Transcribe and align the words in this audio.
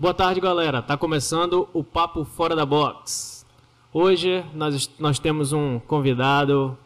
Boa 0.00 0.14
tarde, 0.14 0.40
galera. 0.40 0.80
Tá 0.80 0.96
começando 0.96 1.68
o 1.72 1.82
Papo 1.82 2.24
Fora 2.24 2.54
da 2.54 2.64
Box. 2.64 3.44
Hoje 3.92 4.44
nós, 4.54 4.88
nós 4.96 5.18
temos 5.18 5.52
um 5.52 5.80
convidado, 5.80 6.78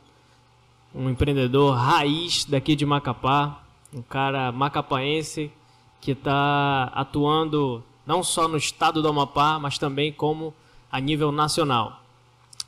um 0.94 1.10
empreendedor 1.10 1.74
raiz 1.74 2.46
daqui 2.46 2.74
de 2.74 2.86
Macapá, 2.86 3.64
um 3.92 4.00
cara 4.00 4.50
macapaense 4.50 5.52
que 6.00 6.12
está 6.12 6.84
atuando 6.94 7.84
não 8.06 8.22
só 8.22 8.48
no 8.48 8.56
estado 8.56 9.02
do 9.02 9.08
Amapá, 9.08 9.58
mas 9.58 9.76
também 9.76 10.10
como 10.10 10.54
a 10.90 10.98
nível 10.98 11.30
nacional. 11.30 12.00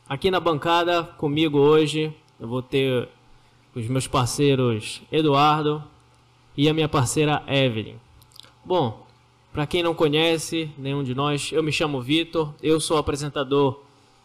Aqui 0.06 0.30
na 0.30 0.40
bancada 0.40 1.04
comigo 1.16 1.56
hoje 1.56 2.14
eu 2.38 2.46
vou 2.46 2.61
ter 2.61 3.08
os 3.74 3.88
meus 3.88 4.06
parceiros 4.06 5.00
Eduardo 5.11 5.82
e 6.54 6.68
a 6.68 6.74
minha 6.74 6.86
parceira 6.86 7.42
Evelyn. 7.46 7.96
Bom, 8.62 9.04
para 9.55 9.68
quem 9.68 9.84
não 9.84 9.95
conhece, 9.95 10.68
nenhum 10.77 11.05
de 11.05 11.14
nós, 11.14 11.52
eu 11.52 11.62
me 11.62 11.71
chamo 11.71 12.03
Vitor, 12.03 12.53
eu 12.61 12.81
sou 12.81 12.96
apresentador 12.99 13.81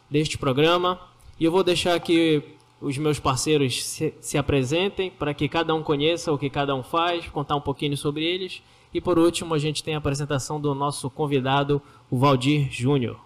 deste 0.10 0.40
programa 0.40 1.00
e 1.40 1.46
eu 1.46 1.52
vou 1.52 1.64
deixar 1.64 1.94
aqui 1.94 2.42
os 2.82 2.98
meus 2.98 3.20
parceiros 3.20 3.86
se, 3.86 4.12
se 4.20 4.40
apresentem 4.40 5.12
para 5.12 5.32
que 5.32 5.48
cada 5.48 5.76
um 5.76 5.84
conheça 5.84 6.34
o 6.34 6.38
que 6.38 6.50
cada 6.50 6.74
um 6.74 6.82
faz, 6.82 7.28
contar 7.28 7.56
um 7.56 7.62
pouquinho 7.62 7.96
sobre 7.96 8.24
eles. 8.24 8.64
E 8.92 9.00
por 9.00 9.20
último, 9.20 9.54
a 9.54 9.60
gente 9.60 9.84
tem 9.84 9.94
a 9.94 10.00
apresentação 10.00 10.60
do 10.60 10.74
nosso 10.74 11.12
convidado, 11.12 11.80
o 12.10 12.18
Valdir 12.18 12.68
Júnior. 12.72 13.20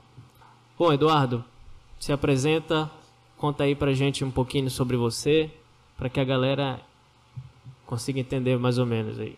Bom, 0.77 0.91
Eduardo, 0.91 1.41
se 2.01 2.11
apresenta, 2.11 2.91
conta 3.37 3.63
aí 3.63 3.77
a 3.79 3.93
gente 3.93 4.25
um 4.25 4.31
pouquinho 4.31 4.69
sobre 4.69 4.97
você, 4.97 5.49
para 5.95 6.09
que 6.09 6.19
a 6.19 6.25
galera 6.25 6.81
consiga 7.85 8.19
entender 8.19 8.59
mais 8.59 8.77
ou 8.77 8.85
menos 8.85 9.17
aí. 9.17 9.37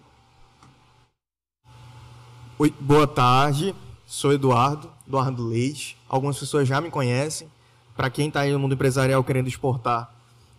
Oi, 2.58 2.73
boa 2.80 3.05
tarde, 3.05 3.76
sou 4.05 4.32
Eduardo, 4.32 4.90
Eduardo 5.05 5.45
Leite. 5.45 5.98
Algumas 6.08 6.40
pessoas 6.40 6.66
já 6.66 6.80
me 6.80 6.90
conhecem. 6.90 7.50
Para 7.98 8.09
quem 8.09 8.30
está 8.30 8.39
aí 8.39 8.53
no 8.53 8.58
mundo 8.58 8.75
empresarial 8.75 9.22
querendo 9.25 9.50
exportar, 9.50 10.16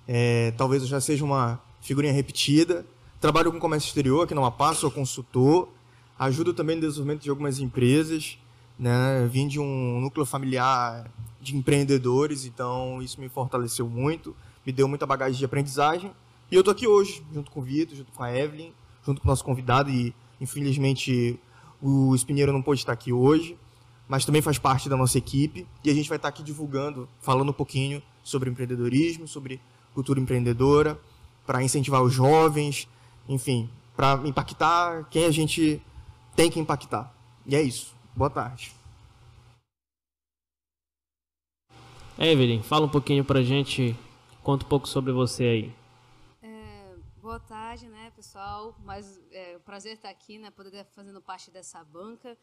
é, 0.07 0.51
talvez 0.59 0.83
eu 0.83 0.89
já 0.89 1.01
seja 1.01 1.25
uma 1.25 1.59
figurinha 1.81 2.13
repetida. 2.13 2.85
Trabalho 3.19 3.51
com 3.51 3.59
comércio 3.59 3.87
exterior 3.87 4.25
aqui 4.25 4.35
no 4.35 4.43
Amapá, 4.43 4.75
sou 4.75 4.91
consultor. 4.91 5.71
Ajudo 6.19 6.53
também 6.53 6.77
no 6.77 6.83
desenvolvimento 6.83 7.23
de 7.23 7.31
algumas 7.31 7.61
empresas. 7.61 8.37
Né? 8.79 9.27
Vim 9.33 9.49
de 9.49 9.59
um 9.59 9.99
núcleo 9.99 10.27
familiar 10.27 11.11
de 11.41 11.57
empreendedores, 11.57 12.45
então 12.45 13.01
isso 13.01 13.19
me 13.19 13.31
fortaleceu 13.31 13.89
muito, 13.89 14.37
me 14.67 14.73
deu 14.73 14.87
muita 14.87 15.07
bagagem 15.07 15.39
de 15.39 15.45
aprendizagem. 15.47 16.13
E 16.51 16.57
eu 16.57 16.61
estou 16.61 16.73
aqui 16.73 16.87
hoje, 16.87 17.25
junto 17.33 17.51
com 17.51 17.61
o 17.61 17.63
Vitor, 17.63 17.97
junto 17.97 18.13
com 18.13 18.23
a 18.23 18.37
Evelyn, 18.37 18.71
junto 19.03 19.23
com 19.23 19.29
o 19.29 19.31
nosso 19.31 19.43
convidado 19.43 19.89
e, 19.91 20.15
infelizmente, 20.39 21.41
o 21.81 22.15
Espinheiro 22.15 22.53
não 22.53 22.63
pôde 22.63 22.81
estar 22.81 22.93
aqui 22.93 23.13
hoje, 23.13 23.57
mas 24.09 24.25
também 24.25 24.43
faz 24.43 24.59
parte 24.59 24.89
da 24.89 24.97
nossa 24.97 25.19
equipe 25.19 25.67
e 25.85 25.91
a 25.91 25.95
gente 25.95 26.09
vai 26.09 26.17
estar 26.17 26.29
aqui 26.29 26.43
divulgando, 26.43 27.09
falando 27.21 27.51
um 27.51 27.55
pouquinho 27.55 28.03
sobre 28.23 28.51
empreendedorismo, 28.51 29.27
sobre 29.27 29.61
cultura 29.95 30.21
empreendedora, 30.21 30.99
para 31.47 31.63
incentivar 31.63 32.03
os 32.03 32.13
jovens, 32.13 32.89
enfim, 33.29 33.71
para 33.97 34.21
impactar 34.25 35.05
quem 35.11 35.25
a 35.25 35.31
gente 35.31 35.81
tem 36.35 36.51
que 36.51 36.61
impactar. 36.61 37.13
E 37.47 37.57
é 37.57 37.63
isso. 37.63 37.95
Boa 38.15 38.31
tarde. 38.31 38.73
Evelyn, 42.19 42.63
fala 42.63 42.87
um 42.87 42.89
pouquinho 42.89 43.25
para 43.25 43.41
a 43.41 43.43
gente, 43.43 43.95
conta 44.43 44.65
um 44.65 44.69
pouco 44.69 44.89
sobre 44.89 45.13
você 45.13 45.45
aí. 45.45 45.86
Boa 47.27 47.41
tarde, 47.41 47.89
né, 47.89 48.13
pessoal? 48.15 48.77
Mas 48.85 49.21
é 49.33 49.57
um 49.57 49.61
prazer 49.61 49.95
estar 49.95 50.09
aqui, 50.09 50.39
né, 50.39 50.49
poder 50.49 50.69
estar 50.69 50.85
fazendo 50.93 51.21
parte 51.21 51.51
dessa 51.51 51.83
banca. 51.83 52.39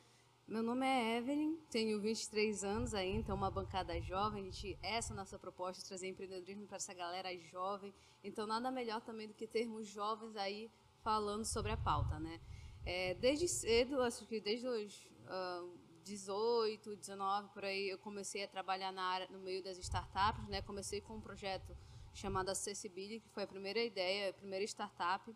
Meu 0.45 0.61
nome 0.61 0.85
é 0.85 1.15
Evelyn, 1.19 1.55
tenho 1.71 2.01
23 2.01 2.65
anos 2.65 2.93
aí, 2.93 3.15
então 3.15 3.33
uma 3.33 3.49
bancada 3.49 3.97
jovem. 4.01 4.41
A 4.41 4.45
gente, 4.51 4.77
essa 4.83 5.13
é 5.13 5.13
a 5.13 5.15
nossa 5.15 5.39
proposta, 5.39 5.87
trazer 5.87 6.09
empreendedorismo 6.09 6.67
para 6.67 6.75
essa 6.75 6.93
galera 6.93 7.33
jovem. 7.37 7.93
Então 8.21 8.45
nada 8.45 8.69
melhor 8.69 8.99
também 8.99 9.25
do 9.25 9.33
que 9.33 9.47
termos 9.47 9.87
jovens 9.87 10.35
aí 10.35 10.69
falando 11.01 11.45
sobre 11.45 11.71
a 11.71 11.77
pauta, 11.77 12.19
né? 12.19 12.41
É, 12.85 13.13
desde 13.13 13.47
cedo, 13.47 14.01
acho 14.01 14.25
que 14.25 14.41
desde 14.41 14.67
os 14.67 15.09
uh, 15.29 15.79
18, 16.03 16.97
19 16.97 17.53
por 17.53 17.63
aí, 17.63 17.87
eu 17.87 17.97
comecei 17.99 18.43
a 18.43 18.49
trabalhar 18.49 18.91
na 18.91 19.03
área, 19.03 19.29
no 19.29 19.39
meio 19.39 19.63
das 19.63 19.77
startups, 19.77 20.45
né? 20.49 20.61
Comecei 20.61 20.99
com 20.99 21.15
um 21.15 21.21
projeto 21.21 21.73
chamada 22.13 22.51
Accessibility, 22.51 23.19
que 23.19 23.29
foi 23.29 23.43
a 23.43 23.47
primeira 23.47 23.83
ideia, 23.83 24.29
a 24.29 24.33
primeira 24.33 24.63
startup. 24.65 25.33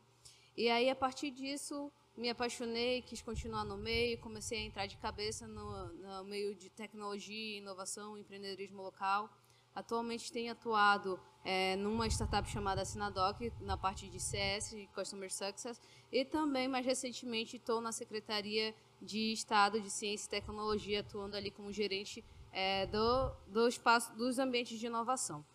E 0.55 0.69
aí, 0.69 0.89
a 0.89 0.95
partir 0.95 1.31
disso, 1.31 1.91
me 2.15 2.29
apaixonei, 2.29 3.01
quis 3.03 3.21
continuar 3.21 3.63
no 3.63 3.77
meio, 3.77 4.17
comecei 4.19 4.59
a 4.59 4.61
entrar 4.63 4.87
de 4.87 4.97
cabeça 4.97 5.47
no, 5.47 5.87
no 5.93 6.23
meio 6.23 6.55
de 6.55 6.69
tecnologia, 6.69 7.57
inovação, 7.57 8.17
empreendedorismo 8.17 8.81
local. 8.81 9.29
Atualmente 9.75 10.31
tenho 10.31 10.51
atuado 10.51 11.19
é, 11.45 11.75
numa 11.75 12.07
startup 12.07 12.49
chamada 12.49 12.83
Sinadoc, 12.83 13.39
na 13.61 13.77
parte 13.77 14.09
de 14.09 14.19
CS, 14.19 14.75
Customer 14.95 15.31
Success, 15.31 15.79
e 16.11 16.25
também, 16.25 16.67
mais 16.67 16.83
recentemente, 16.83 17.57
estou 17.57 17.79
na 17.79 17.91
Secretaria 17.91 18.73
de 18.99 19.31
Estado 19.31 19.79
de 19.79 19.91
Ciência 19.91 20.25
e 20.25 20.29
Tecnologia, 20.29 21.01
atuando 21.01 21.37
ali 21.37 21.51
como 21.51 21.71
gerente 21.71 22.25
é, 22.51 22.87
do, 22.87 23.31
do 23.45 23.67
espaço, 23.67 24.11
dos 24.15 24.39
ambientes 24.39 24.79
de 24.79 24.87
inovação. 24.87 25.45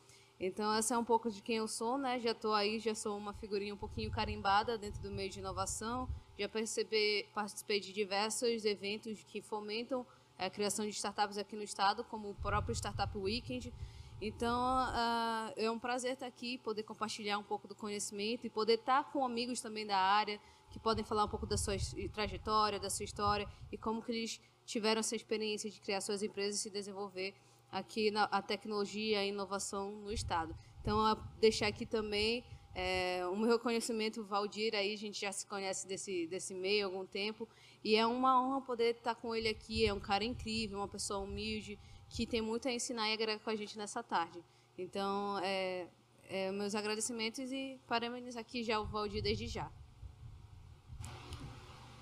Então, 0.45 0.75
essa 0.75 0.97
é 0.97 0.99
um 0.99 1.05
pouco 1.05 1.31
de 1.31 1.41
quem 1.41 1.59
eu 1.59 1.69
sou, 1.69 1.97
né? 1.97 2.19
Já 2.19 2.33
estou 2.33 2.53
aí, 2.53 2.81
já 2.81 2.97
sou 2.97 3.17
uma 3.17 3.33
figurinha 3.33 3.73
um 3.73 3.77
pouquinho 3.77 4.11
carimbada 4.11 4.77
dentro 4.77 5.01
do 5.01 5.09
meio 5.09 5.31
de 5.31 5.39
inovação. 5.39 6.09
Já 6.37 6.49
percebi, 6.49 7.29
participei 7.33 7.79
de 7.79 7.93
diversos 7.93 8.65
eventos 8.65 9.23
que 9.23 9.41
fomentam 9.41 10.05
a 10.37 10.51
criação 10.51 10.85
de 10.85 10.91
startups 10.91 11.39
aqui 11.39 11.55
no 11.55 11.63
estado, 11.63 12.03
como 12.03 12.31
o 12.31 12.35
próprio 12.35 12.75
Startup 12.75 13.17
Weekend. 13.17 13.73
Então, 14.21 14.61
uh, 14.61 15.53
é 15.55 15.71
um 15.71 15.79
prazer 15.79 16.15
estar 16.15 16.27
aqui, 16.27 16.59
poder 16.59 16.83
compartilhar 16.83 17.39
um 17.39 17.45
pouco 17.45 17.69
do 17.69 17.77
conhecimento 17.77 18.45
e 18.45 18.51
poder 18.51 18.81
estar 18.81 19.13
com 19.13 19.25
amigos 19.25 19.61
também 19.61 19.87
da 19.87 19.97
área, 19.97 20.41
que 20.71 20.81
podem 20.81 21.05
falar 21.05 21.25
um 21.25 21.29
pouco 21.29 21.47
da 21.47 21.57
sua 21.57 21.75
trajetória, 22.13 22.81
da 22.81 22.91
sua 22.91 23.05
história 23.05 23.49
e 23.71 23.79
como 23.79 24.03
que 24.03 24.11
eles 24.11 24.41
tiveram 24.67 24.99
essa 24.99 25.15
experiência 25.15 25.71
de 25.71 25.81
criar 25.81 26.01
suas 26.01 26.21
empresas 26.21 26.59
e 26.59 26.63
se 26.65 26.71
desenvolver 26.71 27.33
aqui 27.73 28.11
na, 28.11 28.25
a 28.25 28.43
tecnologia 28.43 29.17
e 29.17 29.17
a 29.17 29.25
inovação 29.25 29.91
no 29.91 30.13
Estado. 30.13 30.55
Então, 30.83 31.19
deixar 31.41 31.69
aqui 31.69 31.87
também 31.87 32.45
é, 32.75 33.27
o 33.27 33.37
meu 33.37 33.51
reconhecimento, 33.51 34.23
Valdir, 34.23 34.75
aí 34.75 34.93
a 34.93 34.99
gente 34.99 35.21
já 35.21 35.33
se 35.33 35.47
conhece 35.47 35.87
desse, 35.89 36.27
desse 36.27 36.55
meio 36.55 36.85
há 36.85 36.89
algum 36.89 37.07
tempo, 37.07 37.49
e 37.83 37.97
é 37.97 38.07
uma 38.07 38.41
honra 38.41 38.61
poder 38.61 38.97
estar 38.97 39.15
com 39.15 39.35
ele 39.35 39.49
aqui, 39.49 39.87
é 39.87 39.93
um 39.93 40.01
cara 40.01 40.25
incrível, 40.25 40.79
uma 40.79 40.89
pessoa 40.89 41.21
humilde, 41.21 41.79
que 42.09 42.27
tem 42.27 42.43
muito 42.43 42.69
a 42.69 42.73
ensinar 42.73 43.09
e 43.09 43.15
agregar 43.15 43.39
com 43.41 43.51
a 43.51 43.57
gente 43.57 43.79
nessa 43.79 44.03
tarde. 44.03 44.39
Então, 44.77 45.39
é, 45.43 45.87
é, 46.29 46.51
meus 46.53 46.75
agradecimentos 46.75 47.51
e 47.53 47.79
parabéns 47.87 48.37
aqui 48.37 48.63
já 48.63 48.81
o 48.81 48.85
Valdir 48.85 49.23
desde 49.23 49.47
já. 49.47 49.71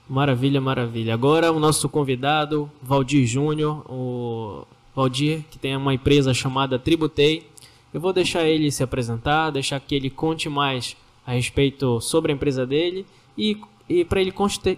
Maravilha, 0.09 0.61
maravilha. 0.61 1.15
Agora 1.15 1.53
o 1.53 1.61
nosso 1.61 1.89
convidado, 1.89 2.71
Valdir 2.83 3.25
Júnior, 3.27 3.85
o 3.89 4.67
Valdir, 5.01 5.45
que 5.51 5.59
tem 5.59 5.75
uma 5.75 5.95
empresa 5.95 6.35
chamada 6.35 6.79
Tributei. 6.79 7.49
Eu 7.93 8.01
vou 8.03 8.13
deixar 8.13 8.45
ele 8.45 8.71
se 8.71 8.83
apresentar, 8.83 9.51
deixar 9.51 9.81
que 9.81 9.95
ele 9.95 10.11
conte 10.11 10.47
mais 10.47 10.95
a 11.27 11.33
respeito 11.33 12.03
sobre 12.03 12.31
a 12.31 12.35
empresa 12.35 12.67
dele 12.67 13.07
e, 13.37 13.59
e 13.89 14.05
para 14.05 14.21
ele 14.21 14.31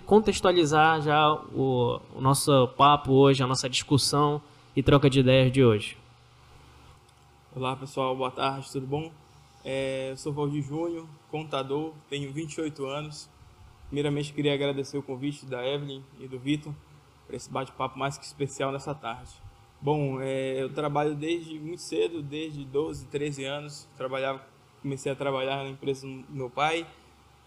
contextualizar 0.07 1.03
já 1.03 1.33
o, 1.33 2.01
o 2.15 2.21
nosso 2.21 2.69
papo 2.77 3.13
hoje, 3.13 3.43
a 3.43 3.49
nossa 3.49 3.69
discussão 3.69 4.41
e 4.77 4.83
troca 4.83 5.11
de 5.11 5.19
ideias 5.19 5.51
de 5.51 5.65
hoje. 5.65 5.97
Olá 7.55 7.75
pessoal, 7.75 8.17
boa 8.17 8.31
tarde, 8.31 8.71
tudo 8.71 8.87
bom? 8.87 9.11
É, 9.65 10.13
eu 10.13 10.17
sou 10.17 10.33
Valdir 10.33 10.63
Júnior, 10.63 11.05
contador, 11.33 11.93
tenho 12.09 12.33
28 12.33 12.87
anos. 12.87 13.29
Primeiramente 13.89 14.33
queria 14.33 14.55
agradecer 14.55 14.97
o 14.97 15.03
convite 15.03 15.45
da 15.47 15.67
Evelyn 15.67 16.01
e 16.21 16.29
do 16.29 16.39
Vitor 16.39 16.73
para 17.27 17.35
esse 17.35 17.51
bate-papo 17.51 17.99
mais 17.99 18.17
que 18.17 18.25
especial 18.25 18.71
nessa 18.71 18.95
tarde. 18.95 19.42
Bom, 19.83 20.21
é, 20.21 20.63
eu 20.63 20.73
trabalho 20.73 21.13
desde 21.17 21.59
muito 21.59 21.83
cedo, 21.83 22.23
desde 22.23 22.65
12, 22.65 23.07
13 23.07 23.45
anos. 23.45 23.89
Trabalhava, 23.97 24.41
comecei 24.81 25.11
a 25.11 25.17
trabalhar 25.17 25.65
na 25.65 25.71
empresa 25.71 26.07
do 26.07 26.25
meu 26.31 26.49
pai, 26.49 26.87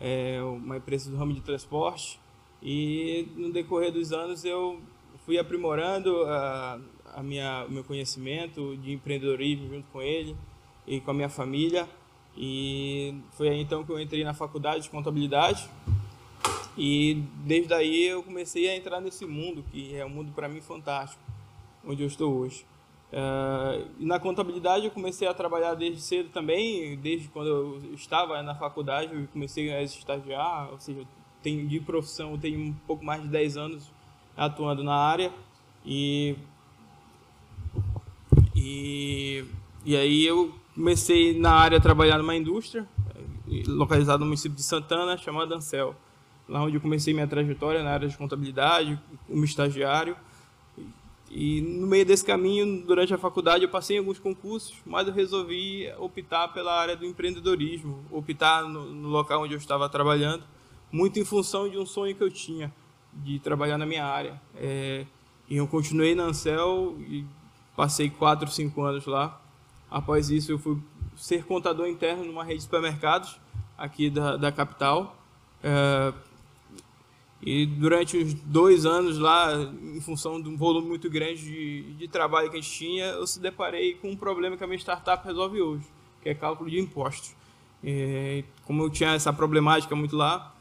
é, 0.01 0.41
uma 0.43 0.75
empresa 0.75 1.09
do 1.09 1.15
ramo 1.15 1.31
de 1.31 1.39
transporte. 1.39 2.19
E 2.61 3.29
no 3.37 3.53
decorrer 3.53 3.89
dos 3.89 4.11
anos 4.11 4.43
eu 4.43 4.81
fui 5.25 5.39
aprimorando 5.39 6.25
a, 6.25 6.77
a 7.13 7.23
minha, 7.23 7.65
o 7.69 7.71
meu 7.71 7.85
conhecimento 7.85 8.75
de 8.77 8.91
empreendedorismo 8.91 9.69
junto 9.69 9.87
com 9.87 10.01
ele 10.01 10.35
e 10.85 10.99
com 10.99 11.11
a 11.11 11.13
minha 11.13 11.29
família. 11.29 11.87
E 12.35 13.15
foi 13.31 13.47
aí 13.47 13.61
então 13.61 13.85
que 13.85 13.93
eu 13.93 13.97
entrei 13.97 14.25
na 14.25 14.33
faculdade 14.33 14.83
de 14.83 14.89
contabilidade. 14.89 15.69
E 16.77 17.23
desde 17.45 17.73
aí 17.73 18.07
eu 18.07 18.21
comecei 18.21 18.67
a 18.67 18.75
entrar 18.75 18.99
nesse 18.99 19.25
mundo, 19.25 19.63
que 19.71 19.95
é 19.95 20.05
um 20.05 20.09
mundo 20.09 20.33
para 20.33 20.49
mim 20.49 20.59
fantástico 20.59 21.23
onde 21.87 22.03
eu 22.03 22.07
estou 22.07 22.33
hoje. 22.33 22.65
Uh, 23.13 23.87
na 23.99 24.19
contabilidade 24.19 24.85
eu 24.85 24.91
comecei 24.91 25.27
a 25.27 25.33
trabalhar 25.33 25.73
desde 25.75 26.01
cedo 26.01 26.29
também, 26.29 26.97
desde 26.97 27.29
quando 27.29 27.47
eu 27.47 27.93
estava 27.93 28.41
na 28.41 28.55
faculdade 28.55 29.13
eu 29.13 29.27
comecei 29.31 29.71
a 29.71 29.81
estagiar, 29.81 30.69
ou 30.71 30.79
seja, 30.79 31.05
tenho 31.41 31.67
de 31.67 31.79
profissão, 31.79 32.31
eu 32.31 32.37
tenho 32.37 32.59
um 32.59 32.73
pouco 32.87 33.05
mais 33.05 33.21
de 33.21 33.27
10 33.29 33.57
anos 33.57 33.91
atuando 34.35 34.83
na 34.83 34.95
área 34.95 35.31
e 35.85 36.35
e, 38.55 39.45
e 39.85 39.95
aí 39.95 40.25
eu 40.25 40.53
comecei 40.73 41.39
na 41.39 41.51
área 41.51 41.77
a 41.77 41.81
trabalhar 41.81 42.17
numa 42.17 42.35
indústria 42.35 42.87
localizada 43.67 44.19
no 44.19 44.25
município 44.25 44.55
de 44.55 44.63
Santana 44.63 45.15
chamada 45.15 45.55
Ancel 45.55 45.95
lá 46.49 46.63
onde 46.63 46.75
eu 46.75 46.81
comecei 46.81 47.13
minha 47.13 47.27
trajetória 47.27 47.83
na 47.83 47.91
área 47.91 48.07
de 48.07 48.17
contabilidade 48.17 48.99
como 49.27 49.45
estagiário 49.45 50.17
e 51.29 51.61
no 51.61 51.87
meio 51.87 52.05
desse 52.05 52.23
caminho, 52.23 52.85
durante 52.85 53.13
a 53.13 53.17
faculdade, 53.17 53.63
eu 53.63 53.69
passei 53.69 53.97
em 53.97 53.99
alguns 53.99 54.19
concursos, 54.19 54.75
mas 54.85 55.07
eu 55.07 55.13
resolvi 55.13 55.91
optar 55.97 56.49
pela 56.49 56.79
área 56.79 56.95
do 56.95 57.05
empreendedorismo, 57.05 58.05
optar 58.11 58.63
no, 58.63 58.85
no 58.85 59.09
local 59.09 59.43
onde 59.43 59.53
eu 59.53 59.57
estava 59.57 59.89
trabalhando, 59.89 60.43
muito 60.91 61.19
em 61.19 61.25
função 61.25 61.67
de 61.67 61.77
um 61.77 61.85
sonho 61.85 62.15
que 62.15 62.23
eu 62.23 62.31
tinha 62.31 62.73
de 63.13 63.39
trabalhar 63.39 63.77
na 63.77 63.85
minha 63.85 64.05
área. 64.05 64.39
É, 64.55 65.05
e 65.49 65.57
eu 65.57 65.67
continuei 65.67 66.15
na 66.15 66.23
Ansel 66.23 66.95
e 66.99 67.25
passei 67.75 68.09
quatro, 68.09 68.49
cinco 68.49 68.81
anos 68.81 69.05
lá. 69.05 69.41
Após 69.89 70.29
isso, 70.29 70.51
eu 70.51 70.59
fui 70.59 70.77
ser 71.15 71.45
contador 71.45 71.87
interno 71.87 72.23
numa 72.23 72.43
rede 72.43 72.57
de 72.57 72.63
supermercados 72.63 73.39
aqui 73.77 74.09
da, 74.09 74.37
da 74.37 74.51
capital. 74.51 75.17
É, 75.63 76.13
e 77.45 77.67
durante 77.67 78.17
os 78.17 78.33
dois 78.33 78.87
anos 78.87 79.19
lá, 79.19 79.53
em 79.53 80.01
função 80.01 80.41
de 80.41 80.49
um 80.49 80.57
volume 80.57 80.87
muito 80.87 81.07
grande 81.11 81.43
de, 81.43 81.93
de 81.93 82.07
trabalho 82.07 82.49
que 82.49 82.57
a 82.57 82.59
gente 82.59 82.71
tinha, 82.71 83.05
eu 83.05 83.27
se 83.27 83.39
deparei 83.39 83.93
com 83.93 84.09
um 84.09 84.15
problema 84.15 84.57
que 84.57 84.63
a 84.63 84.67
minha 84.67 84.79
startup 84.79 85.23
resolve 85.23 85.61
hoje, 85.61 85.85
que 86.23 86.29
é 86.29 86.33
cálculo 86.33 86.67
de 86.71 86.79
impostos. 86.79 87.35
É, 87.83 88.43
como 88.63 88.81
eu 88.81 88.89
tinha 88.89 89.13
essa 89.13 89.31
problemática 89.31 89.95
muito 89.95 90.17
lá, 90.17 90.55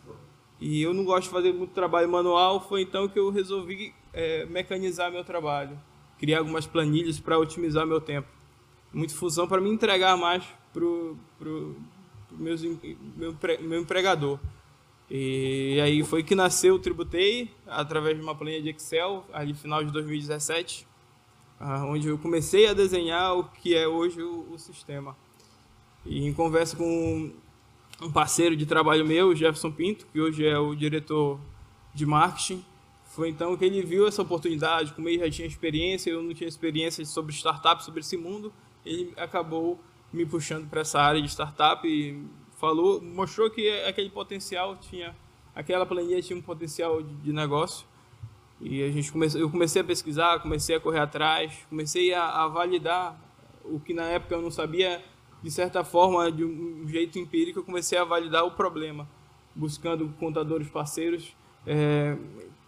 e 0.61 0.83
eu 0.83 0.93
não 0.93 1.05
gosto 1.05 1.25
de 1.25 1.31
fazer 1.31 1.55
muito 1.55 1.71
trabalho 1.73 2.09
manual, 2.09 2.61
foi 2.61 2.83
então 2.83 3.09
que 3.09 3.19
eu 3.19 3.31
resolvi 3.31 3.95
é, 4.13 4.45
mecanizar 4.45 5.11
meu 5.11 5.25
trabalho, 5.25 5.81
criar 6.19 6.41
algumas 6.41 6.67
planilhas 6.67 7.19
para 7.19 7.39
otimizar 7.39 7.87
meu 7.87 8.01
tempo. 8.01 8.29
Muita 8.93 9.15
função 9.15 9.49
para 9.49 9.59
me 9.59 9.71
entregar 9.71 10.19
mais 10.19 10.45
para 10.71 10.85
o 10.85 11.17
meu, 12.37 12.59
meu 13.63 13.81
empregador. 13.81 14.39
E 15.11 15.79
aí 15.83 16.03
foi 16.03 16.23
que 16.23 16.35
nasceu 16.35 16.75
o 16.75 16.79
Tributei, 16.79 17.51
através 17.67 18.17
de 18.17 18.23
uma 18.23 18.35
planilha 18.35 18.63
de 18.63 18.71
Excel, 18.71 19.25
ali 19.33 19.53
final 19.55 19.85
de 19.85 19.93
2017, 19.93 20.87
ah, 21.61 21.85
onde 21.87 22.09
eu 22.09 22.19
comecei 22.19 22.67
a 22.67 22.73
desenhar 22.73 23.37
o 23.37 23.45
que 23.45 23.75
é 23.75 23.87
hoje 23.87 24.23
o, 24.23 24.53
o 24.53 24.59
sistema. 24.59 25.17
E 26.05 26.27
em 26.27 26.33
conversa 26.33 26.77
com 26.77 27.33
um 28.01 28.11
parceiro 28.11 28.57
de 28.57 28.67
trabalho 28.67 29.07
meu, 29.07 29.35
Jefferson 29.35 29.71
Pinto, 29.71 30.07
que 30.13 30.21
hoje 30.21 30.47
é 30.47 30.59
o 30.59 30.75
diretor 30.75 31.39
de 31.95 32.05
marketing, 32.05 32.65
foi 33.15 33.29
então 33.29 33.57
que 33.57 33.65
ele 33.65 33.83
viu 33.83 34.09
essa 34.09 34.23
oportunidade, 34.23 34.93
como 34.93 35.09
ele 35.09 35.21
já 35.21 35.31
tinha 35.31 35.47
experiência, 35.47 36.11
eu 36.11 36.21
não 36.21 36.35
tinha 36.35 36.49
experiência 36.49 37.05
sobre 37.05 37.33
startup, 37.33 37.85
sobre 37.85 38.01
esse 38.01 38.17
mundo, 38.17 38.53
ele 38.85 39.13
acabou 39.17 39.81
me 40.13 40.27
puxando 40.27 40.69
para 40.69 40.81
essa 40.81 41.01
área 41.01 41.23
de 41.23 41.29
startup 41.29 41.87
e 41.87 42.21
falou, 42.65 43.01
mostrou 43.03 43.51
que 43.51 43.69
aquele 43.83 44.09
potencial 44.09 44.77
tinha, 44.77 45.15
aquela 45.55 45.85
planilha 45.85 46.23
tinha 46.23 46.39
um 46.39 46.43
potencial 46.43 47.03
de, 47.03 47.15
de 47.17 47.33
negócio. 47.33 47.87
E 48.61 48.83
a 48.83 48.91
gente 48.91 49.13
comecei, 49.13 49.43
eu 49.43 49.51
comecei 49.51 49.83
a 49.83 49.85
pesquisar, 49.85 50.41
comecei 50.41 50.75
a 50.75 50.81
correr 50.81 51.01
atrás, 51.01 51.67
comecei 51.69 52.15
a, 52.15 52.45
a, 52.45 52.49
validar 52.49 53.21
o 53.65 53.79
que 53.79 53.93
na 53.93 54.05
época 54.05 54.35
eu 54.35 54.41
não 54.41 54.51
sabia, 54.51 55.03
de 55.43 55.51
certa 55.51 55.85
forma, 55.85 56.33
de 56.33 56.45
um 56.45 56.89
jeito 56.89 57.19
empírico, 57.19 57.59
eu 57.59 57.65
comecei 57.65 57.99
a 57.99 58.05
validar 58.05 58.45
o 58.47 58.53
problema, 58.53 59.07
buscando 59.55 60.09
contadores 60.19 60.69
parceiros, 60.71 61.37
é, 61.67 62.17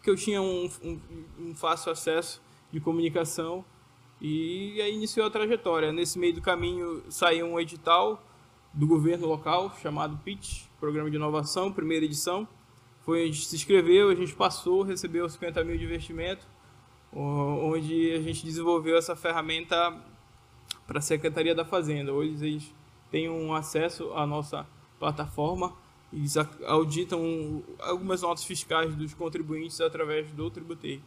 que 0.02 0.10
eu 0.10 0.16
tinha 0.16 0.42
um, 0.42 0.70
um, 0.82 1.00
um 1.38 1.54
fácil 1.54 1.92
acesso 1.92 2.42
de 2.70 2.80
comunicação 2.80 3.64
e 4.20 4.80
aí 4.82 4.94
iniciou 4.94 5.26
a 5.26 5.30
trajetória. 5.30 5.92
Nesse 5.92 6.18
meio 6.18 6.34
do 6.34 6.42
caminho 6.42 7.02
saiu 7.08 7.46
um 7.46 7.58
edital 7.60 8.22
do 8.76 8.86
governo 8.86 9.26
local, 9.26 9.74
chamado 9.80 10.18
PIT, 10.18 10.68
Programa 10.78 11.10
de 11.10 11.16
Inovação, 11.16 11.72
primeira 11.72 12.04
edição. 12.04 12.46
Foi, 13.00 13.22
a 13.22 13.26
gente 13.26 13.46
se 13.46 13.56
inscreveu, 13.56 14.10
a 14.10 14.14
gente 14.14 14.34
passou, 14.34 14.82
recebeu 14.82 15.26
50 15.26 15.64
mil 15.64 15.78
de 15.78 15.84
investimento, 15.84 16.46
onde 17.10 18.12
a 18.12 18.20
gente 18.20 18.44
desenvolveu 18.44 18.98
essa 18.98 19.16
ferramenta 19.16 19.98
para 20.86 20.98
a 20.98 21.00
Secretaria 21.00 21.54
da 21.54 21.64
Fazenda. 21.64 22.12
Hoje 22.12 22.32
eles 22.46 22.74
têm 23.10 23.30
um 23.30 23.54
acesso 23.54 24.12
à 24.12 24.26
nossa 24.26 24.66
plataforma, 24.98 25.72
eles 26.12 26.36
auditam 26.66 27.62
algumas 27.80 28.20
notas 28.20 28.44
fiscais 28.44 28.94
dos 28.94 29.14
contribuintes 29.14 29.80
através 29.80 30.30
do 30.32 30.50
Tributei. 30.50 31.00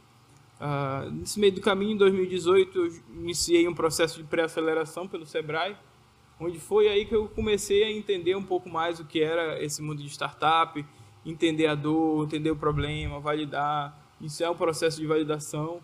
Uh, 0.59 1.11
nesse 1.11 1.39
meio 1.39 1.53
do 1.53 1.61
caminho, 1.61 1.93
em 1.93 1.97
2018, 1.97 2.77
eu 2.77 2.91
iniciei 3.15 3.67
um 3.67 3.73
processo 3.75 4.17
de 4.17 4.27
pré-aceleração 4.27 5.07
pelo 5.07 5.25
SEBRAE, 5.25 5.77
onde 6.39 6.59
foi 6.59 6.87
aí 6.87 7.05
que 7.05 7.15
eu 7.15 7.27
comecei 7.27 7.83
a 7.83 7.91
entender 7.91 8.35
um 8.35 8.43
pouco 8.43 8.69
mais 8.69 8.99
o 8.99 9.05
que 9.05 9.21
era 9.21 9.61
esse 9.63 9.81
mundo 9.81 10.01
de 10.01 10.09
startup, 10.09 10.83
entender 11.25 11.67
a 11.67 11.75
dor, 11.75 12.25
entender 12.25 12.51
o 12.51 12.55
problema, 12.55 13.19
validar, 13.19 13.97
iniciar 14.21 14.49
o 14.49 14.55
processo 14.55 14.99
de 14.99 15.05
validação 15.05 15.81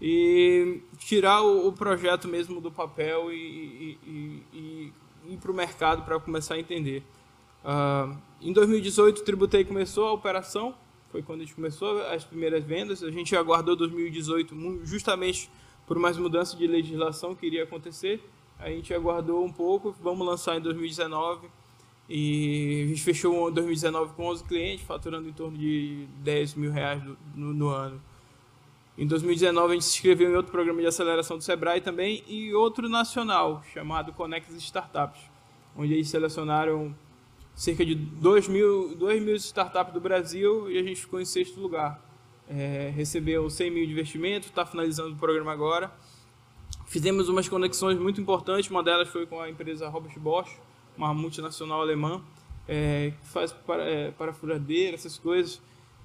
e 0.00 0.80
tirar 0.98 1.42
o, 1.42 1.68
o 1.68 1.72
projeto 1.72 2.28
mesmo 2.28 2.60
do 2.60 2.70
papel 2.70 3.32
e, 3.32 3.36
e, 3.36 3.98
e, 4.06 4.42
e 4.52 4.92
ir 5.34 5.36
para 5.38 5.50
o 5.50 5.54
mercado 5.54 6.04
para 6.04 6.18
começar 6.20 6.54
a 6.54 6.58
entender. 6.58 7.02
Uh, 7.64 8.16
em 8.40 8.52
2018, 8.52 9.18
o 9.20 9.24
Tributei 9.24 9.64
começou 9.64 10.06
a 10.06 10.12
operação, 10.12 10.74
foi 11.10 11.22
quando 11.22 11.40
a 11.40 11.44
gente 11.44 11.54
começou 11.54 12.00
as 12.06 12.24
primeiras 12.24 12.64
vendas. 12.64 13.02
A 13.02 13.10
gente 13.10 13.36
aguardou 13.36 13.74
2018 13.74 14.84
justamente 14.84 15.50
por 15.86 15.98
mais 15.98 16.16
mudança 16.16 16.56
de 16.56 16.66
legislação 16.66 17.34
que 17.34 17.46
iria 17.46 17.64
acontecer 17.64 18.22
a 18.60 18.68
gente 18.68 18.92
aguardou 18.92 19.44
um 19.44 19.52
pouco, 19.52 19.94
vamos 20.02 20.26
lançar 20.26 20.56
em 20.56 20.60
2019 20.60 21.48
e 22.08 22.82
a 22.84 22.88
gente 22.88 23.02
fechou 23.02 23.50
2019 23.50 24.12
com 24.14 24.26
11 24.26 24.44
clientes, 24.44 24.84
faturando 24.84 25.28
em 25.28 25.32
torno 25.32 25.56
de 25.56 26.06
10 26.18 26.54
mil 26.54 26.70
reais 26.70 27.02
no, 27.34 27.54
no 27.54 27.68
ano. 27.68 28.00
Em 28.98 29.06
2019 29.06 29.66
a 29.66 29.74
gente 29.74 29.84
se 29.84 29.96
inscreveu 29.96 30.30
em 30.30 30.34
outro 30.34 30.52
programa 30.52 30.80
de 30.80 30.86
aceleração 30.86 31.38
do 31.38 31.44
Sebrae 31.44 31.80
também 31.80 32.22
e 32.26 32.52
outro 32.52 32.88
nacional 32.88 33.62
chamado 33.72 34.12
Conex 34.12 34.50
Startups, 34.50 35.22
onde 35.74 35.94
eles 35.94 36.08
selecionaram 36.08 36.94
cerca 37.54 37.84
de 37.84 37.94
2 37.94 38.48
mil, 38.48 38.94
2 38.96 39.22
mil 39.22 39.36
startups 39.36 39.94
do 39.94 40.00
Brasil 40.00 40.70
e 40.70 40.78
a 40.78 40.82
gente 40.82 41.00
ficou 41.00 41.20
em 41.20 41.24
sexto 41.24 41.58
lugar. 41.60 42.04
É, 42.48 42.92
recebeu 42.94 43.48
100 43.48 43.70
mil 43.70 43.86
de 43.86 43.92
investimento, 43.92 44.48
está 44.48 44.66
finalizando 44.66 45.14
o 45.14 45.16
programa 45.16 45.52
agora 45.52 45.90
Fizemos 46.90 47.28
umas 47.28 47.48
conexões 47.48 47.96
muito 47.96 48.20
importantes, 48.20 48.68
uma 48.68 48.82
delas 48.82 49.08
foi 49.08 49.24
com 49.24 49.40
a 49.40 49.48
empresa 49.48 49.88
Robert 49.88 50.18
Bosch, 50.18 50.50
uma 50.96 51.14
multinacional 51.14 51.80
alemã, 51.80 52.20
é, 52.66 53.12
que 53.12 53.28
faz 53.28 53.52
para, 53.52 53.84
é, 53.84 54.10
parafuradeira, 54.10 54.96
essas 54.96 55.16
coisas, 55.16 55.62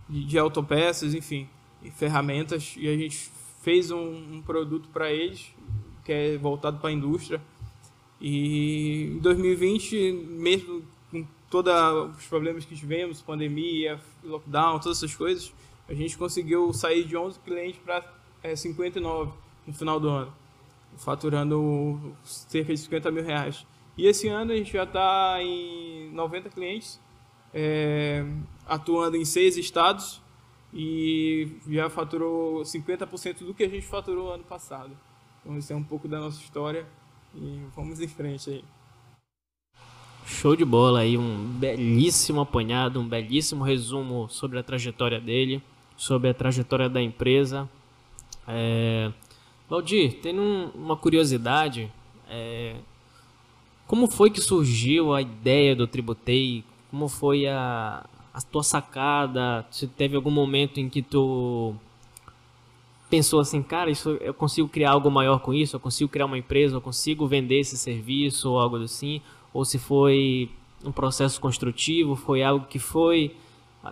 de, 0.08 0.24
de 0.24 0.38
autopeças, 0.38 1.16
enfim, 1.16 1.50
e 1.82 1.90
ferramentas, 1.90 2.76
e 2.78 2.88
a 2.88 2.96
gente 2.96 3.32
fez 3.64 3.90
um, 3.90 4.36
um 4.36 4.44
produto 4.46 4.88
para 4.90 5.12
eles, 5.12 5.52
que 6.04 6.14
é 6.14 6.38
voltado 6.38 6.78
para 6.78 6.92
a 6.92 6.94
indústria, 6.94 7.42
e 8.22 9.16
em 9.16 9.18
2020, 9.18 10.12
mesmo 10.30 10.84
com 11.10 11.26
todos 11.50 11.74
os 12.16 12.28
problemas 12.28 12.64
que 12.64 12.76
tivemos, 12.76 13.24
pandemia, 13.24 14.00
lockdown, 14.24 14.78
todas 14.80 15.00
essas 15.00 15.16
coisas, 15.16 15.52
a 15.90 15.96
gente 15.96 16.16
conseguiu 16.16 16.72
sair 16.74 17.06
de 17.06 17.18
11 17.18 17.40
clientes 17.40 17.82
para 17.84 18.06
é, 18.44 18.56
59 18.56 19.32
no 19.66 19.74
final 19.74 20.00
do 20.00 20.10
ano 20.10 20.45
faturando 20.98 22.16
cerca 22.24 22.74
de 22.74 22.80
50 22.80 23.12
mil 23.12 23.24
reais. 23.24 23.66
E 23.98 24.08
esse 24.08 24.28
ano 24.28 24.52
a 24.52 24.56
gente 24.56 24.74
já 24.74 24.84
está 24.84 25.38
em 25.42 26.12
90 26.12 26.50
clientes, 26.50 27.00
é, 27.54 28.26
atuando 28.66 29.16
em 29.16 29.24
seis 29.24 29.58
estados 29.58 30.22
e 30.74 31.58
já 31.70 31.90
faturou 31.90 32.62
50% 32.62 33.46
do 33.46 33.54
que 33.54 33.64
a 33.64 33.70
gente 33.70 33.86
faturou 33.86 34.34
ano 34.34 34.44
passado. 34.44 34.92
Então, 35.42 35.58
isso 35.58 35.72
é 35.72 35.76
um 35.76 35.84
pouco 35.84 36.08
da 36.08 36.20
nossa 36.20 36.42
história 36.42 36.86
e 37.34 37.62
vamos 37.76 38.02
em 38.02 38.08
frente 38.08 38.50
aí. 38.50 38.64
Show 40.26 40.56
de 40.56 40.66
bola 40.66 41.02
aí, 41.02 41.18
um 41.18 41.46
belíssimo 41.60 42.42
apanhado, 42.42 43.00
um 43.00 43.08
belíssimo 43.08 43.64
resumo 43.64 44.28
sobre 44.28 44.58
a 44.58 44.64
trajetória 44.64 45.22
dele, 45.22 45.62
sobre 45.96 46.30
a 46.30 46.34
trajetória 46.34 46.90
da 46.90 47.02
empresa. 47.02 47.70
É, 48.48 49.12
Valdir, 49.70 50.22
tem 50.22 50.40
um, 50.40 50.70
uma 50.76 50.96
curiosidade. 50.96 51.92
É, 52.30 52.76
como 53.88 54.08
foi 54.08 54.30
que 54.30 54.42
surgiu 54.42 55.14
a 55.14 55.22
ideia 55.22 55.76
do 55.76 55.88
Tributei? 55.88 56.64
Como 56.90 57.08
foi 57.08 57.48
a, 57.48 58.06
a 58.34 58.42
tua 58.42 58.64
sacada? 58.64 59.66
Se 59.72 59.88
teve 59.88 60.16
algum 60.16 60.32
momento 60.32 60.80
em 60.80 60.90
que 60.90 61.02
tu 61.02 61.76
pensou 63.10 63.40
assim, 63.40 63.62
cara, 63.62 63.90
isso, 63.90 64.18
eu 64.22 64.34
consigo 64.34 64.68
criar 64.68 64.92
algo 64.92 65.10
maior 65.10 65.40
com 65.40 65.54
isso? 65.54 65.76
Eu 65.76 65.80
consigo 65.80 66.10
criar 66.10 66.26
uma 66.26 66.38
empresa? 66.38 66.76
Eu 66.76 66.82
consigo 66.82 67.28
vender 67.28 67.60
esse 67.60 67.78
serviço 67.78 68.52
ou 68.52 68.60
algo 68.60 68.78
assim? 68.78 69.22
Ou 69.54 69.64
se 69.66 69.78
foi 69.80 70.50
um 70.84 70.92
processo 70.92 71.40
construtivo? 71.40 72.16
Foi 72.16 72.44
algo 72.44 72.66
que 72.68 72.80
foi 72.80 73.36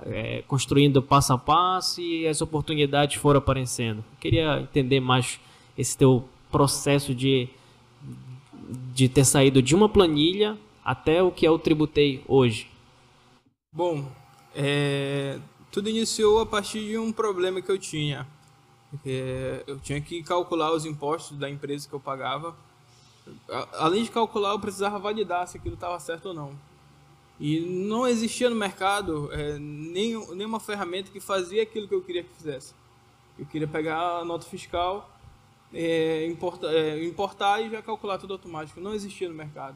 é, 0.06 0.44
construindo 0.48 1.02
passo 1.02 1.34
a 1.34 1.38
passo 1.38 2.02
e 2.02 2.28
as 2.28 2.42
oportunidades 2.42 3.16
foram 3.18 3.38
aparecendo. 3.38 4.00
Eu 4.00 4.20
queria 4.20 4.60
entender 4.60 5.00
mais 5.00 5.40
esse 5.78 5.98
teu 5.98 6.28
processo 6.52 7.14
de, 7.16 7.50
de 8.94 9.10
ter 9.10 9.26
saído 9.26 9.62
de 9.62 9.76
uma 9.76 9.90
planilha 9.90 10.58
até 10.84 11.24
o 11.24 11.32
que 11.32 11.46
é 11.46 11.52
o 11.52 11.58
Tributei 11.58 12.24
hoje. 12.28 12.70
Bom, 13.72 14.06
é, 14.56 15.40
tudo 15.72 15.90
iniciou 15.90 16.40
a 16.40 16.46
partir 16.46 16.86
de 16.86 16.98
um 16.98 17.12
problema 17.12 17.62
que 17.62 17.72
eu 17.72 17.80
tinha. 17.80 18.28
É, 19.06 19.64
eu 19.66 19.80
tinha 19.80 20.00
que 20.00 20.22
calcular 20.22 20.72
os 20.72 20.86
impostos 20.86 21.38
da 21.38 21.50
empresa 21.50 21.88
que 21.88 21.96
eu 21.96 22.00
pagava. 22.00 22.56
Além 23.74 24.04
de 24.04 24.12
calcular, 24.12 24.52
eu 24.52 24.60
precisava 24.60 25.00
validar 25.00 25.48
se 25.48 25.58
aquilo 25.58 25.76
estava 25.76 26.00
certo 26.00 26.28
ou 26.28 26.34
não. 26.34 26.60
E 27.40 27.60
não 27.60 28.06
existia 28.06 28.50
no 28.50 28.56
mercado 28.56 29.30
é, 29.34 29.58
nem, 29.58 30.14
nenhuma 30.36 30.60
ferramenta 30.60 31.10
que 31.12 31.20
fazia 31.20 31.64
aquilo 31.64 31.88
que 31.88 31.96
eu 31.96 32.02
queria 32.02 32.24
que 32.24 32.30
fizesse. 32.36 32.76
Eu 33.40 33.46
queria 33.46 33.68
pegar 33.68 34.20
a 34.20 34.26
nota 34.26 34.46
fiscal, 34.46 35.10
é, 35.74 36.26
importar, 36.28 36.74
é, 36.74 37.04
importar 37.04 37.62
e 37.62 37.70
já 37.70 37.82
calcular 37.82 38.18
tudo 38.18 38.34
automático. 38.34 38.80
Não 38.80 38.94
existia 38.94 39.28
no 39.28 39.36
mercado. 39.36 39.76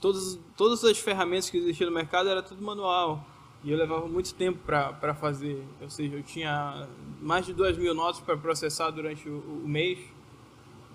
Todas, 0.00 0.38
todas 0.56 0.84
as 0.84 0.98
ferramentas 0.98 1.50
que 1.50 1.58
existiam 1.58 1.88
no 1.88 1.94
mercado 1.94 2.28
era 2.28 2.42
tudo 2.42 2.62
manual. 2.62 3.24
E 3.62 3.70
eu 3.70 3.76
levava 3.76 4.06
muito 4.06 4.32
tempo 4.34 4.58
para 4.64 5.14
fazer. 5.14 5.62
Ou 5.80 5.90
seja, 5.90 6.16
eu 6.16 6.22
tinha 6.22 6.88
mais 7.20 7.46
de 7.46 7.52
2 7.52 7.76
mil 7.78 7.94
notas 7.94 8.20
para 8.20 8.36
processar 8.36 8.90
durante 8.90 9.28
o, 9.28 9.38
o 9.64 9.68
mês. 9.68 9.98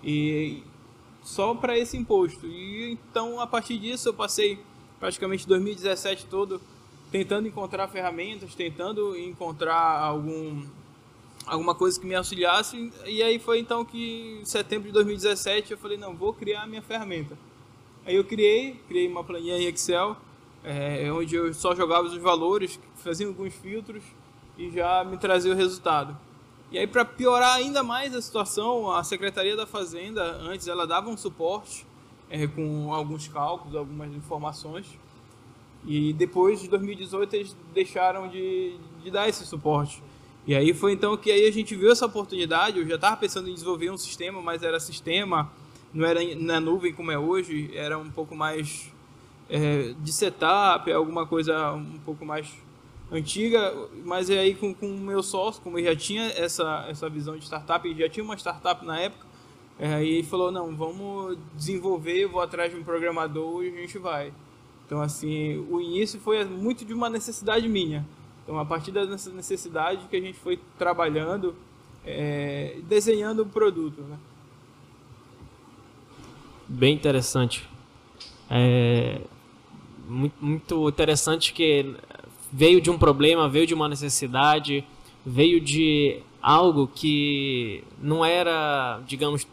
E 0.02 0.62
só 1.22 1.54
para 1.54 1.76
esse 1.78 1.96
imposto. 1.96 2.46
E 2.46 2.92
então, 2.92 3.40
a 3.40 3.46
partir 3.46 3.78
disso, 3.78 4.08
eu 4.08 4.14
passei 4.14 4.58
praticamente 4.98 5.46
2017 5.46 6.26
todo 6.26 6.60
tentando 7.10 7.46
encontrar 7.46 7.88
ferramentas, 7.88 8.54
tentando 8.54 9.16
encontrar 9.16 10.00
algum 10.00 10.64
alguma 11.46 11.74
coisa 11.74 11.98
que 12.00 12.06
me 12.06 12.14
auxiliasse. 12.14 12.92
E 13.06 13.22
aí 13.22 13.38
foi 13.38 13.60
então 13.60 13.84
que 13.84 14.40
em 14.40 14.44
setembro 14.44 14.88
de 14.88 14.92
2017 14.92 15.72
eu 15.72 15.78
falei, 15.78 15.96
não, 15.96 16.14
vou 16.14 16.32
criar 16.32 16.62
a 16.62 16.66
minha 16.66 16.82
ferramenta. 16.82 17.38
Aí 18.04 18.16
eu 18.16 18.24
criei, 18.24 18.80
criei 18.88 19.08
uma 19.08 19.24
planilha 19.24 19.58
em 19.58 19.66
Excel 19.66 20.16
é, 20.66 21.12
onde 21.12 21.36
eu 21.36 21.54
só 21.54 21.76
jogava 21.76 22.08
os 22.08 22.16
valores, 22.16 22.80
fazia 22.96 23.28
alguns 23.28 23.54
filtros 23.54 24.02
e 24.58 24.68
já 24.68 25.04
me 25.04 25.16
trazia 25.16 25.52
o 25.52 25.54
resultado. 25.54 26.18
E 26.72 26.78
aí, 26.78 26.88
para 26.88 27.04
piorar 27.04 27.54
ainda 27.54 27.84
mais 27.84 28.12
a 28.16 28.20
situação, 28.20 28.90
a 28.90 29.04
Secretaria 29.04 29.54
da 29.54 29.64
Fazenda, 29.64 30.24
antes, 30.40 30.66
ela 30.66 30.84
dava 30.84 31.08
um 31.08 31.16
suporte 31.16 31.86
é, 32.28 32.48
com 32.48 32.92
alguns 32.92 33.28
cálculos, 33.28 33.76
algumas 33.76 34.12
informações. 34.12 34.98
E 35.86 36.12
depois 36.12 36.60
de 36.60 36.68
2018 36.68 37.36
eles 37.36 37.56
deixaram 37.72 38.26
de, 38.26 38.76
de 39.04 39.10
dar 39.12 39.28
esse 39.28 39.46
suporte. 39.46 40.02
E 40.46 40.54
aí 40.54 40.72
foi 40.72 40.92
então 40.92 41.16
que 41.16 41.30
aí 41.30 41.46
a 41.46 41.50
gente 41.50 41.74
viu 41.74 41.90
essa 41.90 42.06
oportunidade. 42.06 42.78
Eu 42.78 42.86
já 42.86 42.94
estava 42.94 43.16
pensando 43.16 43.48
em 43.48 43.54
desenvolver 43.54 43.90
um 43.90 43.98
sistema, 43.98 44.40
mas 44.40 44.62
era 44.62 44.78
sistema, 44.78 45.50
não 45.92 46.06
era 46.06 46.20
na 46.36 46.60
nuvem 46.60 46.92
como 46.92 47.10
é 47.10 47.18
hoje, 47.18 47.70
era 47.74 47.98
um 47.98 48.10
pouco 48.10 48.36
mais 48.36 48.92
é, 49.50 49.94
de 49.98 50.12
setup, 50.12 50.90
alguma 50.92 51.26
coisa 51.26 51.72
um 51.72 51.98
pouco 52.04 52.24
mais 52.24 52.48
antiga, 53.10 53.72
mas 54.04 54.30
aí 54.30 54.54
com, 54.54 54.74
com 54.74 54.86
o 54.88 54.98
meu 54.98 55.22
sócio, 55.22 55.62
como 55.62 55.78
ele 55.78 55.86
já 55.86 55.96
tinha 55.96 56.26
essa, 56.32 56.86
essa 56.88 57.08
visão 57.08 57.36
de 57.36 57.44
startup, 57.44 57.94
já 57.96 58.08
tinha 58.08 58.24
uma 58.24 58.36
startup 58.36 58.84
na 58.84 59.00
época, 59.00 59.26
é, 59.78 59.94
aí 59.94 60.22
falou, 60.22 60.50
não, 60.50 60.74
vamos 60.74 61.38
desenvolver, 61.54 62.26
vou 62.26 62.40
atrás 62.40 62.72
de 62.72 62.78
um 62.78 62.84
programador 62.84 63.64
e 63.64 63.68
a 63.68 63.80
gente 63.80 63.98
vai. 63.98 64.32
Então, 64.86 65.00
assim, 65.00 65.58
o 65.68 65.80
início 65.80 66.20
foi 66.20 66.44
muito 66.44 66.84
de 66.84 66.94
uma 66.94 67.10
necessidade 67.10 67.68
minha. 67.68 68.06
Então, 68.46 68.60
a 68.60 68.64
partir 68.64 68.92
dessa 68.92 69.28
necessidade 69.30 70.06
que 70.08 70.16
a 70.16 70.20
gente 70.20 70.38
foi 70.38 70.56
trabalhando, 70.78 71.52
é, 72.04 72.76
desenhando 72.84 73.42
o 73.42 73.46
produto, 73.46 74.02
né? 74.02 74.16
Bem 76.68 76.94
interessante. 76.94 77.68
É, 78.48 79.20
muito 80.08 80.88
interessante 80.88 81.52
que 81.52 81.92
veio 82.52 82.80
de 82.80 82.88
um 82.88 82.96
problema, 82.96 83.48
veio 83.48 83.66
de 83.66 83.74
uma 83.74 83.88
necessidade, 83.88 84.84
veio 85.24 85.60
de 85.60 86.20
algo 86.40 86.86
que 86.86 87.82
não 88.00 88.24
era, 88.24 89.00
digamos, 89.08 89.44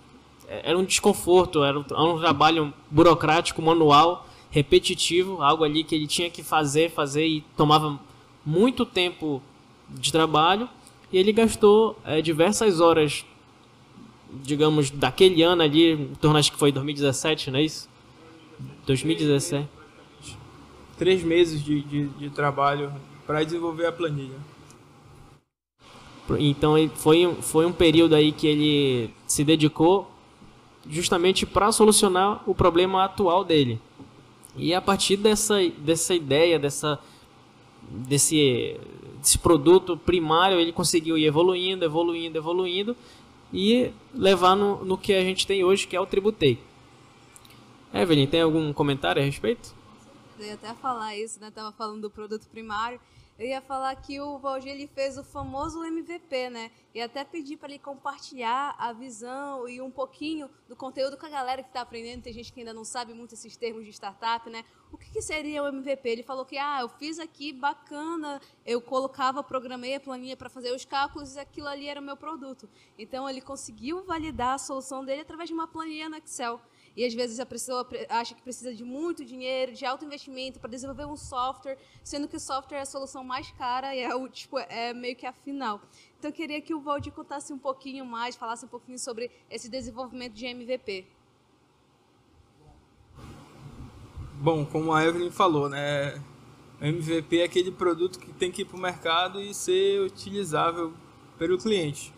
era 0.48 0.78
um 0.78 0.84
desconforto, 0.84 1.64
era 1.64 1.80
um, 1.80 2.20
trabalho 2.20 2.72
burocrático, 2.92 3.60
manual, 3.60 4.28
repetitivo, 4.52 5.42
algo 5.42 5.64
ali 5.64 5.84
que 5.84 5.96
ele 5.96 6.06
tinha 6.06 6.30
que 6.30 6.44
fazer, 6.44 6.92
fazer 6.92 7.26
e 7.26 7.42
tomava 7.58 8.00
muito 8.46 8.86
tempo 8.86 9.42
de 9.90 10.12
trabalho 10.12 10.68
e 11.12 11.18
ele 11.18 11.32
gastou 11.32 11.98
é, 12.06 12.22
diversas 12.22 12.80
horas, 12.80 13.26
digamos, 14.32 14.90
daquele 14.90 15.44
ano 15.44 15.62
ali, 15.62 15.94
em 15.94 16.16
torno 16.16 16.38
acho 16.38 16.52
que 16.52 16.58
foi 16.58 16.72
2017, 16.72 17.52
não 17.52 17.60
é 17.60 17.64
isso? 17.64 17.90
2017 18.86 19.68
três 20.98 21.24
meses 21.24 21.64
de, 21.64 21.82
de, 21.82 22.06
de 22.08 22.30
trabalho 22.30 22.94
para 23.26 23.44
desenvolver 23.44 23.86
a 23.86 23.92
planilha. 23.92 24.38
Então 26.40 26.76
foi, 26.96 27.36
foi 27.42 27.66
um 27.66 27.74
período 27.74 28.16
aí 28.16 28.32
que 28.32 28.48
ele 28.48 29.14
se 29.28 29.44
dedicou 29.44 30.10
justamente 30.90 31.46
para 31.46 31.72
solucionar 31.72 32.42
o 32.48 32.56
problema 32.56 33.04
atual 33.04 33.44
dele. 33.44 33.80
E 34.56 34.74
a 34.74 34.82
partir 34.82 35.18
dessa, 35.18 35.56
dessa 35.78 36.14
ideia, 36.14 36.60
dessa, 36.60 37.00
desse, 37.90 38.80
desse 39.20 39.38
produto 39.38 39.98
primário, 39.98 40.60
ele 40.60 40.72
conseguiu 40.72 41.18
ir 41.18 41.26
evoluindo, 41.26 41.86
evoluindo, 41.86 42.38
evoluindo 42.38 42.98
e 43.52 43.92
levar 44.14 44.56
no, 44.56 44.84
no 44.84 44.98
que 44.98 45.14
a 45.14 45.22
gente 45.22 45.46
tem 45.46 45.64
hoje, 45.64 45.88
que 45.88 45.96
é 45.96 46.00
o 46.02 46.06
Tributei. 46.06 46.60
Evelyn, 47.94 48.26
tem 48.26 48.42
algum 48.42 48.74
comentário 48.74 49.22
a 49.22 49.26
respeito? 49.26 49.74
eu 50.40 50.48
ia 50.48 50.54
até 50.56 50.74
falar 50.74 51.16
isso, 51.16 51.40
né? 51.40 51.52
Tava 51.52 51.72
falando 51.72 52.02
do 52.02 52.10
produto 52.10 52.48
primário. 52.48 53.00
Eu 53.38 53.48
ia 53.48 53.62
falar 53.62 53.96
que 53.96 54.22
o 54.22 54.38
Valdir 54.38 54.72
ele 54.72 54.86
fez 54.86 55.18
o 55.18 55.24
famoso 55.24 55.84
MVP, 55.84 56.52
né? 56.52 56.70
E 56.94 57.02
até 57.02 57.24
pedir 57.24 57.58
para 57.58 57.70
ele 57.70 57.80
compartilhar 57.80 58.76
a 58.78 58.94
visão 58.94 59.68
e 59.68 59.82
um 59.82 59.90
pouquinho 59.90 60.48
do 60.68 60.76
conteúdo 60.76 61.18
com 61.18 61.26
a 61.26 61.30
galera 61.30 61.64
que 61.64 61.70
está 61.70 61.82
aprendendo. 61.82 62.22
Tem 62.22 62.32
gente 62.32 62.54
que 62.54 62.60
ainda 62.60 62.74
não 62.74 62.86
sabe 62.86 63.12
muito 63.12 63.34
esses 63.34 63.58
termos 63.58 63.86
de 63.86 63.92
startup, 63.92 64.48
né? 64.52 64.64
O 64.92 64.98
que, 65.00 65.10
que 65.10 65.22
seria 65.22 65.64
o 65.64 65.68
MVP? 65.68 66.08
Ele 66.08 66.22
falou 66.22 66.46
que, 66.46 66.60
ah, 66.60 66.82
eu 66.82 66.90
fiz 66.90 67.18
aqui, 67.18 67.52
bacana, 67.52 68.40
eu 68.64 68.80
colocava, 68.80 69.44
programei 69.44 69.96
a 69.96 70.00
planilha 70.00 70.38
para 70.38 70.48
fazer 70.48 70.72
os 70.72 70.86
cálculos 70.86 71.36
e 71.36 71.40
aquilo 71.40 71.68
ali 71.68 71.88
era 71.88 72.00
o 72.00 72.04
meu 72.04 72.16
produto. 72.16 72.70
Então, 73.00 73.28
ele 73.28 73.42
conseguiu 73.42 74.04
validar 74.04 74.54
a 74.54 74.60
solução 74.60 75.04
dele 75.04 75.22
através 75.22 75.50
de 75.50 75.56
uma 75.56 75.68
planilha 75.68 76.08
no 76.08 76.18
Excel. 76.18 76.62
E 76.96 77.06
às 77.06 77.14
vezes 77.14 77.40
a 77.40 77.46
pessoa 77.46 77.88
acha 78.10 78.36
que 78.36 78.42
precisa 78.42 78.74
de 78.74 78.84
muito 78.84 79.26
dinheiro, 79.26 79.74
de 79.74 79.86
alto 79.86 80.06
investimento 80.06 80.60
para 80.60 80.70
desenvolver 80.70 81.06
um 81.06 81.18
software, 81.18 81.78
sendo 82.04 82.28
que 82.28 82.38
o 82.38 82.40
software 82.40 82.78
é 82.78 82.82
a 82.82 82.86
solução 82.86 83.24
mais 83.24 83.50
cara 83.52 83.96
e 83.96 84.00
é, 84.00 84.14
o, 84.16 84.28
tipo, 84.30 84.60
é 84.60 84.94
meio 84.94 85.16
que 85.16 85.26
a 85.26 85.34
final. 85.34 85.82
Então 86.20 86.30
eu 86.30 86.34
queria 86.34 86.62
que 86.62 86.74
o 86.74 86.80
Valdir 86.80 87.12
contasse 87.12 87.52
um 87.52 87.58
pouquinho 87.58 88.06
mais, 88.06 88.36
falasse 88.36 88.66
um 88.66 88.70
pouquinho 88.70 89.00
sobre 89.00 89.32
esse 89.50 89.70
desenvolvimento 89.70 90.34
de 90.34 90.46
MVP. 90.46 91.06
Bom, 94.36 94.66
como 94.66 94.94
a 94.94 95.04
Evelyn 95.04 95.32
falou, 95.32 95.70
né? 95.70 96.22
MVP 96.82 97.40
é 97.40 97.44
aquele 97.46 97.72
produto 97.72 98.20
que 98.20 98.34
tem 98.34 98.52
que 98.52 98.64
ir 98.64 98.66
para 98.66 98.76
o 98.76 98.80
mercado 98.80 99.42
e 99.42 99.54
ser 99.54 100.02
utilizável 100.02 100.94
pelo 101.38 101.58
cliente. 101.58 102.14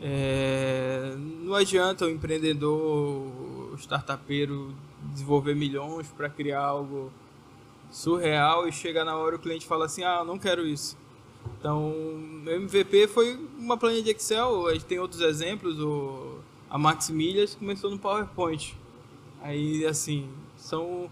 É, 0.00 1.14
não 1.16 1.54
adianta 1.54 2.04
o 2.04 2.10
empreendedor, 2.10 3.32
o 3.76 3.78
startupeiro 3.78 4.74
desenvolver 5.12 5.54
milhões 5.54 6.08
para 6.08 6.28
criar 6.28 6.64
algo 6.64 7.12
surreal 7.90 8.66
e 8.66 8.72
chegar 8.72 9.04
na 9.04 9.16
hora 9.16 9.36
o 9.36 9.38
cliente 9.38 9.66
fala 9.66 9.84
assim, 9.84 10.02
ah, 10.02 10.24
não 10.24 10.38
quero 10.38 10.66
isso. 10.66 10.96
Então, 11.58 11.90
o 11.90 12.50
MVP 12.50 13.06
foi 13.06 13.38
uma 13.56 13.76
planilha 13.76 14.02
de 14.02 14.10
Excel, 14.10 14.66
a 14.66 14.72
gente 14.72 14.86
tem 14.86 14.98
outros 14.98 15.20
exemplos, 15.20 15.78
o, 15.78 16.38
a 16.68 16.76
Maximilhas 16.76 17.54
começou 17.54 17.90
no 17.90 17.98
PowerPoint. 17.98 18.76
Aí, 19.40 19.86
assim, 19.86 20.28
são 20.56 21.08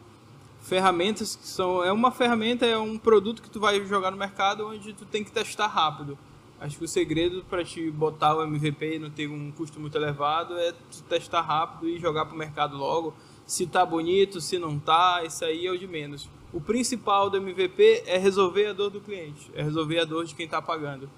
ferramentas 0.61 1.37
que 1.37 1.47
são... 1.47 1.85
É 1.85 1.92
uma 1.92 2.11
ferramenta, 2.11 2.66
é 2.66 2.76
um 2.76 2.99
produto 2.99 3.42
que 3.42 3.50
tu 3.50 3.61
vai 3.61 3.85
jogar 3.87 4.11
no 4.11 4.16
mercado 4.16 4.66
onde 4.66 4.92
tu 4.92 5.04
tem 5.04 5.23
que 5.23 5.30
testar 5.30 5.68
rápido. 5.68 6.18
Acho 6.61 6.78
que 6.78 6.84
o 6.84 6.88
segredo 6.88 7.44
para 7.49 7.64
te 7.64 7.90
botar 7.90 8.37
o 8.37 8.42
MVP 8.42 8.96
e 8.96 8.99
não 8.99 9.11
ter 9.11 9.28
um 9.28 9.50
custo 9.52 9.80
muito 9.80 9.96
elevado 9.96 10.56
é 10.56 10.73
testar 11.08 11.42
rápido 11.42 11.88
e 11.88 11.99
jogar 11.99 12.25
para 12.26 12.34
o 12.34 12.38
mercado 12.38 12.76
logo. 12.76 13.14
Se 13.46 13.66
tá 13.66 13.84
bonito, 13.84 14.40
se 14.40 14.58
não 14.58 14.78
tá, 14.78 15.23
isso 15.25 15.44
aí 15.44 15.66
é 15.66 15.70
o 15.70 15.78
de 15.78 15.87
menos. 15.87 16.28
O 16.52 16.61
principal 16.61 17.28
do 17.28 17.37
MVP 17.37 18.04
é 18.06 18.16
resolver 18.16 18.66
a 18.66 18.73
dor 18.73 18.88
do 18.88 19.00
cliente, 19.00 19.50
é 19.54 19.62
resolver 19.62 19.99
a 19.99 20.04
dor 20.04 20.25
de 20.25 20.34
quem 20.34 20.46
está 20.46 20.62
pagando. 20.62 21.11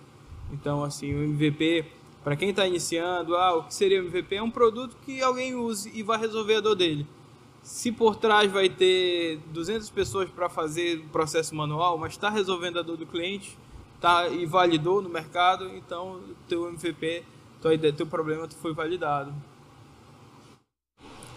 Então, 0.51 0.83
assim, 0.83 1.15
o 1.15 1.23
MVP, 1.23 1.85
para 2.25 2.35
quem 2.35 2.51
está 2.51 2.67
iniciando, 2.67 3.37
ah, 3.37 3.57
o 3.57 3.65
que 3.65 3.75
seria 3.75 4.03
o 4.03 4.07
MVP? 4.07 4.37
É 4.37 4.43
um 4.43 4.51
produto 4.51 4.97
que 5.05 5.23
alguém 5.23 5.55
use 5.55 5.93
e 5.95 6.03
vai 6.03 6.19
resolver 6.19 6.57
a 6.57 6.61
dor 6.61 6.75
dele. 6.75 7.07
Se 7.63 7.93
por 7.93 8.17
trás 8.17 8.51
vai 8.51 8.69
ter 8.69 9.39
200 9.53 9.91
pessoas 9.91 10.31
para 10.31 10.49
fazer 10.49 11.01
o 11.01 11.09
processo 11.09 11.55
manual, 11.55 11.99
mas 11.99 12.13
está 12.13 12.31
resolvendo 12.31 12.79
a 12.79 12.83
dor 12.83 12.97
do 12.97 13.07
cliente, 13.07 13.59
tá, 14.07 14.29
e 14.29 14.47
validou 14.47 15.03
no 15.03 15.09
mercado, 15.09 15.69
então 15.75 16.21
teu 16.49 16.69
MVP, 16.69 17.25
tua 17.61 17.75
ideia, 17.75 17.93
teu 17.93 18.07
problema 18.07 18.49
foi 18.49 18.73
validado. 18.73 19.35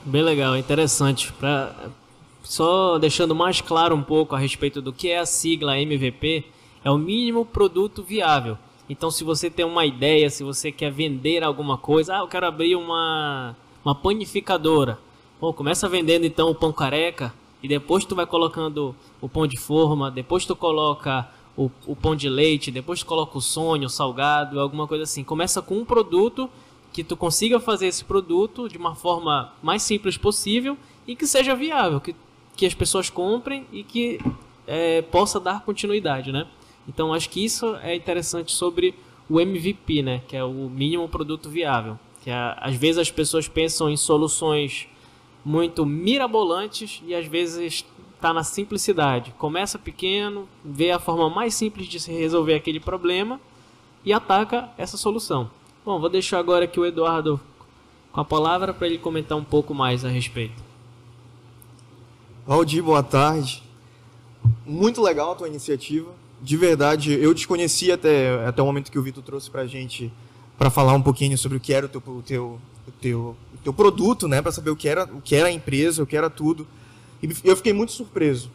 Bem 0.06 0.22
legal, 0.22 0.56
interessante. 0.56 1.34
Pra, 1.34 1.74
só 2.44 3.00
deixando 3.00 3.34
mais 3.34 3.60
claro 3.60 3.96
um 3.96 4.04
pouco 4.04 4.36
a 4.36 4.40
respeito 4.40 4.84
do 4.84 4.94
que 4.94 5.10
é 5.10 5.18
a 5.18 5.26
sigla 5.26 5.80
MVP, 5.80 6.46
é 6.84 6.92
o 6.92 6.98
mínimo 6.98 7.44
produto 7.44 8.04
viável. 8.04 8.56
Então, 8.88 9.10
se 9.10 9.24
você 9.24 9.50
tem 9.50 9.66
uma 9.66 9.86
ideia, 9.86 10.30
se 10.30 10.44
você 10.44 10.72
quer 10.72 10.92
vender 10.92 11.44
alguma 11.44 11.78
coisa, 11.78 12.18
ah, 12.18 12.20
eu 12.20 12.28
quero 12.28 12.46
abrir 12.46 12.76
uma, 12.76 13.56
uma 13.84 13.96
panificadora. 13.96 15.00
Bom, 15.42 15.52
começa 15.52 15.90
vendendo 15.90 16.26
então 16.26 16.50
o 16.50 16.56
pão 16.56 16.72
careca 16.72 17.34
e 17.64 17.68
depois 17.68 18.06
tu 18.06 18.16
vai 18.16 18.28
colocando 18.28 18.96
o 19.20 19.28
pão 19.28 19.48
de 19.48 19.58
forma, 19.58 20.12
depois 20.12 20.46
tu 20.46 20.56
coloca 20.56 21.28
o, 21.60 21.70
o 21.86 21.94
pão 21.94 22.16
de 22.16 22.30
leite, 22.30 22.72
depois 22.72 23.02
tu 23.02 23.06
coloca 23.06 23.38
o 23.38 23.42
sonho, 23.42 23.88
o 23.88 23.90
salgado, 23.90 24.62
alguma 24.62 24.88
coisa 24.88 25.04
assim. 25.04 25.26
Começa 25.26 25.62
com 25.62 25.76
um 25.76 25.84
produto 25.84 26.50
que 26.94 27.04
tu 27.04 27.18
consiga 27.18 27.60
fazer 27.60 27.88
esse 27.88 28.06
produto 28.06 28.70
de 28.70 28.78
uma 28.78 28.96
forma 28.96 29.52
mais 29.62 29.84
simples 29.84 30.16
possível 30.16 30.78
e 31.06 31.18
que 31.18 31.28
seja 31.28 31.54
viável, 31.54 32.00
que, 32.00 32.16
que 32.56 32.66
as 32.66 32.74
pessoas 32.74 33.10
comprem 33.10 33.66
e 33.74 33.84
que 33.84 34.22
é, 34.66 35.02
possa 35.02 35.38
dar 35.38 35.66
continuidade, 35.66 36.32
né? 36.32 36.48
Então 36.88 37.14
acho 37.14 37.30
que 37.30 37.44
isso 37.44 37.76
é 37.84 37.94
interessante 37.94 38.54
sobre 38.54 38.96
o 39.30 39.42
MVP, 39.42 40.02
né? 40.02 40.22
Que 40.30 40.38
é 40.38 40.44
o 40.44 40.70
mínimo 40.70 41.10
produto 41.10 41.50
viável. 41.50 42.00
Que 42.24 42.30
é, 42.30 42.56
às 42.58 42.76
vezes 42.76 43.00
as 43.00 43.12
pessoas 43.12 43.50
pensam 43.50 43.90
em 43.90 43.98
soluções 43.98 44.88
muito 45.44 45.86
mirabolantes 45.86 47.02
e 47.06 47.14
às 47.14 47.26
vezes 47.26 47.86
está 48.20 48.34
na 48.34 48.44
simplicidade. 48.44 49.34
Começa 49.38 49.80
pequeno, 49.80 50.46
vê 50.64 50.92
a 50.92 51.00
forma 51.00 51.30
mais 51.30 51.56
simples 51.56 51.88
de 51.88 52.02
se 52.02 52.12
resolver 52.12 52.54
aquele 52.54 52.80
problema 52.80 53.40
e 54.04 54.12
ataca 54.12 54.70
essa 54.78 54.98
solução. 54.98 55.50
Bom, 55.86 56.02
vou 56.02 56.10
deixar 56.10 56.38
agora 56.38 56.66
aqui 56.66 56.78
o 56.78 56.86
Eduardo 56.86 57.40
com 58.12 58.20
a 58.20 58.26
palavra 58.26 58.74
para 58.74 58.88
ele 58.88 58.98
comentar 58.98 59.38
um 59.38 59.44
pouco 59.44 59.74
mais 59.74 60.04
a 60.04 60.10
respeito. 60.10 60.62
Valdir, 62.46 62.84
boa 62.84 63.02
tarde. 63.02 63.64
Muito 64.66 65.02
legal 65.02 65.32
a 65.32 65.36
tua 65.36 65.48
iniciativa. 65.48 66.12
De 66.42 66.58
verdade, 66.58 67.14
eu 67.14 67.34
desconhecia 67.34 67.96
até, 67.96 68.46
até 68.46 68.62
o 68.62 68.66
momento 68.66 68.92
que 68.92 69.00
o 69.00 69.04
Vitor 69.04 69.24
trouxe 69.24 69.50
para 69.50 69.62
a 69.62 69.68
gente 69.68 70.12
para 70.58 70.70
falar 70.70 70.94
um 70.94 71.02
pouquinho 71.02 71.38
sobre 71.38 71.58
o 71.58 71.62
que 71.62 71.74
era 71.74 71.86
o 71.86 71.90
teu, 71.90 72.04
o 72.06 72.22
teu, 72.22 72.60
o 72.86 72.92
teu, 72.92 73.20
o 73.54 73.58
teu 73.64 73.74
produto, 73.74 74.28
né? 74.28 74.42
Para 74.42 74.52
saber 74.52 74.72
o 74.72 74.76
que, 74.76 74.90
era, 74.90 75.06
o 75.06 75.22
que 75.22 75.36
era 75.36 75.48
a 75.48 75.52
empresa, 75.52 76.04
o 76.04 76.06
que 76.06 76.18
era 76.18 76.30
tudo. 76.30 76.68
E 77.22 77.30
eu 77.44 77.56
fiquei 77.56 77.74
muito 77.74 77.92
surpreso. 77.92 78.52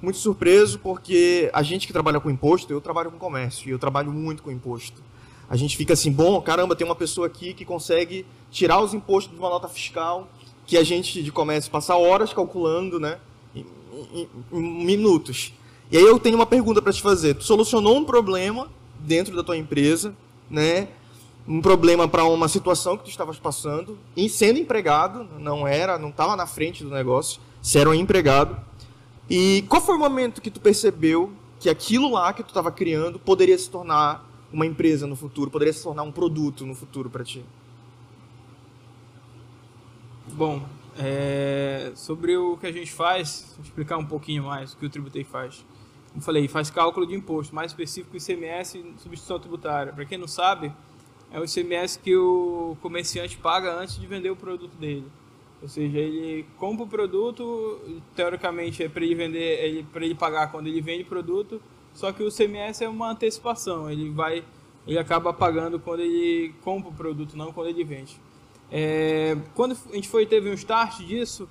Muito 0.00 0.18
surpreso 0.18 0.78
porque 0.78 1.50
a 1.52 1.62
gente 1.62 1.86
que 1.86 1.92
trabalha 1.92 2.20
com 2.20 2.30
imposto, 2.30 2.72
eu 2.72 2.80
trabalho 2.80 3.10
com 3.10 3.18
comércio 3.18 3.68
e 3.68 3.72
eu 3.72 3.78
trabalho 3.78 4.12
muito 4.12 4.42
com 4.42 4.50
imposto 4.50 5.02
a 5.48 5.56
gente 5.56 5.76
fica 5.76 5.92
assim, 5.92 6.10
bom, 6.10 6.40
caramba, 6.40 6.74
tem 6.74 6.84
uma 6.84 6.94
pessoa 6.94 7.26
aqui 7.26 7.54
que 7.54 7.64
consegue 7.64 8.26
tirar 8.50 8.80
os 8.80 8.92
impostos 8.92 9.32
de 9.32 9.38
uma 9.38 9.48
nota 9.48 9.68
fiscal, 9.68 10.28
que 10.66 10.76
a 10.76 10.82
gente 10.82 11.22
de 11.22 11.30
comércio 11.30 11.70
passa 11.70 11.94
horas 11.94 12.32
calculando, 12.32 12.98
né, 12.98 13.18
em, 13.54 13.64
em, 14.12 14.28
em 14.52 14.84
minutos. 14.84 15.52
E 15.90 15.96
aí 15.96 16.02
eu 16.02 16.18
tenho 16.18 16.34
uma 16.34 16.46
pergunta 16.46 16.82
para 16.82 16.92
te 16.92 17.00
fazer. 17.00 17.34
Tu 17.34 17.44
solucionou 17.44 17.96
um 17.96 18.04
problema 18.04 18.68
dentro 18.98 19.36
da 19.36 19.44
tua 19.44 19.56
empresa, 19.56 20.16
né, 20.50 20.88
um 21.46 21.60
problema 21.60 22.08
para 22.08 22.24
uma 22.24 22.48
situação 22.48 22.96
que 22.96 23.04
tu 23.04 23.10
estavas 23.10 23.38
passando, 23.38 23.96
e 24.16 24.28
sendo 24.28 24.58
empregado, 24.58 25.28
não 25.38 25.64
era, 25.64 25.96
não 25.96 26.08
estava 26.08 26.34
na 26.34 26.46
frente 26.46 26.82
do 26.82 26.90
negócio, 26.90 27.40
se 27.66 27.80
era 27.80 27.90
um 27.90 27.94
empregado. 27.94 28.56
E 29.28 29.64
qual 29.68 29.82
foi 29.82 29.96
o 29.96 29.98
momento 29.98 30.40
que 30.40 30.52
tu 30.52 30.60
percebeu 30.60 31.32
que 31.58 31.68
aquilo 31.68 32.12
lá 32.12 32.32
que 32.32 32.44
tu 32.44 32.50
estava 32.50 32.70
criando 32.70 33.18
poderia 33.18 33.58
se 33.58 33.68
tornar 33.68 34.24
uma 34.52 34.64
empresa 34.64 35.04
no 35.04 35.16
futuro, 35.16 35.50
poderia 35.50 35.72
se 35.72 35.82
tornar 35.82 36.04
um 36.04 36.12
produto 36.12 36.64
no 36.64 36.76
futuro 36.76 37.10
para 37.10 37.24
ti? 37.24 37.44
Bom, 40.28 40.64
é, 40.96 41.90
sobre 41.96 42.36
o 42.36 42.56
que 42.56 42.68
a 42.68 42.72
gente 42.72 42.92
faz, 42.92 43.54
vou 43.56 43.64
explicar 43.64 43.96
um 43.96 44.06
pouquinho 44.06 44.44
mais 44.44 44.72
o 44.72 44.76
que 44.76 44.86
o 44.86 44.88
Tributei 44.88 45.24
faz. 45.24 45.64
Como 46.12 46.22
falei, 46.22 46.46
faz 46.46 46.70
cálculo 46.70 47.04
de 47.04 47.16
imposto, 47.16 47.52
mais 47.52 47.72
específico 47.72 48.16
ICMS 48.16 48.78
e 48.78 48.82
substituição 49.02 49.40
tributária. 49.40 49.92
Para 49.92 50.04
quem 50.04 50.18
não 50.18 50.28
sabe, 50.28 50.72
é 51.32 51.40
o 51.40 51.44
ICMS 51.44 51.98
que 51.98 52.14
o 52.14 52.76
comerciante 52.80 53.36
paga 53.36 53.76
antes 53.76 53.98
de 53.98 54.06
vender 54.06 54.30
o 54.30 54.36
produto 54.36 54.76
dele. 54.76 55.10
Ou 55.62 55.68
seja, 55.68 55.98
ele 55.98 56.46
compra 56.58 56.84
o 56.84 56.88
produto, 56.88 57.80
teoricamente 58.14 58.82
é 58.82 58.88
para 58.88 59.04
ele 59.04 59.14
vender, 59.14 59.64
ele, 59.64 59.82
para 59.84 60.04
ele 60.04 60.14
pagar 60.14 60.50
quando 60.50 60.66
ele 60.66 60.80
vende 60.80 61.02
o 61.02 61.06
produto, 61.06 61.60
só 61.94 62.12
que 62.12 62.22
o 62.22 62.30
CMS 62.30 62.82
é 62.82 62.88
uma 62.88 63.10
antecipação, 63.10 63.90
ele 63.90 64.10
vai, 64.10 64.44
ele 64.86 64.98
acaba 64.98 65.32
pagando 65.32 65.80
quando 65.80 66.00
ele 66.00 66.54
compra 66.62 66.90
o 66.90 66.92
produto, 66.92 67.36
não 67.36 67.52
quando 67.52 67.68
ele 67.68 67.84
vende. 67.84 68.20
É, 68.70 69.36
quando 69.54 69.76
a 69.90 69.94
gente 69.94 70.08
foi 70.08 70.26
teve 70.26 70.50
um 70.50 70.54
start 70.54 70.98
disso, 70.98 71.48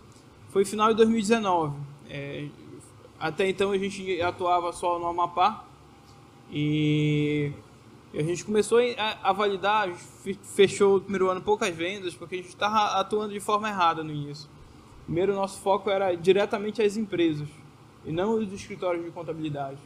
foi 0.49 0.63
final 0.65 0.89
de 0.89 0.95
2019. 0.97 1.75
É, 2.09 2.47
até 3.19 3.49
então 3.49 3.71
a 3.71 3.77
gente 3.77 4.21
atuava 4.21 4.71
só 4.71 4.99
no 4.99 5.07
Amapá 5.07 5.65
e 6.51 7.51
a 8.17 8.23
gente 8.23 8.45
começou 8.45 8.79
a, 8.97 9.29
a 9.29 9.33
validar, 9.33 9.93
fechou 10.43 10.97
o 10.97 11.01
primeiro 11.01 11.29
ano 11.29 11.41
poucas 11.41 11.75
vendas 11.75 12.13
porque 12.13 12.35
a 12.35 12.37
gente 12.37 12.49
estava 12.49 12.99
atuando 12.99 13.33
de 13.33 13.39
forma 13.39 13.67
errada 13.67 14.03
no 14.03 14.11
início. 14.11 14.49
Primeiro, 15.05 15.33
nosso 15.35 15.59
foco 15.59 15.89
era 15.89 16.15
diretamente 16.15 16.81
as 16.81 16.97
empresas 16.97 17.47
e 18.05 18.11
não 18.11 18.39
os 18.39 18.51
escritórios 18.53 19.03
de 19.03 19.11
contabilidade. 19.11 19.77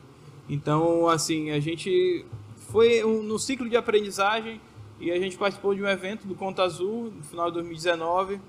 Então, 0.47 1.07
assim, 1.07 1.51
a 1.51 1.59
gente 1.59 2.25
foi 2.71 3.03
um, 3.03 3.23
no 3.23 3.37
ciclo 3.39 3.67
de 3.69 3.75
aprendizagem 3.75 4.61
e 4.99 5.11
a 5.11 5.19
gente 5.19 5.37
participou 5.37 5.73
de 5.73 5.81
um 5.81 5.87
evento 5.87 6.27
do 6.27 6.35
Conta 6.35 6.63
Azul 6.63 7.11
no 7.15 7.23
final 7.23 7.47
de 7.47 7.53
2019 7.53 8.39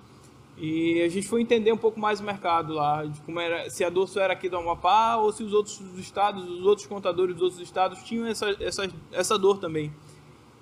e 0.61 1.01
a 1.01 1.09
gente 1.09 1.27
foi 1.27 1.41
entender 1.41 1.73
um 1.73 1.77
pouco 1.79 1.99
mais 1.99 2.21
o 2.21 2.23
mercado 2.23 2.75
lá, 2.75 3.07
de 3.07 3.19
como 3.23 3.41
era, 3.41 3.71
se 3.71 3.83
a 3.83 3.89
dor 3.89 4.07
só 4.07 4.21
era 4.21 4.35
aqui 4.35 4.47
do 4.47 4.59
Amapá 4.59 5.17
ou 5.17 5.33
se 5.33 5.43
os 5.43 5.55
outros 5.55 5.81
estados, 5.99 6.45
os 6.45 6.67
outros 6.67 6.87
contadores 6.87 7.35
dos 7.35 7.45
outros 7.45 7.63
estados 7.63 8.03
tinham 8.03 8.27
essa, 8.27 8.55
essa, 8.61 8.87
essa 9.11 9.39
dor 9.39 9.57
também. 9.57 9.91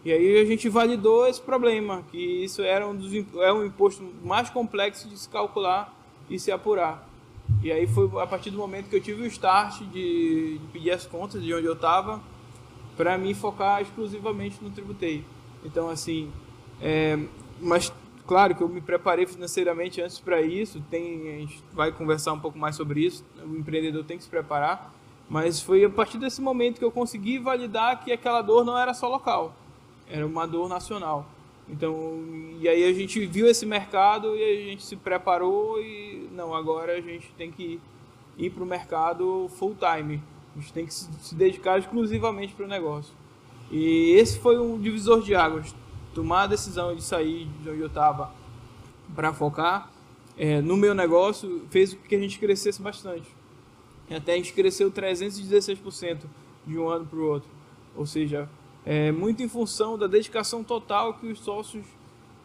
E 0.04 0.12
aí 0.12 0.40
a 0.40 0.44
gente 0.44 0.68
validou 0.68 1.26
esse 1.26 1.40
problema, 1.40 2.04
que 2.12 2.44
isso 2.44 2.62
era 2.62 2.86
um 2.86 2.94
dos 2.94 3.12
é 3.42 3.52
um 3.52 3.64
imposto 3.64 4.08
mais 4.22 4.48
complexo 4.48 5.08
de 5.08 5.18
se 5.18 5.28
calcular 5.28 5.92
e 6.30 6.38
se 6.38 6.52
apurar. 6.52 7.04
E 7.60 7.72
aí 7.72 7.84
foi 7.88 8.08
a 8.22 8.26
partir 8.26 8.50
do 8.50 8.58
momento 8.58 8.88
que 8.88 8.94
eu 8.94 9.00
tive 9.00 9.22
o 9.22 9.26
start 9.26 9.80
de, 9.80 10.58
de 10.58 10.66
pedir 10.72 10.92
as 10.92 11.06
contas 11.06 11.42
de 11.42 11.52
onde 11.52 11.66
eu 11.66 11.72
estava 11.72 12.22
para 12.96 13.18
me 13.18 13.34
focar 13.34 13.82
exclusivamente 13.82 14.62
no 14.62 14.70
tributei. 14.70 15.24
Então, 15.64 15.88
assim, 15.88 16.30
é, 16.80 17.18
mas 17.60 17.92
claro 18.28 18.54
que 18.54 18.62
eu 18.62 18.68
me 18.68 18.80
preparei 18.80 19.26
financeiramente 19.26 20.02
antes 20.02 20.20
para 20.20 20.42
isso, 20.42 20.80
tem, 20.90 21.34
a 21.34 21.38
gente 21.38 21.64
vai 21.72 21.90
conversar 21.90 22.34
um 22.34 22.38
pouco 22.38 22.58
mais 22.58 22.76
sobre 22.76 23.00
isso, 23.00 23.24
o 23.42 23.56
empreendedor 23.56 24.04
tem 24.04 24.18
que 24.18 24.24
se 24.24 24.28
preparar, 24.28 24.94
mas 25.28 25.60
foi 25.60 25.84
a 25.84 25.90
partir 25.90 26.18
desse 26.18 26.40
momento 26.40 26.78
que 26.78 26.84
eu 26.84 26.92
consegui 26.92 27.38
validar 27.38 28.04
que 28.04 28.12
aquela 28.12 28.42
dor 28.42 28.64
não 28.64 28.78
era 28.78 28.92
só 28.92 29.08
local, 29.08 29.54
era 30.06 30.26
uma 30.26 30.46
dor 30.46 30.68
nacional. 30.68 31.26
Então, 31.68 32.22
e 32.60 32.68
aí 32.68 32.84
a 32.84 32.92
gente 32.92 33.26
viu 33.26 33.46
esse 33.46 33.66
mercado 33.66 34.36
e 34.36 34.42
a 34.42 34.70
gente 34.70 34.84
se 34.84 34.96
preparou 34.96 35.80
e 35.82 36.28
não, 36.32 36.54
agora 36.54 36.96
a 36.96 37.00
gente 37.00 37.30
tem 37.36 37.50
que 37.50 37.80
ir 38.38 38.50
para 38.50 38.62
o 38.62 38.66
mercado 38.66 39.48
full 39.56 39.74
time. 39.74 40.22
A 40.56 40.60
gente 40.60 40.72
tem 40.72 40.86
que 40.86 40.94
se 40.94 41.34
dedicar 41.34 41.78
exclusivamente 41.78 42.54
para 42.54 42.64
o 42.64 42.68
negócio. 42.68 43.12
E 43.70 44.12
esse 44.12 44.38
foi 44.38 44.58
um 44.58 44.78
divisor 44.78 45.20
de 45.20 45.34
águas. 45.34 45.74
Tomar 46.18 46.42
a 46.42 46.46
decisão 46.48 46.96
de 46.96 47.00
sair 47.00 47.46
de 47.62 47.70
onde 47.70 47.78
eu 47.78 47.86
estava 47.86 48.32
para 49.14 49.32
focar 49.32 49.88
é, 50.36 50.60
no 50.60 50.76
meu 50.76 50.92
negócio 50.92 51.64
fez 51.70 51.94
com 51.94 52.02
que 52.08 52.16
a 52.16 52.18
gente 52.18 52.40
crescesse 52.40 52.82
bastante. 52.82 53.28
Até 54.10 54.32
a 54.32 54.36
gente 54.36 54.52
cresceu 54.52 54.90
316% 54.90 56.22
de 56.66 56.76
um 56.76 56.88
ano 56.88 57.06
para 57.06 57.18
o 57.20 57.24
outro. 57.24 57.48
Ou 57.94 58.04
seja, 58.04 58.48
é, 58.84 59.12
muito 59.12 59.44
em 59.44 59.48
função 59.48 59.96
da 59.96 60.08
dedicação 60.08 60.64
total 60.64 61.14
que 61.14 61.28
os 61.28 61.38
sócios 61.38 61.86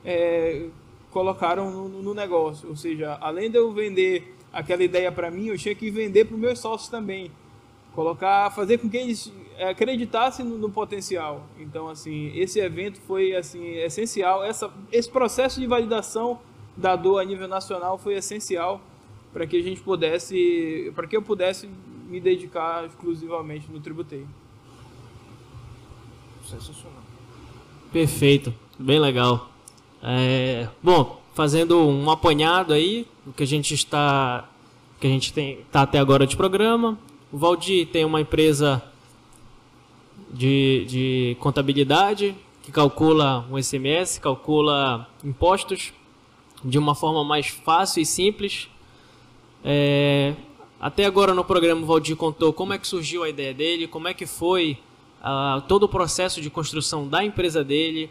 é, 0.05 0.67
colocaram 1.09 1.71
no, 1.71 2.03
no, 2.03 2.13
negócio. 2.13 2.69
Ou 2.69 2.75
seja, 2.75 3.17
além 3.19 3.49
de 3.49 3.57
eu 3.57 3.73
vender 3.73 4.35
aquela 4.53 4.83
ideia 4.83 5.11
para 5.11 5.31
mim, 5.31 5.47
eu 5.47 5.57
tinha 5.57 5.73
que 5.73 5.89
vender 5.89 6.25
para 6.25 6.35
os 6.35 6.39
meus 6.39 6.59
sócios 6.59 6.91
também. 6.91 7.31
Colocar, 7.95 8.51
fazer 8.51 8.77
com 8.77 8.87
que 8.87 8.97
eles 8.97 9.33
acreditassem 9.69 10.45
no, 10.45 10.57
no, 10.57 10.69
potencial. 10.69 11.45
Então, 11.59 11.89
assim, 11.89 12.31
esse 12.35 12.59
evento 12.59 12.99
foi 13.01 13.35
assim 13.35 13.75
essencial. 13.77 14.43
Essa, 14.43 14.71
esse 14.91 15.09
processo 15.09 15.59
de 15.59 15.67
validação 15.67 16.39
da 16.75 16.95
dor 16.95 17.19
a 17.19 17.25
nível 17.25 17.47
nacional 17.47 17.97
foi 17.97 18.15
essencial 18.15 18.81
para 19.31 19.47
que 19.47 19.57
a 19.57 19.63
gente 19.63 19.81
pudesse, 19.81 20.91
para 20.95 21.07
que 21.07 21.17
eu 21.17 21.21
pudesse 21.21 21.69
me 22.07 22.19
dedicar 22.19 22.85
exclusivamente 22.85 23.71
no 23.71 23.79
tributeio. 23.79 24.27
Sensacional. 26.45 27.01
Perfeito, 27.91 28.53
bem 28.77 28.99
legal. 28.99 29.49
É, 30.01 30.67
bom, 30.81 31.21
fazendo 31.33 31.79
um 31.79 32.09
apanhado 32.11 32.73
aí 32.73 33.07
do 33.25 33.33
que 33.33 33.43
a 33.43 33.47
gente 33.47 33.73
está 33.73 34.49
que 34.99 35.07
a 35.07 35.09
gente 35.09 35.33
tem 35.33 35.59
tá 35.71 35.81
até 35.81 35.99
agora 35.99 36.25
de 36.25 36.37
programa. 36.37 36.97
O 37.31 37.37
Valdir 37.37 37.87
tem 37.87 38.05
uma 38.05 38.21
empresa 38.21 38.81
de, 40.33 40.85
de 40.87 41.37
contabilidade, 41.39 42.35
que 42.63 42.71
calcula 42.71 43.45
um 43.51 43.61
SMS, 43.61 44.17
calcula 44.17 45.07
impostos 45.23 45.93
de 46.63 46.77
uma 46.79 46.95
forma 46.95 47.23
mais 47.23 47.47
fácil 47.47 48.01
e 48.01 48.05
simples. 48.05 48.67
É, 49.63 50.33
até 50.81 51.05
agora 51.05 51.33
no 51.33 51.43
programa 51.43 51.81
o 51.81 51.85
Valdir 51.85 52.15
contou 52.15 52.51
como 52.51 52.73
é 52.73 52.77
que 52.77 52.87
surgiu 52.87 53.23
a 53.23 53.29
ideia 53.29 53.53
dele, 53.53 53.87
como 53.87 54.07
é 54.07 54.13
que 54.13 54.25
foi 54.25 54.77
uh, 55.21 55.61
todo 55.61 55.83
o 55.83 55.87
processo 55.87 56.41
de 56.41 56.49
construção 56.49 57.07
da 57.07 57.23
empresa 57.23 57.63
dele. 57.63 58.09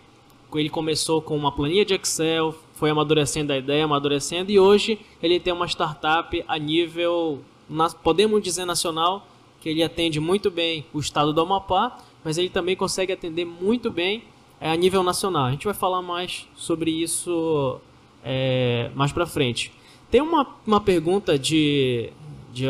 Ele 0.54 0.68
começou 0.68 1.22
com 1.22 1.34
uma 1.34 1.50
planilha 1.50 1.84
de 1.84 1.94
Excel, 1.94 2.54
foi 2.74 2.90
amadurecendo 2.90 3.54
a 3.54 3.56
ideia, 3.56 3.84
amadurecendo 3.84 4.52
e 4.52 4.58
hoje 4.58 4.98
ele 5.22 5.40
tem 5.40 5.50
uma 5.52 5.66
startup 5.66 6.44
a 6.46 6.58
nível, 6.58 7.40
podemos 8.02 8.42
dizer 8.42 8.66
nacional, 8.66 9.26
que 9.62 9.68
ele 9.70 9.82
atende 9.82 10.20
muito 10.20 10.50
bem 10.50 10.84
o 10.92 10.98
estado 10.98 11.32
do 11.32 11.40
Amapá, 11.40 11.96
mas 12.24 12.38
ele 12.38 12.48
também 12.48 12.76
consegue 12.76 13.12
atender 13.12 13.44
muito 13.44 13.90
bem 13.90 14.24
é, 14.60 14.70
a 14.70 14.76
nível 14.76 15.02
nacional. 15.02 15.46
A 15.46 15.50
gente 15.50 15.64
vai 15.64 15.74
falar 15.74 16.02
mais 16.02 16.48
sobre 16.54 16.90
isso 16.90 17.80
é, 18.24 18.90
mais 18.94 19.12
para 19.12 19.26
frente. 19.26 19.72
Tem 20.10 20.20
uma, 20.20 20.46
uma 20.66 20.80
pergunta 20.80 21.38
de, 21.38 22.10
de, 22.52 22.66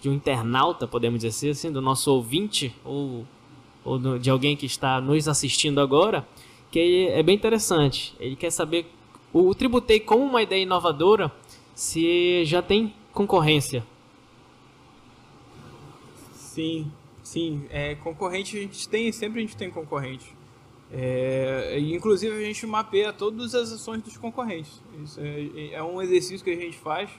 de 0.00 0.08
um 0.08 0.14
internauta, 0.14 0.86
podemos 0.86 1.20
dizer 1.20 1.50
assim, 1.50 1.70
do 1.70 1.82
nosso 1.82 2.12
ouvinte, 2.12 2.74
ou, 2.84 3.26
ou 3.84 3.98
do, 3.98 4.18
de 4.18 4.30
alguém 4.30 4.56
que 4.56 4.66
está 4.66 5.00
nos 5.00 5.28
assistindo 5.28 5.80
agora, 5.80 6.26
que 6.70 7.08
é 7.08 7.22
bem 7.22 7.34
interessante. 7.34 8.14
Ele 8.18 8.36
quer 8.36 8.50
saber, 8.50 8.86
o, 9.32 9.48
o 9.48 9.54
Tributei 9.54 10.00
como 10.00 10.24
uma 10.24 10.42
ideia 10.42 10.62
inovadora, 10.62 11.32
se 11.74 12.44
já 12.44 12.62
tem 12.62 12.94
concorrência. 13.12 13.84
Sim, 16.32 16.90
sim. 17.28 17.66
É, 17.70 17.94
concorrente 17.96 18.56
a 18.56 18.60
gente 18.60 18.88
tem, 18.88 19.12
sempre 19.12 19.38
a 19.38 19.42
gente 19.42 19.56
tem 19.56 19.70
concorrente. 19.70 20.34
É, 20.90 21.76
inclusive 21.78 22.34
a 22.34 22.40
gente 22.40 22.66
mapeia 22.66 23.12
todas 23.12 23.54
as 23.54 23.70
ações 23.72 24.02
dos 24.02 24.16
concorrentes. 24.16 24.80
Isso 25.02 25.20
é, 25.20 25.74
é 25.74 25.82
um 25.82 26.00
exercício 26.00 26.42
que 26.42 26.50
a 26.50 26.56
gente 26.56 26.78
faz, 26.78 27.10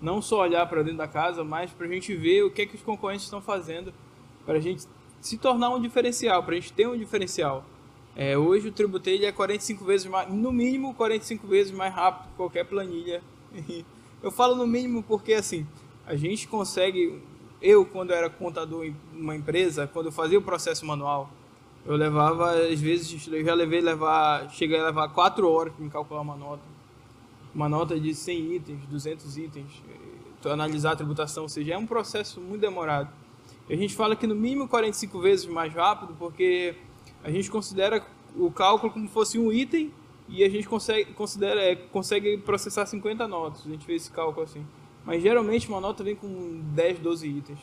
não 0.00 0.22
só 0.22 0.40
olhar 0.40 0.66
para 0.66 0.82
dentro 0.82 0.98
da 0.98 1.08
casa, 1.08 1.44
mas 1.44 1.70
para 1.70 1.86
a 1.86 1.90
gente 1.90 2.14
ver 2.14 2.42
o 2.44 2.50
que 2.50 2.62
é 2.62 2.66
que 2.66 2.76
os 2.76 2.82
concorrentes 2.82 3.24
estão 3.24 3.42
fazendo, 3.42 3.92
para 4.46 4.56
a 4.56 4.60
gente 4.60 4.86
se 5.20 5.36
tornar 5.36 5.70
um 5.70 5.80
diferencial, 5.80 6.42
para 6.42 6.54
a 6.54 6.58
gente 6.58 6.72
ter 6.72 6.88
um 6.88 6.96
diferencial. 6.96 7.64
É, 8.16 8.36
hoje 8.36 8.68
o 8.68 8.72
Tributei 8.72 9.24
é 9.24 9.30
45 9.30 9.84
vezes 9.84 10.06
mais, 10.06 10.32
no 10.32 10.50
mínimo 10.50 10.94
45 10.94 11.46
vezes 11.46 11.72
mais 11.72 11.94
rápido 11.94 12.30
que 12.30 12.36
qualquer 12.36 12.64
planilha. 12.64 13.22
Eu 14.22 14.30
falo 14.30 14.54
no 14.54 14.66
mínimo 14.66 15.02
porque 15.02 15.32
assim, 15.32 15.66
a 16.06 16.14
gente 16.16 16.48
consegue, 16.48 17.22
eu 17.60 17.84
quando 17.84 18.12
era 18.12 18.30
contador 18.30 18.84
em 18.84 18.96
uma 19.12 19.36
empresa, 19.36 19.86
quando 19.86 20.06
eu 20.06 20.12
fazia 20.12 20.38
o 20.38 20.42
processo 20.42 20.84
manual, 20.86 21.30
eu 21.84 21.96
levava, 21.96 22.52
às 22.52 22.80
vezes, 22.80 23.26
eu 23.26 23.44
já 23.44 23.54
levei 23.54 23.80
levar, 23.80 24.50
cheguei 24.50 24.78
a 24.78 24.86
levar 24.86 25.08
4 25.08 25.48
horas 25.48 25.72
para 25.72 25.84
me 25.84 25.90
calcular 25.90 26.20
uma 26.20 26.36
nota. 26.36 26.62
Uma 27.54 27.68
nota 27.68 27.98
de 27.98 28.14
100 28.14 28.54
itens, 28.54 28.86
200 28.86 29.36
itens, 29.38 29.82
analisar 30.44 30.92
a 30.92 30.96
tributação, 30.96 31.44
ou 31.44 31.48
seja, 31.48 31.74
é 31.74 31.78
um 31.78 31.86
processo 31.86 32.40
muito 32.40 32.60
demorado. 32.60 33.10
A 33.68 33.74
gente 33.74 33.94
fala 33.94 34.14
que 34.14 34.26
no 34.26 34.34
mínimo 34.34 34.68
45 34.68 35.20
vezes 35.20 35.46
mais 35.46 35.72
rápido, 35.72 36.14
porque 36.18 36.74
a 37.22 37.30
gente 37.30 37.50
considera 37.50 38.04
o 38.36 38.50
cálculo 38.50 38.92
como 38.92 39.08
fosse 39.08 39.38
um 39.38 39.52
item 39.52 39.92
e 40.28 40.44
a 40.44 40.48
gente 40.48 40.68
consegue, 40.68 41.12
considera, 41.12 41.60
é, 41.60 41.74
consegue 41.74 42.38
processar 42.38 42.86
50 42.86 43.26
notas. 43.26 43.66
A 43.66 43.70
gente 43.70 43.84
fez 43.84 44.02
esse 44.02 44.10
cálculo 44.10 44.44
assim. 44.44 44.64
Mas 45.10 45.24
geralmente 45.24 45.68
uma 45.68 45.80
nota 45.80 46.04
vem 46.04 46.14
com 46.14 46.60
10, 46.72 47.00
12 47.00 47.26
itens. 47.26 47.58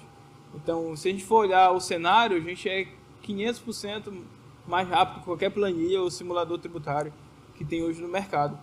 Então, 0.54 0.94
se 0.98 1.08
a 1.08 1.12
gente 1.14 1.24
for 1.24 1.46
olhar 1.46 1.72
o 1.72 1.80
cenário, 1.80 2.36
a 2.36 2.42
gente 2.42 2.68
é 2.68 2.90
500% 3.26 4.14
mais 4.68 4.86
rápido 4.86 5.20
que 5.20 5.24
qualquer 5.24 5.50
planilha 5.50 6.02
ou 6.02 6.12
simulador 6.12 6.58
tributário 6.58 7.14
que 7.56 7.64
tem 7.64 7.82
hoje 7.82 8.02
no 8.02 8.10
mercado. 8.10 8.60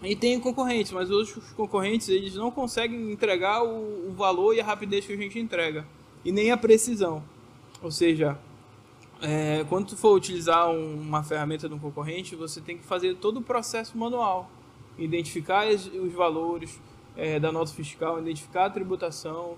E 0.00 0.14
tem 0.14 0.38
concorrentes, 0.38 0.92
mas 0.92 1.10
os 1.10 1.32
concorrentes 1.54 2.08
eles 2.08 2.36
não 2.36 2.52
conseguem 2.52 3.10
entregar 3.10 3.64
o, 3.64 4.10
o 4.10 4.12
valor 4.12 4.54
e 4.54 4.60
a 4.60 4.64
rapidez 4.64 5.04
que 5.04 5.14
a 5.14 5.16
gente 5.16 5.40
entrega, 5.40 5.84
e 6.24 6.30
nem 6.30 6.52
a 6.52 6.56
precisão. 6.56 7.24
Ou 7.82 7.90
seja, 7.90 8.38
é, 9.20 9.66
quando 9.68 9.88
tu 9.88 9.96
for 9.96 10.14
utilizar 10.14 10.70
um, 10.70 10.94
uma 10.94 11.24
ferramenta 11.24 11.68
de 11.68 11.74
um 11.74 11.78
concorrente, 11.80 12.36
você 12.36 12.60
tem 12.60 12.78
que 12.78 12.84
fazer 12.84 13.16
todo 13.16 13.38
o 13.38 13.42
processo 13.42 13.98
manual, 13.98 14.48
identificar 14.96 15.66
os 15.66 16.12
valores 16.12 16.80
é, 17.16 17.38
da 17.38 17.52
nota 17.52 17.72
fiscal, 17.72 18.18
identificar 18.18 18.66
a 18.66 18.70
tributação 18.70 19.56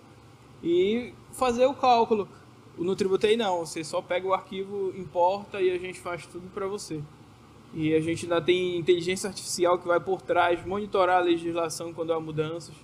e 0.62 1.12
fazer 1.32 1.66
o 1.66 1.74
cálculo. 1.74 2.28
No 2.76 2.96
Tributei 2.96 3.36
não, 3.36 3.64
você 3.64 3.84
só 3.84 4.02
pega 4.02 4.26
o 4.26 4.34
arquivo, 4.34 4.92
importa 4.96 5.60
e 5.60 5.70
a 5.70 5.78
gente 5.78 6.00
faz 6.00 6.26
tudo 6.26 6.48
para 6.52 6.66
você. 6.66 7.00
E 7.72 7.94
a 7.94 8.00
gente 8.00 8.24
ainda 8.24 8.40
tem 8.40 8.76
inteligência 8.76 9.28
artificial 9.28 9.78
que 9.78 9.86
vai 9.86 10.00
por 10.00 10.22
trás 10.22 10.64
monitorar 10.64 11.18
a 11.18 11.20
legislação 11.20 11.92
quando 11.92 12.12
há 12.12 12.20
mudanças. 12.20 12.74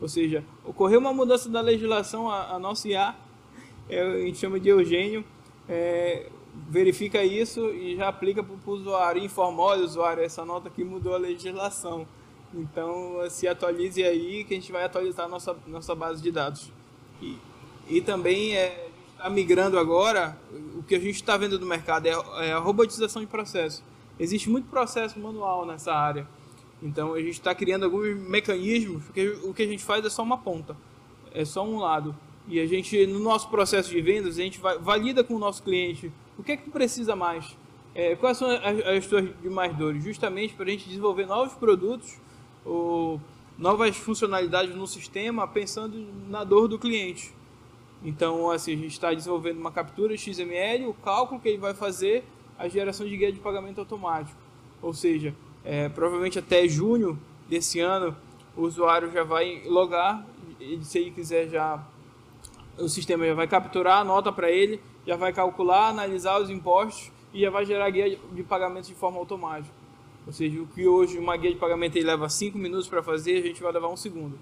Ou 0.00 0.08
seja, 0.08 0.44
ocorreu 0.64 1.00
uma 1.00 1.12
mudança 1.12 1.48
da 1.48 1.60
legislação, 1.60 2.30
a, 2.30 2.54
a 2.54 2.58
nossa 2.58 2.88
IA, 2.88 3.14
é, 3.88 4.00
a 4.00 4.18
gente 4.20 4.38
chama 4.38 4.60
de 4.60 4.68
Eugênio, 4.68 5.24
é, 5.68 6.30
verifica 6.68 7.22
isso 7.24 7.70
e 7.70 7.96
já 7.96 8.08
aplica 8.08 8.42
para 8.42 8.54
o 8.54 8.74
usuário, 8.74 9.22
informa, 9.22 9.62
olha 9.62 9.84
usuário, 9.84 10.22
essa 10.22 10.44
nota 10.44 10.68
aqui 10.68 10.84
mudou 10.84 11.14
a 11.14 11.18
legislação. 11.18 12.06
Então 12.54 13.18
se 13.28 13.46
atualize 13.46 14.02
aí 14.02 14.44
que 14.44 14.54
a 14.54 14.56
gente 14.56 14.72
vai 14.72 14.84
atualizar 14.84 15.26
a 15.26 15.28
nossa, 15.28 15.56
nossa 15.66 15.94
base 15.94 16.22
de 16.22 16.30
dados. 16.30 16.72
E, 17.20 17.36
e 17.88 18.00
também 18.00 18.56
é, 18.56 18.88
está 19.12 19.28
migrando 19.28 19.78
agora, 19.78 20.38
o 20.76 20.82
que 20.82 20.94
a 20.94 20.98
gente 20.98 21.16
está 21.16 21.36
vendo 21.36 21.58
no 21.58 21.66
mercado 21.66 22.06
é, 22.06 22.12
é, 22.46 22.52
a 22.52 22.58
robotização 22.58 23.20
de 23.20 23.28
processo. 23.28 23.84
Existe 24.18 24.48
muito 24.48 24.68
processo 24.68 25.18
manual 25.18 25.66
nessa 25.66 25.92
área. 25.92 26.26
Então 26.82 27.14
a 27.14 27.18
gente 27.18 27.32
está 27.32 27.54
criando 27.54 27.84
alguns 27.84 28.16
mecanismos, 28.16 29.04
porque 29.04 29.28
o 29.42 29.52
que 29.52 29.62
a 29.62 29.66
gente 29.66 29.84
faz 29.84 30.04
é 30.04 30.10
só 30.10 30.22
uma 30.22 30.38
ponta, 30.38 30.76
é 31.32 31.44
só 31.44 31.64
um 31.64 31.78
lado. 31.78 32.14
E 32.46 32.60
a 32.60 32.66
gente, 32.66 33.06
no 33.06 33.18
nosso 33.18 33.50
processo 33.50 33.90
de 33.90 34.00
vendas, 34.00 34.38
a 34.38 34.42
gente 34.42 34.58
vai, 34.58 34.78
valida 34.78 35.22
com 35.22 35.34
o 35.34 35.38
nosso 35.38 35.62
cliente 35.62 36.10
o 36.38 36.42
que 36.42 36.52
é 36.52 36.56
que 36.56 36.70
precisa 36.70 37.16
mais. 37.16 37.56
É, 37.94 38.14
quais 38.14 38.38
são 38.38 38.48
as, 38.48 38.86
as 38.86 39.04
suas 39.04 39.28
demais 39.42 39.76
dores? 39.76 40.04
Justamente 40.04 40.54
para 40.54 40.66
a 40.66 40.68
gente 40.68 40.88
desenvolver 40.88 41.26
novos 41.26 41.52
produtos 41.54 42.16
ou 42.68 43.20
novas 43.56 43.96
funcionalidades 43.96 44.74
no 44.74 44.86
sistema 44.86 45.48
pensando 45.48 46.06
na 46.28 46.44
dor 46.44 46.68
do 46.68 46.78
cliente. 46.78 47.34
Então, 48.04 48.50
assim, 48.50 48.74
a 48.74 48.76
gente 48.76 48.92
está 48.92 49.12
desenvolvendo 49.12 49.58
uma 49.58 49.72
captura 49.72 50.16
XML, 50.16 50.86
o 50.86 50.94
cálculo 50.94 51.40
que 51.40 51.48
ele 51.48 51.58
vai 51.58 51.74
fazer, 51.74 52.24
a 52.56 52.68
geração 52.68 53.06
de 53.06 53.16
guia 53.16 53.32
de 53.32 53.40
pagamento 53.40 53.80
automático. 53.80 54.38
Ou 54.80 54.94
seja, 54.94 55.34
é, 55.64 55.88
provavelmente 55.88 56.38
até 56.38 56.68
junho 56.68 57.18
desse 57.48 57.80
ano, 57.80 58.16
o 58.56 58.62
usuário 58.62 59.10
já 59.10 59.24
vai 59.24 59.62
logar, 59.66 60.24
e 60.60 60.78
se 60.84 60.98
ele 60.98 61.10
quiser 61.10 61.48
já, 61.48 61.84
o 62.76 62.88
sistema 62.88 63.26
já 63.26 63.34
vai 63.34 63.48
capturar 63.48 64.00
a 64.00 64.04
nota 64.04 64.30
para 64.30 64.50
ele, 64.50 64.80
já 65.06 65.16
vai 65.16 65.32
calcular, 65.32 65.88
analisar 65.88 66.40
os 66.40 66.50
impostos 66.50 67.10
e 67.32 67.40
já 67.40 67.50
vai 67.50 67.64
gerar 67.64 67.90
guia 67.90 68.18
de 68.32 68.42
pagamento 68.44 68.86
de 68.86 68.94
forma 68.94 69.18
automática. 69.18 69.77
Ou 70.28 70.32
seja, 70.34 70.60
o 70.60 70.66
que 70.66 70.86
hoje 70.86 71.16
uma 71.16 71.34
guia 71.38 71.50
de 71.50 71.56
pagamento 71.56 71.98
leva 71.98 72.28
5 72.28 72.58
minutos 72.58 72.86
para 72.86 73.02
fazer, 73.02 73.38
a 73.38 73.40
gente 73.40 73.62
vai 73.62 73.72
levar 73.72 73.88
um 73.88 73.96
segundo. 73.96 74.38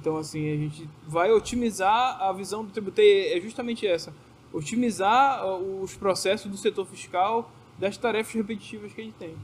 Então, 0.00 0.16
assim, 0.16 0.52
a 0.52 0.56
gente 0.56 0.88
vai 1.04 1.32
otimizar 1.32 2.22
a 2.22 2.32
visão 2.32 2.64
do 2.64 2.70
tributei 2.70 3.36
é 3.36 3.40
justamente 3.40 3.84
essa: 3.84 4.14
otimizar 4.52 5.44
os 5.44 5.96
processos 5.96 6.48
do 6.48 6.56
setor 6.56 6.86
fiscal 6.86 7.50
das 7.76 7.96
tarefas 7.96 8.32
repetitivas 8.32 8.92
que 8.92 9.00
ele 9.00 9.12
tem. 9.18 9.34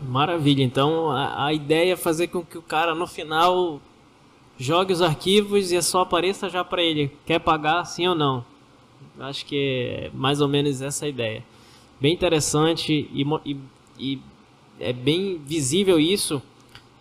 Maravilha. 0.00 0.62
Então, 0.62 1.10
a, 1.10 1.46
a 1.46 1.52
ideia 1.52 1.94
é 1.94 1.96
fazer 1.96 2.28
com 2.28 2.44
que 2.44 2.56
o 2.56 2.62
cara 2.62 2.94
no 2.94 3.08
final 3.08 3.80
jogue 4.56 4.92
os 4.92 5.02
arquivos 5.02 5.72
e 5.72 5.82
só 5.82 6.02
apareça 6.02 6.48
já 6.48 6.62
para 6.62 6.80
ele. 6.80 7.10
Quer 7.26 7.40
pagar 7.40 7.84
sim 7.86 8.06
ou 8.06 8.14
não? 8.14 8.44
Acho 9.18 9.44
que 9.44 9.56
é 9.56 10.10
mais 10.14 10.40
ou 10.40 10.46
menos 10.46 10.80
essa 10.80 11.06
a 11.06 11.08
ideia. 11.08 11.42
Bem 12.00 12.14
interessante 12.14 13.10
e, 13.12 13.26
e, 13.44 13.56
e 14.00 14.20
é 14.78 14.92
bem 14.92 15.38
visível 15.38 16.00
isso 16.00 16.42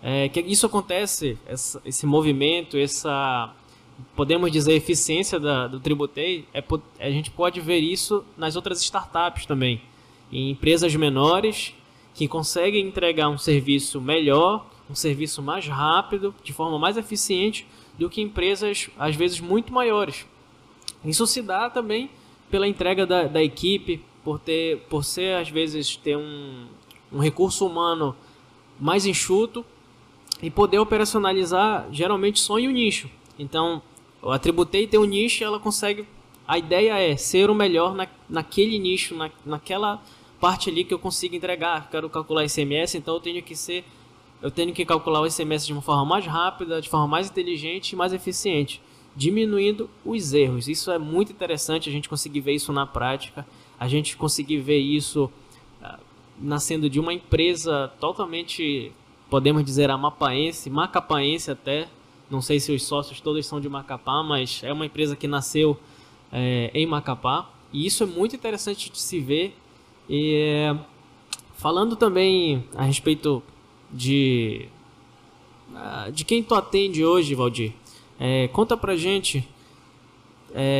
é, 0.01 0.29
que 0.29 0.39
isso 0.39 0.65
acontece, 0.65 1.37
essa, 1.45 1.81
esse 1.85 2.05
movimento, 2.05 2.77
essa 2.77 3.53
podemos 4.15 4.49
dizer 4.49 4.73
eficiência 4.73 5.37
da, 5.37 5.67
do 5.67 5.77
Tributei, 5.79 6.45
é, 6.53 6.63
a 6.99 7.09
gente 7.09 7.29
pode 7.31 7.59
ver 7.59 7.79
isso 7.79 8.23
nas 8.37 8.55
outras 8.55 8.81
startups 8.81 9.45
também, 9.45 9.81
em 10.31 10.51
empresas 10.51 10.95
menores 10.95 11.73
que 12.13 12.27
conseguem 12.27 12.87
entregar 12.87 13.27
um 13.27 13.37
serviço 13.37 13.99
melhor, 13.99 14.65
um 14.89 14.95
serviço 14.95 15.41
mais 15.41 15.67
rápido, 15.67 16.33
de 16.43 16.53
forma 16.53 16.79
mais 16.79 16.95
eficiente 16.95 17.67
do 17.97 18.09
que 18.09 18.21
empresas 18.21 18.89
às 18.97 19.15
vezes 19.15 19.41
muito 19.41 19.73
maiores. 19.73 20.25
Isso 21.03 21.27
se 21.27 21.41
dá 21.41 21.69
também 21.69 22.09
pela 22.49 22.67
entrega 22.67 23.05
da, 23.05 23.23
da 23.23 23.43
equipe, 23.43 24.01
por 24.23 24.39
ter, 24.39 24.79
por 24.89 25.03
ser 25.03 25.35
às 25.35 25.49
vezes 25.49 25.97
ter 25.97 26.17
um, 26.17 26.67
um 27.11 27.19
recurso 27.19 27.65
humano 27.65 28.15
mais 28.79 29.05
enxuto 29.05 29.65
e 30.41 30.49
poder 30.49 30.79
operacionalizar 30.79 31.87
geralmente 31.91 32.39
só 32.39 32.59
em 32.59 32.67
um 32.67 32.71
nicho. 32.71 33.09
Então, 33.37 33.81
a 34.23 34.37
Tributei 34.39 34.87
tem 34.87 34.99
um 34.99 35.05
nicho 35.05 35.43
ela 35.43 35.59
consegue 35.59 36.07
a 36.47 36.57
ideia 36.57 36.97
é 36.97 37.15
ser 37.15 37.47
o 37.51 37.53
melhor 37.53 37.93
na, 37.93 38.07
naquele 38.27 38.79
nicho, 38.79 39.15
na, 39.15 39.29
naquela 39.45 40.01
parte 40.39 40.67
ali 40.67 40.83
que 40.83 40.91
eu 40.91 40.97
consigo 40.97 41.35
entregar. 41.35 41.91
Quero 41.91 42.09
calcular 42.09 42.43
ICMS, 42.43 42.97
então 42.97 43.13
eu 43.13 43.19
tenho 43.19 43.43
que 43.43 43.55
ser 43.55 43.85
eu 44.41 44.49
tenho 44.49 44.73
que 44.73 44.83
calcular 44.83 45.21
o 45.21 45.27
ICMS 45.27 45.67
de 45.67 45.73
uma 45.73 45.81
forma 45.81 46.05
mais 46.05 46.25
rápida, 46.25 46.81
de 46.81 46.89
forma 46.89 47.07
mais 47.07 47.29
inteligente 47.29 47.91
e 47.91 47.95
mais 47.95 48.13
eficiente, 48.13 48.81
diminuindo 49.15 49.89
os 50.03 50.33
erros. 50.33 50.67
Isso 50.67 50.89
é 50.89 50.97
muito 50.97 51.31
interessante 51.31 51.87
a 51.87 51.91
gente 51.91 52.09
conseguir 52.09 52.39
ver 52.39 52.53
isso 52.53 52.73
na 52.73 52.87
prática, 52.87 53.45
a 53.79 53.87
gente 53.87 54.17
conseguir 54.17 54.57
ver 54.57 54.79
isso 54.79 55.29
nascendo 56.39 56.89
de 56.89 56.99
uma 56.99 57.13
empresa 57.13 57.91
totalmente, 57.99 58.91
podemos 59.29 59.63
dizer, 59.63 59.89
amapaense, 59.89 60.69
macapaense 60.69 61.51
até. 61.51 61.87
Não 62.29 62.41
sei 62.41 62.59
se 62.59 62.71
os 62.71 62.83
sócios 62.83 63.19
todos 63.19 63.45
são 63.45 63.59
de 63.59 63.67
Macapá, 63.67 64.23
mas 64.23 64.61
é 64.63 64.71
uma 64.71 64.85
empresa 64.85 65.15
que 65.15 65.27
nasceu 65.27 65.77
é, 66.31 66.71
em 66.73 66.85
Macapá. 66.85 67.49
E 67.73 67.85
isso 67.85 68.03
é 68.03 68.05
muito 68.05 68.35
interessante 68.35 68.89
de 68.89 68.99
se 68.99 69.19
ver. 69.19 69.55
E 70.07 70.35
é, 70.35 70.77
falando 71.55 71.95
também 71.95 72.63
a 72.75 72.83
respeito 72.83 73.43
de 73.91 74.67
ah, 75.75 76.09
de 76.11 76.23
quem 76.23 76.43
tu 76.43 76.55
atende 76.55 77.03
hoje, 77.03 77.35
Valdir, 77.35 77.73
é, 78.19 78.47
conta 78.49 78.75
pra 78.75 78.95
gente, 78.95 79.47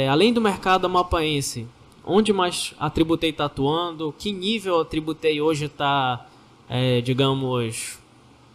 além 0.10 0.34
do 0.34 0.41
mercado 0.41 0.86
amapaense, 0.86 1.67
onde 2.10 2.34
mais 2.34 2.74
a 2.80 2.89
Tributei 2.89 3.30
está 3.30 3.45
atuando, 3.45 4.13
que 4.17 4.32
nível 4.32 4.82
a 4.82 4.86
Tributei 4.86 5.39
hoje 5.39 5.65
está, 5.65 6.26
é, 6.67 7.02
digamos, 7.02 8.00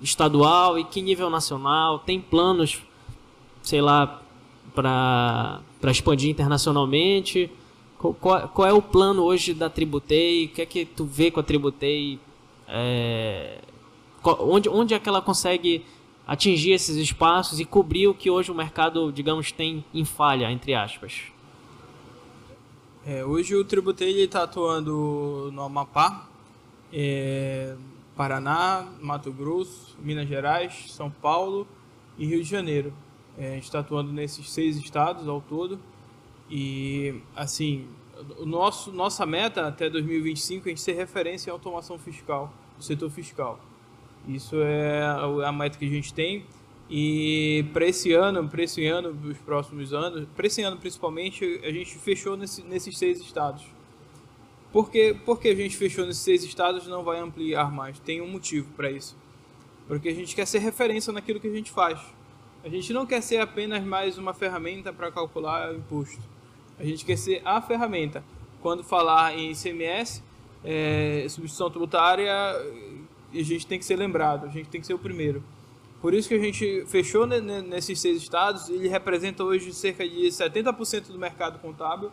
estadual 0.03 0.79
e 0.79 0.85
que 0.85 1.01
nível 1.01 1.31
nacional, 1.31 1.99
tem 2.01 2.21
planos, 2.21 2.83
sei 3.62 3.81
lá, 3.81 4.21
para 4.75 5.62
expandir 5.85 6.31
internacionalmente, 6.31 7.51
qual, 7.99 8.49
qual, 8.49 8.69
é 8.69 8.73
o 8.73 8.83
plano 8.83 9.23
hoje 9.23 9.55
da 9.55 9.71
Tributei, 9.71 10.47
o 10.47 10.49
que 10.49 10.62
é 10.62 10.67
que 10.67 10.85
tu 10.85 11.05
vê 11.05 11.31
com 11.31 11.40
a 11.40 11.43
Tributei, 11.43 12.19
é, 12.69 13.59
onde, 14.23 14.69
onde 14.69 14.95
é 14.95 14.99
que 14.99 15.09
ela 15.09 15.23
consegue 15.23 15.85
atingir 16.27 16.73
esses 16.73 16.97
espaços 16.97 17.61
e 17.61 17.64
cobrir 17.64 18.09
o 18.09 18.14
que 18.14 18.31
hoje 18.31 18.51
o 18.51 18.55
mercado, 18.55 19.12
digamos, 19.12 19.53
tem 19.53 19.85
em 19.93 20.05
falha, 20.05 20.51
entre 20.51 20.75
aspas? 20.75 21.34
É, 23.07 23.23
hoje 23.23 23.55
o 23.55 23.62
Tributei 23.62 24.25
está 24.25 24.45
atuando 24.45 25.51
no 25.53 25.61
Amapá, 25.61 26.27
é, 26.90 27.77
Paraná, 28.17 28.88
Mato 28.99 29.31
Grosso, 29.31 29.95
Minas 30.01 30.27
Gerais, 30.27 30.87
São 30.88 31.11
Paulo 31.11 31.69
e 32.17 32.25
Rio 32.25 32.43
de 32.43 32.49
Janeiro. 32.49 32.95
É, 33.37 33.49
a 33.49 33.55
gente 33.57 33.64
está 33.64 33.81
atuando 33.81 34.11
nesses 34.11 34.51
seis 34.51 34.79
estados 34.79 35.29
ao 35.29 35.43
todo. 35.43 35.79
E, 36.51 37.21
assim, 37.37 37.87
o 38.38 38.47
nosso, 38.47 38.90
nossa 38.90 39.27
meta 39.27 39.69
até 39.69 39.90
2025 39.90 40.67
é 40.67 40.73
a 40.73 40.75
gente 40.75 40.81
ser 40.81 40.95
referência 40.95 41.51
em 41.51 41.53
automação 41.53 41.99
fiscal, 41.99 42.55
no 42.75 42.83
setor 42.83 43.11
fiscal. 43.11 43.61
Isso 44.27 44.57
é 44.62 45.03
a 45.45 45.53
meta 45.53 45.77
que 45.77 45.85
a 45.85 45.90
gente 45.90 46.14
tem. 46.14 46.47
E 46.88 47.64
para 47.73 47.87
esse 47.87 48.12
ano, 48.12 48.49
para 48.49 48.62
esse 48.62 48.87
ano, 48.87 49.16
os 49.25 49.38
próximos 49.38 49.92
anos, 49.92 50.27
para 50.37 50.47
esse 50.47 50.62
ano 50.62 50.77
principalmente, 50.77 51.61
a 51.64 51.70
gente 51.70 51.97
fechou 51.99 52.37
nesse, 52.37 52.62
nesses 52.62 52.99
seis 52.99 53.20
estados. 53.20 53.64
Por 54.70 54.90
que, 54.90 55.14
porque 55.25 55.49
a 55.49 55.55
gente 55.55 55.77
fechou 55.77 56.05
nesses 56.05 56.23
seis 56.23 56.42
estados 56.42 56.87
e 56.87 56.90
não 56.90 57.03
vai 57.03 57.20
ampliar 57.20 57.70
mais? 57.73 57.99
Tem 58.01 58.20
um 58.20 58.29
motivo 58.29 58.70
para 58.77 58.90
isso. 58.90 59.16
Porque 59.87 60.09
a 60.09 60.14
gente 60.14 60.35
quer 60.35 60.47
ser 60.47 60.59
referência 60.59 61.12
naquilo 61.12 61.38
que 61.38 61.47
a 61.47 61.53
gente 61.53 61.70
faz. 61.70 62.01
A 62.64 62.68
gente 62.68 62.92
não 62.92 63.07
quer 63.07 63.23
ser 63.23 63.38
apenas 63.38 63.85
mais 63.85 64.18
uma 64.18 64.35
ferramenta 64.35 64.92
para 64.92 65.12
calcular 65.12 65.70
o 65.70 65.77
imposto. 65.77 66.20
A 66.79 66.85
gente 66.85 67.05
quer 67.05 67.16
ser 67.16 67.40
a 67.44 67.61
ferramenta. 67.61 68.25
Quando 68.61 68.83
falar 68.83 69.38
em 69.38 69.53
ICMS, 69.53 70.23
é, 70.64 71.27
substituição 71.29 71.70
tributária, 71.70 72.33
a 72.33 73.42
gente 73.42 73.66
tem 73.66 73.79
que 73.79 73.85
ser 73.85 73.97
lembrado, 73.97 74.47
a 74.47 74.49
gente 74.49 74.68
tem 74.68 74.81
que 74.81 74.87
ser 74.87 74.94
o 74.94 74.99
primeiro. 74.99 75.42
Por 76.05 76.12
isso 76.12 76.29
que 76.29 76.35
a 76.35 76.38
gente 76.38 76.85
fechou 76.85 77.27
nesses 77.27 77.99
seis 77.99 78.19
estados, 78.19 78.69
ele 78.69 78.88
representa 78.88 79.43
hoje 79.43 79.73
cerca 79.73 80.07
de 80.07 80.27
70% 80.27 81.07
do 81.07 81.19
mercado 81.19 81.59
contábil 81.61 82.12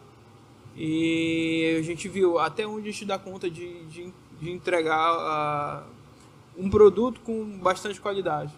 e 0.78 1.76
a 1.78 1.82
gente 1.82 2.08
viu 2.08 2.40
até 2.40 2.66
onde 2.66 2.88
a 2.88 2.92
gente 2.94 3.04
dá 3.04 3.20
conta 3.20 3.50
de, 3.50 3.84
de, 3.88 4.14
de 4.40 4.50
entregar 4.50 5.84
uh, 5.84 5.84
um 6.58 6.70
produto 6.70 7.20
com 7.20 7.44
bastante 7.58 8.00
qualidade. 8.00 8.54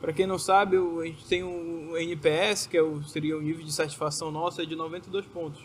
Para 0.00 0.10
quem 0.10 0.26
não 0.26 0.38
sabe, 0.38 0.78
a 0.78 1.04
gente 1.04 1.22
tem 1.26 1.44
um 1.44 1.94
NPS, 1.94 2.66
que 2.66 2.78
é 2.78 2.82
o, 2.82 3.02
seria 3.02 3.36
o 3.36 3.42
nível 3.42 3.66
de 3.66 3.72
satisfação 3.74 4.30
nosso, 4.30 4.62
é 4.62 4.64
de 4.64 4.74
92 4.74 5.26
pontos. 5.26 5.60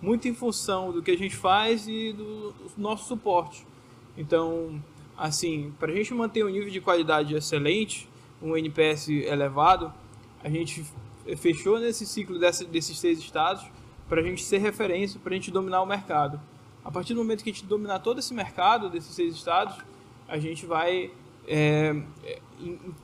Muito 0.00 0.28
em 0.28 0.32
função 0.32 0.92
do 0.92 1.02
que 1.02 1.10
a 1.10 1.18
gente 1.18 1.34
faz 1.34 1.88
e 1.88 2.12
do, 2.12 2.54
nosso 2.78 3.08
suporte. 3.08 3.66
Então, 4.16 4.80
assim, 5.18 5.74
para 5.76 5.90
a 5.90 5.94
gente 5.96 6.14
manter 6.14 6.44
um 6.44 6.48
nível 6.48 6.70
de 6.70 6.80
qualidade 6.80 7.34
excelente, 7.34 8.08
um 8.42 8.56
NPS 8.56 9.08
elevado, 9.08 9.92
a 10.42 10.48
gente 10.48 10.84
fechou 11.36 11.78
nesse 11.78 12.06
ciclo 12.06 12.38
dessa, 12.38 12.64
desses 12.64 12.98
seis 12.98 13.18
estados 13.18 13.64
para 14.08 14.20
a 14.20 14.24
gente 14.24 14.42
ser 14.42 14.58
referência, 14.58 15.20
para 15.22 15.32
a 15.32 15.36
gente 15.36 15.50
dominar 15.50 15.82
o 15.82 15.86
mercado. 15.86 16.40
A 16.84 16.90
partir 16.90 17.14
do 17.14 17.20
momento 17.20 17.44
que 17.44 17.50
a 17.50 17.52
gente 17.52 17.66
dominar 17.66 18.00
todo 18.00 18.18
esse 18.18 18.32
mercado 18.34 18.88
desses 18.88 19.14
seis 19.14 19.34
estados, 19.34 19.76
a 20.26 20.38
gente 20.38 20.64
vai 20.64 21.10
é, 21.46 21.94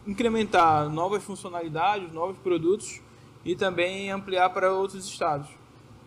incrementar 0.07 0.89
novas 0.89 1.23
funcionalidades, 1.23 2.13
novos 2.13 2.37
produtos 2.39 3.01
e 3.45 3.55
também 3.55 4.11
ampliar 4.11 4.51
para 4.51 4.73
outros 4.73 5.07
estados. 5.07 5.49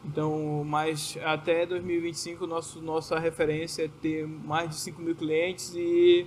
Então, 0.04 0.64
mas 0.66 1.18
até 1.24 1.66
2025, 1.66 2.48
nosso, 2.48 2.82
nossa 2.82 3.20
referência 3.20 3.84
é 3.84 3.90
ter 4.02 4.28
mais 4.28 4.70
de 4.70 4.76
5 4.76 5.02
mil 5.02 5.16
clientes 5.16 5.74
e 5.76 6.26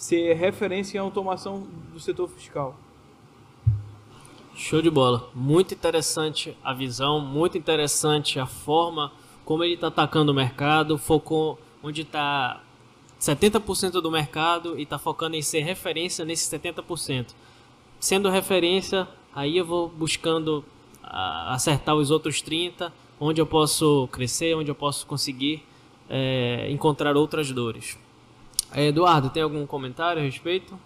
ser 0.00 0.32
referência 0.32 0.96
em 0.96 1.00
automação 1.00 1.66
do 1.92 2.00
setor 2.00 2.26
fiscal. 2.26 2.74
Show 4.54 4.80
de 4.80 4.88
bola. 4.88 5.28
Muito 5.34 5.74
interessante 5.74 6.56
a 6.64 6.72
visão, 6.72 7.20
muito 7.20 7.58
interessante 7.58 8.40
a 8.40 8.46
forma 8.46 9.12
como 9.44 9.62
ele 9.62 9.74
está 9.74 9.88
atacando 9.88 10.32
o 10.32 10.34
mercado, 10.34 10.96
focou 10.96 11.58
onde 11.82 12.00
está 12.00 12.62
70% 13.20 14.00
do 14.00 14.10
mercado 14.10 14.78
e 14.78 14.84
está 14.84 14.98
focando 14.98 15.36
em 15.36 15.42
ser 15.42 15.60
referência 15.60 16.24
nesses 16.24 16.48
70%. 16.50 17.34
Sendo 17.98 18.30
referência, 18.30 19.06
aí 19.34 19.58
eu 19.58 19.66
vou 19.66 19.86
buscando 19.86 20.64
acertar 21.02 21.94
os 21.94 22.10
outros 22.10 22.42
30%, 22.42 22.90
onde 23.20 23.38
eu 23.38 23.44
posso 23.46 24.08
crescer, 24.10 24.56
onde 24.56 24.70
eu 24.70 24.74
posso 24.74 25.06
conseguir 25.06 25.62
é, 26.08 26.70
encontrar 26.70 27.18
outras 27.18 27.52
dores. 27.52 27.98
Eduardo, 28.74 29.30
tem 29.30 29.42
algum 29.42 29.66
comentário 29.66 30.22
a 30.22 30.24
respeito? 30.24 30.78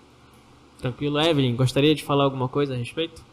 Tranquilo. 0.79 1.21
Evelyn, 1.21 1.55
gostaria 1.55 1.95
de 1.95 2.03
falar 2.03 2.25
alguma 2.25 2.49
coisa 2.49 2.75
a 2.75 2.77
respeito? 2.77 3.25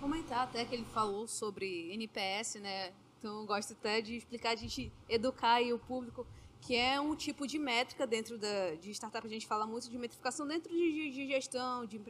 Comentar 0.00 0.40
até 0.40 0.64
que 0.64 0.74
ele 0.74 0.86
falou 0.92 1.26
sobre 1.26 1.92
NPS, 1.92 2.56
né? 2.56 2.92
Então 3.18 3.46
gosto 3.46 3.72
até 3.72 4.00
de 4.00 4.16
explicar, 4.16 4.50
a 4.50 4.56
gente 4.56 4.92
educar 5.08 5.62
o 5.62 5.78
público 5.78 6.26
que 6.62 6.76
é 6.76 7.00
um 7.00 7.16
tipo 7.16 7.46
de 7.46 7.58
métrica 7.58 8.06
dentro 8.06 8.38
da, 8.38 8.74
de 8.80 8.90
startup. 8.92 9.26
A 9.26 9.30
gente 9.30 9.46
fala 9.46 9.66
muito 9.66 9.90
de 9.90 9.98
metrificação 9.98 10.46
dentro 10.46 10.72
de, 10.72 11.10
de 11.10 11.26
gestão, 11.26 11.84
de, 11.84 12.00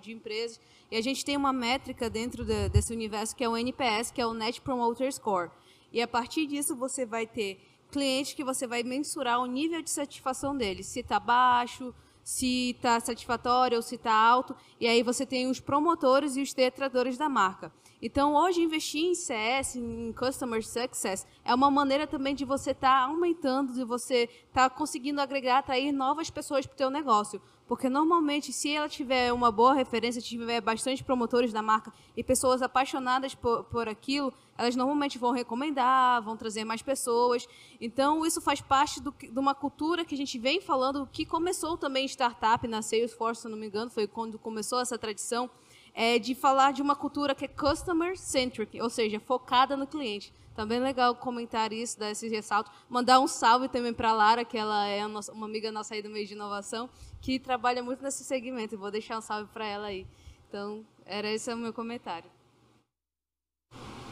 de 0.00 0.12
empresas. 0.12 0.60
E 0.90 0.96
a 0.96 1.00
gente 1.00 1.24
tem 1.24 1.36
uma 1.36 1.52
métrica 1.52 2.10
dentro 2.10 2.44
desse 2.44 2.92
universo 2.92 3.36
que 3.36 3.44
é 3.44 3.48
o 3.48 3.56
NPS, 3.56 4.10
que 4.10 4.20
é 4.20 4.26
o 4.26 4.34
Net 4.34 4.60
Promoter 4.60 5.12
Score. 5.12 5.50
E 5.92 6.02
a 6.02 6.08
partir 6.08 6.46
disso 6.46 6.74
você 6.74 7.06
vai 7.06 7.24
ter 7.24 7.60
clientes 7.94 8.34
que 8.34 8.42
você 8.42 8.66
vai 8.66 8.82
mensurar 8.82 9.38
o 9.40 9.46
nível 9.46 9.80
de 9.80 9.88
satisfação 9.88 10.56
deles. 10.56 10.86
Se 10.88 10.98
está 10.98 11.20
baixo, 11.20 11.94
se 12.24 12.70
está 12.70 12.98
satisfatório 12.98 13.76
ou 13.76 13.82
se 13.82 13.94
está 13.94 14.12
alto. 14.12 14.56
E 14.80 14.88
aí 14.88 15.00
você 15.00 15.24
tem 15.24 15.46
os 15.48 15.60
promotores 15.60 16.36
e 16.36 16.42
os 16.42 16.52
detratores 16.52 17.16
da 17.16 17.28
marca. 17.28 17.72
Então, 18.02 18.34
hoje, 18.34 18.60
investir 18.60 19.02
em 19.02 19.14
CS, 19.14 19.76
em 19.76 20.12
Customer 20.12 20.62
Success, 20.66 21.26
é 21.44 21.54
uma 21.54 21.70
maneira 21.70 22.06
também 22.06 22.34
de 22.34 22.44
você 22.44 22.72
estar 22.72 22.90
tá 22.90 23.10
aumentando, 23.10 23.72
de 23.72 23.84
você 23.84 24.28
estar 24.48 24.68
tá 24.68 24.70
conseguindo 24.70 25.20
agregar, 25.20 25.58
atrair 25.58 25.92
novas 25.92 26.28
pessoas 26.28 26.66
para 26.66 26.74
o 26.74 26.76
teu 26.76 26.90
negócio. 26.90 27.40
Porque, 27.66 27.88
normalmente, 27.88 28.52
se 28.52 28.74
ela 28.74 28.90
tiver 28.90 29.32
uma 29.32 29.50
boa 29.50 29.72
referência, 29.72 30.20
tiver 30.20 30.60
bastante 30.60 31.02
promotores 31.02 31.50
da 31.50 31.62
marca 31.62 31.90
e 32.14 32.22
pessoas 32.22 32.60
apaixonadas 32.60 33.34
por, 33.34 33.64
por 33.64 33.88
aquilo, 33.88 34.34
elas 34.58 34.76
normalmente 34.76 35.16
vão 35.18 35.32
recomendar, 35.32 36.22
vão 36.22 36.36
trazer 36.36 36.64
mais 36.64 36.82
pessoas. 36.82 37.46
Então, 37.80 38.26
isso 38.26 38.40
faz 38.40 38.60
parte 38.60 39.00
do, 39.00 39.14
de 39.18 39.38
uma 39.38 39.54
cultura 39.54 40.04
que 40.04 40.14
a 40.14 40.18
gente 40.18 40.38
vem 40.38 40.60
falando, 40.60 41.08
que 41.10 41.24
começou 41.24 41.78
também 41.78 42.04
em 42.04 42.08
startup, 42.08 42.68
na 42.68 42.82
Salesforce, 42.82 43.42
se 43.42 43.48
não 43.48 43.56
me 43.56 43.66
engano, 43.66 43.90
foi 43.90 44.06
quando 44.06 44.38
começou 44.38 44.78
essa 44.80 44.98
tradição 44.98 45.48
é 45.94 46.18
de 46.18 46.34
falar 46.34 46.72
de 46.72 46.82
uma 46.82 46.96
cultura 46.96 47.34
que 47.34 47.44
é 47.44 47.48
customer 47.48 48.18
centric, 48.18 48.80
ou 48.82 48.90
seja, 48.90 49.20
focada 49.20 49.76
no 49.76 49.86
cliente. 49.86 50.32
Também 50.54 50.78
legal 50.78 51.14
comentar 51.14 51.72
isso, 51.72 51.98
dar 51.98 52.10
esse 52.10 52.28
ressalto. 52.28 52.70
Mandar 52.88 53.18
um 53.20 53.26
salve 53.26 53.68
também 53.68 53.92
para 53.92 54.10
a 54.10 54.12
Lara, 54.12 54.44
que 54.44 54.58
ela 54.58 54.86
é 54.86 55.04
uma 55.04 55.46
amiga 55.46 55.72
nossa 55.72 55.94
aí 55.94 56.02
do 56.02 56.10
meio 56.10 56.26
de 56.26 56.34
inovação, 56.34 56.88
que 57.20 57.38
trabalha 57.38 57.82
muito 57.82 58.02
nesse 58.02 58.24
segmento. 58.24 58.78
Vou 58.78 58.90
deixar 58.90 59.18
um 59.18 59.20
salve 59.20 59.48
para 59.52 59.66
ela 59.66 59.86
aí. 59.86 60.06
Então, 60.48 60.84
era 61.04 61.30
esse 61.30 61.52
o 61.52 61.56
meu 61.56 61.72
comentário. 61.72 62.30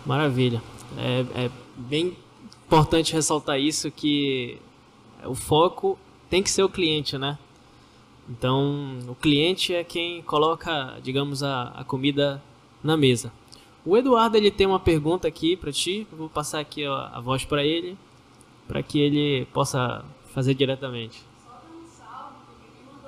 Maravilha. 0.05 0.61
É, 0.99 1.45
é 1.45 1.51
bem 1.77 2.17
importante 2.67 3.13
ressaltar 3.13 3.61
isso 3.61 3.91
que 3.91 4.61
o 5.25 5.35
foco 5.35 5.97
tem 6.29 6.43
que 6.43 6.51
ser 6.51 6.65
o 6.65 6.69
cliente, 6.69 7.17
né? 7.17 7.39
Então, 8.29 8.99
o 9.09 9.15
cliente 9.15 9.75
é 9.75 9.83
quem 9.83 10.23
coloca, 10.23 10.99
digamos, 11.03 11.43
a, 11.43 11.69
a 11.69 11.85
comida 11.85 12.43
na 12.83 12.97
mesa. 12.97 13.33
O 13.85 13.97
Eduardo 13.97 14.37
ele 14.37 14.51
tem 14.51 14.67
uma 14.67 14.79
pergunta 14.79 15.27
aqui 15.27 15.57
para 15.57 15.73
ti. 15.73 16.07
Eu 16.11 16.19
vou 16.19 16.29
passar 16.29 16.61
aqui 16.61 16.85
a, 16.87 17.09
a 17.09 17.21
voz 17.21 17.45
para 17.45 17.65
ele, 17.65 17.99
para 18.69 18.83
que 18.83 19.01
ele 19.01 19.47
possa 19.47 20.05
fazer 20.33 20.55
diretamente. 20.55 21.25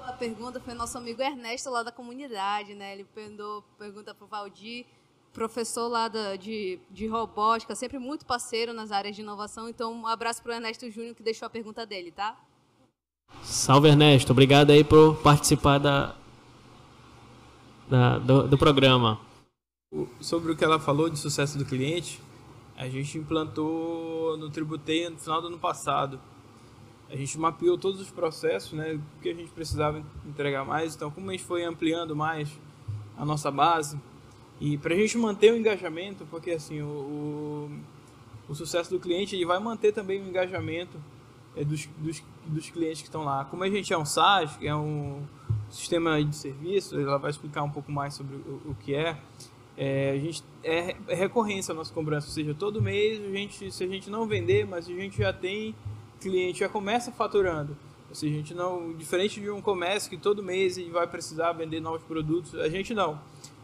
A 0.04 0.12
pergunta 0.12 0.60
foi 0.60 0.74
nosso 0.74 0.98
amigo 0.98 1.22
Ernesto 1.22 1.70
lá 1.70 1.82
da 1.82 1.92
comunidade, 1.92 2.74
né? 2.74 2.92
Ele 2.92 3.06
mandou 3.16 3.62
pergunta 3.78 4.14
para 4.14 4.24
o 4.24 4.28
Valdir, 4.28 4.84
professor 5.32 5.88
lá 5.88 6.08
da, 6.08 6.36
de, 6.36 6.78
de 6.90 7.06
robótica, 7.06 7.74
sempre 7.74 7.98
muito 7.98 8.24
parceiro 8.26 8.72
nas 8.72 8.92
áreas 8.92 9.16
de 9.16 9.22
inovação. 9.22 9.68
Então, 9.68 9.92
um 9.92 10.06
abraço 10.06 10.42
para 10.42 10.52
o 10.52 10.54
Ernesto 10.54 10.88
Júnior 10.90 11.14
que 11.14 11.22
deixou 11.22 11.46
a 11.46 11.50
pergunta 11.50 11.86
dele, 11.86 12.10
tá? 12.10 12.38
Salve 13.42 13.88
Ernesto, 13.88 14.32
obrigado 14.32 14.70
aí 14.70 14.84
por 14.84 15.16
participar 15.16 15.78
da, 15.78 16.14
da 17.88 18.18
do, 18.18 18.48
do 18.48 18.58
programa. 18.58 19.20
Sobre 20.20 20.52
o 20.52 20.56
que 20.56 20.64
ela 20.64 20.80
falou 20.80 21.08
de 21.08 21.18
sucesso 21.18 21.56
do 21.58 21.64
cliente, 21.64 22.20
a 22.76 22.88
gente 22.88 23.16
implantou 23.18 24.36
no 24.36 24.50
Tributei 24.50 25.08
no 25.08 25.16
final 25.18 25.40
do 25.40 25.48
ano 25.48 25.58
passado. 25.58 26.18
A 27.08 27.16
gente 27.16 27.38
mapeou 27.38 27.78
todos 27.78 28.00
os 28.00 28.10
processos, 28.10 28.72
né, 28.72 28.98
que 29.22 29.28
a 29.28 29.34
gente 29.34 29.50
precisava 29.50 30.02
entregar 30.26 30.64
mais. 30.64 30.96
Então, 30.96 31.10
como 31.10 31.30
a 31.30 31.32
gente 31.32 31.44
foi 31.44 31.64
ampliando 31.64 32.16
mais 32.16 32.48
a 33.16 33.24
nossa 33.24 33.50
base, 33.50 33.98
e 34.60 34.78
para 34.78 34.94
a 34.94 34.96
gente 34.96 35.16
manter 35.18 35.52
o 35.52 35.56
engajamento, 35.56 36.26
porque 36.30 36.52
assim, 36.52 36.80
o, 36.80 36.86
o, 36.86 37.70
o, 38.48 38.54
sucesso 38.54 38.90
do 38.90 39.00
cliente 39.00 39.34
ele 39.34 39.44
vai 39.44 39.58
manter 39.58 39.92
também 39.92 40.20
o 40.22 40.28
engajamento 40.28 40.98
dos, 41.62 41.86
dos, 41.98 42.22
dos 42.46 42.70
clientes 42.70 43.02
que 43.02 43.08
estão 43.08 43.22
lá. 43.22 43.44
Como 43.44 43.62
a 43.62 43.68
gente 43.68 43.92
é 43.92 43.98
um 43.98 44.04
SaaS, 44.04 44.58
é 44.60 44.74
um 44.74 45.22
sistema 45.70 46.22
de 46.22 46.34
serviço, 46.34 46.98
ela 46.98 47.18
vai 47.18 47.30
explicar 47.30 47.62
um 47.62 47.70
pouco 47.70 47.92
mais 47.92 48.14
sobre 48.14 48.36
o, 48.36 48.62
o 48.70 48.74
que 48.74 48.94
é. 48.94 49.16
É, 49.76 50.12
a 50.12 50.18
gente, 50.18 50.42
é, 50.62 50.96
é 51.08 51.14
recorrência 51.14 51.72
a 51.72 51.74
nossa 51.74 51.92
cobrança, 51.92 52.28
ou 52.28 52.32
seja, 52.32 52.54
todo 52.54 52.80
mês 52.80 53.20
a 53.20 53.28
gente, 53.28 53.72
se 53.72 53.84
a 53.84 53.88
gente 53.88 54.08
não 54.08 54.26
vender, 54.26 54.66
mas 54.66 54.88
a 54.88 54.92
gente 54.92 55.18
já 55.18 55.32
tem 55.32 55.74
cliente, 56.20 56.60
já 56.60 56.68
começa 56.68 57.12
faturando. 57.12 57.76
Ou 58.08 58.14
seja, 58.14 58.32
a 58.32 58.36
gente 58.36 58.54
não, 58.54 58.92
diferente 58.92 59.40
de 59.40 59.50
um 59.50 59.60
comércio 59.60 60.08
que 60.08 60.16
todo 60.16 60.42
mês 60.42 60.78
ele 60.78 60.90
vai 60.90 61.06
precisar 61.06 61.52
vender 61.52 61.80
novos 61.80 62.02
produtos, 62.04 62.54
a 62.54 62.68
gente 62.68 62.94
não. 62.94 63.20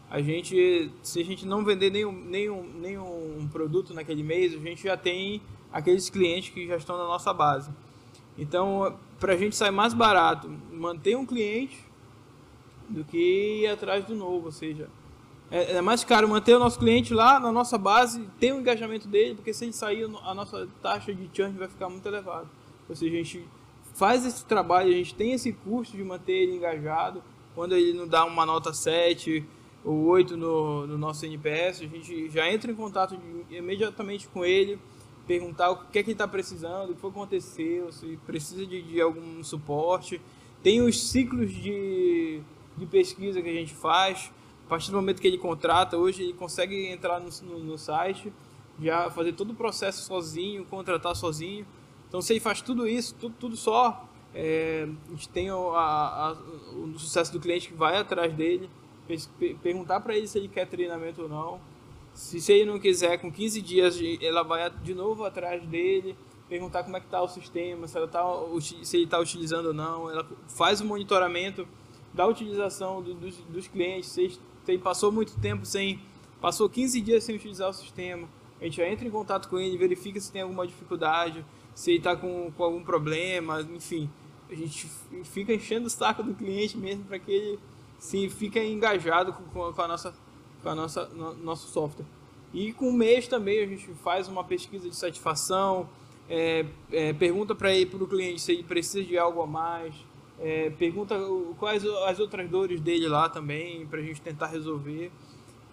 A 0.09 0.21
gente, 0.21 0.91
se 1.01 1.21
a 1.21 1.23
gente 1.23 1.45
não 1.45 1.63
vender 1.63 1.89
nenhum, 1.89 2.11
nenhum, 2.11 2.63
nenhum 2.81 3.47
produto 3.49 3.93
naquele 3.93 4.21
mês, 4.21 4.53
a 4.53 4.57
gente 4.57 4.83
já 4.83 4.97
tem 4.97 5.41
aqueles 5.71 6.09
clientes 6.09 6.49
que 6.49 6.67
já 6.67 6.77
estão 6.77 6.97
na 6.97 7.05
nossa 7.05 7.33
base. 7.33 7.71
Então, 8.37 8.97
para 9.19 9.33
a 9.33 9.37
gente 9.37 9.55
sair 9.55 9.71
mais 9.71 9.93
barato, 9.93 10.49
manter 10.71 11.15
um 11.15 11.25
cliente 11.25 11.77
do 12.89 13.03
que 13.03 13.61
ir 13.61 13.67
atrás 13.67 14.05
do 14.05 14.15
novo, 14.15 14.47
ou 14.47 14.51
seja, 14.51 14.89
é, 15.49 15.73
é, 15.73 15.81
mais 15.81 16.03
caro 16.03 16.27
manter 16.27 16.55
o 16.55 16.59
nosso 16.59 16.79
cliente 16.79 17.13
lá 17.13 17.39
na 17.39 17.51
nossa 17.51 17.77
base, 17.77 18.25
ter 18.39 18.53
o 18.53 18.59
engajamento 18.59 19.07
dele, 19.07 19.35
porque 19.35 19.53
se 19.53 19.65
ele 19.65 19.73
sair, 19.73 20.09
a 20.23 20.33
nossa 20.33 20.67
taxa 20.81 21.13
de 21.13 21.29
churn 21.33 21.57
vai 21.57 21.67
ficar 21.67 21.89
muito 21.89 22.05
elevada. 22.07 22.47
Ou 22.87 22.95
seja, 22.95 23.13
a 23.13 23.17
gente 23.17 23.45
faz 23.93 24.25
esse 24.25 24.45
trabalho, 24.45 24.89
a 24.89 24.93
gente 24.93 25.13
tem 25.13 25.33
esse 25.33 25.51
custo 25.51 25.95
de 25.95 26.03
manter 26.03 26.33
ele 26.33 26.55
engajado. 26.55 27.21
Quando 27.53 27.75
ele 27.75 27.93
não 27.93 28.07
dá 28.07 28.23
uma 28.23 28.45
nota 28.45 28.73
7 28.73 29.45
ou 29.83 30.05
8 30.05 30.37
no, 30.37 30.87
no 30.87 30.97
nosso 30.97 31.25
NPS, 31.25 31.81
a 31.81 31.85
gente 31.85 32.29
já 32.29 32.49
entra 32.49 32.71
em 32.71 32.75
contato 32.75 33.19
imediatamente 33.49 34.29
com 34.29 34.45
ele, 34.45 34.79
perguntar 35.27 35.71
o 35.71 35.85
que 35.85 35.99
é 35.99 36.03
que 36.03 36.11
está 36.11 36.27
precisando, 36.27 36.91
o 36.91 36.95
que 36.95 37.05
aconteceu, 37.05 37.91
se 37.91 38.17
precisa 38.25 38.65
de, 38.65 38.81
de 38.81 39.01
algum 39.01 39.43
suporte. 39.43 40.21
Tem 40.63 40.81
os 40.81 41.09
ciclos 41.09 41.51
de, 41.53 42.41
de 42.77 42.85
pesquisa 42.85 43.41
que 43.41 43.49
a 43.49 43.53
gente 43.53 43.73
faz 43.73 44.31
partir 44.71 44.89
do 44.89 44.95
momento 44.95 45.21
que 45.21 45.27
ele 45.27 45.37
contrata, 45.37 45.97
hoje 45.97 46.23
ele 46.23 46.31
consegue 46.31 46.87
entrar 46.87 47.19
no, 47.19 47.29
no, 47.43 47.59
no 47.59 47.77
site, 47.77 48.31
já 48.81 49.11
fazer 49.11 49.33
todo 49.33 49.51
o 49.51 49.53
processo 49.53 50.01
sozinho, 50.05 50.63
contratar 50.63 51.13
sozinho. 51.13 51.67
Então, 52.07 52.21
se 52.21 52.31
ele 52.31 52.39
faz 52.39 52.61
tudo 52.61 52.87
isso, 52.87 53.13
tudo, 53.15 53.35
tudo 53.37 53.57
só, 53.57 54.07
é, 54.33 54.87
a 55.09 55.11
gente 55.11 55.27
tem 55.27 55.49
a, 55.49 55.55
a, 55.55 56.37
o 56.73 56.97
sucesso 56.97 57.33
do 57.33 57.39
cliente 57.41 57.67
que 57.67 57.73
vai 57.73 57.97
atrás 57.97 58.33
dele, 58.33 58.69
perguntar 59.61 59.99
para 59.99 60.15
ele 60.15 60.25
se 60.25 60.37
ele 60.37 60.47
quer 60.47 60.65
treinamento 60.65 61.23
ou 61.23 61.27
não. 61.27 61.59
Se, 62.13 62.51
ele 62.51 62.71
não 62.71 62.79
quiser, 62.79 63.17
com 63.17 63.31
15 63.31 63.61
dias 63.61 63.99
ela 64.21 64.43
vai 64.43 64.69
de 64.69 64.93
novo 64.93 65.23
atrás 65.23 65.63
dele, 65.65 66.15
perguntar 66.49 66.83
como 66.83 66.97
é 66.97 66.99
que 66.99 67.05
está 67.05 67.21
o 67.21 67.27
sistema, 67.27 67.87
se, 67.87 67.97
ela 67.97 68.07
tá, 68.07 68.23
se 68.83 68.97
ele 68.97 69.05
está 69.05 69.19
utilizando 69.19 69.67
ou 69.67 69.73
não. 69.73 70.09
Ela 70.09 70.27
faz 70.47 70.81
o 70.81 70.85
monitoramento 70.85 71.67
da 72.13 72.27
utilização 72.27 73.01
do, 73.01 73.13
dos, 73.13 73.35
dos 73.37 73.67
clientes, 73.67 74.09
se 74.09 74.39
ele 74.67 74.77
passou 74.79 75.11
muito 75.11 75.39
tempo 75.39 75.65
sem. 75.65 75.99
Passou 76.41 76.67
15 76.67 76.99
dias 77.01 77.23
sem 77.23 77.35
utilizar 77.35 77.69
o 77.69 77.73
sistema. 77.73 78.27
A 78.59 78.63
gente 78.65 78.77
já 78.77 78.87
entra 78.87 79.07
em 79.07 79.11
contato 79.11 79.47
com 79.47 79.59
ele, 79.59 79.77
verifica 79.77 80.19
se 80.19 80.31
tem 80.31 80.41
alguma 80.41 80.67
dificuldade, 80.67 81.45
se 81.73 81.91
ele 81.91 81.97
está 81.97 82.15
com, 82.15 82.51
com 82.51 82.63
algum 82.63 82.83
problema, 82.83 83.61
enfim. 83.61 84.09
A 84.49 84.55
gente 84.55 84.87
fica 85.23 85.53
enchendo 85.53 85.87
o 85.87 85.89
saco 85.89 86.21
do 86.21 86.33
cliente 86.35 86.77
mesmo 86.77 87.05
para 87.05 87.17
que 87.17 87.31
ele 87.31 87.59
se 87.97 88.29
fique 88.29 88.59
engajado 88.59 89.33
com, 89.33 89.71
com, 89.71 89.81
a 89.81 89.87
nossa, 89.87 90.13
com 90.61 90.69
a 90.69 90.75
nossa, 90.75 91.05
no, 91.07 91.33
nosso 91.35 91.67
software. 91.67 92.05
E 92.53 92.73
com 92.73 92.89
o 92.89 92.93
mês 92.93 93.27
também 93.27 93.61
a 93.63 93.65
gente 93.65 93.87
faz 94.03 94.27
uma 94.27 94.43
pesquisa 94.43 94.89
de 94.89 94.95
satisfação, 94.95 95.89
é, 96.29 96.65
é, 96.91 97.13
pergunta 97.13 97.55
para 97.55 97.69
o 97.69 98.07
cliente 98.07 98.41
se 98.41 98.51
ele 98.51 98.63
precisa 98.63 99.03
de 99.03 99.17
algo 99.17 99.41
a 99.41 99.47
mais, 99.47 99.93
é, 100.39 100.69
pergunta 100.71 101.15
quais 101.57 101.85
as 101.85 102.19
outras 102.19 102.49
dores 102.49 102.81
dele 102.81 103.07
lá 103.07 103.29
também, 103.29 103.85
para 103.85 103.99
a 103.99 104.03
gente 104.03 104.21
tentar 104.21 104.47
resolver. 104.47 105.11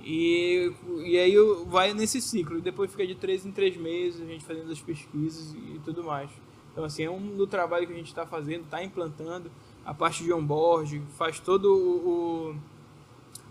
E, 0.00 0.72
e 1.04 1.18
aí 1.18 1.34
vai 1.66 1.92
nesse 1.92 2.20
ciclo. 2.20 2.58
E 2.58 2.60
depois 2.60 2.90
fica 2.90 3.06
de 3.06 3.14
três 3.14 3.44
em 3.44 3.50
três 3.50 3.76
meses, 3.76 4.20
a 4.20 4.24
gente 4.24 4.44
fazendo 4.44 4.70
as 4.70 4.80
pesquisas 4.80 5.54
e 5.54 5.80
tudo 5.84 6.04
mais. 6.04 6.30
Então, 6.72 6.84
assim, 6.84 7.02
é 7.02 7.10
um 7.10 7.36
do 7.36 7.46
trabalho 7.46 7.86
que 7.86 7.92
a 7.92 7.96
gente 7.96 8.08
está 8.08 8.26
fazendo, 8.26 8.64
está 8.64 8.82
implantando 8.82 9.50
a 9.84 9.92
parte 9.92 10.22
de 10.22 10.32
onboard, 10.32 11.02
faz 11.16 11.40
todo 11.40 11.66
o, 11.66 12.54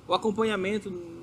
o 0.07 0.13
acompanhamento 0.13 0.89
no 0.89 1.16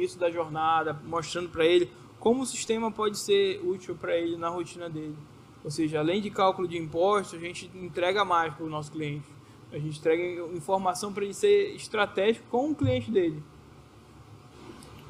início 0.00 0.18
da 0.18 0.30
jornada, 0.30 0.98
mostrando 1.04 1.48
para 1.48 1.64
ele 1.64 1.90
como 2.18 2.42
o 2.42 2.46
sistema 2.46 2.90
pode 2.90 3.18
ser 3.18 3.60
útil 3.64 3.94
para 3.94 4.16
ele 4.16 4.36
na 4.36 4.48
rotina 4.48 4.88
dele. 4.88 5.16
Ou 5.64 5.70
seja, 5.70 5.98
além 5.98 6.20
de 6.20 6.30
cálculo 6.30 6.66
de 6.66 6.76
impostos, 6.76 7.38
a 7.38 7.42
gente 7.42 7.70
entrega 7.74 8.24
mais 8.24 8.54
para 8.54 8.64
o 8.64 8.68
nosso 8.68 8.90
cliente. 8.90 9.26
A 9.72 9.78
gente 9.78 9.98
entrega 9.98 10.42
informação 10.54 11.12
para 11.12 11.24
ele 11.24 11.34
ser 11.34 11.74
estratégico 11.74 12.46
com 12.50 12.70
o 12.70 12.74
cliente 12.74 13.10
dele. 13.10 13.42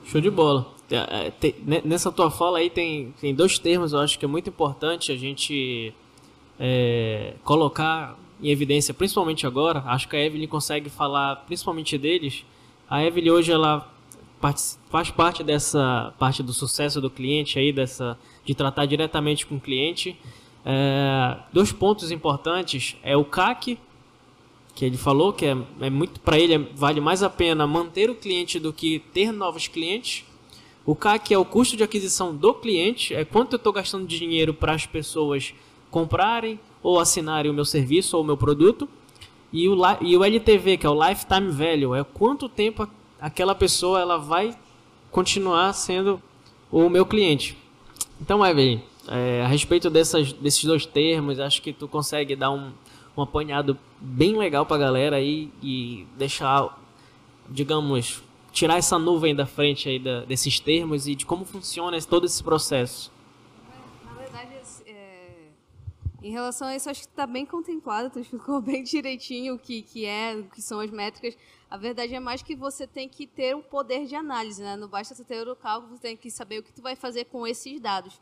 Show 0.04 0.20
de 0.20 0.30
bola. 0.30 0.72
É, 0.90 1.32
né, 1.64 1.82
nessa 1.84 2.10
tua 2.10 2.30
fala 2.30 2.58
aí 2.58 2.68
tem, 2.68 3.14
tem 3.20 3.32
dois 3.32 3.60
termos, 3.60 3.92
eu 3.92 4.00
acho 4.00 4.18
que 4.18 4.24
é 4.24 4.28
muito 4.28 4.50
importante 4.50 5.12
a 5.12 5.16
gente 5.16 5.94
é, 6.58 7.34
colocar 7.44 8.18
em 8.42 8.48
evidência, 8.50 8.92
principalmente 8.92 9.46
agora. 9.46 9.84
Acho 9.86 10.08
que 10.08 10.16
a 10.16 10.20
Evelyn 10.24 10.48
consegue 10.48 10.90
falar 10.90 11.36
principalmente 11.46 11.96
deles. 11.96 12.44
A 12.88 13.04
Evelyn 13.04 13.30
hoje 13.30 13.52
ela 13.52 13.88
faz 14.40 15.10
parte 15.10 15.42
dessa 15.44 16.14
parte 16.18 16.42
do 16.42 16.52
sucesso 16.52 17.00
do 17.00 17.10
cliente 17.10 17.58
aí, 17.58 17.72
dessa 17.72 18.18
de 18.44 18.54
tratar 18.54 18.86
diretamente 18.86 19.46
com 19.46 19.56
o 19.56 19.60
cliente. 19.60 20.16
É, 20.64 21.36
dois 21.52 21.72
pontos 21.72 22.10
importantes 22.10 22.96
é 23.02 23.16
o 23.16 23.24
CAC 23.24 23.78
que 24.74 24.84
ele 24.84 24.96
falou 24.96 25.32
que 25.32 25.46
é, 25.46 25.56
é 25.80 25.90
muito 25.90 26.20
para 26.20 26.38
ele 26.38 26.56
vale 26.74 27.00
mais 27.00 27.22
a 27.22 27.30
pena 27.30 27.66
manter 27.66 28.08
o 28.08 28.14
cliente 28.14 28.58
do 28.58 28.72
que 28.72 29.00
ter 29.12 29.32
novos 29.32 29.68
clientes. 29.68 30.24
O 30.86 30.94
CAC 30.94 31.34
é 31.34 31.38
o 31.38 31.44
custo 31.44 31.76
de 31.76 31.82
aquisição 31.82 32.34
do 32.34 32.54
cliente, 32.54 33.14
é 33.14 33.24
quanto 33.24 33.52
eu 33.52 33.56
estou 33.58 33.72
gastando 33.72 34.06
de 34.06 34.18
dinheiro 34.18 34.54
para 34.54 34.72
as 34.72 34.86
pessoas 34.86 35.52
comprarem 35.90 36.58
ou 36.82 36.98
assinarem 36.98 37.50
o 37.50 37.54
meu 37.54 37.64
serviço 37.64 38.16
ou 38.16 38.22
o 38.22 38.26
meu 38.26 38.36
produto. 38.36 38.88
E 39.52 39.68
o, 39.68 39.76
e 40.00 40.16
o 40.16 40.24
LTV, 40.24 40.78
que 40.78 40.86
é 40.86 40.90
o 40.90 41.08
Lifetime 41.08 41.50
Value, 41.50 41.94
é 41.94 42.04
quanto 42.04 42.48
tempo 42.48 42.88
aquela 43.20 43.54
pessoa 43.54 44.00
ela 44.00 44.18
vai 44.18 44.56
continuar 45.10 45.72
sendo 45.72 46.20
o 46.70 46.88
meu 46.88 47.04
cliente. 47.04 47.58
Então, 48.20 48.44
Evelyn, 48.44 48.80
é, 49.08 49.42
a 49.42 49.48
respeito 49.48 49.90
dessas, 49.90 50.32
desses 50.32 50.64
dois 50.64 50.86
termos, 50.86 51.40
acho 51.40 51.60
que 51.62 51.72
tu 51.72 51.88
consegue 51.88 52.36
dar 52.36 52.50
um, 52.50 52.72
um 53.16 53.22
apanhado 53.22 53.78
bem 54.00 54.36
legal 54.36 54.64
pra 54.64 54.78
galera 54.78 55.16
aí 55.16 55.50
e 55.62 56.06
deixar, 56.16 56.78
digamos, 57.48 58.22
tirar 58.52 58.76
essa 58.76 58.98
nuvem 58.98 59.34
da 59.34 59.46
frente 59.46 59.88
aí 59.88 59.98
da, 59.98 60.24
desses 60.24 60.60
termos 60.60 61.06
e 61.06 61.14
de 61.14 61.26
como 61.26 61.44
funciona 61.44 62.00
todo 62.02 62.26
esse 62.26 62.42
processo. 62.42 63.10
Na 64.04 64.12
verdade, 64.12 64.50
é, 64.86 65.48
Em 66.22 66.30
relação 66.30 66.68
a 66.68 66.76
isso, 66.76 66.88
acho 66.88 67.00
que 67.00 67.06
está 67.06 67.26
bem 67.26 67.46
contemplado, 67.46 68.10
tu 68.10 68.20
explicou 68.20 68.60
bem 68.62 68.82
direitinho 68.82 69.54
o 69.54 69.58
que, 69.58 69.82
que 69.82 70.04
é, 70.04 70.36
o 70.36 70.44
que 70.44 70.62
são 70.62 70.80
as 70.80 70.90
métricas. 70.90 71.36
A 71.70 71.76
verdade 71.76 72.12
é 72.14 72.18
mais 72.18 72.42
que 72.42 72.56
você 72.56 72.84
tem 72.84 73.08
que 73.08 73.28
ter 73.28 73.54
um 73.54 73.62
poder 73.62 74.04
de 74.04 74.16
análise, 74.16 74.60
né? 74.60 74.76
Não 74.76 74.88
basta 74.88 75.14
você 75.14 75.24
ter 75.24 75.46
o 75.46 75.54
cálculo, 75.54 75.96
você 75.96 76.02
tem 76.02 76.16
que 76.16 76.28
saber 76.28 76.58
o 76.58 76.62
que 76.64 76.72
tu 76.72 76.82
vai 76.82 76.96
fazer 76.96 77.26
com 77.26 77.46
esses 77.46 77.80
dados. 77.80 78.20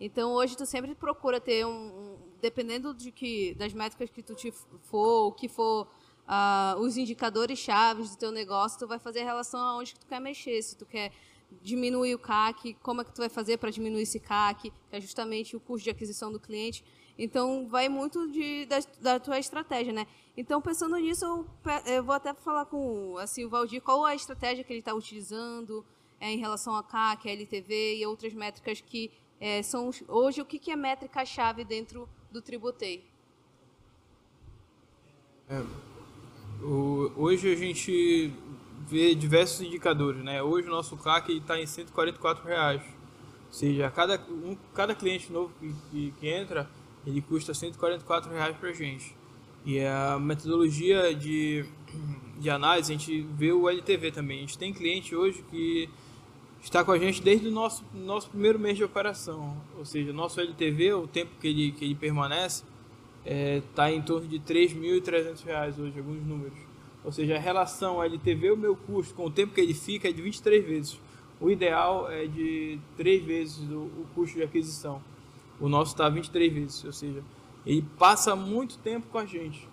Então, 0.00 0.32
hoje, 0.32 0.56
tu 0.56 0.66
sempre 0.66 0.94
procura 0.96 1.40
ter 1.40 1.64
um, 1.64 1.70
um 1.70 2.18
dependendo 2.40 2.92
de 2.92 3.12
que, 3.12 3.54
das 3.54 3.72
métricas 3.72 4.10
que 4.10 4.22
tu 4.22 4.34
te 4.34 4.52
for, 4.82 5.28
o 5.28 5.32
que 5.32 5.48
for 5.48 5.86
uh, 6.26 6.80
os 6.80 6.96
indicadores 6.96 7.58
chaves 7.58 8.10
do 8.10 8.16
teu 8.16 8.32
negócio, 8.32 8.78
tu 8.78 8.88
vai 8.88 8.98
fazer 8.98 9.20
a 9.20 9.24
relação 9.24 9.60
aonde 9.60 9.94
que 9.94 10.00
tu 10.00 10.06
quer 10.06 10.20
mexer. 10.20 10.60
Se 10.62 10.76
tu 10.76 10.84
quer 10.84 11.12
diminuir 11.62 12.14
o 12.14 12.18
CAC, 12.18 12.74
como 12.82 13.00
é 13.00 13.04
que 13.04 13.12
tu 13.12 13.18
vai 13.18 13.28
fazer 13.28 13.58
para 13.58 13.70
diminuir 13.70 14.02
esse 14.02 14.20
CAC, 14.20 14.70
que 14.70 14.76
é 14.90 15.00
justamente 15.00 15.56
o 15.56 15.60
custo 15.60 15.84
de 15.84 15.90
aquisição 15.90 16.30
do 16.32 16.38
cliente. 16.40 16.84
Então, 17.18 17.66
vai 17.68 17.88
muito 17.88 18.30
de, 18.30 18.64
da, 18.66 18.78
da 19.00 19.20
tua 19.20 19.38
estratégia, 19.40 19.92
né? 19.92 20.06
Então, 20.36 20.62
pensando 20.62 20.96
nisso, 20.96 21.24
eu, 21.24 21.46
eu, 21.86 22.04
vou 22.04 22.14
até 22.14 22.32
falar 22.32 22.64
com 22.66 23.18
assim, 23.18 23.44
o 23.44 23.48
Valdir 23.48 23.82
qual 23.82 24.04
a 24.04 24.14
estratégia 24.14 24.62
que 24.62 24.72
ele 24.72 24.78
está 24.78 24.94
utilizando 24.94 25.84
é, 26.20 26.30
em 26.30 26.38
relação 26.38 26.76
a 26.76 26.82
CAC, 26.82 27.28
a 27.28 27.32
LTV 27.32 27.96
e 27.96 28.06
outras 28.06 28.32
métricas 28.32 28.80
que 28.80 29.10
é, 29.40 29.62
são 29.62 29.90
hoje 30.06 30.40
o 30.40 30.44
que, 30.44 30.60
que 30.60 30.70
é 30.70 30.76
métrica-chave 30.76 31.64
dentro 31.64 32.08
do 32.30 32.40
Tributei. 32.40 33.04
É, 35.48 35.60
o, 36.62 37.12
hoje 37.16 37.52
a 37.52 37.56
gente 37.56 38.32
vê 38.86 39.14
diversos 39.14 39.60
indicadores, 39.60 40.22
né? 40.22 40.40
Hoje 40.40 40.68
o 40.68 40.70
nosso 40.70 40.96
CAC 40.96 41.36
está 41.36 41.58
em 41.58 41.66
144 41.66 42.46
reais. 42.46 42.82
Ou 43.46 43.52
seja, 43.52 43.90
cada, 43.90 44.20
um, 44.28 44.56
cada 44.74 44.94
cliente 44.94 45.32
novo 45.32 45.52
que, 45.58 45.72
que, 45.90 46.10
que 46.12 46.28
entra, 46.28 46.70
ele 47.08 47.22
custa 47.22 47.54
144 47.54 48.30
reais 48.30 48.56
para 48.56 48.72
gente. 48.72 49.16
E 49.64 49.80
a 49.80 50.18
metodologia 50.18 51.14
de, 51.14 51.64
de 52.38 52.50
análise, 52.50 52.92
a 52.92 52.96
gente 52.96 53.22
vê 53.34 53.50
o 53.50 53.68
LTV 53.68 54.12
também. 54.12 54.38
A 54.38 54.40
gente 54.42 54.58
tem 54.58 54.72
cliente 54.72 55.16
hoje 55.16 55.42
que 55.50 55.88
está 56.62 56.84
com 56.84 56.92
a 56.92 56.98
gente 56.98 57.22
desde 57.22 57.48
o 57.48 57.50
nosso, 57.50 57.84
nosso 57.94 58.28
primeiro 58.28 58.58
mês 58.58 58.76
de 58.76 58.84
operação. 58.84 59.56
Ou 59.78 59.84
seja, 59.84 60.12
nosso 60.12 60.38
LTV, 60.38 60.92
o 60.94 61.06
tempo 61.06 61.30
que 61.40 61.48
ele, 61.48 61.72
que 61.72 61.84
ele 61.84 61.94
permanece, 61.94 62.62
está 63.24 63.34
é, 63.34 63.62
tá 63.74 63.90
em 63.90 64.02
torno 64.02 64.28
de 64.28 64.36
R$ 64.36 64.42
3.300 64.44 65.78
hoje, 65.78 65.98
alguns 65.98 66.22
números. 66.26 66.58
Ou 67.02 67.10
seja, 67.10 67.36
a 67.36 67.38
relação 67.38 68.02
LTV, 68.02 68.50
o 68.50 68.56
meu 68.56 68.76
custo, 68.76 69.14
com 69.14 69.26
o 69.26 69.30
tempo 69.30 69.54
que 69.54 69.60
ele 69.60 69.74
fica, 69.74 70.08
é 70.08 70.12
de 70.12 70.20
23 70.20 70.64
vezes. 70.64 71.00
O 71.40 71.50
ideal 71.50 72.10
é 72.10 72.26
de 72.26 72.78
3 72.98 73.24
vezes 73.24 73.70
o, 73.70 73.78
o 73.78 74.06
custo 74.14 74.36
de 74.36 74.42
aquisição. 74.42 75.02
O 75.60 75.68
nosso 75.68 75.92
está 75.92 76.08
23 76.08 76.52
vezes, 76.52 76.84
ou 76.84 76.92
seja, 76.92 77.22
ele 77.66 77.84
passa 77.98 78.36
muito 78.36 78.78
tempo 78.78 79.06
com 79.08 79.18
a 79.18 79.26
gente, 79.26 79.68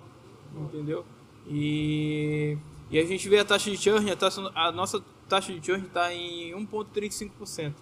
entendeu? 0.56 1.06
E, 1.48 2.58
e 2.90 2.98
a 2.98 3.06
gente 3.06 3.30
vê 3.30 3.40
a 3.40 3.46
taxa 3.46 3.70
de 3.70 3.78
churn, 3.78 4.10
a, 4.10 4.16
taxa, 4.16 4.42
a 4.56 4.72
nossa 4.72 5.04
taxa 5.30 5.54
de 5.54 5.66
churn 5.66 5.86
está 5.86 6.14
em 6.14 6.52
1,35%. 6.54 7.74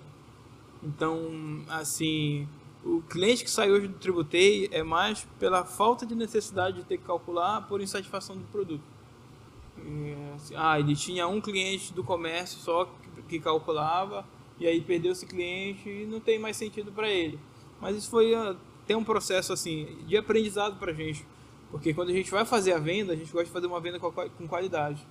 Então, 0.83 1.63
assim, 1.69 2.47
o 2.83 3.01
cliente 3.01 3.43
que 3.43 3.49
sai 3.49 3.71
hoje 3.71 3.87
do 3.87 3.97
Tributei 3.97 4.67
é 4.71 4.83
mais 4.83 5.25
pela 5.39 5.63
falta 5.63 6.05
de 6.05 6.13
necessidade 6.13 6.77
de 6.77 6.83
ter 6.83 6.97
que 6.97 7.05
calcular 7.05 7.61
por 7.61 7.79
insatisfação 7.81 8.35
do 8.35 8.43
produto. 8.45 8.83
E, 9.77 10.15
assim, 10.35 10.53
ah, 10.57 10.77
ele 10.79 10.95
tinha 10.95 11.25
um 11.27 11.39
cliente 11.39 11.93
do 11.93 12.03
comércio 12.03 12.59
só 12.59 12.85
que, 12.85 13.21
que 13.23 13.39
calculava 13.39 14.25
e 14.59 14.67
aí 14.67 14.81
perdeu 14.81 15.13
esse 15.13 15.25
cliente 15.25 15.89
e 15.89 16.05
não 16.05 16.19
tem 16.19 16.37
mais 16.37 16.57
sentido 16.57 16.91
para 16.91 17.09
ele. 17.09 17.39
Mas 17.83 17.97
isso 17.97 18.09
foi 18.09 18.33
ah, 18.33 18.55
tem 18.87 18.95
um 18.95 19.03
processo 19.03 19.51
assim 19.51 19.97
de 20.07 20.15
aprendizado 20.15 20.79
para 20.79 20.93
gente, 20.93 21.25
porque 21.69 21.93
quando 21.93 22.11
a 22.11 22.13
gente 22.13 22.31
vai 22.31 22.45
fazer 22.45 22.71
a 22.71 22.79
venda, 22.79 23.11
a 23.11 23.15
gente 23.15 23.29
gosta 23.29 23.43
de 23.43 23.51
fazer 23.51 23.67
uma 23.67 23.81
venda 23.81 23.99
com 23.99 24.47
qualidade. 24.47 25.05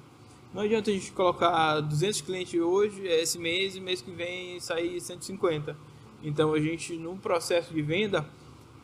Não 0.55 0.63
adianta 0.63 0.91
a 0.91 0.95
gente 0.95 1.13
colocar 1.13 1.81
200 1.81 2.23
clientes 2.23 2.59
hoje, 2.59 3.07
é, 3.07 3.21
esse 3.21 3.39
mês, 3.39 3.77
e 3.77 3.81
mês 3.81 4.01
que 4.01 4.11
vem 4.11 4.59
sair 4.59 4.99
150. 4.99 5.77
Então 6.23 6.55
a 6.55 6.61
gente, 6.61 6.95
no 6.95 7.15
processo 7.19 7.75
de 7.75 7.83
venda, 7.83 8.27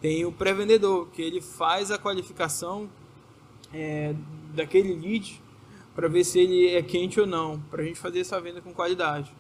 tem 0.02 0.26
o 0.26 0.32
pré-vendedor, 0.32 1.08
que 1.08 1.22
ele 1.22 1.40
faz 1.40 1.90
a 1.90 1.96
qualificação 1.96 2.90
é, 3.72 4.14
daquele 4.54 4.94
lead 4.94 5.40
para 5.94 6.08
ver 6.08 6.24
se 6.24 6.38
ele 6.38 6.68
é 6.74 6.82
quente 6.82 7.18
ou 7.18 7.26
não, 7.26 7.58
para 7.70 7.82
a 7.82 7.86
gente 7.86 7.98
fazer 7.98 8.20
essa 8.20 8.38
venda 8.38 8.60
com 8.60 8.70
qualidade. 8.74 9.32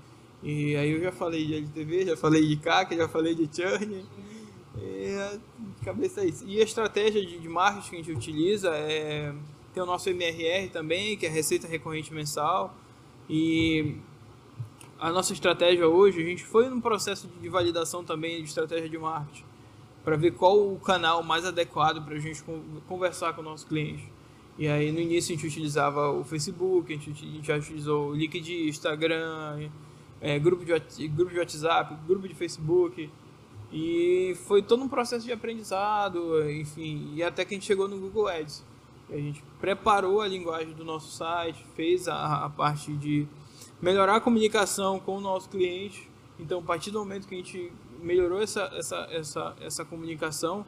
E 0.42 0.74
aí 0.74 0.92
eu 0.92 1.02
já 1.02 1.12
falei 1.12 1.44
de 1.44 1.54
LTV, 1.54 2.06
já 2.06 2.16
falei 2.16 2.46
de 2.46 2.56
CAC, 2.56 2.96
já 2.96 3.08
falei 3.08 3.34
de 3.34 3.44
churn, 3.54 4.04
e 4.76 5.40
cabeça 5.84 6.20
é 6.20 6.26
isso. 6.26 6.44
E 6.46 6.60
a 6.60 6.64
estratégia 6.64 7.24
de, 7.24 7.38
de 7.38 7.48
marketing 7.48 7.90
que 7.90 7.96
a 7.96 7.98
gente 7.98 8.12
utiliza 8.12 8.70
é 8.70 9.32
tem 9.78 9.82
o 9.82 9.86
nosso 9.86 10.08
MRR 10.10 10.70
também, 10.70 11.16
que 11.16 11.26
é 11.26 11.28
receita 11.28 11.68
recorrente 11.68 12.12
mensal. 12.12 12.74
E 13.28 13.96
a 14.98 15.12
nossa 15.12 15.32
estratégia 15.32 15.86
hoje, 15.86 16.20
a 16.20 16.24
gente 16.24 16.44
foi 16.44 16.68
num 16.68 16.80
processo 16.80 17.28
de 17.40 17.48
validação 17.48 18.02
também 18.02 18.38
de 18.42 18.48
estratégia 18.48 18.88
de 18.88 18.98
marketing, 18.98 19.44
para 20.04 20.16
ver 20.16 20.32
qual 20.32 20.72
o 20.72 20.80
canal 20.80 21.22
mais 21.22 21.44
adequado 21.44 22.04
para 22.04 22.16
a 22.16 22.18
gente 22.18 22.42
conversar 22.88 23.34
com 23.34 23.40
o 23.40 23.44
nosso 23.44 23.66
cliente. 23.66 24.10
E 24.58 24.66
aí 24.66 24.90
no 24.90 24.98
início 24.98 25.32
a 25.32 25.36
gente 25.36 25.46
utilizava 25.46 26.10
o 26.10 26.24
Facebook, 26.24 26.92
a 26.92 26.96
gente, 26.96 27.10
a 27.10 27.30
gente 27.30 27.46
já 27.46 27.56
utilizou 27.56 28.10
o 28.10 28.14
LinkedIn, 28.14 28.66
Instagram, 28.66 29.70
é, 30.20 30.36
grupo, 30.40 30.64
de, 30.64 31.08
grupo 31.08 31.30
de 31.30 31.38
WhatsApp, 31.38 31.94
grupo 32.06 32.26
de 32.26 32.34
Facebook. 32.34 33.08
E 33.70 34.34
foi 34.46 34.62
todo 34.62 34.82
um 34.82 34.88
processo 34.88 35.26
de 35.26 35.32
aprendizado, 35.32 36.50
enfim, 36.50 37.12
e 37.14 37.22
até 37.22 37.44
que 37.44 37.54
a 37.54 37.56
gente 37.56 37.66
chegou 37.66 37.86
no 37.86 37.98
Google 37.98 38.28
Ads. 38.28 38.64
A 39.10 39.16
gente 39.16 39.42
preparou 39.60 40.20
a 40.20 40.28
linguagem 40.28 40.72
do 40.74 40.84
nosso 40.84 41.10
site, 41.10 41.64
fez 41.74 42.08
a, 42.08 42.44
a 42.44 42.50
parte 42.50 42.92
de 42.92 43.26
melhorar 43.80 44.16
a 44.16 44.20
comunicação 44.20 44.98
com 44.98 45.16
o 45.16 45.20
nosso 45.20 45.48
cliente. 45.48 46.08
Então, 46.38 46.60
a 46.60 46.62
partir 46.62 46.90
do 46.90 46.98
momento 46.98 47.26
que 47.26 47.34
a 47.34 47.38
gente 47.38 47.72
melhorou 48.00 48.40
essa, 48.40 48.70
essa, 48.74 49.08
essa, 49.10 49.56
essa 49.60 49.84
comunicação, 49.84 50.64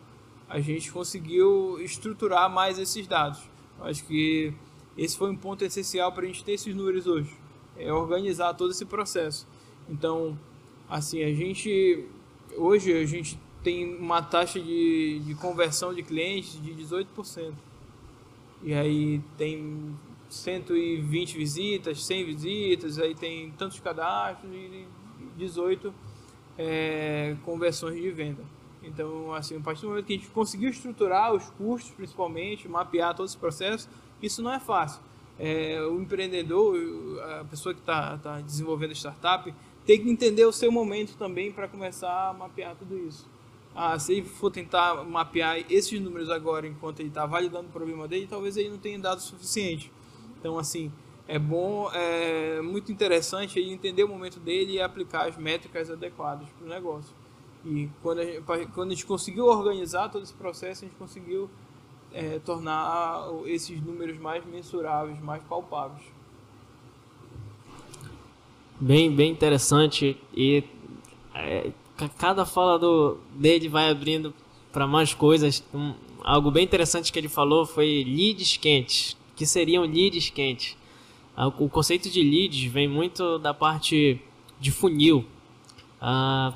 a 0.48 0.58
gente 0.60 0.90
conseguiu 0.90 1.78
estruturar 1.80 2.50
mais 2.50 2.78
esses 2.78 3.06
dados. 3.06 3.40
Acho 3.80 4.04
que 4.04 4.52
esse 4.96 5.16
foi 5.16 5.30
um 5.30 5.36
ponto 5.36 5.64
essencial 5.64 6.12
para 6.12 6.24
a 6.24 6.26
gente 6.26 6.44
ter 6.44 6.52
esses 6.52 6.74
números 6.74 7.06
hoje, 7.06 7.34
é 7.76 7.92
organizar 7.92 8.52
todo 8.54 8.70
esse 8.70 8.84
processo. 8.84 9.46
Então, 9.88 10.38
assim, 10.88 11.22
a 11.22 11.32
gente 11.32 12.06
hoje 12.56 12.92
a 12.92 13.04
gente 13.06 13.38
tem 13.62 13.94
uma 13.96 14.22
taxa 14.22 14.58
de, 14.58 15.20
de 15.20 15.34
conversão 15.34 15.92
de 15.92 16.02
clientes 16.02 16.60
de 16.62 16.74
18%. 16.74 17.52
E 18.62 18.74
aí 18.74 19.20
tem 19.36 19.96
120 20.28 21.36
visitas, 21.36 22.04
100 22.04 22.24
visitas, 22.24 22.98
aí 22.98 23.14
tem 23.14 23.50
tantos 23.52 23.80
cadastros 23.80 24.50
e 24.52 24.86
18 25.36 25.92
é, 26.58 27.36
conversões 27.44 28.00
de 28.00 28.10
venda. 28.10 28.42
Então, 28.82 29.32
assim, 29.34 29.56
a 29.56 29.60
partir 29.60 29.82
do 29.82 29.88
momento 29.88 30.06
que 30.06 30.14
a 30.14 30.16
gente 30.16 30.28
conseguiu 30.28 30.70
estruturar 30.70 31.34
os 31.34 31.50
custos, 31.50 31.90
principalmente, 31.92 32.68
mapear 32.68 33.14
todo 33.14 33.26
esse 33.26 33.36
processo, 33.36 33.88
isso 34.22 34.42
não 34.42 34.52
é 34.52 34.60
fácil. 34.60 35.02
É, 35.38 35.80
o 35.82 36.00
empreendedor, 36.00 36.76
a 37.40 37.44
pessoa 37.44 37.74
que 37.74 37.80
está 37.80 38.18
tá 38.18 38.40
desenvolvendo 38.40 38.90
a 38.90 38.94
startup, 38.94 39.54
tem 39.86 40.02
que 40.02 40.10
entender 40.10 40.44
o 40.44 40.52
seu 40.52 40.70
momento 40.70 41.16
também 41.16 41.52
para 41.52 41.66
começar 41.68 42.30
a 42.30 42.32
mapear 42.32 42.76
tudo 42.76 42.98
isso 42.98 43.28
ah, 43.74 43.98
se 43.98 44.12
ele 44.14 44.22
for 44.22 44.50
tentar 44.50 45.04
mapear 45.04 45.64
esses 45.70 45.98
números 46.00 46.28
agora 46.28 46.66
enquanto 46.66 47.00
ele 47.00 47.08
está 47.08 47.24
validando 47.24 47.68
o 47.68 47.72
problema 47.72 48.08
dele, 48.08 48.26
talvez 48.28 48.56
ele 48.56 48.70
não 48.70 48.78
tenha 48.78 48.98
dado 48.98 49.18
o 49.18 49.22
suficiente. 49.22 49.92
Então, 50.38 50.58
assim, 50.58 50.92
é 51.28 51.38
bom, 51.38 51.90
é 51.92 52.60
muito 52.60 52.90
interessante 52.90 53.58
ele 53.58 53.72
entender 53.72 54.04
o 54.04 54.08
momento 54.08 54.40
dele 54.40 54.72
e 54.72 54.82
aplicar 54.82 55.28
as 55.28 55.36
métricas 55.36 55.90
adequadas 55.90 56.48
para 56.48 56.66
o 56.66 56.68
negócio. 56.68 57.14
E 57.64 57.88
quando 58.02 58.20
a, 58.20 58.24
gente, 58.24 58.42
quando 58.74 58.90
a 58.90 58.94
gente 58.94 59.06
conseguiu 59.06 59.46
organizar 59.46 60.08
todo 60.08 60.22
esse 60.22 60.34
processo, 60.34 60.84
a 60.84 60.88
gente 60.88 60.98
conseguiu 60.98 61.48
é, 62.12 62.38
tornar 62.40 63.28
esses 63.46 63.80
números 63.80 64.18
mais 64.18 64.44
mensuráveis, 64.44 65.20
mais 65.20 65.42
palpáveis. 65.44 66.02
Bem, 68.82 69.14
bem 69.14 69.30
interessante 69.30 70.16
e 70.34 70.64
é, 71.34 71.70
cada 72.16 72.46
fala 72.46 72.78
do, 72.78 73.18
dele 73.34 73.68
vai 73.68 73.90
abrindo 73.90 74.32
para 74.72 74.86
mais 74.86 75.12
coisas. 75.12 75.62
Um, 75.74 75.92
algo 76.22 76.50
bem 76.50 76.64
interessante 76.64 77.12
que 77.12 77.18
ele 77.18 77.28
falou 77.28 77.66
foi 77.66 78.02
leads 78.04 78.56
quentes. 78.56 79.18
que 79.36 79.44
seriam 79.44 79.84
leads 79.84 80.30
quentes? 80.30 80.78
Ah, 81.36 81.48
o 81.48 81.68
conceito 81.68 82.08
de 82.08 82.22
leads 82.22 82.72
vem 82.72 82.88
muito 82.88 83.38
da 83.38 83.52
parte 83.52 84.18
de 84.58 84.70
funil. 84.70 85.26
Ah, 86.00 86.54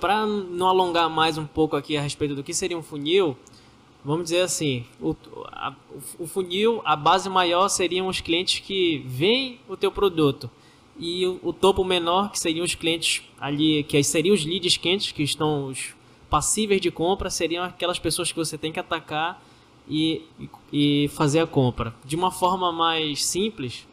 para 0.00 0.24
não 0.24 0.68
alongar 0.68 1.10
mais 1.10 1.36
um 1.36 1.46
pouco 1.46 1.74
aqui 1.74 1.96
a 1.96 2.00
respeito 2.00 2.36
do 2.36 2.44
que 2.44 2.54
seria 2.54 2.78
um 2.78 2.82
funil, 2.82 3.36
vamos 4.04 4.24
dizer 4.24 4.42
assim, 4.42 4.84
o, 5.00 5.16
a, 5.46 5.74
o 6.18 6.26
funil, 6.26 6.82
a 6.84 6.94
base 6.94 7.28
maior 7.28 7.68
seriam 7.68 8.06
os 8.06 8.20
clientes 8.20 8.60
que 8.60 8.98
veem 9.06 9.58
o 9.68 9.76
teu 9.76 9.90
produto 9.90 10.50
e 10.98 11.26
o, 11.26 11.40
o, 11.42 11.52
topo 11.52 11.82
menor, 11.82 12.30
que 12.30 12.38
seriam 12.38 12.64
os 12.64 12.74
clientes 12.74 13.22
ali, 13.40 13.82
que 13.84 14.02
seriam 14.02 14.34
os 14.34 14.44
leads 14.44 14.76
quentes, 14.76 15.10
que 15.10 15.22
estão 15.22 15.66
os 15.66 15.94
passíveis 16.28 16.80
de 16.80 16.90
compra 16.90 17.30
seriam 17.30 17.64
aquelas 17.64 17.98
pessoas 17.98 18.32
que 18.32 18.36
você 18.36 18.58
tem 18.58 18.72
que 18.72 18.80
atacar 18.80 19.40
e, 19.88 20.22
e 20.72 21.08
fazer 21.14 21.40
a 21.40 21.46
compra. 21.46 21.94
De 22.04 22.16
uma 22.16 22.30
forma 22.30 22.72
mais 22.72 23.24
simples, 23.24 23.86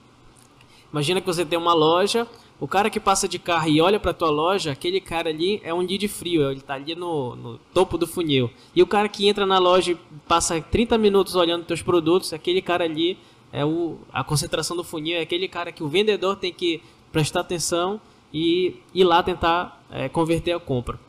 imagina 0.91 1.22
que 1.22 1.28
você 1.28 1.45
tem 1.45 1.59
uma 1.59 1.74
loja, 1.74 2.28
o 2.62 2.68
cara 2.68 2.91
que 2.91 2.99
passa 2.99 3.28
de 3.28 3.39
carro 3.39 3.68
e 3.68 3.82
olha 3.82 3.99
para 3.99 4.14
tua 4.14 4.30
loja, 4.30 4.72
aquele 4.72 5.01
cara 5.01 5.32
ali 5.32 5.59
é 5.64 5.74
um 5.74 5.84
de 5.84 6.07
frio, 6.07 6.43
ele 6.51 6.59
está 6.59 6.76
ali 6.76 6.93
no, 6.93 7.36
no, 7.36 7.57
topo 7.74 7.97
do 7.97 8.05
funil. 8.05 8.51
E 8.76 8.84
o 8.84 8.88
cara 8.88 9.09
que 9.09 9.28
entra 9.28 9.47
na 9.47 9.57
loja 9.57 9.93
e 9.93 9.97
passa 10.28 10.62
30 10.62 10.95
minutos 10.99 11.34
olhando 11.34 11.66
teus 11.66 11.82
produtos, 11.82 12.34
aquele 12.34 12.62
cara 12.62 12.84
ali 12.84 13.18
é 13.51 13.66
o, 13.66 13.97
a 14.14 14.24
concentração 14.24 14.78
do 14.78 14.84
funil, 14.84 15.18
é 15.18 15.22
aquele 15.22 15.47
cara 15.47 15.72
que 15.72 15.84
o 15.84 15.88
vendedor 15.88 16.36
tem 16.36 16.53
que 16.53 16.84
prestar 17.12 17.39
atenção 17.39 17.99
e 18.32 18.76
ir 18.93 19.05
lá 19.05 19.24
tentar 19.24 19.84
é, 19.89 20.07
converter 20.07 20.51
a 20.51 20.59
compra. 20.59 20.99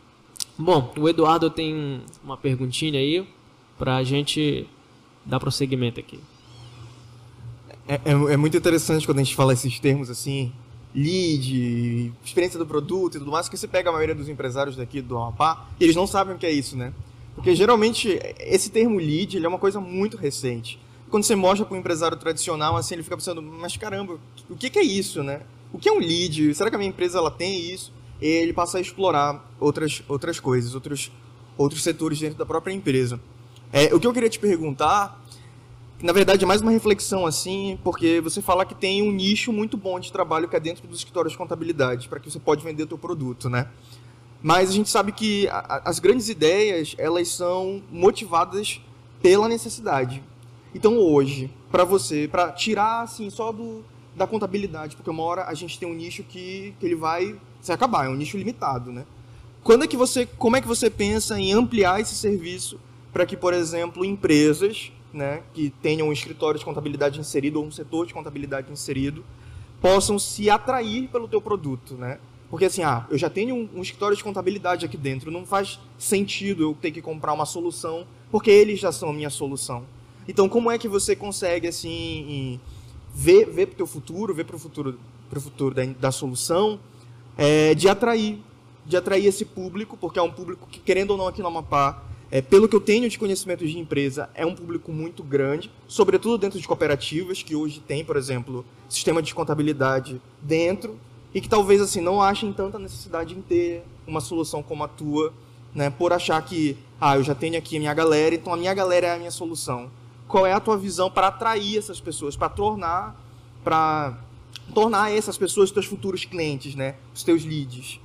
Bom, 0.56 0.90
o 0.98 1.06
Eduardo 1.06 1.50
tem 1.50 2.00
uma 2.24 2.38
perguntinha 2.38 2.98
aí 2.98 3.28
para 3.78 3.96
a 3.96 4.02
gente 4.02 4.66
dar 5.22 5.38
prosseguimento 5.38 6.00
aqui. 6.00 6.18
É, 7.86 7.94
é, 7.96 8.12
é, 8.12 8.36
muito 8.38 8.56
interessante 8.56 9.04
quando 9.04 9.18
a 9.18 9.22
gente 9.22 9.34
fala 9.34 9.52
esses 9.52 9.78
termos 9.78 10.08
assim, 10.08 10.50
lead, 10.94 12.12
experiência 12.24 12.58
do 12.58 12.66
produto 12.66 13.16
e 13.16 13.18
tudo 13.18 13.30
mais, 13.30 13.48
que 13.48 13.56
você 13.56 13.66
pega 13.66 13.90
a 13.90 13.92
maioria 13.92 14.14
dos 14.14 14.28
empresários 14.28 14.76
daqui 14.76 15.00
do 15.00 15.16
Amapá 15.16 15.66
e 15.80 15.84
eles 15.84 15.96
não 15.96 16.06
sabem 16.06 16.34
o 16.34 16.38
que 16.38 16.46
é 16.46 16.50
isso, 16.50 16.76
né? 16.76 16.92
Porque 17.34 17.54
geralmente 17.54 18.18
esse 18.38 18.70
termo 18.70 18.98
lead 18.98 19.36
ele 19.36 19.46
é 19.46 19.48
uma 19.48 19.58
coisa 19.58 19.80
muito 19.80 20.16
recente. 20.16 20.78
Quando 21.10 21.24
você 21.24 21.34
mostra 21.34 21.66
para 21.66 21.76
um 21.76 21.80
empresário 21.80 22.16
tradicional, 22.16 22.76
assim, 22.76 22.94
ele 22.94 23.02
fica 23.02 23.16
pensando, 23.16 23.42
mas 23.42 23.76
caramba, 23.76 24.18
o 24.48 24.56
que, 24.56 24.78
é 24.78 24.82
isso, 24.82 25.22
né? 25.22 25.42
O 25.72 25.78
que 25.78 25.88
é 25.88 25.92
um 25.92 25.98
lead? 25.98 26.54
Será 26.54 26.70
que 26.70 26.76
a 26.76 26.78
minha 26.78 26.88
empresa 26.88 27.18
ela 27.18 27.30
tem 27.30 27.70
isso? 27.70 27.92
E 28.20 28.26
ele 28.26 28.52
passa 28.52 28.78
a 28.78 28.80
explorar 28.80 29.50
outras, 29.60 30.02
outras 30.08 30.40
coisas, 30.40 30.74
outros, 30.74 31.12
outros 31.56 31.82
setores 31.82 32.18
dentro 32.18 32.38
da 32.38 32.46
própria 32.46 32.72
empresa. 32.72 33.20
É, 33.72 33.94
o 33.94 34.00
que 34.00 34.06
eu 34.06 34.12
queria 34.12 34.28
te 34.28 34.38
perguntar, 34.38 35.21
na 36.02 36.12
verdade 36.12 36.42
é 36.42 36.46
mais 36.46 36.60
uma 36.60 36.72
reflexão 36.72 37.24
assim, 37.24 37.78
porque 37.84 38.20
você 38.20 38.42
fala 38.42 38.66
que 38.66 38.74
tem 38.74 39.02
um 39.02 39.12
nicho 39.12 39.52
muito 39.52 39.76
bom 39.76 40.00
de 40.00 40.10
trabalho 40.10 40.48
que 40.48 40.56
é 40.56 40.60
dentro 40.60 40.86
dos 40.88 40.98
escritórios 40.98 41.32
de 41.32 41.38
contabilidade, 41.38 42.08
para 42.08 42.18
que 42.18 42.28
você 42.28 42.40
pode 42.40 42.64
vender 42.64 42.86
teu 42.86 42.98
produto, 42.98 43.48
né? 43.48 43.68
Mas 44.42 44.70
a 44.70 44.72
gente 44.72 44.90
sabe 44.90 45.12
que 45.12 45.46
a, 45.48 45.82
as 45.84 46.00
grandes 46.00 46.28
ideias, 46.28 46.96
elas 46.98 47.28
são 47.28 47.80
motivadas 47.88 48.80
pela 49.22 49.48
necessidade. 49.48 50.20
Então 50.74 50.98
hoje, 50.98 51.48
para 51.70 51.84
você, 51.84 52.28
para 52.28 52.50
tirar 52.50 53.02
assim 53.02 53.30
só 53.30 53.52
do, 53.52 53.84
da 54.16 54.26
contabilidade, 54.26 54.96
porque 54.96 55.08
uma 55.08 55.22
hora 55.22 55.44
a 55.44 55.54
gente 55.54 55.78
tem 55.78 55.88
um 55.88 55.94
nicho 55.94 56.24
que, 56.24 56.74
que 56.80 56.86
ele 56.86 56.96
vai 56.96 57.36
se 57.60 57.70
acabar, 57.70 58.06
é 58.06 58.08
um 58.08 58.16
nicho 58.16 58.36
limitado, 58.36 58.90
né? 58.90 59.06
Quando 59.62 59.84
é 59.84 59.86
que 59.86 59.96
você, 59.96 60.26
como 60.26 60.56
é 60.56 60.60
que 60.60 60.66
você 60.66 60.90
pensa 60.90 61.38
em 61.38 61.52
ampliar 61.52 62.00
esse 62.00 62.16
serviço 62.16 62.80
para 63.12 63.24
que, 63.24 63.36
por 63.36 63.54
exemplo, 63.54 64.04
empresas, 64.04 64.90
né, 65.12 65.42
que 65.52 65.70
tenham 65.82 66.08
um 66.08 66.12
escritório 66.12 66.58
de 66.58 66.64
contabilidade 66.64 67.20
inserido 67.20 67.60
ou 67.60 67.66
um 67.66 67.70
setor 67.70 68.06
de 68.06 68.14
contabilidade 68.14 68.70
inserido, 68.72 69.24
possam 69.80 70.18
se 70.18 70.48
atrair 70.48 71.08
pelo 71.08 71.28
teu 71.28 71.40
produto, 71.40 71.94
né? 71.94 72.18
Porque 72.48 72.66
assim, 72.66 72.82
ah, 72.82 73.06
eu 73.10 73.16
já 73.16 73.30
tenho 73.30 73.54
um, 73.54 73.68
um 73.76 73.82
escritório 73.82 74.16
de 74.16 74.22
contabilidade 74.22 74.84
aqui 74.84 74.96
dentro, 74.96 75.30
não 75.30 75.46
faz 75.46 75.80
sentido 75.98 76.62
eu 76.62 76.76
ter 76.80 76.90
que 76.90 77.00
comprar 77.00 77.32
uma 77.32 77.46
solução, 77.46 78.06
porque 78.30 78.50
eles 78.50 78.78
já 78.78 78.92
são 78.92 79.10
a 79.10 79.12
minha 79.12 79.30
solução. 79.30 79.84
Então, 80.28 80.48
como 80.48 80.70
é 80.70 80.78
que 80.78 80.86
você 80.86 81.16
consegue 81.16 81.66
assim 81.66 82.60
ver, 83.14 83.46
ver 83.46 83.66
para 83.66 83.74
o 83.74 83.76
teu 83.78 83.86
futuro, 83.86 84.34
ver 84.34 84.44
para 84.44 84.56
o 84.56 84.58
futuro, 84.58 84.98
pro 85.28 85.40
futuro 85.40 85.74
da, 85.74 85.84
da 85.84 86.12
solução, 86.12 86.78
é, 87.36 87.74
de 87.74 87.88
atrair, 87.88 88.38
de 88.84 88.96
atrair 88.96 89.26
esse 89.26 89.44
público, 89.44 89.96
porque 89.96 90.18
é 90.18 90.22
um 90.22 90.30
público 90.30 90.68
que, 90.70 90.78
querendo 90.78 91.12
ou 91.12 91.16
não, 91.16 91.26
aqui 91.26 91.40
no 91.40 91.48
Amapá, 91.48 92.02
é, 92.32 92.42
pelo 92.42 92.66
que 92.66 92.74
eu 92.74 92.80
tenho 92.80 93.08
de 93.08 93.16
conhecimento 93.16 93.64
de 93.64 93.78
empresa, 93.78 94.28
é 94.34 94.44
um 94.44 94.54
público 94.54 94.90
muito 94.90 95.22
grande, 95.22 95.70
sobretudo 95.86 96.38
dentro 96.38 96.58
de 96.58 96.66
cooperativas, 96.66 97.42
que 97.42 97.54
hoje 97.54 97.78
tem, 97.78 98.04
por 98.04 98.16
exemplo, 98.16 98.64
sistema 98.88 99.22
de 99.22 99.32
contabilidade 99.34 100.20
dentro, 100.40 100.98
e 101.32 101.40
que 101.40 101.48
talvez 101.48 101.80
assim 101.80 102.00
não 102.00 102.20
achem 102.20 102.52
tanta 102.52 102.78
necessidade 102.78 103.34
em 103.34 103.40
ter 103.40 103.84
uma 104.06 104.20
solução 104.20 104.62
como 104.62 104.82
a 104.82 104.88
tua, 104.88 105.32
né, 105.72 105.90
por 105.90 106.12
achar 106.12 106.42
que, 106.42 106.76
ah, 107.00 107.16
eu 107.16 107.22
já 107.22 107.34
tenho 107.34 107.56
aqui 107.56 107.76
a 107.76 107.78
minha 107.78 107.94
galera, 107.94 108.34
então 108.34 108.52
a 108.52 108.56
minha 108.56 108.74
galera 108.74 109.06
é 109.06 109.14
a 109.14 109.18
minha 109.18 109.30
solução 109.30 109.90
qual 110.32 110.46
é 110.46 110.52
a 110.54 110.58
tua 110.58 110.78
visão 110.78 111.10
para 111.10 111.26
atrair 111.26 111.76
essas 111.76 112.00
pessoas, 112.00 112.34
para 112.34 112.48
tornar, 112.48 113.14
para 113.62 114.18
tornar 114.72 115.12
essas 115.12 115.36
pessoas 115.36 115.68
os 115.68 115.74
teus 115.74 115.84
futuros 115.84 116.24
clientes, 116.24 116.74
né? 116.74 116.94
Os 117.14 117.22
teus 117.22 117.44
leads. 117.44 118.00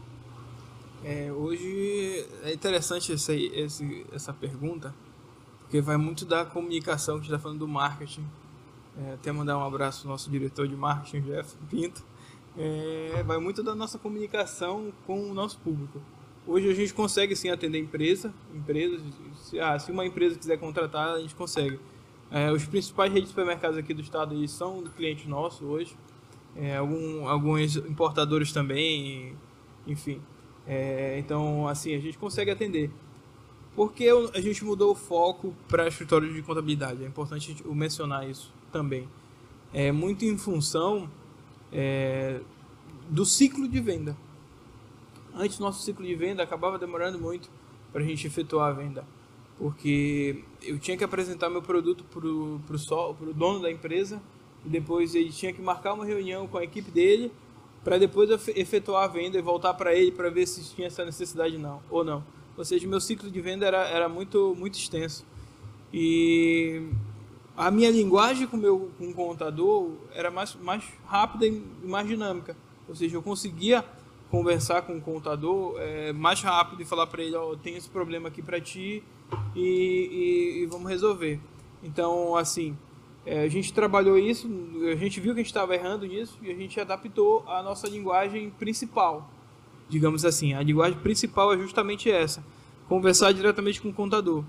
É, 1.04 1.32
hoje 1.32 2.26
é 2.43 2.54
interessante 2.54 3.14
essa, 3.14 3.34
esse, 3.34 4.06
essa 4.12 4.34
pergunta, 4.34 4.93
porque 5.62 5.80
vai 5.82 5.98
muito 5.98 6.26
da 6.26 6.45
comunicação 6.45 7.16
que 7.16 7.22
a 7.22 7.24
gente 7.24 7.34
está 7.34 7.39
falando 7.39 7.60
do 7.60 7.68
marketing. 7.68 8.26
É, 9.00 9.14
até 9.14 9.32
mandar 9.32 9.58
um 9.58 9.64
abraço 9.64 10.08
ao 10.08 10.12
nosso 10.12 10.30
diretor 10.30 10.68
de 10.68 10.76
marketing, 10.76 11.22
Jeff 11.22 11.56
Pinto. 11.70 12.04
É, 12.58 13.24
vai 13.24 13.38
muito 13.38 13.62
da 13.62 13.76
nossa 13.76 14.00
comunicação 14.00 14.91
com 15.06 15.30
o 15.30 15.34
nosso 15.34 15.60
público. 15.60 16.02
Hoje 16.48 16.70
a 16.70 16.74
gente 16.74 16.93
consegue 16.93 17.36
sim 17.36 17.50
atender 17.50 17.78
empresa, 17.78 18.34
empresas. 18.56 19.02
Se, 19.36 19.60
ah, 19.60 19.78
se 19.78 19.91
uma 19.91 20.06
empresa 20.06 20.39
quiser 20.39 20.58
contratar, 20.58 21.16
a 21.16 21.20
gente 21.20 21.36
consegue. 21.36 21.80
É, 22.32 22.52
os 22.52 22.66
principais 22.66 23.12
redes 23.12 23.30
de 23.30 23.30
supermercados 23.30 23.78
aqui 23.78 23.93
do 23.93 24.02
estado 24.02 24.34
aí 24.34 24.48
são 24.48 24.84
clientes 24.95 25.28
nossos 25.28 25.62
hoje. 25.62 25.95
É, 26.56 26.78
algum, 26.78 27.28
alguns 27.28 27.76
importadores 27.76 28.52
também, 28.52 29.36
enfim. 29.86 30.22
É, 30.68 31.18
então, 31.18 31.68
assim, 31.68 31.95
a 31.95 31.99
gente 31.99 32.18
consegue 32.18 32.51
atender. 32.51 32.91
Porque 33.76 34.09
a 34.34 34.41
gente 34.41 34.65
mudou 34.65 34.91
o 34.91 34.95
foco 34.95 35.53
para 35.68 35.88
escritório 35.88 36.34
de 36.34 36.41
contabilidade? 36.41 37.03
É 37.03 37.07
importante 37.07 37.55
mencionar 37.65 38.28
isso 38.30 38.53
também. 38.72 39.07
É 39.74 39.91
muito 39.91 40.26
em 40.26 40.38
função 40.38 41.09
é, 41.72 42.41
do 43.09 43.26
ciclo 43.26 43.68
de 43.68 43.80
venda. 43.80 44.18
Antes, 45.34 45.59
nosso 45.59 45.84
ciclo 45.84 46.05
de 46.05 46.15
venda 46.15 46.41
acabava 46.41 46.80
demorando 46.80 47.20
muito 47.20 47.49
para 47.93 48.01
a 48.01 48.05
gente 48.05 48.26
efetuar 48.26 48.70
a 48.70 48.74
venda 48.74 49.05
porque 49.57 50.43
eu 50.61 50.78
tinha 50.78 50.95
que 50.95 51.03
apresentar 51.03 51.49
meu 51.49 51.61
produto 51.61 52.03
pro, 52.05 52.61
pro, 52.65 52.78
sol, 52.78 53.15
pro 53.15 53.34
dono 53.34 53.59
da 53.59 53.72
empresa 53.72 54.22
e 54.65 54.70
depois 54.70 55.15
ele 55.15 55.32
tinha 55.32 55.51
que 55.51 55.61
marcar 55.61 55.93
uma 55.93 56.05
reunião 56.05 56.47
com 56.47 56.57
a 56.57 56.63
equipe 56.63 56.91
dele 56.91 57.32
para 57.88 57.97
depois 57.97 58.29
efetuar 58.49 59.05
a 59.05 59.07
venda 59.07 59.38
e 59.38 59.41
voltar 59.41 59.73
para 59.73 59.95
ele 59.95 60.11
para 60.11 60.29
ver 60.29 60.45
se 60.45 60.75
tinha 60.75 60.88
essa 60.88 61.05
necessidade 61.05 61.57
não 61.57 61.81
ou 61.89 62.03
não. 62.03 62.21
Ou 62.57 62.65
seja, 62.65 62.85
meu 62.85 62.99
ciclo 62.99 63.31
de 63.31 63.39
venda 63.39 63.65
era, 63.65 63.88
era 63.88 64.09
muito 64.09 64.53
muito 64.59 64.77
extenso 64.77 65.25
e 65.93 66.89
a 67.55 67.71
minha 67.71 67.89
linguagem 67.89 68.45
com 68.45 68.57
meu 68.57 68.91
com 68.97 69.07
o 69.07 69.13
contador 69.13 69.91
era 70.13 70.29
mais 70.29 70.53
mais 70.55 70.83
rápida 71.05 71.47
e 71.47 71.63
mais 71.81 72.05
dinâmica. 72.05 72.57
Ou 72.89 72.93
seja, 72.93 73.15
eu 73.15 73.21
conseguia 73.21 73.85
conversar 74.29 74.81
com 74.81 74.97
o 74.97 75.01
contador 75.01 75.75
é, 75.79 76.11
mais 76.11 76.41
rápido 76.41 76.81
e 76.81 76.85
falar 76.85 77.07
para 77.07 77.23
ele, 77.23 77.38
ó, 77.38 77.53
oh, 77.53 77.69
esse 77.69 77.88
problema 77.88 78.27
aqui 78.27 78.41
para 78.41 78.59
ti 78.59 79.01
e, 79.55 79.61
e, 79.61 80.63
e, 80.63 80.65
vamos 80.65 80.89
resolver. 80.89 81.39
Então, 81.81 82.35
assim, 82.35 82.77
é, 83.28 83.43
a 83.43 83.49
gente 83.49 83.73
trabalhou 83.73 84.17
isso, 84.17 84.49
a 84.89 84.95
gente 84.95 85.19
viu 85.19 85.34
que 85.34 85.41
a 85.41 85.43
gente 85.43 85.51
estava 85.51 85.75
errando 85.75 86.05
nisso 86.05 86.38
e 86.41 86.49
a 86.49 86.55
gente 86.55 86.80
adaptou 86.80 87.43
a 87.45 87.61
nossa 87.61 87.86
linguagem 87.86 88.49
principal, 88.51 89.30
digamos 89.89 90.23
assim. 90.23 90.53
A 90.53 90.63
linguagem 90.63 90.97
principal 90.99 91.53
é 91.53 91.57
justamente 91.57 92.09
essa, 92.09 92.41
conversar 92.88 93.34
diretamente 93.34 93.82
com 93.82 93.89
o 93.89 93.93
contador. 93.93 94.45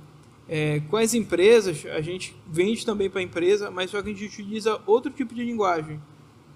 É, 0.48 0.80
com 0.88 0.96
as 0.96 1.12
empresas, 1.12 1.84
a 1.86 2.00
gente 2.00 2.36
vende 2.46 2.86
também 2.86 3.10
para 3.10 3.18
a 3.18 3.22
empresa, 3.24 3.68
mas 3.68 3.90
só 3.90 4.00
que 4.00 4.10
a 4.10 4.12
gente 4.12 4.24
utiliza 4.24 4.80
outro 4.86 5.10
tipo 5.10 5.34
de 5.34 5.44
linguagem. 5.44 6.00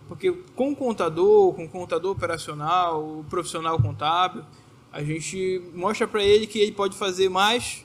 Porque 0.06 0.30
com 0.54 0.70
o 0.70 0.76
contador, 0.76 1.52
com 1.54 1.64
o 1.64 1.68
contador 1.68 2.12
operacional, 2.12 3.02
o 3.02 3.24
profissional 3.28 3.82
contábil, 3.82 4.44
a 4.92 5.02
gente 5.02 5.60
mostra 5.74 6.06
para 6.06 6.22
ele 6.22 6.46
que 6.46 6.60
ele 6.60 6.70
pode 6.70 6.96
fazer 6.96 7.28
mais 7.28 7.84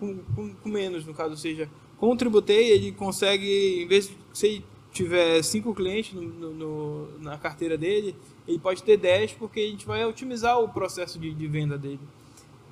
com, 0.00 0.18
com, 0.34 0.54
com, 0.54 0.68
menos, 0.68 1.06
no 1.06 1.14
caso. 1.14 1.30
Ou 1.30 1.36
seja, 1.36 1.70
com 2.00 2.10
o 2.10 2.16
Tributei, 2.16 2.70
ele 2.70 2.92
consegue, 2.92 3.82
em 3.82 3.86
vez 3.86 4.08
de 4.08 4.16
se 4.32 4.46
ele 4.46 4.64
tiver 4.90 5.42
cinco 5.42 5.74
clientes 5.74 6.14
no, 6.14 6.54
no, 6.54 7.18
na 7.20 7.36
carteira 7.36 7.76
dele, 7.76 8.16
ele 8.48 8.58
pode 8.58 8.82
ter 8.82 8.96
10, 8.96 9.32
porque 9.34 9.60
a 9.60 9.66
gente 9.66 9.86
vai 9.86 10.04
otimizar 10.06 10.58
o 10.58 10.68
processo 10.68 11.18
de, 11.18 11.32
de 11.34 11.46
venda 11.46 11.76
dele. 11.76 12.00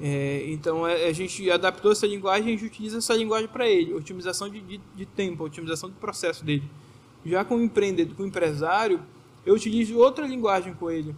É, 0.01 0.45
então 0.47 0.87
é, 0.87 1.07
a 1.07 1.13
gente 1.13 1.51
adaptou 1.51 1.93
essa 1.93 2.07
linguagem 2.07 2.47
e 2.47 2.49
a 2.49 2.57
gente 2.57 2.67
utiliza 2.67 2.99
essa 2.99 3.15
linguagem 3.15 3.49
para 3.49 3.69
ele, 3.69 3.93
otimização 3.93 4.49
de, 4.49 4.61
de, 4.61 4.81
de 4.97 5.05
tempo, 5.05 5.45
otimização 5.45 5.91
do 5.91 5.97
processo 5.97 6.43
dele. 6.43 6.65
Já 7.27 7.45
com 7.45 7.57
o 7.57 7.63
empreendedor, 7.63 8.17
com 8.17 8.23
o 8.23 8.27
empresário, 8.27 9.03
eu 9.45 9.55
utilizo 9.55 9.99
outra 9.99 10.27
linguagem 10.27 10.73
com 10.73 10.91
ele. 10.91 11.15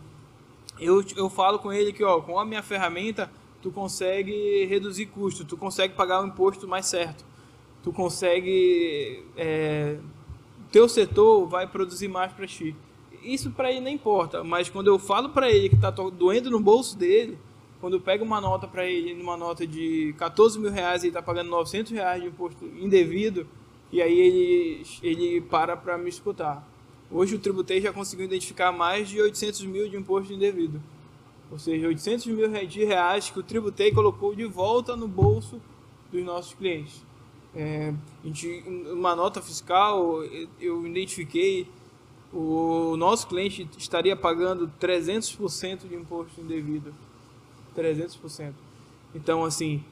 Eu, 0.80 1.04
eu 1.16 1.30
falo 1.30 1.60
com 1.60 1.72
ele 1.72 1.92
que, 1.92 2.02
ó, 2.02 2.20
com 2.20 2.40
a 2.40 2.44
minha 2.44 2.62
ferramenta, 2.62 3.30
tu 3.62 3.70
consegue 3.70 4.64
reduzir 4.64 5.06
custo, 5.06 5.44
tu 5.44 5.56
consegue 5.56 5.94
pagar 5.94 6.24
o 6.24 6.26
imposto 6.26 6.66
mais 6.66 6.86
certo, 6.86 7.24
tu 7.82 7.92
consegue, 7.92 9.24
é, 9.36 9.98
teu 10.70 10.88
setor 10.88 11.46
vai 11.46 11.66
produzir 11.66 12.08
mais 12.08 12.32
para 12.32 12.46
ti. 12.46 12.74
Isso 13.22 13.50
para 13.50 13.70
ele 13.70 13.80
não 13.80 13.90
importa, 13.90 14.42
mas 14.42 14.70
quando 14.70 14.86
eu 14.86 14.98
falo 14.98 15.30
para 15.30 15.50
ele 15.50 15.68
que 15.68 15.74
está 15.74 15.90
doendo 15.90 16.50
no 16.50 16.60
bolso 16.60 16.96
dele, 16.96 17.38
quando 17.80 18.00
pega 18.00 18.22
uma 18.22 18.40
nota 18.40 18.66
para 18.66 18.86
ele, 18.86 19.14
numa 19.14 19.36
nota 19.36 19.66
de 19.66 20.14
14 20.18 20.58
mil 20.58 20.70
reais, 20.70 21.02
ele 21.02 21.10
está 21.10 21.22
pagando 21.22 21.50
900 21.50 21.92
reais 21.92 22.22
de 22.22 22.28
imposto 22.28 22.64
indevido, 22.78 23.46
e 23.90 24.00
aí 24.00 24.18
ele, 24.18 24.82
ele 25.02 25.40
para 25.40 25.76
para 25.76 25.98
me 25.98 26.08
escutar. 26.08 26.66
Hoje 27.10 27.34
o 27.34 27.38
Tributei 27.38 27.80
já 27.80 27.92
conseguiu 27.92 28.26
identificar 28.26 28.70
mais 28.70 29.08
de 29.08 29.20
800 29.20 29.64
mil 29.64 29.88
de 29.88 29.96
imposto 29.96 30.32
indevido. 30.32 30.80
Ou 31.50 31.58
seja, 31.58 31.88
800 31.88 32.26
mil 32.26 32.66
de 32.66 32.84
reais 32.84 33.30
que 33.30 33.38
o 33.38 33.42
Tributei 33.42 33.90
colocou 33.90 34.34
de 34.34 34.44
volta 34.44 34.94
no 34.94 35.08
bolso 35.08 35.60
dos 36.12 36.22
nossos 36.22 36.54
clientes. 36.54 37.04
É, 37.54 37.92
gente, 38.24 38.64
uma 38.92 39.16
nota 39.16 39.42
fiscal, 39.42 40.22
eu 40.60 40.86
identifiquei 40.86 41.66
o 42.32 42.96
nosso 42.96 43.26
cliente 43.26 43.68
estaria 43.76 44.14
pagando 44.14 44.70
300% 44.80 45.88
de 45.88 45.94
imposto 45.94 46.40
indevido. 46.40 46.94
300%. 47.76 48.52
Então, 49.14 49.44
assim, 49.44 49.82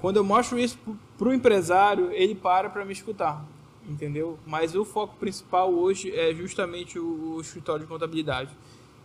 quando 0.00 0.18
eu 0.18 0.24
mostro 0.24 0.58
isso 0.58 0.78
para 1.16 1.28
o 1.28 1.32
empresário, 1.32 2.10
ele 2.12 2.34
para 2.34 2.68
para 2.68 2.84
me 2.84 2.92
escutar, 2.92 3.44
entendeu? 3.88 4.38
Mas 4.46 4.74
o 4.74 4.84
foco 4.84 5.16
principal 5.16 5.72
hoje 5.72 6.14
é 6.14 6.34
justamente 6.34 6.98
o, 6.98 7.36
o 7.36 7.40
escritório 7.40 7.82
de 7.82 7.88
contabilidade. 7.88 8.50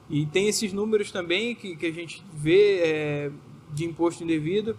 E 0.09 0.25
tem 0.25 0.47
esses 0.47 0.73
números 0.73 1.11
também 1.11 1.55
que, 1.55 1.75
que 1.75 1.85
a 1.85 1.91
gente 1.91 2.23
vê 2.33 2.79
é, 2.79 3.31
de 3.73 3.85
imposto 3.85 4.23
indevido. 4.23 4.77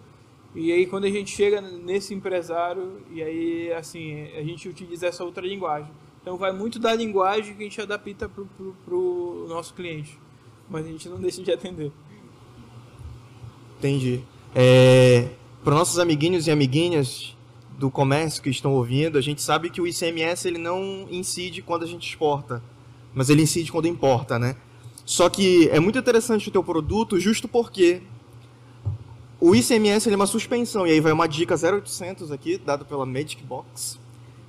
E 0.55 0.73
aí 0.73 0.87
quando 0.87 1.05
a 1.05 1.11
gente 1.11 1.31
chega 1.31 1.61
nesse 1.61 2.15
empresário, 2.15 3.03
e 3.11 3.23
aí 3.23 3.73
assim, 3.73 4.23
a 4.37 4.43
gente 4.43 4.69
utiliza 4.69 5.07
essa 5.07 5.25
outra 5.25 5.47
linguagem. 5.47 5.91
Então 6.21 6.37
vai 6.37 6.53
muito 6.53 6.79
da 6.79 6.95
linguagem 6.95 7.55
que 7.55 7.61
a 7.61 7.65
gente 7.65 7.81
adapta 7.81 8.29
para 8.29 8.95
o 8.95 9.47
nosso 9.49 9.75
cliente. 9.75 10.19
Mas 10.69 10.85
a 10.85 10.89
gente 10.89 11.09
não 11.09 11.19
deixa 11.19 11.43
de 11.43 11.51
atender. 11.51 11.91
Entendi. 13.79 14.21
É, 14.55 15.29
para 15.63 15.75
nossos 15.75 15.99
amiguinhos 15.99 16.47
e 16.47 16.51
amiguinhas 16.51 17.37
do 17.79 17.91
comércio 17.91 18.43
que 18.43 18.51
estão 18.51 18.75
ouvindo, 18.75 19.17
a 19.17 19.21
gente 19.21 19.41
sabe 19.41 19.71
que 19.71 19.81
o 19.81 19.87
ICMS 19.87 20.49
ele 20.49 20.59
não 20.59 21.07
incide 21.11 21.63
quando 21.63 21.85
a 21.85 21.87
gente 21.87 22.09
exporta, 22.09 22.63
mas 23.15 23.31
ele 23.31 23.43
incide 23.43 23.71
quando 23.71 23.87
importa, 23.87 24.39
né? 24.39 24.57
Só 25.05 25.31
que 25.31 25.69
é 25.71 25.79
muito 25.79 25.99
interessante 25.99 26.49
o 26.49 26.53
teu 26.53 26.63
produto 26.63 27.19
justo 27.21 27.47
porque 27.47 28.03
o 29.41 29.55
ICMS 29.55 30.11
é 30.11 30.17
uma 30.17 30.27
suspensão, 30.27 30.85
e 30.85 30.91
aí 30.91 31.01
vai 31.01 31.13
uma 31.13 31.29
dica 31.29 31.55
0800 31.55 32.33
aqui, 32.33 32.59
dado 32.59 32.85
pela 32.85 33.07
Magic 33.07 33.41
Box, 33.45 33.99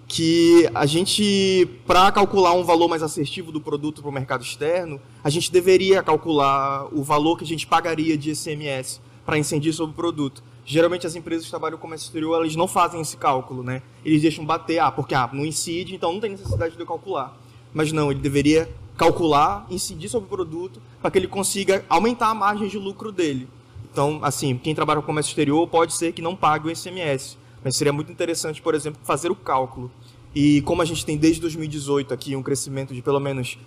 que 0.08 0.68
a 0.74 0.88
gente, 0.88 1.70
para 1.86 2.12
calcular 2.12 2.54
um 2.54 2.64
valor 2.64 2.88
mais 2.88 3.04
assertivo 3.04 3.52
do 3.52 3.62
produto 3.62 4.02
para 4.02 4.10
o 4.10 4.12
mercado 4.12 4.44
externo, 4.44 5.00
a 5.24 5.30
gente 5.30 5.52
deveria 5.52 6.02
calcular 6.02 6.88
o 6.92 7.04
valor 7.04 7.38
que 7.38 7.44
a 7.44 7.48
gente 7.48 7.68
pagaria 7.68 8.18
de 8.18 8.32
ICMS 8.32 9.00
para 9.24 9.38
incidir 9.38 9.74
sobre 9.74 9.94
o 9.94 9.96
produto. 9.96 10.42
Geralmente 10.66 11.06
as 11.06 11.16
empresas 11.16 11.46
que 11.46 11.52
trabalham 11.52 11.78
com 11.78 11.84
comércio 11.84 12.08
exterior, 12.08 12.38
elas 12.38 12.56
não 12.56 12.68
fazem 12.68 13.00
esse 13.00 13.16
cálculo, 13.16 13.62
né? 13.62 13.84
Eles 14.04 14.24
deixam 14.24 14.44
bater, 14.44 14.80
ah, 14.80 14.92
porque 14.92 15.14
ah, 15.14 15.30
não 15.32 15.46
incide, 15.46 15.94
então 15.94 16.12
não 16.12 16.20
tem 16.20 16.32
necessidade 16.32 16.76
de 16.76 16.82
eu 16.82 16.88
calcular. 16.88 17.38
Mas 17.72 17.92
não, 17.92 18.10
ele 18.10 18.20
deveria 18.20 18.68
calcular, 18.98 19.68
incidir 19.70 20.10
sobre 20.10 20.26
o 20.26 20.30
produto, 20.30 20.82
para 21.00 21.12
que 21.12 21.20
ele 21.20 21.28
consiga 21.28 21.86
aumentar 21.88 22.30
a 22.30 22.34
margem 22.34 22.68
de 22.68 22.80
lucro 22.80 23.12
dele. 23.12 23.48
Então, 23.92 24.20
assim, 24.24 24.58
quem 24.58 24.76
trabalha 24.76 25.02
com 25.02 25.08
comércio 25.08 25.32
exterior 25.32 25.68
pode 25.68 25.94
ser 25.94 26.14
que 26.14 26.22
não 26.22 26.36
pague 26.36 26.68
o 26.68 26.72
ICMS, 26.72 27.38
mas 27.64 27.76
seria 27.76 27.92
muito 27.92 28.12
interessante, 28.12 28.62
por 28.62 28.76
exemplo, 28.76 29.00
fazer 29.04 29.32
o 29.32 29.36
cálculo. 29.36 29.92
E 30.34 30.62
como 30.62 30.82
a 30.82 30.86
gente 30.86 31.06
tem 31.06 31.18
desde 31.18 31.42
2018 31.42 32.14
aqui 32.14 32.36
um 32.36 32.44
crescimento 32.44 32.94
de 32.94 33.02
pelo 33.02 33.20
menos 33.20 33.58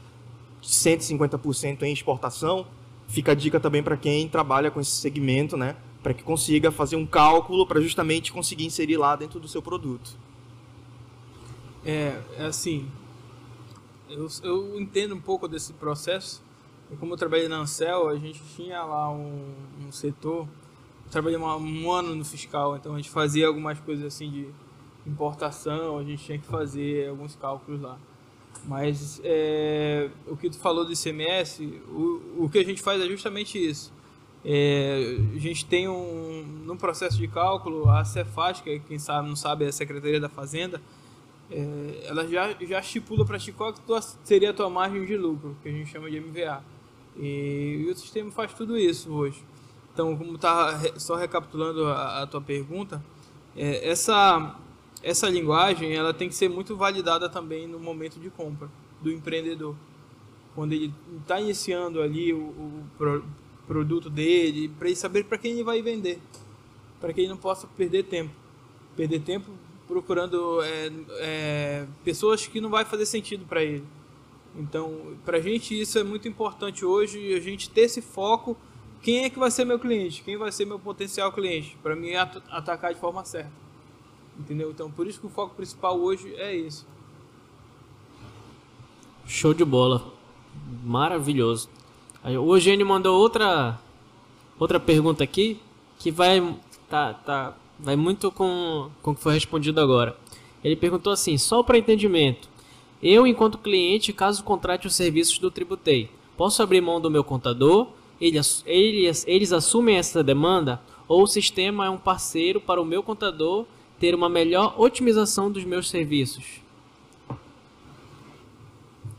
150% 0.63 1.83
em 1.83 1.93
exportação, 1.93 2.67
fica 3.09 3.33
a 3.33 3.35
dica 3.35 3.59
também 3.59 3.83
para 3.83 3.97
quem 3.97 4.29
trabalha 4.29 4.71
com 4.71 4.81
esse 4.81 4.93
segmento, 4.93 5.57
né? 5.57 5.77
Para 6.03 6.15
que 6.15 6.23
consiga 6.23 6.71
fazer 6.71 6.97
um 6.97 7.07
cálculo 7.07 7.67
para 7.67 7.81
justamente 7.81 8.33
conseguir 8.33 8.65
inserir 8.65 8.97
lá 8.97 9.17
dentro 9.17 9.41
do 9.41 9.49
seu 9.49 9.61
produto. 9.61 10.17
É, 11.85 12.21
é 12.39 12.45
assim, 12.45 12.89
eu, 14.09 14.29
eu 14.43 14.81
entendo 14.81 15.15
um 15.15 15.21
pouco 15.21 15.49
desse 15.49 15.73
processo. 15.73 16.43
E 16.93 16.97
como 16.97 17.15
eu 17.15 17.17
trabalhei 17.17 17.49
na 17.49 17.59
Ansel, 17.59 18.09
a 18.09 18.17
gente 18.17 18.41
tinha 18.55 18.83
lá 18.85 19.11
um, 19.11 19.55
um 19.87 19.91
setor. 19.91 20.47
Eu 21.07 21.11
trabalhei 21.11 21.39
um, 21.39 21.45
um 21.45 21.91
ano 21.91 22.15
no 22.15 22.25
fiscal, 22.25 22.77
então 22.77 22.95
a 22.95 22.97
gente 22.97 23.11
fazia 23.11 23.47
algumas 23.47 23.81
coisas 23.81 24.05
assim 24.05 24.31
de 24.31 24.49
importação, 25.07 25.99
a 25.99 26.05
gente 26.05 26.25
tinha 26.25 26.39
que 26.39 26.47
fazer 26.47 27.09
alguns 27.09 27.35
cálculos 27.35 27.81
lá. 27.81 27.99
Mas 28.65 29.21
é, 29.25 30.09
o 30.27 30.37
que 30.37 30.49
tu 30.49 30.59
falou 30.59 30.85
do 30.85 30.93
ICMS, 30.93 31.65
o, 31.89 32.45
o 32.45 32.51
que 32.51 32.59
a 32.59 32.65
gente 32.65 32.81
faz 32.81 33.01
é 33.01 33.07
justamente 33.07 33.59
isso. 33.59 33.93
É, 34.45 35.17
a 35.35 35.39
gente 35.39 35.65
tem 35.65 35.89
um 35.89 36.45
no 36.65 36.77
processo 36.77 37.17
de 37.17 37.29
cálculo 37.29 37.89
a 37.89 38.05
Cefaz, 38.05 38.61
que 38.61 38.81
quem 38.81 38.99
sabe 38.99 39.29
não 39.29 39.37
sabe 39.37 39.65
é 39.65 39.69
a 39.69 39.73
Secretaria 39.73 40.21
da 40.21 40.29
Fazenda, 40.29 40.81
é, 41.51 42.07
ela 42.07 42.27
já 42.27 42.55
já 42.61 42.81
estipula 42.81 43.25
para 43.25 43.39
ti 43.39 43.53
qual 43.53 43.75
seria 44.25 44.51
a 44.51 44.53
tua 44.53 44.71
margem 44.71 45.05
de 45.05 45.17
lucro, 45.17 45.57
que 45.63 45.69
a 45.69 45.73
gente 45.73 45.91
chama 45.91 46.11
de 46.11 46.21
MVA. 46.21 46.63
E, 47.17 47.85
e 47.87 47.91
o 47.91 47.97
sistema 47.97 48.31
faz 48.31 48.53
tudo 48.55 48.77
isso 48.79 49.13
hoje. 49.13 49.45
Então, 49.93 50.17
como 50.17 50.39
tá 50.39 50.81
só 50.97 51.17
recapitulando 51.17 51.87
a, 51.87 52.23
a 52.23 52.27
tua 52.27 52.41
pergunta, 52.41 53.03
é, 53.57 53.89
essa 53.89 54.59
essa 55.03 55.29
linguagem 55.29 55.93
ela 55.95 56.15
tem 56.15 56.29
que 56.29 56.35
ser 56.35 56.49
muito 56.49 56.77
validada 56.77 57.29
também 57.29 57.67
no 57.67 57.79
momento 57.79 58.21
de 58.21 58.31
compra 58.31 58.69
do 59.01 59.11
empreendedor. 59.11 59.75
Quando 60.55 60.73
ele 60.73 60.95
está 61.21 61.41
iniciando 61.41 62.01
ali 62.01 62.33
o, 62.33 62.39
o 62.39 62.85
pro, 62.97 63.25
produto 63.67 64.09
dele, 64.09 64.69
para 64.69 64.89
ele 64.89 64.97
saber 64.97 65.25
para 65.25 65.39
quem 65.39 65.53
ele 65.53 65.65
vai 65.65 65.83
vender, 65.83 66.21
para 67.01 67.13
que 67.13 67.21
ele 67.21 67.29
não 67.29 67.37
possa 67.37 67.67
perder 67.67 68.05
tempo. 68.05 68.33
Perder 68.97 69.21
tempo 69.21 69.51
procurando 69.89 70.63
é, 70.63 70.93
é, 71.19 71.87
pessoas 72.05 72.47
que 72.47 72.61
não 72.61 72.71
vai 72.71 72.85
fazer 72.85 73.07
sentido 73.07 73.45
para 73.45 73.63
ele. 73.63 73.85
Então, 74.57 75.17
para 75.25 75.39
a 75.39 75.41
gente 75.41 75.79
isso 75.79 75.99
é 75.99 76.05
muito 76.05 76.29
importante 76.29 76.85
hoje, 76.85 77.35
a 77.35 77.41
gente 77.41 77.71
ter 77.71 77.83
esse 77.83 78.03
foco. 78.03 78.57
Quem 79.03 79.25
é 79.25 79.31
que 79.31 79.39
vai 79.39 79.51
ser 79.51 79.65
meu 79.65 79.79
cliente? 79.79 80.23
Quem 80.23 80.37
vai 80.37 80.53
ser 80.53 80.65
meu 80.65 80.79
potencial 80.79 81.33
cliente? 81.33 81.77
Para 81.83 81.97
mim 81.97 82.15
atacar 82.15 82.95
de 82.95 83.01
forma 83.01 83.25
certa. 83.25 83.51
Entendeu? 84.39 84.71
Então, 84.71 84.91
por 84.91 85.07
isso 85.07 85.21
que 85.21 85.27
o 85.27 85.31
foco 85.31 85.55
principal 85.55 85.99
hoje 85.99 86.35
é 86.37 86.55
isso. 86.55 86.87
Show 89.27 89.55
de 89.55 89.65
bola. 89.65 90.13
Maravilhoso. 90.85 91.69
O 92.25 92.55
Eugênio 92.55 92.87
mandou 92.87 93.21
outra 93.21 93.81
outra 94.59 94.79
pergunta 94.79 95.25
aqui 95.25 95.61
que 95.99 96.11
vai 96.11 96.57
tá, 96.89 97.15
tá 97.15 97.57
vai 97.79 97.97
muito 97.97 98.31
com 98.31 98.91
com 99.03 99.11
o 99.11 99.15
que 99.15 99.21
foi 99.21 99.35
respondido 99.35 99.81
agora. 99.81 100.17
Ele 100.63 100.77
perguntou 100.77 101.13
assim: 101.13 101.37
só 101.37 101.63
para 101.63 101.79
entendimento, 101.79 102.49
eu 103.03 103.27
enquanto 103.27 103.59
cliente, 103.59 104.13
caso 104.13 104.45
contrate 104.45 104.87
os 104.87 104.95
serviços 104.95 105.39
do 105.39 105.51
Tributei, 105.51 106.09
posso 106.37 106.63
abrir 106.63 106.81
mão 106.81 107.01
do 107.01 107.11
meu 107.11 107.25
contador? 107.25 107.89
Eles, 108.21 108.63
eles, 108.65 109.25
eles 109.27 109.53
assumem 109.53 109.97
essa 109.97 110.23
demanda? 110.23 110.81
Ou 111.09 111.25
o 111.25 111.27
sistema 111.27 111.87
é 111.87 111.91
um 111.91 111.99
parceiro 111.99 112.61
para 112.61 112.81
o 112.81 112.85
meu 112.85 113.03
contador 113.03 113.67
ter 113.99 114.15
uma 114.15 114.29
melhor 114.29 114.75
otimização 114.79 115.51
dos 115.51 115.65
meus 115.65 115.91
serviços? 115.91 116.63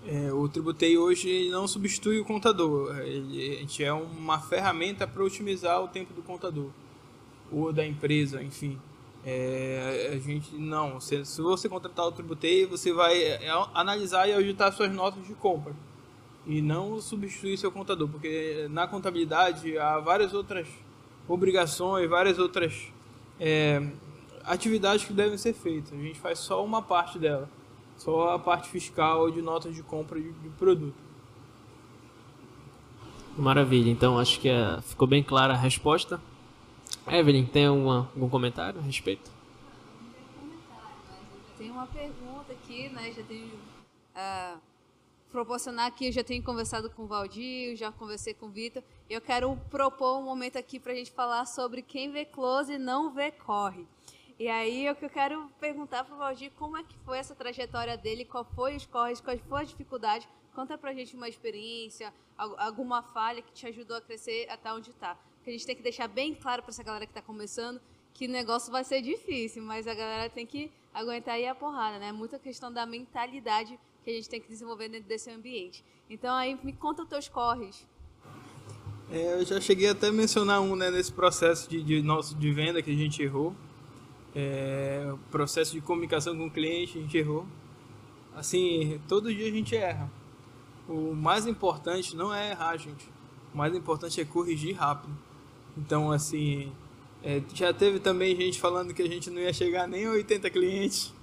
É, 0.08 0.32
o 0.32 0.48
Tributei 0.48 0.98
hoje 0.98 1.50
não 1.50 1.68
substitui 1.68 2.20
o 2.20 2.26
contador. 2.26 2.98
Ele, 3.00 3.58
a 3.58 3.60
gente 3.60 3.84
é 3.84 3.92
uma 3.92 4.40
ferramenta 4.40 5.06
para 5.06 5.24
otimizar 5.24 5.84
o 5.84 5.88
tempo 5.88 6.14
do 6.14 6.22
contador 6.22 6.70
ou 7.52 7.72
da 7.72 7.86
empresa, 7.86 8.42
enfim. 8.42 8.78
É, 9.26 10.12
a 10.14 10.20
gente 10.20 10.56
não. 10.56 11.00
Se, 11.00 11.24
se, 11.24 11.42
você 11.42 11.70
contratar 11.70 12.06
o 12.06 12.12
Tributei, 12.12 12.66
você 12.66 12.92
vai 12.92 13.22
é, 13.22 13.50
analisar 13.74 14.28
e 14.28 14.34
ajustar 14.34 14.74
suas 14.74 14.92
notas 14.92 15.26
de 15.26 15.34
compra 15.34 15.74
e 16.46 16.62
não 16.62 17.00
substituir 17.00 17.58
seu 17.58 17.72
contador, 17.72 18.10
porque 18.10 18.68
na 18.70 18.86
contabilidade 18.86 19.78
há 19.78 20.00
várias 20.00 20.34
outras 20.34 20.68
obrigações, 21.28 22.10
várias 22.10 22.38
outras 22.38 22.92
é, 23.40 23.82
atividades 24.44 25.06
que 25.06 25.14
devem 25.14 25.38
ser 25.38 25.54
feitas. 25.54 25.94
A 25.94 26.02
gente 26.02 26.20
faz 26.20 26.40
só 26.40 26.64
uma 26.64 26.82
parte 26.82 27.18
dela, 27.18 27.50
só 27.98 28.32
a 28.34 28.40
parte 28.40 28.70
fiscal 28.70 29.32
de 29.32 29.42
notas 29.42 29.74
de 29.74 29.82
compra 29.82 30.20
de, 30.20 30.32
de 30.32 30.50
produto. 30.50 31.02
Maravilha, 33.38 33.90
então 33.90 34.20
acho 34.20 34.40
que 34.40 34.50
é, 34.50 34.80
ficou 34.82 35.08
bem 35.08 35.24
clara 35.24 35.54
a 35.54 35.58
resposta. 35.58 36.20
Evelyn, 37.08 37.46
tem 37.46 37.66
algum 37.66 38.30
comentário 38.30 38.80
a 38.80 38.84
respeito? 38.84 39.32
Tem 41.58 41.70
uma 41.70 41.88
pergunta 41.88 42.54
aqui, 42.54 42.90
né? 42.90 43.12
Já 43.12 43.24
tenho 43.24 43.48
uh, 43.48 44.60
proporcionar 45.30 45.88
aqui, 45.88 46.08
eu 46.08 46.12
já 46.12 46.24
tenho 46.24 46.44
conversado 46.44 46.90
com 46.90 47.04
o 47.04 47.08
Valdir, 47.08 47.76
já 47.76 47.92
conversei 47.92 48.34
com 48.34 48.46
o 48.46 48.50
Vitor. 48.50 48.84
Eu 49.10 49.20
quero 49.20 49.56
propor 49.70 50.20
um 50.20 50.24
momento 50.24 50.58
aqui 50.58 50.80
para 50.80 50.94
a 50.94 50.96
gente 50.96 51.12
falar 51.12 51.46
sobre 51.46 51.82
quem 51.82 52.12
vê 52.12 52.24
close 52.24 52.74
e 52.74 52.78
não 52.78 53.12
vê 53.12 53.32
corre. 53.32 53.88
E 54.40 54.48
aí 54.48 54.86
eu 54.86 54.96
quero 54.96 55.50
perguntar 55.60 56.04
para 56.04 56.16
o 56.16 56.18
Valdir, 56.18 56.52
como 56.58 56.78
é 56.78 56.84
que 56.84 56.98
foi 57.06 57.18
essa 57.18 57.36
trajetória 57.36 57.98
dele, 57.98 58.26
qual 58.26 58.44
foi 58.44 58.76
os 58.76 58.86
corres, 58.86 59.22
quais 59.22 59.42
foram 59.42 59.64
as 59.64 59.70
dificuldades, 59.70 60.28
conta 60.54 60.78
para 60.78 60.92
a 60.92 60.94
gente 60.94 61.16
uma 61.16 61.30
experiência, 61.30 62.14
alguma 62.38 63.02
falha 63.02 63.42
que 63.42 63.52
te 63.52 63.68
ajudou 63.68 63.98
a 63.98 64.02
crescer 64.02 64.48
até 64.50 64.74
onde 64.74 64.90
está. 64.90 65.18
Que 65.44 65.50
a 65.50 65.54
gente 65.54 65.66
tem 65.66 65.76
que 65.76 65.84
deixar 65.84 66.08
bem 66.08 66.34
claro 66.34 66.62
para 66.62 66.72
essa 66.72 66.84
galera 66.84 67.06
que 67.06 67.12
está 67.12 67.22
começando 67.22 67.80
que 68.14 68.28
o 68.28 68.30
negócio 68.30 68.72
vai 68.72 68.84
ser 68.84 69.02
difícil, 69.02 69.64
mas 69.64 69.88
a 69.88 69.94
galera 69.94 70.30
tem 70.30 70.46
que 70.46 70.72
aguentar 70.94 71.36
aí 71.36 71.48
a 71.48 71.56
porrada, 71.56 71.98
né? 71.98 72.12
Muita 72.12 72.38
questão 72.38 72.72
da 72.72 72.86
mentalidade 72.86 73.78
que 74.04 74.10
a 74.12 74.14
gente 74.14 74.30
tem 74.30 74.40
que 74.40 74.48
desenvolver 74.48 74.90
dentro 74.90 75.08
desse 75.08 75.32
ambiente. 75.32 75.84
Então 76.10 76.34
aí 76.36 76.58
me 76.64 76.74
conta 76.74 77.02
os 77.02 77.10
teus 77.10 77.28
corres. 77.28 77.88
É, 79.12 79.34
eu 79.34 79.46
já 79.46 79.60
cheguei 79.60 79.90
até 79.90 80.08
a 80.08 80.12
mencionar 80.12 80.62
um 80.62 80.76
né, 80.76 80.92
nesse 80.92 81.12
processo 81.12 81.70
de, 81.70 81.82
de 81.84 82.02
nosso 82.02 82.36
de 82.36 82.52
venda 82.52 82.82
que 82.82 82.92
a 82.92 82.96
gente 82.96 83.22
errou. 83.22 83.56
É, 84.36 85.14
processo 85.32 85.74
de 85.74 85.82
comunicação 85.82 86.36
com 86.38 86.48
o 86.48 86.52
cliente, 86.52 86.98
a 86.98 87.02
gente 87.02 87.18
errou. 87.18 87.46
Assim, 88.36 89.00
todo 89.08 89.34
dia 89.34 89.48
a 89.48 89.52
gente 89.52 89.76
erra. 89.76 90.12
O 90.88 91.14
mais 91.14 91.48
importante 91.48 92.16
não 92.16 92.34
é 92.34 92.52
errar, 92.52 92.78
gente. 92.78 93.08
O 93.54 93.58
mais 93.58 93.76
importante 93.76 94.20
é 94.20 94.26
corrigir 94.26 94.76
rápido. 94.76 95.16
Então, 95.78 96.12
assim, 96.12 96.72
é, 97.24 97.42
já 97.54 97.74
teve 97.74 98.00
também 98.00 98.36
gente 98.36 98.60
falando 98.60 98.94
que 98.94 99.02
a 99.02 99.08
gente 99.08 99.30
não 99.30 99.42
ia 99.42 99.54
chegar 99.54 99.88
nem 99.88 100.06
a 100.06 100.12
80 100.12 100.50
clientes. 100.50 101.14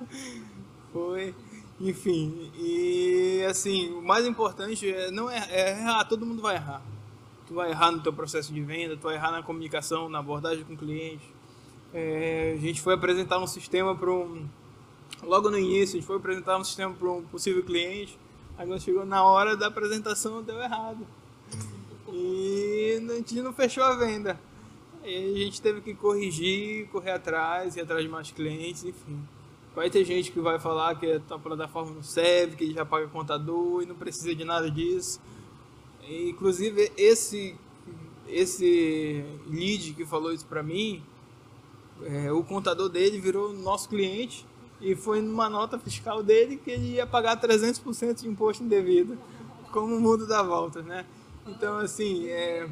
Foi. 0.92 1.34
Enfim, 1.78 2.50
e 2.58 3.44
assim, 3.46 3.92
o 3.92 4.00
mais 4.00 4.26
importante 4.26 4.90
é 4.90 5.10
não 5.10 5.30
é, 5.30 5.46
é, 5.50 5.70
errar, 5.72 6.04
todo 6.06 6.24
mundo 6.24 6.40
vai 6.40 6.54
errar. 6.54 6.80
Tu 7.46 7.52
vai 7.52 7.70
errar 7.70 7.92
no 7.92 8.00
teu 8.00 8.12
processo 8.12 8.52
de 8.52 8.60
venda, 8.62 8.96
tu 8.96 9.02
vai 9.02 9.14
errar 9.14 9.30
na 9.30 9.42
comunicação, 9.42 10.08
na 10.08 10.20
abordagem 10.20 10.64
com 10.64 10.72
o 10.72 10.76
cliente. 10.76 11.28
É, 11.92 12.54
a 12.56 12.60
gente 12.60 12.80
foi 12.80 12.94
apresentar 12.94 13.38
um 13.38 13.46
sistema 13.46 13.94
para 13.94 14.10
um. 14.10 14.48
Logo 15.22 15.50
no 15.50 15.58
início, 15.58 15.96
a 15.96 16.00
gente 16.00 16.06
foi 16.06 16.16
apresentar 16.16 16.56
um 16.56 16.64
sistema 16.64 16.94
para 16.94 17.10
um 17.10 17.22
possível 17.22 17.62
cliente. 17.62 18.18
Aí 18.56 18.80
chegou 18.80 19.04
na 19.04 19.22
hora 19.22 19.54
da 19.54 19.66
apresentação, 19.66 20.42
deu 20.42 20.58
errado. 20.60 21.06
E 22.16 22.98
a 23.10 23.14
gente 23.14 23.42
não 23.42 23.52
fechou 23.52 23.84
a 23.84 23.94
venda. 23.94 24.40
E 25.04 25.34
a 25.34 25.44
gente 25.44 25.60
teve 25.60 25.80
que 25.82 25.94
corrigir, 25.94 26.88
correr 26.88 27.12
atrás, 27.12 27.76
ir 27.76 27.82
atrás 27.82 28.02
de 28.02 28.08
mais 28.08 28.30
clientes, 28.30 28.84
enfim. 28.84 29.20
Vai 29.74 29.90
ter 29.90 30.04
gente 30.04 30.32
que 30.32 30.40
vai 30.40 30.58
falar 30.58 30.98
que 30.98 31.20
a 31.30 31.38
plataforma 31.38 31.92
não 31.92 32.02
serve, 32.02 32.56
que 32.56 32.72
já 32.72 32.84
paga 32.84 33.06
contador 33.08 33.82
e 33.82 33.86
não 33.86 33.94
precisa 33.94 34.34
de 34.34 34.44
nada 34.44 34.70
disso. 34.70 35.20
E, 36.08 36.30
inclusive, 36.30 36.90
esse, 36.96 37.54
esse 38.26 39.22
lead 39.46 39.92
que 39.92 40.06
falou 40.06 40.32
isso 40.32 40.46
para 40.46 40.62
mim, 40.62 41.02
é, 42.04 42.32
o 42.32 42.42
contador 42.42 42.88
dele 42.88 43.20
virou 43.20 43.52
nosso 43.52 43.88
cliente 43.88 44.46
e 44.80 44.94
foi 44.94 45.20
numa 45.20 45.48
nota 45.48 45.78
fiscal 45.78 46.22
dele 46.22 46.56
que 46.56 46.70
ele 46.70 46.94
ia 46.94 47.06
pagar 47.06 47.40
300% 47.40 48.22
de 48.22 48.28
imposto 48.28 48.64
indevido. 48.64 49.18
Como 49.70 49.94
o 49.94 50.00
mundo 50.00 50.26
dá 50.26 50.42
voltas, 50.42 50.84
né? 50.84 51.04
Então, 51.46 51.78
assim, 51.78 52.26
é... 52.28 52.68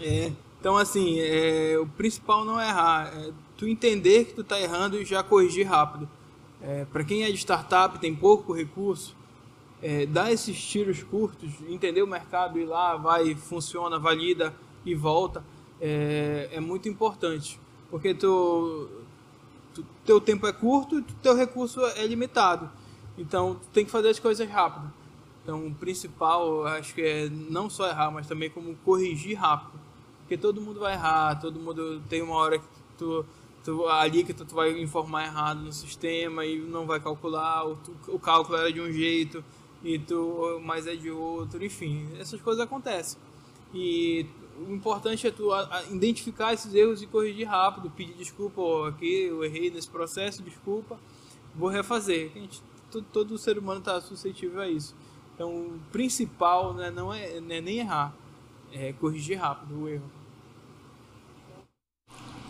é 0.00 0.32
então, 0.60 0.76
assim, 0.76 1.18
é, 1.18 1.78
o 1.78 1.86
principal 1.86 2.44
não 2.44 2.60
é 2.60 2.68
errar. 2.68 3.12
É 3.16 3.32
tu 3.56 3.66
entender 3.66 4.26
que 4.26 4.34
tu 4.34 4.44
tá 4.44 4.60
errando 4.60 5.00
e 5.00 5.04
já 5.04 5.22
corrigir 5.22 5.66
rápido. 5.66 6.08
É, 6.62 6.84
para 6.84 7.02
quem 7.02 7.24
é 7.24 7.30
de 7.30 7.36
startup, 7.38 7.98
tem 7.98 8.14
pouco 8.14 8.52
recurso, 8.52 9.16
é, 9.82 10.04
dar 10.04 10.30
esses 10.30 10.62
tiros 10.62 11.02
curtos, 11.02 11.50
entender 11.68 12.02
o 12.02 12.06
mercado, 12.06 12.58
ir 12.58 12.66
lá, 12.66 12.96
vai, 12.96 13.34
funciona, 13.34 13.98
valida 13.98 14.54
e 14.84 14.94
volta, 14.94 15.42
é, 15.80 16.50
é 16.52 16.60
muito 16.60 16.88
importante. 16.88 17.58
Porque 17.90 18.12
tu, 18.12 18.88
tu, 19.74 19.84
teu 20.04 20.20
tempo 20.20 20.46
é 20.46 20.52
curto 20.52 20.98
e 20.98 21.02
teu 21.22 21.34
recurso 21.34 21.80
é 21.96 22.06
limitado. 22.06 22.70
Então, 23.16 23.54
tu 23.54 23.68
tem 23.72 23.84
que 23.84 23.90
fazer 23.90 24.10
as 24.10 24.18
coisas 24.18 24.48
rápido. 24.48 24.92
Então, 25.50 25.66
o 25.66 25.74
principal, 25.74 26.64
acho 26.64 26.94
que 26.94 27.02
é 27.02 27.28
não 27.28 27.68
só 27.68 27.88
errar, 27.88 28.12
mas 28.12 28.28
também 28.28 28.48
como 28.48 28.76
corrigir 28.84 29.36
rápido. 29.36 29.80
Porque 30.20 30.36
todo 30.36 30.60
mundo 30.60 30.78
vai 30.78 30.92
errar, 30.92 31.40
todo 31.40 31.58
mundo 31.58 32.00
tem 32.08 32.22
uma 32.22 32.36
hora 32.36 32.60
que 32.60 32.64
tu 32.96 33.26
tu, 33.64 33.84
ali 33.88 34.22
que 34.22 34.32
tu, 34.32 34.44
tu, 34.44 34.54
vai 34.54 34.80
informar 34.80 35.24
errado 35.24 35.60
no 35.60 35.72
sistema 35.72 36.46
e 36.46 36.56
não 36.56 36.86
vai 36.86 37.00
calcular, 37.00 37.64
tu, 37.84 37.92
o 38.06 38.18
cálculo 38.18 38.56
era 38.56 38.72
de 38.72 38.80
um 38.80 38.92
jeito 38.92 39.44
e 39.82 39.98
tu 39.98 40.60
mas 40.64 40.86
é 40.86 40.94
de 40.94 41.10
outro, 41.10 41.62
enfim, 41.64 42.08
essas 42.20 42.40
coisas 42.40 42.62
acontecem. 42.62 43.18
E 43.74 44.24
o 44.56 44.72
importante 44.72 45.26
é 45.26 45.32
tu 45.32 45.50
identificar 45.90 46.52
esses 46.54 46.72
erros 46.72 47.02
e 47.02 47.08
corrigir 47.08 47.48
rápido, 47.48 47.90
pedir 47.90 48.14
desculpa, 48.14 48.60
ó, 48.60 48.86
aqui 48.86 49.24
eu 49.24 49.44
errei 49.44 49.68
nesse 49.68 49.88
processo, 49.90 50.44
desculpa, 50.44 50.96
vou 51.56 51.68
refazer. 51.68 52.30
Gente, 52.32 52.62
todo, 52.90 53.06
todo 53.12 53.36
ser 53.36 53.58
humano 53.58 53.80
está 53.80 54.00
suscetível 54.00 54.60
a 54.60 54.68
isso. 54.68 54.94
Então, 55.40 55.54
o 55.54 55.80
principal 55.90 56.74
né, 56.74 56.90
não, 56.90 57.10
é, 57.14 57.40
não 57.40 57.54
é 57.54 57.62
nem 57.62 57.78
errar, 57.78 58.14
é 58.74 58.92
corrigir 58.92 59.38
rápido 59.38 59.74
o 59.74 59.88
erro. 59.88 60.04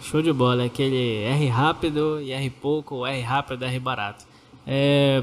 Show 0.02 0.20
de 0.20 0.32
bola, 0.32 0.64
aquele 0.64 1.22
R 1.22 1.46
rápido 1.46 2.20
e 2.20 2.32
R 2.32 2.50
pouco, 2.50 3.06
R 3.06 3.20
rápido 3.20 3.64
e 3.64 3.68
R 3.68 3.78
barato. 3.78 4.26
É, 4.66 5.22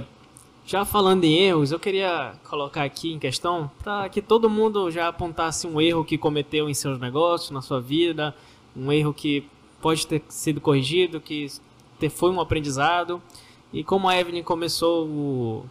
já 0.66 0.86
falando 0.86 1.26
em 1.26 1.34
erros, 1.34 1.74
eu 1.74 1.78
queria 1.78 2.36
colocar 2.50 2.86
aqui 2.86 3.12
em 3.12 3.20
questão 3.20 3.70
para 3.84 4.08
que 4.08 4.22
todo 4.22 4.50
mundo 4.50 4.90
já 4.90 5.10
apontasse 5.10 5.68
um 5.68 5.82
erro 5.82 6.06
que 6.06 6.18
cometeu 6.18 6.70
em 6.70 6.74
seus 6.74 6.98
negócios, 6.98 7.52
na 7.52 7.62
sua 7.62 7.82
vida, 7.82 8.34
um 8.78 8.90
erro 8.94 9.14
que 9.14 9.46
pode 9.82 10.08
ter 10.08 10.24
sido 10.30 10.62
corrigido, 10.62 11.20
que 11.20 11.50
foi 12.10 12.32
um 12.32 12.40
aprendizado. 12.40 13.22
E 13.74 13.84
como 13.84 14.08
a 14.08 14.18
Evelyn 14.18 14.42
começou 14.42 15.06
o, 15.06 15.66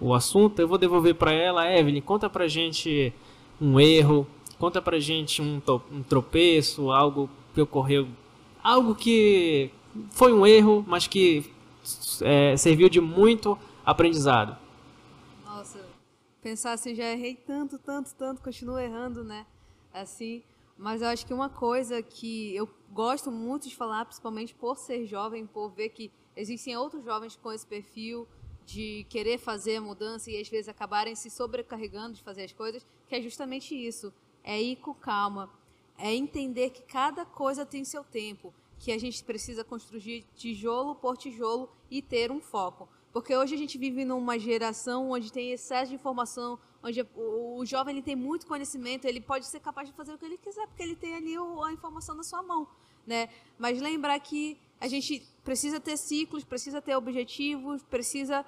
o 0.00 0.14
assunto, 0.14 0.60
eu 0.60 0.68
vou 0.68 0.78
devolver 0.78 1.14
para 1.14 1.32
ela. 1.32 1.70
Evelyn, 1.70 2.00
conta 2.00 2.28
pra 2.30 2.46
gente 2.48 3.12
um 3.60 3.80
erro, 3.80 4.26
conta 4.58 4.80
pra 4.80 4.98
gente 4.98 5.42
um, 5.42 5.60
um 5.90 6.02
tropeço, 6.02 6.90
algo 6.90 7.28
que 7.54 7.60
ocorreu 7.60 8.08
algo 8.62 8.94
que 8.94 9.70
foi 10.10 10.32
um 10.32 10.46
erro, 10.46 10.84
mas 10.86 11.06
que 11.06 11.50
é, 12.20 12.56
serviu 12.56 12.88
de 12.88 13.00
muito 13.00 13.58
aprendizado. 13.84 14.56
Nossa, 15.44 15.84
pensar 16.42 16.72
assim, 16.72 16.94
já 16.94 17.04
errei 17.04 17.34
tanto, 17.34 17.78
tanto, 17.78 18.14
tanto, 18.14 18.42
continuo 18.42 18.78
errando, 18.78 19.24
né? 19.24 19.46
Assim, 19.92 20.42
mas 20.76 21.00
eu 21.00 21.08
acho 21.08 21.26
que 21.26 21.32
uma 21.32 21.48
coisa 21.48 22.02
que 22.02 22.54
eu 22.54 22.68
gosto 22.90 23.30
muito 23.30 23.68
de 23.68 23.74
falar, 23.74 24.04
principalmente 24.04 24.54
por 24.54 24.76
ser 24.76 25.06
jovem, 25.06 25.46
por 25.46 25.70
ver 25.70 25.88
que 25.88 26.10
existem 26.36 26.76
outros 26.76 27.02
jovens 27.04 27.36
com 27.36 27.50
esse 27.50 27.66
perfil 27.66 28.28
de 28.68 29.06
querer 29.08 29.38
fazer 29.38 29.80
mudança 29.80 30.30
e 30.30 30.38
às 30.38 30.46
vezes 30.46 30.68
acabarem 30.68 31.14
se 31.14 31.30
sobrecarregando 31.30 32.12
de 32.12 32.22
fazer 32.22 32.44
as 32.44 32.52
coisas, 32.52 32.86
que 33.08 33.14
é 33.14 33.22
justamente 33.22 33.74
isso, 33.74 34.12
é 34.44 34.60
ir 34.60 34.76
com 34.76 34.92
calma, 34.92 35.50
é 35.96 36.14
entender 36.14 36.68
que 36.68 36.82
cada 36.82 37.24
coisa 37.24 37.64
tem 37.64 37.82
seu 37.82 38.04
tempo, 38.04 38.52
que 38.78 38.92
a 38.92 38.98
gente 38.98 39.24
precisa 39.24 39.64
construir 39.64 40.26
tijolo 40.36 40.94
por 40.94 41.16
tijolo 41.16 41.70
e 41.90 42.02
ter 42.02 42.30
um 42.30 42.42
foco. 42.42 42.86
Porque 43.10 43.34
hoje 43.34 43.54
a 43.54 43.58
gente 43.58 43.78
vive 43.78 44.04
numa 44.04 44.38
geração 44.38 45.10
onde 45.12 45.32
tem 45.32 45.50
excesso 45.50 45.88
de 45.88 45.94
informação, 45.94 46.58
onde 46.82 47.00
o 47.16 47.64
jovem 47.64 47.94
ele 47.94 48.02
tem 48.02 48.14
muito 48.14 48.46
conhecimento, 48.46 49.06
ele 49.06 49.22
pode 49.22 49.46
ser 49.46 49.60
capaz 49.60 49.88
de 49.88 49.94
fazer 49.94 50.12
o 50.12 50.18
que 50.18 50.26
ele 50.26 50.36
quiser, 50.36 50.66
porque 50.66 50.82
ele 50.82 50.94
tem 50.94 51.14
ali 51.14 51.34
a 51.36 51.72
informação 51.72 52.14
na 52.14 52.22
sua 52.22 52.42
mão. 52.42 52.68
Né? 53.06 53.30
Mas 53.58 53.80
lembrar 53.80 54.20
que 54.20 54.58
a 54.78 54.86
gente 54.86 55.26
precisa 55.42 55.80
ter 55.80 55.96
ciclos, 55.96 56.44
precisa 56.44 56.82
ter 56.82 56.94
objetivos, 56.94 57.82
precisa 57.82 58.44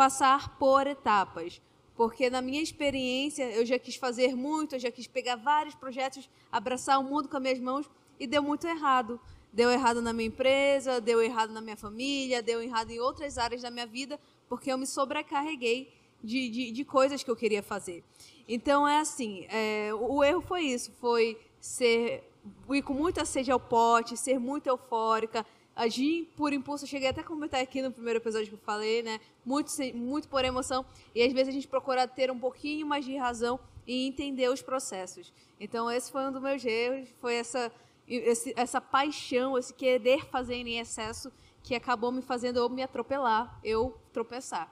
passar 0.00 0.56
por 0.56 0.86
etapas 0.86 1.60
porque 1.94 2.30
na 2.30 2.40
minha 2.40 2.62
experiência 2.62 3.44
eu 3.50 3.66
já 3.66 3.78
quis 3.78 3.96
fazer 3.96 4.34
muito, 4.34 4.74
eu 4.74 4.80
já 4.80 4.90
quis 4.90 5.06
pegar 5.06 5.36
vários 5.36 5.74
projetos, 5.74 6.26
abraçar 6.50 6.98
o 6.98 7.04
mundo 7.04 7.28
com 7.28 7.36
as 7.36 7.42
minhas 7.42 7.60
mãos 7.60 7.90
e 8.18 8.26
deu 8.26 8.42
muito 8.42 8.66
errado. 8.66 9.20
Deu 9.52 9.70
errado 9.70 10.00
na 10.00 10.14
minha 10.14 10.28
empresa, 10.28 11.02
deu 11.02 11.20
errado 11.20 11.52
na 11.52 11.60
minha 11.60 11.76
família, 11.76 12.42
deu 12.42 12.62
errado 12.62 12.90
em 12.90 12.98
outras 12.98 13.36
áreas 13.36 13.60
da 13.60 13.70
minha 13.70 13.86
vida, 13.86 14.18
porque 14.48 14.72
eu 14.72 14.78
me 14.78 14.86
sobrecarreguei 14.86 15.92
de, 16.24 16.48
de, 16.48 16.70
de 16.70 16.84
coisas 16.86 17.22
que 17.22 17.30
eu 17.30 17.36
queria 17.36 17.62
fazer. 17.62 18.02
Então 18.48 18.88
é 18.88 19.00
assim, 19.00 19.44
é, 19.50 19.90
o 19.92 20.24
erro 20.24 20.40
foi 20.40 20.62
isso, 20.62 20.90
foi 20.92 21.38
ser 21.60 22.24
ir 22.70 22.80
com 22.80 22.94
muita 22.94 23.26
sede 23.26 23.50
ao 23.50 23.60
pote, 23.60 24.16
ser 24.16 24.38
muito 24.38 24.66
eufórica, 24.66 25.44
agir 25.80 26.28
por 26.36 26.52
impulso. 26.52 26.84
Eu 26.84 26.88
cheguei 26.88 27.08
até 27.08 27.22
a 27.22 27.24
comentar 27.24 27.60
aqui 27.60 27.80
no 27.80 27.90
primeiro 27.90 28.18
episódio 28.18 28.48
que 28.48 28.54
eu 28.54 28.58
falei, 28.58 29.02
né? 29.02 29.18
Muito, 29.44 29.70
muito 29.94 30.28
por 30.28 30.44
emoção. 30.44 30.84
E 31.14 31.22
às 31.22 31.32
vezes 31.32 31.48
a 31.48 31.52
gente 31.52 31.66
procura 31.66 32.06
ter 32.06 32.30
um 32.30 32.38
pouquinho 32.38 32.86
mais 32.86 33.04
de 33.04 33.16
razão 33.16 33.58
e 33.86 34.06
entender 34.06 34.48
os 34.50 34.60
processos. 34.60 35.32
Então, 35.58 35.90
esse 35.90 36.12
foi 36.12 36.26
um 36.26 36.32
dos 36.32 36.42
meus 36.42 36.62
erros. 36.64 37.08
Foi 37.18 37.34
essa, 37.34 37.72
esse, 38.06 38.52
essa 38.56 38.80
paixão, 38.80 39.56
esse 39.56 39.72
querer 39.72 40.26
fazer 40.26 40.56
em 40.56 40.78
excesso 40.78 41.32
que 41.62 41.74
acabou 41.74 42.12
me 42.12 42.22
fazendo 42.22 42.58
eu 42.58 42.68
me 42.68 42.82
atropelar, 42.82 43.58
eu 43.64 43.96
tropeçar. 44.12 44.70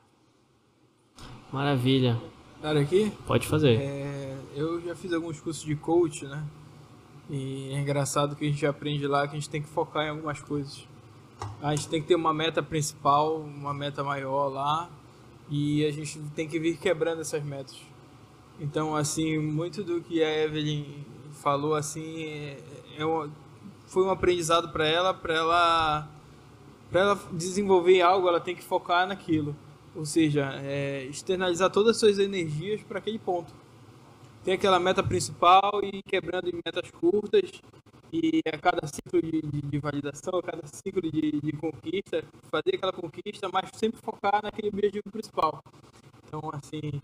Maravilha. 1.51 2.21
Cara, 2.61 2.81
aqui? 2.81 3.11
Pode 3.27 3.47
fazer. 3.47 3.81
É, 3.81 4.37
eu 4.55 4.81
já 4.83 4.95
fiz 4.95 5.13
alguns 5.13 5.41
cursos 5.41 5.65
de 5.65 5.75
coach, 5.77 6.27
né? 6.27 6.45
E 7.31 7.71
é 7.73 7.79
engraçado 7.79 8.35
que 8.35 8.45
a 8.45 8.49
gente 8.49 8.65
aprende 8.67 9.07
lá 9.07 9.27
que 9.27 9.37
a 9.37 9.39
gente 9.39 9.51
tem 9.51 9.63
que 9.63 9.69
focar 9.69 10.05
em 10.05 10.11
algumas 10.11 10.41
coisas. 10.41 10.87
A 11.61 11.75
gente 11.75 11.89
tem 11.89 12.01
que 12.01 12.09
ter 12.09 12.15
uma 12.15 12.33
meta 12.33 12.63
principal, 12.63 13.41
uma 13.41 13.75
meta 13.75 14.05
maior 14.05 14.49
lá, 14.49 14.89
e 15.51 15.85
a 15.85 15.91
gente 15.91 16.19
tem 16.35 16.47
que 16.47 16.59
vir 16.59 16.79
quebrando 16.79 17.21
essas 17.21 17.43
metas. 17.43 17.77
Então, 18.61 18.95
assim, 18.95 19.39
muito 19.39 19.85
do 19.85 20.01
que 20.01 20.23
a 20.23 20.45
Evelyn 20.45 21.05
falou, 21.33 21.75
assim, 21.75 22.25
é, 22.25 22.61
é 22.99 23.07
um, 23.07 23.31
foi 23.87 24.05
um 24.05 24.11
aprendizado 24.11 24.71
para 24.71 24.87
ela, 24.87 25.15
para 25.15 25.35
ela, 25.35 26.09
para 26.91 27.01
ela 27.01 27.21
desenvolver 27.33 28.03
algo, 28.03 28.29
ela 28.29 28.41
tem 28.41 28.55
que 28.55 28.63
focar 28.63 29.07
naquilo. 29.07 29.57
Ou 29.95 30.05
seja, 30.05 30.53
é, 30.63 31.05
externalizar 31.05 31.71
todas 31.71 31.91
as 31.91 31.97
suas 31.97 32.19
energias 32.19 32.83
para 32.83 32.99
aquele 32.99 33.19
ponto. 33.19 33.53
Tem 34.45 34.55
aquela 34.55 34.79
meta 34.79 35.03
principal 35.03 35.81
e 35.83 36.03
quebrando 36.03 36.49
em 36.49 36.61
metas 36.65 36.91
curtas 36.91 37.51
e 38.13 38.43
a 38.47 38.59
cada 38.59 38.87
ciclo 38.87 39.21
de, 39.21 39.43
de, 39.43 39.61
de 39.63 39.79
validação, 39.79 40.39
a 40.39 40.43
cada 40.43 40.67
ciclo 40.67 41.03
de, 41.03 41.41
de, 41.41 41.53
conquista, 41.53 42.25
fazer 42.51 42.77
aquela 42.77 42.93
conquista, 42.93 43.49
mas 43.53 43.71
sempre 43.75 44.01
focar 44.01 44.41
naquele 44.43 44.69
objetivo 44.69 45.11
principal. 45.11 45.63
Então, 46.27 46.41
assim, 46.53 47.01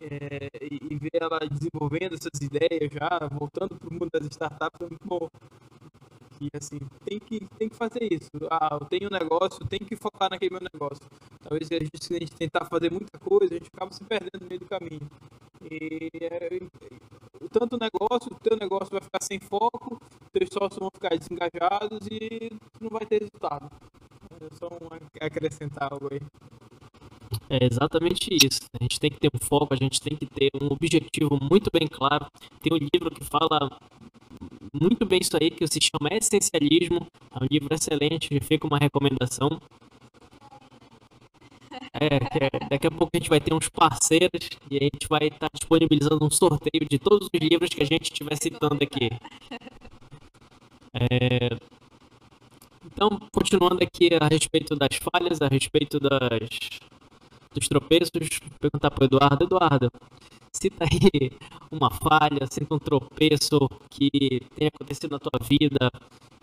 é, 0.00 0.50
e, 0.60 0.96
ver 0.96 1.20
ela 1.20 1.38
desenvolvendo 1.40 2.14
essas 2.14 2.40
ideias 2.40 2.90
já, 2.92 3.28
voltando 3.32 3.76
para 3.76 3.88
o 3.88 3.92
mundo 3.92 4.10
das 4.12 4.26
startups 4.26 4.80
é 4.80 4.86
muito 4.88 5.06
bom. 5.06 5.28
Assim, 6.54 6.78
tem 7.04 7.18
que, 7.18 7.40
tem 7.58 7.68
que 7.68 7.76
fazer 7.76 8.12
isso. 8.12 8.30
Ah, 8.50 8.78
eu 8.80 8.86
tenho 8.86 9.08
um 9.08 9.12
negócio, 9.12 9.66
tem 9.66 9.78
que 9.78 9.96
focar 9.96 10.30
naquele 10.30 10.52
meu 10.52 10.62
negócio. 10.72 11.04
Talvez 11.42 11.70
a 11.70 11.78
gente, 11.78 12.04
se 12.04 12.14
a 12.14 12.18
gente 12.18 12.34
tentar 12.34 12.64
fazer 12.66 12.90
muita 12.90 13.18
coisa, 13.18 13.54
a 13.54 13.58
gente 13.58 13.70
acaba 13.72 13.92
se 13.92 14.04
perdendo 14.04 14.40
no 14.40 14.46
meio 14.46 14.60
do 14.60 14.66
caminho. 14.66 15.08
E 15.70 16.10
é, 16.20 16.60
tanto 17.50 17.76
o 17.76 17.78
negócio, 17.78 18.32
o 18.32 18.38
teu 18.38 18.56
negócio 18.56 18.90
vai 18.90 19.00
ficar 19.00 19.22
sem 19.22 19.38
foco, 19.38 20.00
teus 20.32 20.50
sócios 20.52 20.78
vão 20.78 20.90
ficar 20.90 21.16
desengajados 21.16 22.06
e 22.10 22.52
não 22.80 22.90
vai 22.90 23.06
ter 23.06 23.22
resultado. 23.22 23.70
É 24.40 24.54
só 24.54 24.68
um 24.68 25.24
acrescentar 25.24 25.92
algo 25.92 26.08
aí. 26.12 26.20
É 27.48 27.64
exatamente 27.64 28.28
isso. 28.30 28.62
A 28.78 28.82
gente 28.82 29.00
tem 29.00 29.10
que 29.10 29.18
ter 29.18 29.30
um 29.32 29.38
foco, 29.38 29.72
a 29.72 29.76
gente 29.76 30.00
tem 30.00 30.16
que 30.16 30.26
ter 30.26 30.50
um 30.60 30.72
objetivo 30.72 31.38
muito 31.40 31.70
bem 31.72 31.86
claro. 31.88 32.26
Tem 32.60 32.72
um 32.72 32.76
livro 32.76 33.10
que 33.10 33.24
fala 33.24 33.78
muito 34.72 35.04
bem 35.06 35.20
isso 35.20 35.36
aí, 35.40 35.50
que 35.50 35.66
se 35.66 35.78
chama 35.80 36.14
Essencialismo. 36.14 37.06
É 37.34 37.44
um 37.44 37.46
livro 37.50 37.74
excelente, 37.74 38.40
fica 38.40 38.66
uma 38.66 38.78
recomendação. 38.78 39.60
É, 41.98 42.16
é, 42.16 42.68
daqui 42.68 42.86
a 42.86 42.90
pouco 42.90 43.10
a 43.14 43.18
gente 43.18 43.30
vai 43.30 43.40
ter 43.40 43.54
uns 43.54 43.68
parceiros 43.68 44.50
e 44.70 44.76
a 44.76 44.82
gente 44.82 45.08
vai 45.08 45.28
estar 45.28 45.48
disponibilizando 45.52 46.24
um 46.24 46.30
sorteio 46.30 46.86
de 46.88 46.98
todos 46.98 47.28
os 47.32 47.40
livros 47.40 47.70
que 47.70 47.82
a 47.82 47.86
gente 47.86 48.04
estiver 48.04 48.36
citando 48.36 48.78
aqui. 48.82 49.10
É, 50.92 51.56
então, 52.84 53.10
continuando 53.32 53.82
aqui 53.82 54.10
a 54.18 54.26
respeito 54.26 54.74
das 54.74 54.96
falhas, 54.96 55.42
a 55.42 55.48
respeito 55.48 56.00
das, 56.00 56.80
dos 57.52 57.68
tropeços, 57.68 58.10
perguntar 58.60 58.90
para 58.90 59.02
o 59.02 59.06
Eduardo. 59.06 59.44
Eduardo, 59.44 59.92
cita 60.56 60.84
aí 60.84 61.30
uma 61.70 61.90
falha, 61.90 62.46
cita 62.50 62.74
um 62.74 62.78
tropeço 62.78 63.68
que 63.90 64.40
tenha 64.54 64.70
acontecido 64.74 65.12
na 65.12 65.18
tua 65.18 65.38
vida, 65.46 65.90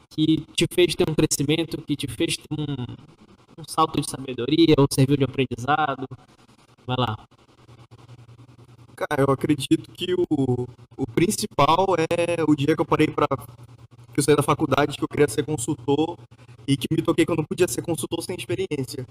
que 0.09 0.45
te 0.53 0.67
fez 0.71 0.95
ter 0.95 1.09
um 1.09 1.15
crescimento, 1.15 1.81
que 1.81 1.95
te 1.95 2.07
fez 2.07 2.37
ter 2.37 2.47
um, 2.51 2.63
um 3.57 3.63
salto 3.67 3.99
de 3.99 4.09
sabedoria 4.09 4.75
ou 4.77 4.87
serviu 4.91 5.17
de 5.17 5.23
aprendizado. 5.23 6.07
Vai 6.85 6.97
lá. 6.97 7.27
Cara, 8.95 9.23
eu 9.23 9.31
acredito 9.33 9.91
que 9.91 10.13
o, 10.13 10.67
o 10.97 11.07
principal 11.07 11.95
é 11.97 12.43
o 12.47 12.55
dia 12.55 12.75
que 12.75 12.81
eu 12.81 12.85
parei 12.85 13.07
para 13.07 13.27
que 14.13 14.19
eu 14.19 14.23
saí 14.23 14.35
da 14.35 14.43
faculdade, 14.43 14.97
que 14.97 15.03
eu 15.03 15.07
queria 15.07 15.27
ser 15.27 15.43
consultor 15.43 16.17
e 16.67 16.77
que 16.77 16.87
me 16.91 17.01
toquei 17.01 17.25
que 17.25 17.31
eu 17.31 17.35
não 17.35 17.43
podia 17.43 17.67
ser 17.67 17.81
consultor 17.81 18.21
sem 18.23 18.35
experiência. 18.35 19.05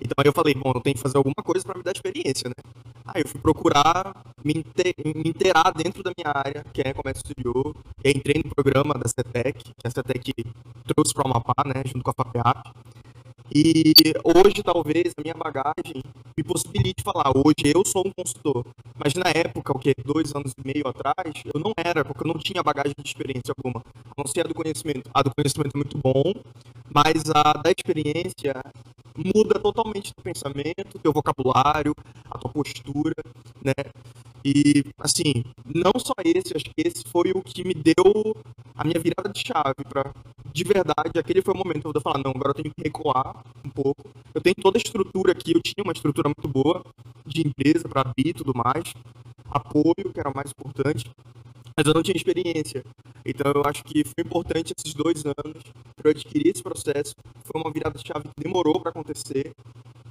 Então 0.00 0.14
aí 0.18 0.26
eu 0.26 0.32
falei, 0.32 0.54
bom, 0.54 0.72
eu 0.74 0.80
tenho 0.80 0.96
que 0.96 1.02
fazer 1.02 1.18
alguma 1.18 1.42
coisa 1.44 1.64
para 1.64 1.76
me 1.76 1.84
dar 1.84 1.92
experiência, 1.92 2.48
né? 2.48 2.54
Aí 3.06 3.22
eu 3.22 3.28
fui 3.28 3.40
procurar 3.40 4.14
me, 4.44 4.64
me 5.14 5.30
inteirar 5.30 5.72
dentro 5.72 6.02
da 6.02 6.12
minha 6.16 6.32
área, 6.34 6.64
que 6.72 6.80
é 6.80 6.92
comércio 6.94 7.22
exterior. 7.22 7.74
E 8.04 8.10
entrei 8.10 8.42
no 8.44 8.54
programa 8.54 8.94
da 8.94 9.08
CETEC, 9.08 9.64
que 9.64 9.86
a 9.86 9.90
CETEC 9.90 10.32
trouxe 10.86 11.12
para 11.12 11.26
o 11.26 11.30
Amapá, 11.30 11.62
né, 11.66 11.82
junto 11.86 12.02
com 12.02 12.10
a 12.10 12.14
FAPEAP. 12.14 12.72
E 13.52 13.92
hoje, 14.22 14.62
talvez, 14.62 15.12
a 15.16 15.22
minha 15.22 15.34
bagagem 15.34 16.02
me 16.36 16.44
possibilite 16.44 17.02
falar. 17.02 17.32
Hoje 17.36 17.72
eu 17.74 17.84
sou 17.84 18.06
um 18.06 18.12
consultor. 18.12 18.64
Mas 18.96 19.14
na 19.14 19.28
época, 19.30 19.72
o 19.72 19.78
que? 19.78 19.92
Dois 20.04 20.32
anos 20.36 20.52
e 20.52 20.66
meio 20.66 20.86
atrás, 20.86 21.34
eu 21.52 21.60
não 21.60 21.72
era, 21.76 22.04
porque 22.04 22.22
eu 22.22 22.28
não 22.28 22.38
tinha 22.38 22.62
bagagem 22.62 22.94
de 22.96 23.08
experiência 23.08 23.52
alguma. 23.56 23.82
A 24.10 24.14
não 24.16 24.26
ser 24.26 24.42
a 24.42 24.48
do 24.48 24.54
conhecimento. 24.54 25.10
A 25.12 25.22
do 25.22 25.34
conhecimento 25.34 25.74
é 25.74 25.78
muito 25.78 25.98
bom, 25.98 26.32
mas 26.94 27.28
a 27.34 27.54
da 27.54 27.70
experiência 27.70 28.54
muda 29.16 29.58
totalmente 29.58 30.12
o 30.16 30.22
pensamento, 30.22 30.98
teu 31.02 31.12
vocabulário, 31.12 31.92
a 32.30 32.38
tua 32.38 32.52
postura, 32.52 33.16
né? 33.62 33.74
E, 34.44 34.84
assim, 34.98 35.44
não 35.64 35.92
só 35.98 36.14
esse, 36.24 36.56
acho 36.56 36.64
que 36.64 36.74
esse 36.78 37.04
foi 37.06 37.30
o 37.34 37.42
que 37.42 37.64
me 37.64 37.74
deu 37.74 38.34
a 38.74 38.84
minha 38.84 38.98
virada 38.98 39.28
de 39.28 39.42
chave 39.46 39.84
para 39.88 40.12
de 40.52 40.64
verdade, 40.64 41.18
aquele 41.18 41.42
foi 41.42 41.54
o 41.54 41.56
momento 41.56 41.90
eu 41.94 42.00
falar, 42.00 42.18
não, 42.18 42.32
agora 42.32 42.50
eu 42.50 42.54
tenho 42.54 42.74
que 42.74 42.82
recuar 42.82 43.44
um 43.64 43.70
pouco. 43.70 44.10
Eu 44.34 44.40
tenho 44.40 44.56
toda 44.56 44.78
a 44.78 44.82
estrutura 44.82 45.32
aqui, 45.32 45.52
eu 45.52 45.62
tinha 45.62 45.84
uma 45.84 45.92
estrutura 45.92 46.28
muito 46.28 46.48
boa 46.48 46.84
de 47.26 47.46
empresa 47.46 47.88
para 47.88 48.02
abrir 48.02 48.28
e 48.28 48.34
tudo 48.34 48.52
mais, 48.54 48.92
apoio, 49.48 50.12
que 50.12 50.18
era 50.18 50.28
o 50.28 50.34
mais 50.34 50.50
importante, 50.50 51.10
mas 51.76 51.86
eu 51.86 51.94
não 51.94 52.02
tinha 52.02 52.16
experiência. 52.16 52.84
Então 53.24 53.52
eu 53.54 53.62
acho 53.64 53.84
que 53.84 54.04
foi 54.04 54.24
importante 54.24 54.74
esses 54.76 54.94
dois 54.94 55.24
anos 55.24 55.62
para 55.96 56.08
eu 56.08 56.10
adquirir 56.10 56.50
esse 56.50 56.62
processo. 56.62 57.14
Foi 57.44 57.60
uma 57.60 57.70
virada 57.70 57.98
de 57.98 58.06
chave 58.06 58.28
que 58.28 58.42
demorou 58.42 58.80
para 58.80 58.90
acontecer, 58.90 59.52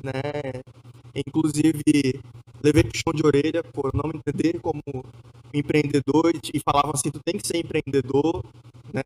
né? 0.03 0.61
Inclusive 1.15 1.83
levei 2.61 2.83
puxão 2.83 3.13
de 3.13 3.25
orelha 3.25 3.63
por 3.63 3.93
não 3.93 4.09
me 4.09 4.19
entender 4.19 4.59
como 4.59 4.83
empreendedor 5.53 6.33
e 6.53 6.59
falavam 6.59 6.91
assim, 6.93 7.09
tu 7.09 7.19
tem 7.19 7.37
que 7.37 7.47
ser 7.47 7.57
empreendedor, 7.57 8.43
né? 8.93 9.03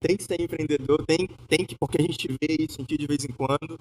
Tem 0.00 0.16
que 0.16 0.24
ser 0.24 0.40
empreendedor, 0.40 1.04
tem, 1.06 1.28
tem 1.48 1.64
que, 1.64 1.76
porque 1.76 1.98
a 2.00 2.02
gente 2.02 2.28
vê 2.28 2.56
isso 2.60 2.76
sentir 2.76 2.98
de 2.98 3.06
vez 3.06 3.24
em 3.24 3.32
quando. 3.32 3.78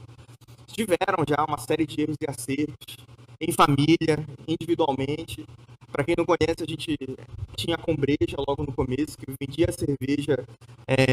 Tiveram 0.67 1.23
já 1.27 1.43
uma 1.45 1.57
série 1.57 1.85
de 1.85 2.01
erros 2.01 2.17
e 2.21 2.29
acertos 2.29 2.97
em 3.39 3.51
família, 3.51 4.25
individualmente. 4.47 5.45
Para 5.91 6.03
quem 6.03 6.15
não 6.17 6.25
conhece, 6.25 6.63
a 6.63 6.65
gente 6.65 6.97
tinha 7.55 7.75
a 7.75 7.77
Combreja 7.77 8.35
logo 8.47 8.63
no 8.63 8.73
começo, 8.73 9.17
que 9.17 9.25
vendia 9.39 9.71
cerveja 9.71 10.47
é, 10.87 11.05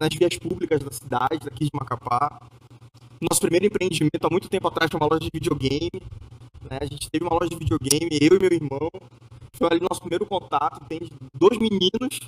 nas 0.00 0.14
vias 0.14 0.36
públicas 0.38 0.82
da 0.82 0.90
cidade, 0.90 1.44
daqui 1.44 1.66
de 1.66 1.70
Macapá. 1.72 2.40
Nosso 3.20 3.40
primeiro 3.40 3.66
empreendimento, 3.66 4.24
há 4.24 4.30
muito 4.30 4.48
tempo 4.48 4.68
atrás, 4.68 4.90
foi 4.90 5.00
uma 5.00 5.06
loja 5.06 5.20
de 5.20 5.30
videogame. 5.32 6.02
Né? 6.70 6.78
A 6.80 6.84
gente 6.84 7.10
teve 7.10 7.24
uma 7.24 7.34
loja 7.34 7.48
de 7.48 7.56
videogame, 7.56 8.08
eu 8.20 8.36
e 8.36 8.38
meu 8.38 8.52
irmão. 8.52 8.90
Foi 9.54 9.68
ali 9.70 9.80
nosso 9.80 10.00
primeiro 10.00 10.26
contato. 10.26 10.84
Tem 10.86 11.00
dois 11.34 11.56
meninos, 11.58 12.20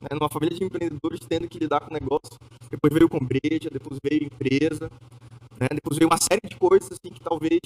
né, 0.00 0.08
numa 0.12 0.28
família 0.28 0.56
de 0.56 0.64
empreendedores, 0.64 1.20
tendo 1.28 1.48
que 1.48 1.58
lidar 1.58 1.80
com 1.80 1.90
o 1.90 1.94
negócio. 1.94 2.38
Depois 2.70 2.92
veio 2.92 3.08
Combreja, 3.08 3.70
depois 3.72 3.98
veio 4.02 4.24
empresa. 4.24 4.90
Né? 5.58 5.68
Depois 5.74 5.98
veio 5.98 6.08
uma 6.08 6.18
série 6.18 6.48
de 6.48 6.56
coisas 6.56 6.92
assim, 6.92 7.12
que 7.12 7.20
talvez 7.20 7.60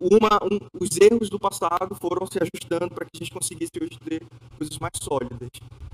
uma, 0.00 0.38
um, 0.44 0.58
os 0.78 0.96
erros 1.00 1.28
do 1.28 1.38
passado 1.38 1.94
foram 1.94 2.26
se 2.26 2.38
ajustando 2.38 2.92
para 2.92 3.04
que 3.04 3.12
a 3.16 3.18
gente 3.18 3.32
conseguisse 3.32 3.72
hoje 3.80 3.98
ter 3.98 4.22
coisas 4.56 4.78
mais 4.78 4.94
sólidas. 5.00 5.48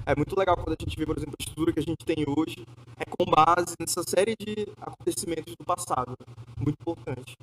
É 0.05 0.15
muito 0.17 0.37
legal 0.39 0.57
quando 0.57 0.77
a 0.79 0.85
gente 0.85 0.97
vê, 0.97 1.07
por 1.07 1.17
exemplo, 1.17 1.35
a 1.39 1.43
estrutura 1.43 1.73
que 1.73 1.81
a 1.81 1.83
gente 1.83 2.05
tem 2.05 2.25
hoje 2.27 2.67
é 2.99 3.05
com 3.05 3.25
base 3.25 3.75
nessa 3.79 4.03
série 4.03 4.35
de 4.37 4.67
acontecimentos 4.81 5.55
do 5.55 5.65
passado. 5.65 6.17
Muito 6.59 6.79
importante. 6.81 7.37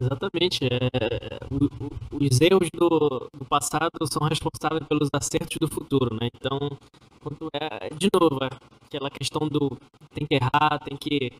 Exatamente. 0.00 0.64
É, 0.66 1.38
o, 1.50 1.64
o, 1.64 2.24
os 2.24 2.40
erros 2.40 2.68
do, 2.70 3.30
do, 3.32 3.44
passado 3.46 3.92
são 4.12 4.22
responsáveis 4.28 4.86
pelos 4.86 5.08
acertos 5.12 5.56
do 5.58 5.68
futuro, 5.68 6.14
né? 6.14 6.28
Então, 6.34 6.76
quando 7.22 7.48
é, 7.54 7.88
de 7.94 8.08
novo, 8.12 8.44
é 8.44 8.50
aquela 8.84 9.10
questão 9.10 9.48
do 9.48 9.78
tem 10.12 10.26
que 10.26 10.34
errar, 10.34 10.78
tem 10.84 10.96
que 10.96 11.32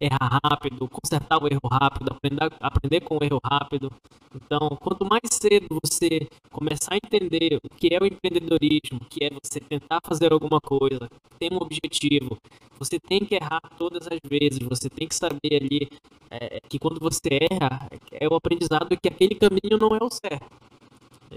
errar 0.00 0.40
rápido, 0.44 0.88
consertar 0.88 1.42
o 1.42 1.46
erro 1.46 1.68
rápido, 1.70 2.10
aprender, 2.10 2.52
aprender 2.60 3.00
com 3.00 3.16
o 3.16 3.24
erro 3.24 3.40
rápido. 3.44 3.90
Então, 4.34 4.68
quanto 4.80 5.06
mais 5.06 5.22
cedo 5.30 5.78
você 5.82 6.28
começar 6.50 6.94
a 6.94 6.96
entender 6.96 7.58
o 7.62 7.68
que 7.74 7.94
é 7.94 7.98
o 7.98 8.06
empreendedorismo, 8.06 9.00
que 9.08 9.24
é 9.24 9.30
você 9.30 9.60
tentar 9.60 10.00
fazer 10.04 10.32
alguma 10.32 10.60
coisa, 10.60 11.08
ter 11.38 11.52
um 11.52 11.56
objetivo, 11.56 12.36
você 12.78 12.98
tem 12.98 13.20
que 13.20 13.34
errar 13.34 13.62
todas 13.78 14.06
as 14.06 14.18
vezes, 14.28 14.58
você 14.58 14.90
tem 14.90 15.08
que 15.08 15.14
saber 15.14 15.54
ali 15.54 15.88
é, 16.30 16.60
que 16.68 16.78
quando 16.78 17.00
você 17.00 17.38
erra, 17.50 17.88
é 18.12 18.28
o 18.28 18.34
aprendizado 18.34 18.96
que 18.96 19.08
aquele 19.08 19.34
caminho 19.34 19.78
não 19.80 19.94
é 19.96 20.02
o 20.02 20.10
certo. 20.10 20.46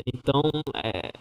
Então, 0.06 0.44
é, 0.76 1.12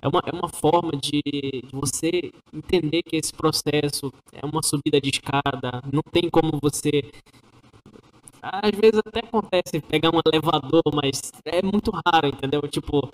é 0.00 0.08
uma, 0.08 0.22
é 0.26 0.32
uma 0.32 0.48
forma 0.48 0.92
de, 0.92 1.20
de, 1.22 1.62
você 1.72 2.32
entender 2.52 3.02
que 3.02 3.16
esse 3.16 3.32
processo 3.32 4.12
é 4.32 4.44
uma 4.46 4.62
subida 4.62 5.00
de 5.00 5.10
escada, 5.10 5.82
não 5.92 6.02
tem 6.02 6.30
como 6.30 6.58
você. 6.62 7.12
Às 8.40 8.70
vezes 8.70 9.00
até 9.04 9.20
acontece 9.20 9.80
pegar 9.80 10.10
um 10.14 10.20
elevador, 10.24 10.82
mas 10.94 11.32
é 11.44 11.60
muito 11.62 11.90
raro, 11.90 12.28
entendeu? 12.28 12.62
Tipo. 12.68 13.10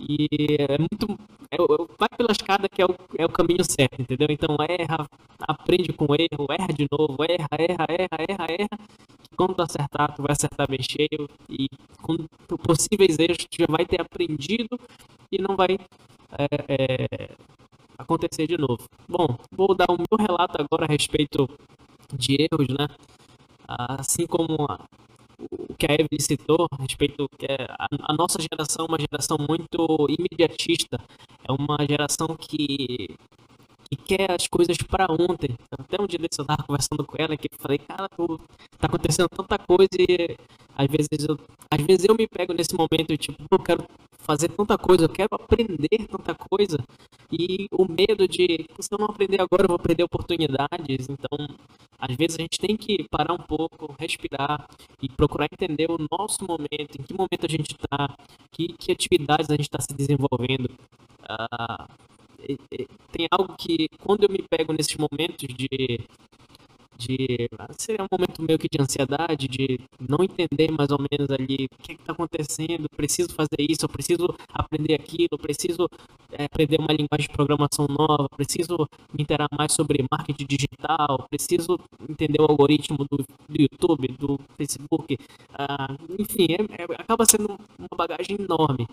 E 0.00 0.26
é 0.58 0.78
muito. 0.78 1.18
É, 1.50 1.56
vai 1.98 2.08
pela 2.16 2.32
escada 2.32 2.68
que 2.68 2.82
é 2.82 2.86
o, 2.86 2.94
é 3.16 3.26
o 3.26 3.28
caminho 3.28 3.64
certo, 3.64 4.00
entendeu? 4.00 4.28
Então 4.30 4.56
erra, 4.68 5.06
aprende 5.40 5.92
com 5.92 6.06
erro, 6.14 6.46
erra 6.50 6.72
de 6.72 6.86
novo, 6.90 7.16
erra, 7.22 7.48
erra, 7.52 7.86
erra, 7.88 8.24
erra, 8.28 8.46
erra. 8.50 9.13
Quando 9.34 9.54
tu 9.54 9.62
acertar, 9.62 10.14
tu 10.14 10.22
vai 10.22 10.32
acertar 10.32 10.68
bem 10.68 10.80
cheio 10.82 11.28
e 11.48 11.68
com 12.00 12.16
possíveis 12.58 13.18
erros 13.18 13.38
tu 13.38 13.56
já 13.58 13.66
vai 13.68 13.84
ter 13.84 14.00
aprendido 14.00 14.78
e 15.30 15.38
não 15.38 15.56
vai 15.56 15.78
é, 16.38 16.46
é, 16.68 17.30
acontecer 17.98 18.46
de 18.46 18.56
novo. 18.56 18.88
Bom, 19.08 19.38
vou 19.52 19.74
dar 19.74 19.90
o 19.90 19.96
meu 19.96 20.18
relato 20.18 20.60
agora 20.60 20.84
a 20.86 20.88
respeito 20.88 21.48
de 22.12 22.36
erros, 22.42 22.68
né? 22.68 22.88
Assim 23.66 24.26
como 24.26 24.66
a, 24.68 24.86
o 25.50 25.74
que 25.74 25.86
a 25.86 25.94
Evelyn 25.94 26.20
citou 26.20 26.66
a 26.70 26.82
respeito 26.82 27.28
que 27.38 27.46
é 27.46 27.66
a, 27.68 27.88
a, 28.12 28.14
nossa 28.14 28.38
geração 28.40 28.86
é 28.86 28.88
uma 28.88 28.98
geração 28.98 29.38
muito 29.38 30.06
imediatista, 30.08 30.98
é 31.46 31.52
uma 31.52 31.78
geração 31.88 32.36
que 32.36 33.16
que 33.84 33.96
quer 33.96 34.32
as 34.32 34.46
coisas 34.46 34.76
para 34.78 35.06
ontem. 35.10 35.56
Até 35.70 36.00
um 36.00 36.06
dia 36.06 36.18
desse 36.18 36.40
eu 36.40 36.42
estava 36.42 36.62
conversando 36.62 37.04
com 37.04 37.16
ela 37.18 37.36
que 37.36 37.48
eu 37.52 37.58
falei, 37.58 37.78
cara, 37.78 38.08
pô, 38.08 38.38
tá 38.78 38.86
acontecendo 38.86 39.28
tanta 39.28 39.58
coisa 39.58 39.90
e 39.98 40.36
às 40.76 40.86
vezes 40.88 41.28
eu, 41.28 41.38
às 41.70 41.82
vezes 41.82 42.04
eu 42.04 42.14
me 42.14 42.26
pego 42.26 42.52
nesse 42.52 42.74
momento 42.74 43.16
tipo, 43.16 43.42
eu 43.50 43.58
quero 43.58 43.84
fazer 44.18 44.48
tanta 44.48 44.78
coisa, 44.78 45.04
eu 45.04 45.08
quero 45.08 45.28
aprender 45.32 46.08
tanta 46.10 46.34
coisa 46.34 46.78
e 47.30 47.68
o 47.70 47.84
medo 47.84 48.26
de 48.26 48.66
se 48.80 48.88
eu 48.92 48.98
não 48.98 49.06
aprender 49.06 49.40
agora 49.40 49.64
eu 49.64 49.68
vou 49.68 49.78
perder 49.78 50.04
oportunidades. 50.04 51.08
Então, 51.08 51.48
às 51.98 52.16
vezes 52.16 52.36
a 52.38 52.42
gente 52.42 52.58
tem 52.58 52.76
que 52.76 53.06
parar 53.08 53.34
um 53.34 53.38
pouco, 53.38 53.94
respirar 53.98 54.68
e 55.02 55.08
procurar 55.08 55.48
entender 55.52 55.90
o 55.90 55.98
nosso 56.10 56.44
momento, 56.46 56.98
em 56.98 57.02
que 57.02 57.14
momento 57.14 57.44
a 57.44 57.48
gente 57.48 57.72
está, 57.72 58.16
que, 58.50 58.68
que 58.78 58.92
atividades 58.92 59.50
a 59.50 59.54
gente 59.54 59.66
está 59.66 59.80
se 59.80 59.94
desenvolvendo. 59.94 60.70
Uh, 61.22 62.13
tem 63.12 63.26
algo 63.30 63.54
que 63.56 63.88
quando 64.02 64.24
eu 64.24 64.28
me 64.28 64.42
pego 64.42 64.72
nesses 64.72 64.96
momentos 64.96 65.48
de 65.48 66.00
de 66.96 67.48
seria 67.78 68.04
um 68.04 68.08
momento 68.10 68.42
meio 68.42 68.58
que 68.58 68.68
de 68.68 68.80
ansiedade, 68.80 69.48
de 69.48 69.80
não 70.00 70.22
entender 70.22 70.70
mais 70.70 70.90
ou 70.90 70.98
menos 70.98 71.30
ali 71.30 71.66
o 71.66 71.82
que 71.82 71.92
está 71.92 72.12
acontecendo, 72.12 72.88
preciso 72.96 73.34
fazer 73.34 73.60
isso, 73.60 73.84
eu 73.84 73.88
preciso 73.88 74.34
aprender 74.52 74.94
aquilo, 74.94 75.38
preciso 75.38 75.88
é, 76.32 76.44
aprender 76.44 76.78
uma 76.78 76.92
linguagem 76.92 77.28
de 77.28 77.32
programação 77.32 77.86
nova, 77.86 78.28
preciso 78.36 78.88
me 79.12 79.22
interar 79.22 79.48
mais 79.56 79.72
sobre 79.72 80.04
marketing 80.10 80.46
digital, 80.46 81.26
preciso 81.28 81.78
entender 82.08 82.40
o 82.40 82.46
algoritmo 82.46 82.98
do, 83.10 83.18
do 83.18 83.62
YouTube, 83.62 84.08
do 84.18 84.38
Facebook, 84.56 85.18
ah, 85.52 85.94
enfim, 86.18 86.46
é, 86.50 86.82
é, 86.82 86.84
acaba 86.98 87.24
sendo 87.24 87.58
uma 87.78 87.88
bagagem 87.96 88.36
enorme. 88.40 88.86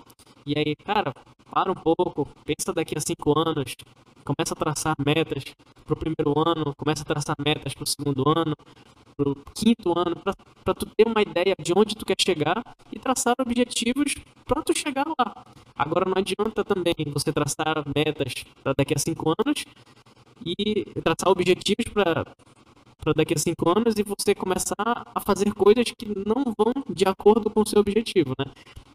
E 0.46 0.58
aí, 0.58 0.76
cara, 0.76 1.14
para 1.52 1.72
um 1.72 1.76
pouco, 1.76 2.28
pensa 2.46 2.74
daqui 2.74 2.98
a 2.98 3.02
cinco 3.02 3.38
anos, 3.38 3.76
começa 4.24 4.54
a 4.54 4.58
traçar 4.58 4.96
metas 5.04 5.44
para 5.86 5.94
o 5.94 5.98
primeiro 5.98 6.50
ano, 6.50 6.74
começa 6.76 7.04
a 7.04 7.06
traçar 7.06 7.36
metas 7.44 7.74
para 7.74 7.84
o 7.84 7.88
segundo 7.88 8.24
ano, 8.28 8.56
para 9.18 9.30
o 9.30 9.36
quinto 9.54 9.98
ano, 9.98 10.16
para 10.64 10.74
tu 10.74 10.86
ter 10.86 11.08
uma 11.08 11.22
ideia 11.22 11.56
de 11.62 11.74
onde 11.76 11.96
tu 11.96 12.06
quer 12.06 12.16
chegar 12.20 12.62
e 12.92 13.00
traçar 13.00 13.36
objetivos 13.40 14.16
para 14.46 14.62
tu 14.62 14.78
chegar 14.78 15.06
lá. 15.08 15.46
Agora 15.76 16.06
não 16.06 16.16
adianta 16.16 16.64
também 16.64 16.96
você 17.14 17.32
traçar 17.32 17.84
metas 17.96 18.34
para 18.64 18.74
daqui 18.78 18.94
a 18.94 19.00
cinco 19.00 19.34
anos 19.38 19.66
e 20.46 20.86
traçar 21.02 21.30
objetivos 21.30 21.86
para 21.94 22.26
para 23.02 23.14
daqui 23.14 23.34
a 23.34 23.38
cinco 23.38 23.70
anos 23.70 23.96
e 23.98 24.04
você 24.04 24.36
começar 24.36 24.76
a 24.78 25.20
fazer 25.20 25.52
coisas 25.54 25.86
que 25.92 26.06
não 26.08 26.44
vão 26.58 26.74
de 26.90 27.06
acordo 27.06 27.50
com 27.50 27.62
o 27.62 27.66
seu 27.66 27.80
objetivo, 27.82 28.34
né? 28.38 28.46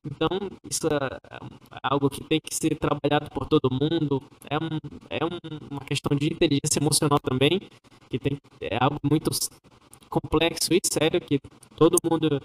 Então, 0.04 0.28
isso 0.70 0.86
é, 0.86 1.16
é 1.34 1.78
algo 1.82 2.09
que 2.09 2.22
tem 2.24 2.40
que 2.40 2.54
ser 2.54 2.76
trabalhado 2.78 3.28
por 3.30 3.46
todo 3.46 3.68
mundo. 3.70 4.22
É, 4.48 4.57
um, 4.57 4.78
é 5.11 5.24
um, 5.24 5.68
uma 5.70 5.80
questão 5.80 6.16
de 6.16 6.26
inteligência 6.26 6.78
emocional 6.80 7.18
também, 7.18 7.61
que 8.09 8.18
tem, 8.18 8.38
é 8.61 8.78
algo 8.80 9.00
muito 9.02 9.30
complexo 10.09 10.72
e 10.72 10.80
sério 10.84 11.20
que 11.20 11.40
todo 11.74 11.98
mundo 12.09 12.40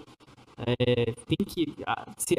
é, 0.58 1.12
tem 1.26 1.38
que 1.46 1.74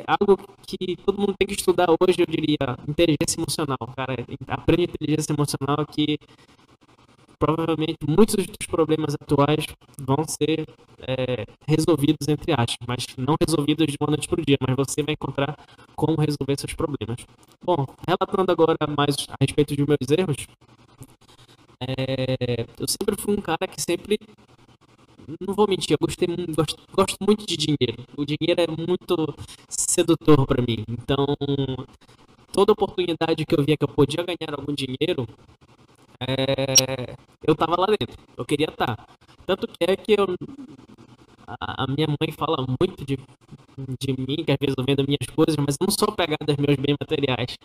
algo 0.05 0.37
que 0.65 0.95
todo 0.97 1.19
mundo 1.19 1.33
tem 1.37 1.47
que 1.47 1.55
estudar 1.55 1.87
hoje 1.89 2.19
eu 2.19 2.25
diria 2.25 2.77
inteligência 2.87 3.39
emocional 3.39 3.77
cara 3.95 4.13
aprende 4.47 4.83
inteligência 4.83 5.33
emocional 5.33 5.85
que 5.85 6.19
provavelmente 7.39 7.97
muitos 8.07 8.35
dos 8.35 8.67
problemas 8.67 9.15
atuais 9.15 9.65
vão 9.97 10.23
ser 10.27 10.67
é, 11.01 11.45
resolvidos, 11.67 12.27
entre 12.27 12.53
aspas, 12.53 12.77
mas 12.87 13.05
não 13.17 13.35
resolvidos 13.39 13.87
de 13.87 13.97
uma 13.99 14.11
noite 14.11 14.27
para 14.27 14.41
o 14.41 14.45
dia, 14.45 14.57
mas 14.61 14.75
você 14.75 15.03
vai 15.03 15.13
encontrar 15.13 15.57
como 15.95 16.19
resolver 16.19 16.57
seus 16.57 16.73
problemas. 16.73 17.25
Bom, 17.63 17.85
relatando 18.07 18.51
agora 18.51 18.77
mais 18.95 19.15
a 19.29 19.35
respeito 19.39 19.75
dos 19.75 19.85
meus 19.85 20.09
erros, 20.09 20.47
é, 21.81 22.65
eu 22.79 22.87
sempre 22.87 23.15
fui 23.19 23.35
um 23.35 23.41
cara 23.41 23.67
que 23.67 23.81
sempre 23.81 24.17
não 25.39 25.53
vou 25.53 25.67
mentir, 25.67 25.91
eu 25.91 25.97
gostei, 25.99 26.27
gosto, 26.55 26.81
gosto 26.93 27.17
muito 27.25 27.45
de 27.45 27.55
dinheiro. 27.55 28.03
O 28.17 28.25
dinheiro 28.25 28.61
é 28.61 28.67
muito 28.67 29.33
sedutor 29.69 30.45
para 30.45 30.61
mim. 30.61 30.83
Então, 30.89 31.25
toda 32.51 32.73
oportunidade 32.73 33.45
que 33.45 33.55
eu 33.55 33.63
via 33.63 33.77
que 33.77 33.83
eu 33.83 33.87
podia 33.87 34.23
ganhar 34.23 34.53
algum 34.53 34.73
dinheiro, 34.73 35.27
é, 36.27 37.15
eu 37.45 37.55
tava 37.55 37.79
lá 37.79 37.87
dentro. 37.87 38.17
Eu 38.37 38.45
queria 38.45 38.67
estar. 38.67 38.95
Tá. 38.95 39.07
Tanto 39.45 39.67
que 39.67 39.77
é 39.81 39.95
que 39.95 40.13
eu, 40.13 40.35
a, 41.47 41.83
a 41.83 41.87
minha 41.87 42.07
mãe 42.07 42.31
fala 42.31 42.65
muito 42.79 43.05
de, 43.05 43.17
de 43.99 44.13
mim, 44.17 44.43
que 44.43 44.51
às 44.51 44.57
vezes 44.59 44.75
eu 44.77 44.83
vendo 44.85 45.05
minhas 45.05 45.27
coisas, 45.35 45.55
mas 45.57 45.77
não 45.79 45.89
sou 45.89 46.09
apegado 46.09 46.49
aos 46.49 46.57
meus 46.57 46.75
bens 46.77 46.95
materiais. 46.99 47.57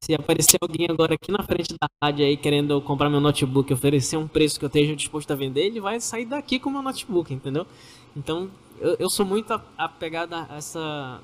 Se 0.00 0.14
aparecer 0.14 0.58
alguém 0.60 0.86
agora 0.90 1.14
aqui 1.14 1.32
na 1.32 1.42
frente 1.42 1.74
da 1.80 1.88
rádio 2.02 2.26
aí 2.26 2.36
querendo 2.36 2.80
comprar 2.82 3.08
meu 3.08 3.20
notebook 3.20 3.70
e 3.70 3.74
oferecer 3.74 4.16
um 4.16 4.28
preço 4.28 4.58
que 4.58 4.64
eu 4.64 4.68
esteja 4.68 4.94
disposto 4.94 5.30
a 5.30 5.34
vender, 5.34 5.64
ele 5.66 5.80
vai 5.80 5.98
sair 6.00 6.26
daqui 6.26 6.58
com 6.58 6.68
o 6.68 6.72
meu 6.72 6.82
notebook, 6.82 7.32
entendeu? 7.32 7.66
Então, 8.14 8.50
eu, 8.80 8.96
eu 8.98 9.10
sou 9.10 9.24
muito 9.24 9.58
apegado 9.78 10.34
a 10.34 10.46
essa 10.56 11.20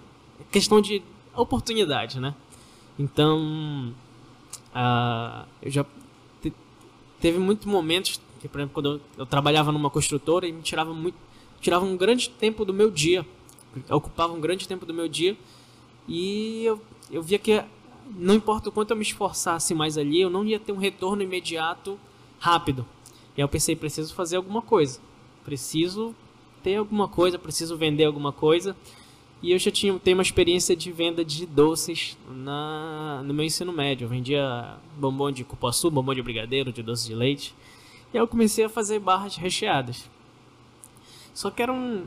questão 0.51 0.81
de 0.81 1.03
oportunidade, 1.37 2.19
né? 2.19 2.35
Então, 2.99 3.95
uh, 4.75 5.47
eu 5.63 5.71
já 5.71 5.85
teve 7.21 7.39
muitos 7.39 7.67
momentos 7.67 8.21
que, 8.41 8.49
por 8.49 8.59
exemplo, 8.59 8.75
quando 8.75 8.93
eu, 8.95 9.01
eu, 9.19 9.27
trabalhava 9.27 9.71
numa 9.71 9.91
construtora 9.91 10.47
e 10.47 10.53
me 10.53 10.63
tirava 10.63 10.95
muito, 10.95 11.17
tirava 11.61 11.85
um 11.85 11.97
grande 11.97 12.31
tempo 12.31 12.65
do 12.65 12.73
meu 12.73 12.91
dia, 12.91 13.27
ocupava 13.91 14.33
um 14.33 14.41
grande 14.41 14.67
tempo 14.67 14.87
do 14.87 14.95
meu 14.95 15.07
dia 15.07 15.37
e 16.09 16.65
eu, 16.65 16.81
eu 17.11 17.23
via 17.23 17.39
que 17.39 17.63
não 18.17 18.35
importa 18.35 18.69
o 18.69 18.73
quanto 18.73 18.91
eu 18.91 18.97
me 18.97 19.03
esforçasse 19.03 19.75
mais 19.75 19.97
ali, 19.99 20.21
eu 20.21 20.31
não 20.31 20.45
ia 20.45 20.59
ter 20.59 20.73
um 20.73 20.79
retorno 20.79 21.23
imediato 21.23 21.99
rápido. 22.39 22.85
E 23.37 23.41
aí 23.41 23.45
eu 23.45 23.49
pensei, 23.49 23.77
preciso 23.77 24.15
fazer 24.15 24.37
alguma 24.37 24.63
coisa, 24.63 24.99
preciso 25.45 26.15
ter 26.63 26.77
alguma 26.77 27.07
coisa, 27.07 27.39
preciso 27.39 27.77
vender 27.77 28.05
alguma 28.05 28.33
coisa. 28.33 28.77
E 29.43 29.53
eu 29.53 29.59
já 29.59 29.71
tinha 29.71 29.99
tenho 29.99 30.19
uma 30.19 30.23
experiência 30.23 30.77
de 30.77 30.93
venda 30.93 31.25
de 31.25 31.47
doces 31.47 32.17
na, 32.29 33.23
no 33.25 33.33
meu 33.33 33.45
ensino 33.45 33.73
médio. 33.73 34.05
Eu 34.05 34.09
vendia 34.09 34.77
bombom 34.97 35.31
de 35.31 35.45
cupuaçu, 35.45 35.91
bombom 35.91 36.15
de 36.15 36.23
brigadeiro, 36.23 36.73
de 36.73 36.83
doce 36.83 37.07
de 37.07 37.15
leite. 37.15 37.55
E 38.13 38.19
aí 38.19 38.23
eu 38.23 38.29
comecei 38.29 38.65
a 38.65 38.69
fazer 38.69 38.99
barras 38.99 39.37
recheadas. 39.37 40.09
Só 41.33 41.51
que 41.51 41.63
era 41.63 41.73
um. 41.73 42.07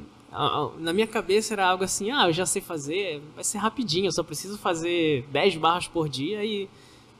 Na 0.79 0.93
minha 0.93 1.07
cabeça 1.07 1.53
era 1.53 1.67
algo 1.67 1.84
assim: 1.84 2.11
ah, 2.11 2.27
eu 2.27 2.34
já 2.34 2.45
sei 2.45 2.61
fazer, 2.61 3.21
vai 3.36 3.43
ser 3.43 3.57
rapidinho, 3.57 4.07
eu 4.07 4.11
só 4.11 4.23
preciso 4.23 4.57
fazer 4.57 5.25
10 5.31 5.57
barras 5.57 5.88
por 5.88 6.09
dia 6.09 6.43
e 6.43 6.67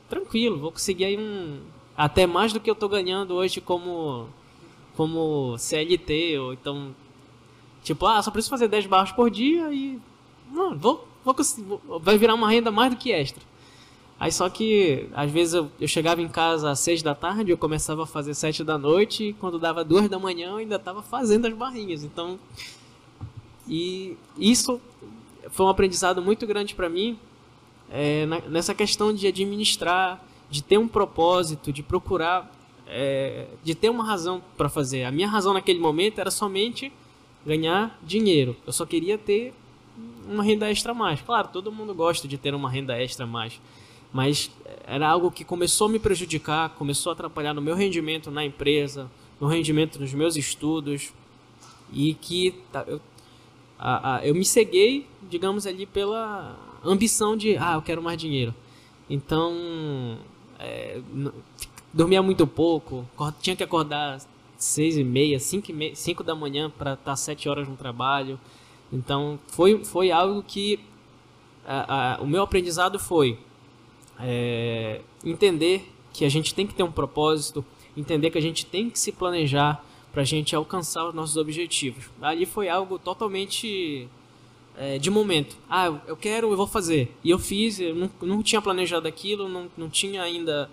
tranquilo, 0.08 0.58
vou 0.58 0.72
conseguir 0.72 1.06
aí 1.06 1.18
um. 1.18 1.60
Até 1.96 2.26
mais 2.26 2.52
do 2.52 2.60
que 2.60 2.68
eu 2.68 2.74
tô 2.74 2.88
ganhando 2.88 3.34
hoje 3.34 3.60
como, 3.60 4.28
como 4.96 5.56
CLT, 5.58 6.38
ou 6.38 6.52
então 6.52 6.94
Tipo, 7.84 8.06
ah, 8.06 8.20
só 8.20 8.30
preciso 8.32 8.50
fazer 8.50 8.66
10 8.66 8.86
barras 8.86 9.12
por 9.12 9.30
dia 9.30 9.72
e. 9.72 10.00
Não, 10.50 10.76
vou, 10.76 11.06
vou, 11.24 11.36
vou, 11.58 12.00
vai 12.00 12.18
virar 12.18 12.34
uma 12.34 12.50
renda 12.50 12.70
mais 12.70 12.90
do 12.90 12.96
que 12.96 13.12
extra. 13.12 13.42
Aí 14.18 14.32
só 14.32 14.48
que, 14.48 15.08
às 15.14 15.30
vezes, 15.30 15.54
eu, 15.54 15.70
eu 15.78 15.86
chegava 15.86 16.22
em 16.22 16.28
casa 16.28 16.70
às 16.70 16.80
6 16.80 17.02
da 17.02 17.14
tarde, 17.14 17.50
eu 17.50 17.58
começava 17.58 18.04
a 18.04 18.06
fazer 18.06 18.34
7 18.34 18.64
da 18.64 18.78
noite, 18.78 19.24
e 19.28 19.32
quando 19.34 19.58
dava 19.58 19.84
2 19.84 20.08
da 20.08 20.18
manhã 20.18 20.50
eu 20.50 20.56
ainda 20.56 20.76
estava 20.76 21.02
fazendo 21.02 21.46
as 21.46 21.52
barrinhas. 21.52 22.02
Então. 22.02 22.38
E 23.68 24.16
isso 24.38 24.80
foi 25.50 25.66
um 25.66 25.68
aprendizado 25.68 26.22
muito 26.22 26.46
grande 26.46 26.74
para 26.74 26.88
mim 26.88 27.18
é, 27.90 28.26
na, 28.26 28.40
nessa 28.40 28.74
questão 28.74 29.12
de 29.12 29.26
administrar, 29.26 30.22
de 30.50 30.62
ter 30.62 30.78
um 30.78 30.88
propósito, 30.88 31.72
de 31.72 31.82
procurar, 31.82 32.50
é, 32.86 33.46
de 33.62 33.74
ter 33.74 33.90
uma 33.90 34.04
razão 34.04 34.42
para 34.56 34.68
fazer. 34.68 35.04
A 35.04 35.10
minha 35.10 35.28
razão 35.28 35.52
naquele 35.52 35.78
momento 35.78 36.18
era 36.18 36.30
somente 36.30 36.92
ganhar 37.44 37.98
dinheiro. 38.02 38.56
Eu 38.66 38.72
só 38.72 38.86
queria 38.86 39.18
ter 39.18 39.52
uma 40.26 40.42
renda 40.42 40.70
extra 40.70 40.92
a 40.92 40.94
mais. 40.94 41.20
Claro, 41.20 41.48
todo 41.52 41.70
mundo 41.70 41.94
gosta 41.94 42.26
de 42.26 42.38
ter 42.38 42.54
uma 42.54 42.70
renda 42.70 43.00
extra 43.00 43.24
a 43.24 43.28
mais. 43.28 43.60
Mas 44.12 44.50
era 44.86 45.08
algo 45.08 45.30
que 45.30 45.44
começou 45.44 45.88
a 45.88 45.90
me 45.90 45.98
prejudicar, 45.98 46.70
começou 46.70 47.10
a 47.10 47.12
atrapalhar 47.14 47.52
no 47.52 47.60
meu 47.60 47.74
rendimento 47.74 48.30
na 48.30 48.44
empresa, 48.44 49.10
no 49.40 49.46
rendimento 49.46 49.98
nos 49.98 50.12
meus 50.14 50.36
estudos. 50.36 51.12
E 51.92 52.14
que 52.14 52.54
tá, 52.72 52.84
eu, 52.86 53.00
a, 53.78 54.16
a, 54.16 54.26
eu 54.26 54.34
me 54.34 54.44
ceguei, 54.44 55.06
digamos 55.28 55.66
ali, 55.66 55.84
pela 55.84 56.56
ambição 56.84 57.36
de, 57.36 57.56
ah, 57.56 57.74
eu 57.74 57.82
quero 57.82 58.02
mais 58.02 58.18
dinheiro. 58.18 58.54
Então, 59.08 60.18
é, 60.58 61.00
dormia 61.92 62.22
muito 62.22 62.46
pouco, 62.46 63.06
tinha 63.40 63.54
que 63.54 63.62
acordar 63.62 64.18
seis 64.64 64.96
e 64.96 65.04
meia, 65.04 65.38
cinco, 65.38 65.70
e 65.70 65.74
meia, 65.74 65.94
cinco 65.94 66.24
da 66.24 66.34
manhã 66.34 66.70
para 66.70 66.94
estar 66.94 67.16
sete 67.16 67.48
horas 67.48 67.68
no 67.68 67.76
trabalho. 67.76 68.38
Então 68.92 69.38
foi, 69.48 69.84
foi 69.84 70.10
algo 70.10 70.42
que 70.42 70.80
a, 71.66 72.16
a, 72.16 72.20
o 72.20 72.26
meu 72.26 72.42
aprendizado 72.42 72.98
foi 72.98 73.38
é, 74.18 75.00
entender 75.24 75.90
que 76.12 76.24
a 76.24 76.28
gente 76.28 76.54
tem 76.54 76.66
que 76.66 76.74
ter 76.74 76.82
um 76.82 76.92
propósito, 76.92 77.64
entender 77.96 78.30
que 78.30 78.38
a 78.38 78.42
gente 78.42 78.64
tem 78.66 78.88
que 78.88 78.98
se 78.98 79.12
planejar 79.12 79.84
para 80.12 80.22
a 80.22 80.24
gente 80.24 80.54
alcançar 80.54 81.08
os 81.08 81.14
nossos 81.14 81.36
objetivos. 81.36 82.08
Ali 82.22 82.46
foi 82.46 82.68
algo 82.68 82.98
totalmente 82.98 84.08
é, 84.76 84.98
de 84.98 85.10
momento. 85.10 85.56
Ah, 85.68 85.86
eu 86.06 86.16
quero, 86.16 86.52
eu 86.52 86.56
vou 86.56 86.68
fazer. 86.68 87.12
E 87.24 87.30
eu 87.30 87.38
fiz, 87.38 87.80
eu 87.80 87.94
não, 87.94 88.10
não 88.22 88.42
tinha 88.42 88.62
planejado 88.62 89.08
aquilo, 89.08 89.48
não, 89.48 89.68
não 89.76 89.90
tinha 89.90 90.22
ainda 90.22 90.70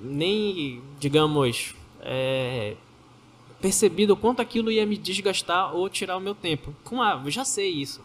nem, 0.00 0.80
digamos, 1.00 1.74
é, 2.00 2.76
percebido 3.66 4.12
o 4.12 4.16
quanto 4.16 4.40
aquilo 4.40 4.70
ia 4.70 4.86
me 4.86 4.96
desgastar 4.96 5.74
ou 5.74 5.88
tirar 5.88 6.16
o 6.16 6.20
meu 6.20 6.36
tempo. 6.36 6.72
Com 6.84 7.02
eu 7.02 7.30
já 7.32 7.44
sei 7.44 7.68
isso. 7.68 8.00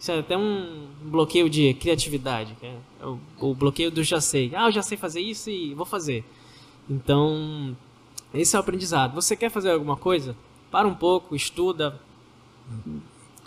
Isso 0.00 0.10
é 0.10 0.20
até 0.20 0.38
um 0.38 0.86
bloqueio 1.02 1.50
de 1.50 1.74
criatividade. 1.74 2.56
É 2.62 2.74
o, 3.04 3.18
o, 3.38 3.54
bloqueio 3.54 3.90
do 3.90 4.02
já 4.02 4.22
sei. 4.22 4.52
Ah, 4.54 4.68
eu 4.68 4.72
já 4.72 4.80
sei 4.80 4.96
fazer 4.96 5.20
isso 5.20 5.50
e 5.50 5.74
vou 5.74 5.84
fazer. 5.84 6.24
Então, 6.88 7.76
esse 8.32 8.56
é 8.56 8.58
o 8.58 8.60
aprendizado. 8.60 9.14
Você 9.14 9.36
quer 9.36 9.50
fazer 9.50 9.70
alguma 9.70 9.98
coisa? 9.98 10.34
Para 10.70 10.88
um 10.88 10.94
pouco, 10.94 11.36
estuda, 11.36 12.00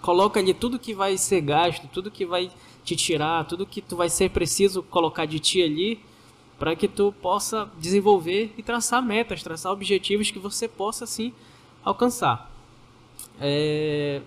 coloca 0.03 0.39
ali 0.39 0.53
tudo 0.53 0.77
que 0.77 0.93
vai 0.93 1.17
ser 1.17 1.41
gasto, 1.41 1.87
tudo 1.87 2.11
que 2.11 2.27
vai 2.27 2.51
te 2.83 2.95
tirar, 2.95 3.45
tudo 3.45 3.65
que 3.65 3.81
tu 3.81 3.95
vai 3.95 4.09
ser 4.09 4.29
preciso 4.29 4.83
colocar 4.83 5.25
de 5.25 5.39
ti 5.39 5.63
ali 5.63 5.99
para 6.59 6.75
que 6.75 6.87
tu 6.87 7.13
possa 7.21 7.71
desenvolver 7.79 8.53
e 8.57 8.61
traçar 8.61 9.01
metas, 9.01 9.41
traçar 9.41 9.71
objetivos 9.71 10.29
que 10.29 10.37
você 10.37 10.67
possa 10.67 11.05
sim 11.05 11.33
alcançar. 11.83 12.51
É... 13.39 14.21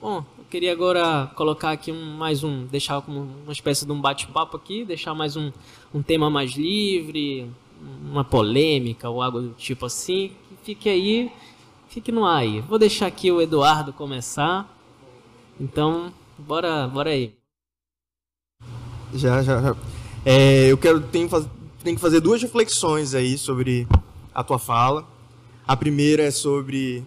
Bom, 0.00 0.24
eu 0.36 0.44
queria 0.50 0.72
agora 0.72 1.30
colocar 1.34 1.70
aqui 1.70 1.90
um, 1.90 2.16
mais 2.16 2.42
um, 2.42 2.66
deixar 2.66 3.00
como 3.00 3.20
uma 3.44 3.52
espécie 3.52 3.86
de 3.86 3.92
um 3.92 4.00
bate-papo 4.00 4.56
aqui, 4.56 4.84
deixar 4.84 5.14
mais 5.14 5.36
um, 5.36 5.50
um 5.94 6.02
tema 6.02 6.28
mais 6.28 6.52
livre, 6.52 7.50
uma 8.04 8.24
polêmica 8.24 9.08
ou 9.08 9.22
algo 9.22 9.40
do 9.40 9.50
tipo 9.54 9.86
assim. 9.86 10.32
Fique 10.62 10.88
aí, 10.88 11.32
fique 11.88 12.10
no 12.10 12.26
ar 12.26 12.38
aí. 12.38 12.60
Vou 12.60 12.78
deixar 12.78 13.06
aqui 13.06 13.30
o 13.30 13.40
Eduardo 13.40 13.92
começar. 13.92 14.68
Então, 15.58 16.12
bora, 16.36 16.86
bora 16.88 17.10
aí. 17.10 17.32
Já, 19.14 19.42
já, 19.42 19.62
já. 19.62 19.93
É, 20.26 20.72
eu 20.72 20.78
quero 20.78 21.02
tenho, 21.02 21.28
tenho 21.82 21.96
que 21.96 22.00
fazer 22.00 22.18
duas 22.18 22.40
reflexões 22.40 23.14
aí 23.14 23.36
sobre 23.36 23.86
a 24.34 24.42
tua 24.42 24.58
fala. 24.58 25.06
A 25.66 25.76
primeira 25.76 26.22
é 26.22 26.30
sobre 26.30 27.04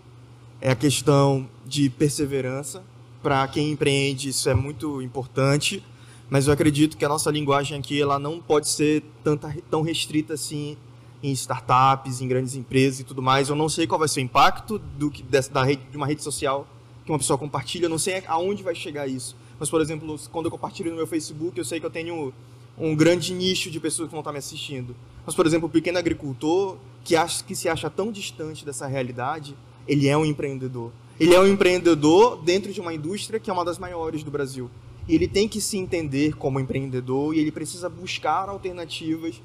é 0.62 0.70
a 0.70 0.76
questão 0.76 1.50
de 1.66 1.90
perseverança. 1.90 2.84
Para 3.24 3.48
quem 3.48 3.72
empreende, 3.72 4.30
isso 4.30 4.48
é 4.48 4.54
muito 4.54 5.02
importante, 5.02 5.84
mas 6.30 6.46
eu 6.46 6.54
acredito 6.54 6.96
que 6.96 7.04
a 7.04 7.10
nossa 7.10 7.32
linguagem 7.32 7.80
aqui 7.80 8.00
ela 8.00 8.20
não 8.20 8.40
pode 8.40 8.70
ser 8.70 9.04
tanta, 9.24 9.56
tão 9.70 9.82
restrita 9.82 10.36
assim 10.36 10.78
em 11.24 11.32
startups, 11.32 12.22
em 12.22 12.28
grandes 12.28 12.54
empresas 12.54 13.00
e 13.00 13.04
tudo 13.04 13.20
mais. 13.20 13.50
Eu 13.50 13.56
não 13.56 13.68
sei 13.68 13.88
qual 13.88 13.98
vai 13.98 14.08
ser 14.08 14.20
o 14.20 14.24
impacto 14.24 14.78
do 14.78 15.10
que 15.10 15.24
dessa, 15.24 15.52
da 15.52 15.64
rede, 15.64 15.82
de 15.90 15.98
uma 15.98 16.06
rede 16.06 16.22
social 16.22 16.68
que 17.04 17.12
uma 17.12 17.18
pessoa 17.18 17.38
compartilha, 17.40 17.86
eu 17.86 17.90
não 17.90 17.98
sei 17.98 18.22
aonde 18.28 18.62
vai 18.62 18.76
chegar 18.76 19.08
isso. 19.08 19.36
Mas, 19.60 19.70
por 19.70 19.82
exemplo, 19.82 20.20
quando 20.32 20.46
eu 20.46 20.52
compartilho 20.52 20.92
no 20.92 20.98
meu 20.98 21.08
Facebook, 21.08 21.58
eu 21.58 21.66
sei 21.66 21.80
que 21.80 21.86
eu 21.86 21.90
tenho 21.90 22.32
um 22.78 22.96
grande 22.96 23.34
nicho 23.34 23.72
de 23.72 23.80
pessoas 23.80 24.08
que 24.08 24.12
vão 24.12 24.22
estar 24.22 24.32
me 24.32 24.38
assistindo. 24.38 24.96
Mas, 25.26 25.34
por 25.34 25.46
exemplo, 25.46 25.68
o 25.68 25.72
pequeno 25.72 25.98
agricultor 25.98 26.78
que, 27.04 27.16
acha, 27.16 27.44
que 27.44 27.56
se 27.56 27.68
acha 27.68 27.90
tão 27.90 28.12
distante 28.12 28.64
dessa 28.64 28.86
realidade, 28.86 29.56
ele 29.88 30.08
é 30.08 30.18
um 30.18 30.26
empreendedor. 30.26 30.92
Ele 31.20 31.34
é 31.34 31.40
um 31.40 31.48
empreendedor 31.48 32.38
dentro 32.44 32.72
de 32.72 32.80
uma 32.80 32.94
indústria 32.94 33.40
que 33.40 33.50
é 33.50 33.54
uma 33.54 33.66
das 33.66 33.80
maiores 33.80 34.24
do 34.24 34.30
Brasil. 34.30 34.70
E 35.08 35.16
ele 35.16 35.28
tem 35.28 35.48
que 35.48 35.60
se 35.60 35.78
entender 35.78 36.36
como 36.36 36.60
empreendedor 36.60 37.34
e 37.34 37.40
ele 37.40 37.52
precisa 37.52 37.90
buscar 37.90 38.50
alternativas 38.50 39.42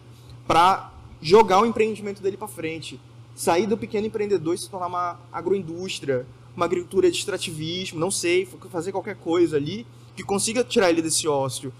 para 0.46 0.92
jogar 1.20 1.62
o 1.62 1.66
empreendimento 1.66 2.20
dele 2.20 2.36
para 2.36 2.48
frente. 2.48 3.00
Sair 3.34 3.66
do 3.66 3.78
pequeno 3.78 4.06
empreendedor 4.06 4.54
e 4.54 4.58
se 4.58 4.68
tornar 4.68 4.88
uma 4.88 5.20
agroindústria, 5.32 6.26
uma 6.54 6.66
agricultura 6.66 7.10
de 7.10 7.16
extrativismo, 7.16 7.98
não 7.98 8.10
sei, 8.10 8.46
fazer 8.70 8.92
qualquer 8.92 9.16
coisa 9.16 9.56
ali 9.56 9.86
que 10.14 10.22
consiga 10.22 10.62
tirar 10.62 10.90
ele 10.90 11.00
desse 11.00 11.26
ócio. 11.26 11.72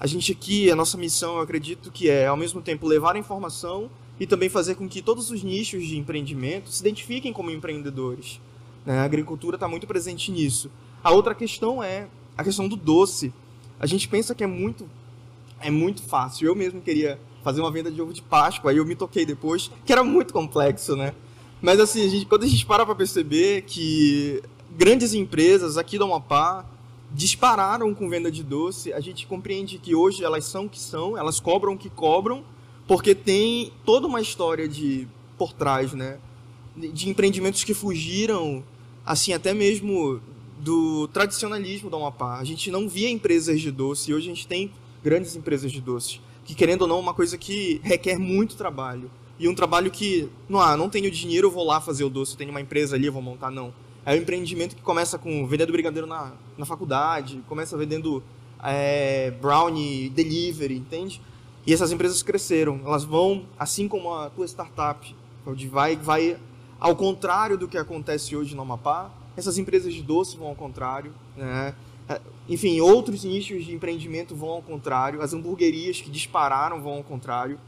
A 0.00 0.06
gente 0.06 0.30
aqui, 0.30 0.70
a 0.70 0.76
nossa 0.76 0.96
missão, 0.96 1.36
eu 1.36 1.40
acredito 1.40 1.90
que 1.90 2.08
é, 2.08 2.26
ao 2.26 2.36
mesmo 2.36 2.62
tempo, 2.62 2.86
levar 2.86 3.16
a 3.16 3.18
informação 3.18 3.90
e 4.20 4.26
também 4.26 4.48
fazer 4.48 4.76
com 4.76 4.88
que 4.88 5.02
todos 5.02 5.30
os 5.30 5.42
nichos 5.42 5.84
de 5.86 5.96
empreendimento 5.96 6.70
se 6.70 6.80
identifiquem 6.80 7.32
como 7.32 7.50
empreendedores. 7.50 8.40
Né? 8.86 8.98
A 8.98 9.04
agricultura 9.04 9.56
está 9.56 9.66
muito 9.66 9.86
presente 9.86 10.30
nisso. 10.30 10.70
A 11.02 11.10
outra 11.10 11.34
questão 11.34 11.82
é 11.82 12.06
a 12.36 12.44
questão 12.44 12.68
do 12.68 12.76
doce. 12.76 13.32
A 13.80 13.86
gente 13.86 14.06
pensa 14.08 14.34
que 14.34 14.44
é 14.44 14.46
muito, 14.46 14.88
é 15.60 15.70
muito 15.70 16.02
fácil. 16.02 16.46
Eu 16.46 16.54
mesmo 16.54 16.80
queria 16.80 17.18
fazer 17.42 17.60
uma 17.60 17.70
venda 17.70 17.90
de 17.90 18.00
ovo 18.00 18.12
de 18.12 18.22
Páscoa, 18.22 18.70
aí 18.70 18.76
eu 18.76 18.84
me 18.84 18.94
toquei 18.94 19.26
depois, 19.26 19.70
que 19.84 19.92
era 19.92 20.04
muito 20.04 20.32
complexo, 20.32 20.94
né? 20.94 21.12
Mas 21.60 21.80
assim, 21.80 22.04
a 22.04 22.08
gente, 22.08 22.26
quando 22.26 22.44
a 22.44 22.46
gente 22.46 22.64
para 22.64 22.86
para 22.86 22.94
perceber 22.94 23.62
que 23.62 24.42
grandes 24.76 25.12
empresas 25.12 25.76
aqui 25.76 25.98
do 25.98 26.04
Amapá 26.04 26.64
dispararam 27.12 27.94
com 27.94 28.08
venda 28.08 28.30
de 28.30 28.42
doce, 28.42 28.92
a 28.92 29.00
gente 29.00 29.26
compreende 29.26 29.78
que 29.78 29.94
hoje 29.94 30.24
elas 30.24 30.44
são 30.44 30.66
o 30.66 30.68
que 30.68 30.80
são, 30.80 31.16
elas 31.16 31.40
cobram 31.40 31.72
o 31.72 31.78
que 31.78 31.88
cobram, 31.88 32.44
porque 32.86 33.14
tem 33.14 33.72
toda 33.84 34.06
uma 34.06 34.20
história 34.20 34.68
de 34.68 35.08
por 35.36 35.52
trás, 35.52 35.92
né? 35.92 36.18
De 36.76 37.08
empreendimentos 37.08 37.64
que 37.64 37.74
fugiram, 37.74 38.62
assim, 39.04 39.32
até 39.32 39.54
mesmo 39.54 40.20
do 40.58 41.08
tradicionalismo 41.08 41.88
do 41.88 41.96
Amapá. 41.96 42.38
A 42.38 42.44
gente 42.44 42.70
não 42.70 42.88
via 42.88 43.08
empresas 43.08 43.60
de 43.60 43.70
doce, 43.70 44.10
e 44.10 44.14
hoje 44.14 44.30
a 44.30 44.34
gente 44.34 44.46
tem 44.46 44.70
grandes 45.02 45.34
empresas 45.36 45.70
de 45.70 45.80
doces, 45.80 46.20
que 46.44 46.54
querendo 46.54 46.82
ou 46.82 46.88
não, 46.88 46.96
é 46.96 47.00
uma 47.00 47.14
coisa 47.14 47.38
que 47.38 47.80
requer 47.82 48.18
muito 48.18 48.56
trabalho. 48.56 49.10
E 49.38 49.48
um 49.48 49.54
trabalho 49.54 49.90
que, 49.90 50.28
não, 50.48 50.60
ah, 50.60 50.76
não 50.76 50.90
tenho 50.90 51.10
dinheiro, 51.10 51.46
eu 51.46 51.50
vou 51.50 51.64
lá 51.64 51.80
fazer 51.80 52.02
o 52.02 52.10
doce, 52.10 52.36
tenho 52.36 52.50
uma 52.50 52.60
empresa 52.60 52.96
ali, 52.96 53.06
eu 53.06 53.12
vou 53.12 53.22
montar, 53.22 53.50
não. 53.50 53.72
É 54.04 54.12
um 54.12 54.16
empreendimento 54.16 54.74
que 54.74 54.82
começa 54.82 55.16
com 55.16 55.46
vendendo 55.46 55.70
brigadeiro 55.70 56.06
na, 56.06 56.32
na 56.58 56.66
faculdade, 56.66 57.42
começa 57.48 57.76
vendendo 57.76 58.22
é, 58.62 59.30
brownie 59.40 60.10
delivery, 60.10 60.76
entende? 60.76 61.22
E 61.66 61.72
essas 61.72 61.92
empresas 61.92 62.22
cresceram. 62.22 62.80
Elas 62.84 63.04
vão, 63.04 63.44
assim 63.58 63.88
como 63.88 64.12
a 64.12 64.30
tua 64.30 64.46
startup, 64.46 65.14
onde 65.46 65.68
vai, 65.68 65.96
vai 65.96 66.36
ao 66.80 66.94
contrário 66.96 67.56
do 67.56 67.68
que 67.68 67.78
acontece 67.78 68.36
hoje 68.36 68.54
no 68.54 68.62
Amapá, 68.62 69.10
essas 69.36 69.56
empresas 69.56 69.94
de 69.94 70.02
doce 70.02 70.36
vão 70.36 70.48
ao 70.48 70.54
contrário, 70.54 71.12
né? 71.36 71.74
É, 72.08 72.20
enfim, 72.48 72.80
outros 72.80 73.22
nichos 73.22 73.64
de 73.64 73.74
empreendimento 73.74 74.34
vão 74.34 74.48
ao 74.48 74.62
contrário, 74.62 75.20
as 75.20 75.34
hamburguerias 75.34 76.00
que 76.00 76.10
dispararam 76.10 76.80
vão 76.80 76.94
ao 76.94 77.04
contrário 77.04 77.60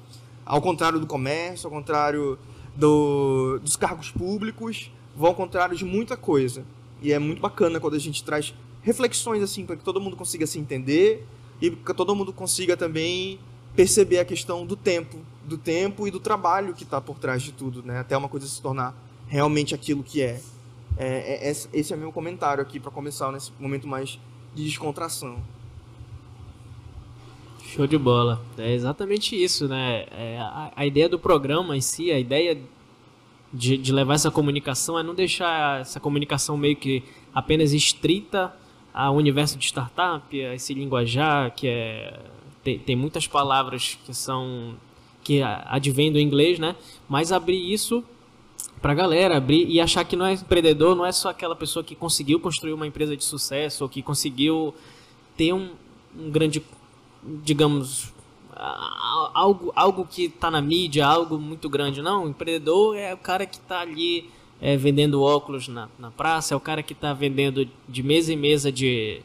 ao 0.45 0.61
contrário 0.61 0.99
do 0.99 1.07
comércio, 1.07 1.69
ao 1.69 1.73
contrário 1.73 2.39
do, 2.75 3.61
dos 3.61 3.77
cargos 3.77 4.11
públicos, 4.11 4.91
vão 5.15 5.29
ao 5.29 5.35
contrário 5.35 5.77
de 5.77 5.85
muita 5.85 6.17
coisa. 6.17 6.65
E 7.01 7.13
é 7.13 7.19
muito 7.19 7.41
bacana 7.41 7.79
quando 7.79 7.95
a 7.95 7.99
gente 8.01 8.25
traz 8.25 8.53
reflexões 8.83 9.43
assim 9.43 9.67
para 9.67 9.77
que 9.77 9.85
todo 9.85 10.01
mundo 10.01 10.17
consiga 10.17 10.47
se 10.47 10.59
entender 10.59 11.27
e 11.61 11.71
que 11.71 11.95
todo 11.95 12.15
mundo 12.15 12.33
consiga 12.33 12.77
também 12.77 13.39
perceber 13.75 14.19
a 14.19 14.25
questão 14.25 14.67
do 14.67 14.77
tempo, 14.77 15.19
do 15.45 15.57
tempo 15.59 16.07
e 16.07 16.11
do 16.11 16.19
trabalho 16.19 16.75
que 16.75 16.85
está 16.85 17.01
por 17.01 17.19
trás 17.19 17.43
de 17.43 17.53
tudo, 17.53 17.83
né? 17.83 18.01
Até 18.01 18.17
uma 18.17 18.29
coisa 18.29 18.47
se 18.47 18.61
tornar 18.61 18.95
realmente 19.29 19.75
aquilo 19.75 20.03
que 20.03 20.21
é. 20.21 20.41
é, 20.97 21.49
é 21.49 21.51
esse 21.51 21.93
é 21.93 21.97
meu 21.97 22.11
comentário 22.11 22.63
aqui 22.63 22.81
para 22.81 22.91
começar 22.91 23.31
nesse 23.31 23.53
momento 23.59 23.87
mais 23.87 24.19
de 24.55 24.65
descontração. 24.65 25.39
Show 27.65 27.87
de 27.87 27.97
bola. 27.97 28.45
É 28.59 28.75
exatamente 28.75 29.41
isso, 29.41 29.69
né? 29.69 30.05
É, 30.11 30.39
a, 30.41 30.73
a, 30.75 30.87
ideia 30.87 31.09
do 31.09 31.19
programa 31.19 31.77
em 31.77 31.81
si, 31.81 32.11
a 32.11 32.19
ideia 32.19 32.61
de, 33.53 33.77
de, 33.77 33.93
levar 33.93 34.15
essa 34.15 34.31
comunicação 34.31 34.99
é 34.99 35.05
não 35.05 35.15
deixar 35.15 35.81
essa 35.81 36.01
comunicação 36.01 36.57
meio 36.57 36.75
que 36.75 37.05
apenas 37.33 37.73
estrita 37.73 38.53
ao 38.93 39.15
universo 39.15 39.59
de 39.59 39.67
startup, 39.67 40.45
a 40.45 40.55
esse 40.55 40.75
linguajar 40.75 41.55
que 41.55 41.67
é 41.67 42.19
tem, 42.63 42.79
tem 42.79 42.97
muitas 42.97 43.27
palavras 43.27 43.99
que 44.05 44.13
são 44.13 44.75
que 45.23 45.43
advêm 45.43 46.13
do 46.13 46.19
inglês, 46.19 46.59
né? 46.59 46.77
Mas 47.09 47.33
abrir 47.33 47.73
isso 47.73 48.03
para 48.81 48.93
a 48.93 48.95
galera 48.95 49.37
abrir 49.37 49.69
e 49.69 49.81
achar 49.81 50.05
que 50.05 50.17
não 50.17 50.27
é 50.27 50.33
empreendedor, 50.33 50.97
não 50.97 51.05
é 51.05 51.13
só 51.13 51.29
aquela 51.29 51.55
pessoa 51.55 51.85
que 51.85 51.95
conseguiu 51.95 52.41
construir 52.41 52.73
uma 52.73 52.87
empresa 52.87 53.17
de 53.17 53.25
sucesso 53.25 53.85
ou 53.85 53.91
que 53.91 54.03
conseguiu 54.03 54.75
ter 55.37 55.53
um, 55.53 55.71
um 56.19 56.31
grande 56.31 56.63
digamos, 57.23 58.13
algo, 59.35 59.73
algo 59.75 60.07
que 60.07 60.25
está 60.25 60.51
na 60.51 60.61
mídia, 60.61 61.07
algo 61.07 61.39
muito 61.39 61.69
grande. 61.69 62.03
Não, 62.03 62.29
empreendedor 62.29 62.97
é 62.97 63.15
o 63.15 63.19
cara 63.19 63.47
que 63.47 63.57
está 63.57 63.81
ali 63.81 64.31
é, 64.61 64.77
vendendo 64.77 65.23
óculos 65.23 65.69
na, 65.69 65.89
na 65.99 66.11
praça, 66.11 66.55
é 66.55 66.57
o 66.57 66.61
cara 66.61 66.83
que 66.83 66.93
está 66.93 67.13
vendendo 67.13 67.67
de 67.89 68.03
mesa 68.03 68.33
em 68.33 68.37
mesa 68.37 68.71
de 68.71 69.23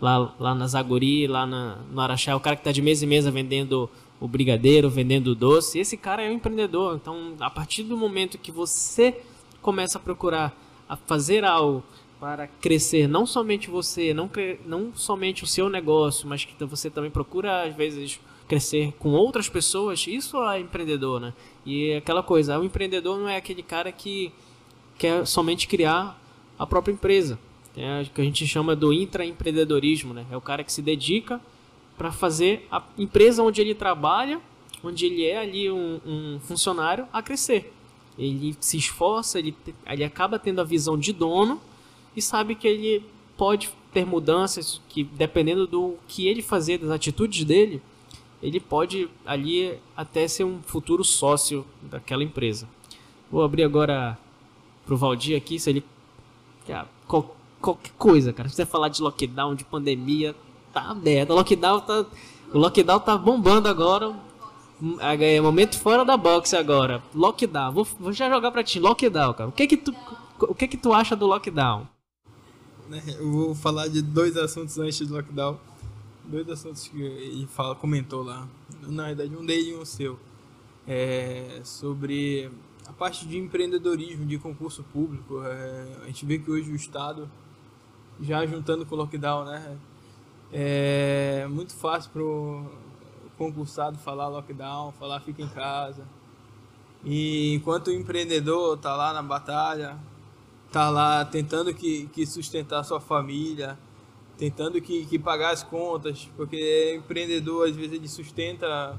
lá, 0.00 0.34
lá 0.38 0.54
na 0.54 0.66
Zaguri, 0.66 1.26
lá 1.26 1.46
na, 1.46 1.78
no 1.90 2.00
Araxá, 2.00 2.32
é 2.32 2.34
o 2.34 2.40
cara 2.40 2.56
que 2.56 2.60
está 2.60 2.72
de 2.72 2.82
mesa 2.82 3.04
em 3.04 3.08
mesa 3.08 3.30
vendendo 3.30 3.90
o 4.20 4.26
brigadeiro, 4.26 4.88
vendendo 4.88 5.28
o 5.28 5.34
doce. 5.34 5.78
Esse 5.78 5.96
cara 5.96 6.22
é 6.22 6.30
um 6.30 6.34
empreendedor. 6.34 6.96
Então, 6.96 7.34
a 7.38 7.50
partir 7.50 7.82
do 7.82 7.96
momento 7.96 8.38
que 8.38 8.50
você 8.50 9.20
começa 9.60 9.98
a 9.98 10.00
procurar 10.00 10.56
a 10.88 10.96
fazer 10.96 11.44
algo 11.44 11.82
para 12.18 12.48
crescer 12.48 13.06
não 13.06 13.26
somente 13.26 13.70
você, 13.70 14.12
não, 14.12 14.28
não 14.66 14.92
somente 14.94 15.44
o 15.44 15.46
seu 15.46 15.68
negócio, 15.68 16.26
mas 16.28 16.44
que 16.44 16.64
você 16.64 16.90
também 16.90 17.10
procura 17.10 17.62
às 17.62 17.76
vezes 17.76 18.18
crescer 18.48 18.92
com 18.98 19.10
outras 19.10 19.48
pessoas, 19.48 20.06
isso 20.06 20.42
é 20.48 20.58
empreendedor, 20.58 21.20
né? 21.20 21.34
E 21.66 21.90
é 21.90 21.96
aquela 21.98 22.22
coisa, 22.22 22.58
o 22.58 22.64
empreendedor 22.64 23.18
não 23.18 23.28
é 23.28 23.36
aquele 23.36 23.62
cara 23.62 23.92
que 23.92 24.32
quer 24.98 25.26
somente 25.26 25.66
criar 25.68 26.20
a 26.58 26.66
própria 26.66 26.92
empresa. 26.92 27.38
É 27.76 28.02
o 28.02 28.10
que 28.10 28.20
a 28.20 28.24
gente 28.24 28.46
chama 28.46 28.74
do 28.74 28.92
intraempreendedorismo, 28.92 30.12
né? 30.12 30.26
É 30.30 30.36
o 30.36 30.40
cara 30.40 30.64
que 30.64 30.72
se 30.72 30.82
dedica 30.82 31.40
para 31.96 32.10
fazer 32.10 32.66
a 32.70 32.82
empresa 32.98 33.42
onde 33.42 33.60
ele 33.60 33.74
trabalha, 33.74 34.40
onde 34.82 35.06
ele 35.06 35.24
é 35.24 35.38
ali 35.38 35.70
um, 35.70 36.00
um 36.04 36.40
funcionário, 36.40 37.06
a 37.12 37.22
crescer. 37.22 37.72
Ele 38.18 38.56
se 38.58 38.76
esforça, 38.76 39.38
ele, 39.38 39.54
ele 39.86 40.02
acaba 40.02 40.38
tendo 40.38 40.60
a 40.60 40.64
visão 40.64 40.98
de 40.98 41.12
dono 41.12 41.60
e 42.16 42.20
sabe 42.20 42.56
que 42.56 42.66
ele 42.66 43.04
pode 43.36 43.70
ter 43.92 44.04
mudanças 44.04 44.80
que, 44.88 45.04
dependendo 45.04 45.66
do 45.66 45.94
que 46.08 46.26
ele 46.26 46.42
fazer, 46.42 46.78
das 46.78 46.90
atitudes 46.90 47.44
dele, 47.44 47.80
ele 48.42 48.58
pode 48.58 49.08
ali 49.24 49.78
até 49.96 50.26
ser 50.26 50.44
um 50.44 50.60
futuro 50.62 51.04
sócio 51.04 51.64
daquela 51.82 52.24
empresa. 52.24 52.68
Vou 53.30 53.42
abrir 53.42 53.62
agora 53.62 54.18
pro 54.88 54.96
Valdir 54.96 55.36
aqui, 55.36 55.60
se 55.60 55.68
ele. 55.68 55.84
Ah, 56.70 56.86
qual, 57.06 57.36
qualquer 57.60 57.92
coisa, 57.98 58.32
cara. 58.32 58.48
Se 58.48 58.56
você 58.56 58.64
falar 58.64 58.88
de 58.88 59.02
lockdown, 59.02 59.54
de 59.54 59.64
pandemia, 59.64 60.34
tá 60.72 60.94
merda. 60.94 61.34
Lockdown 61.34 61.80
tá. 61.82 62.06
O 62.52 62.58
lockdown 62.58 62.98
tá 63.00 63.16
bombando 63.18 63.68
agora. 63.68 64.16
É 65.00 65.40
momento 65.40 65.78
fora 65.78 66.04
da 66.04 66.16
box 66.16 66.54
agora. 66.54 67.02
Lockdown. 67.14 67.72
Vou, 67.72 67.84
vou 67.84 68.12
já 68.12 68.30
jogar 68.30 68.50
pra 68.50 68.64
ti. 68.64 68.80
Lockdown, 68.80 69.34
cara. 69.34 69.48
O 69.50 69.52
que 69.52 69.66
que 69.66 69.76
tu, 69.76 69.94
o 70.40 70.54
que 70.54 70.66
que 70.66 70.76
tu 70.78 70.92
acha 70.92 71.14
do 71.14 71.26
lockdown? 71.26 71.86
Né, 72.88 73.02
eu 73.18 73.30
vou 73.30 73.54
falar 73.54 73.88
de 73.88 74.00
dois 74.00 74.36
assuntos 74.38 74.78
antes 74.78 75.06
do 75.06 75.14
lockdown. 75.14 75.58
Dois 76.24 76.48
assuntos 76.48 76.88
que 76.88 77.02
ele 77.02 77.46
fala, 77.46 77.74
comentou 77.74 78.22
lá. 78.22 78.48
Na 78.86 79.06
verdade, 79.06 79.36
um 79.36 79.44
dele 79.44 79.70
e 79.70 79.76
um 79.76 79.84
seu. 79.84 80.18
É 80.86 81.60
sobre 81.62 82.50
a 82.88 82.92
parte 82.92 83.26
de 83.26 83.36
empreendedorismo, 83.38 84.24
de 84.24 84.38
concurso 84.38 84.82
público. 84.82 85.42
É, 85.44 85.96
a 86.02 86.06
gente 86.06 86.24
vê 86.24 86.38
que 86.38 86.50
hoje 86.50 86.70
o 86.72 86.74
Estado, 86.74 87.30
já 88.20 88.44
juntando 88.46 88.86
com 88.86 88.94
o 88.94 88.98
lockdown, 88.98 89.44
né? 89.44 89.76
É 90.50 91.46
muito 91.50 91.74
fácil 91.74 92.10
pro 92.10 92.64
concursado 93.36 93.98
falar 93.98 94.28
lockdown, 94.28 94.92
falar 94.92 95.20
fica 95.20 95.42
em 95.42 95.48
casa. 95.48 96.04
E 97.04 97.54
enquanto 97.54 97.88
o 97.88 97.92
empreendedor 97.92 98.78
tá 98.78 98.96
lá 98.96 99.12
na 99.12 99.22
batalha, 99.22 99.96
tá 100.72 100.88
lá 100.88 101.24
tentando 101.24 101.72
que, 101.74 102.06
que 102.06 102.26
sustentar 102.26 102.82
sua 102.84 103.00
família, 103.00 103.78
tentando 104.38 104.80
que, 104.80 105.04
que 105.04 105.18
pagar 105.18 105.52
as 105.52 105.62
contas, 105.62 106.28
porque 106.36 106.96
empreendedor 106.96 107.68
às 107.68 107.76
vezes 107.76 107.92
ele 107.92 108.08
sustenta 108.08 108.98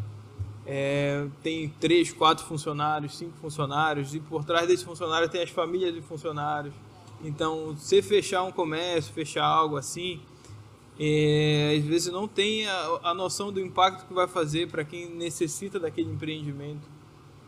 é, 0.71 1.25
tem 1.41 1.67
três, 1.79 2.13
quatro 2.13 2.45
funcionários, 2.45 3.17
cinco 3.17 3.35
funcionários 3.41 4.13
e 4.13 4.19
por 4.19 4.45
trás 4.45 4.67
desses 4.67 4.85
funcionários 4.85 5.31
tem 5.31 5.41
as 5.41 5.49
famílias 5.49 5.91
de 5.91 5.99
funcionários. 5.99 6.75
Então, 7.23 7.75
se 7.75 8.03
fechar 8.03 8.43
um 8.43 8.51
comércio, 8.51 9.11
fechar 9.11 9.45
algo 9.45 9.77
assim, 9.77 10.21
é, 10.99 11.75
às 11.75 11.83
vezes 11.83 12.13
não 12.13 12.27
tem 12.27 12.67
a, 12.67 12.99
a 13.05 13.13
noção 13.15 13.51
do 13.51 13.59
impacto 13.59 14.05
que 14.05 14.13
vai 14.13 14.27
fazer 14.27 14.69
para 14.69 14.83
quem 14.83 15.09
necessita 15.09 15.79
daquele 15.79 16.11
empreendimento. 16.11 16.87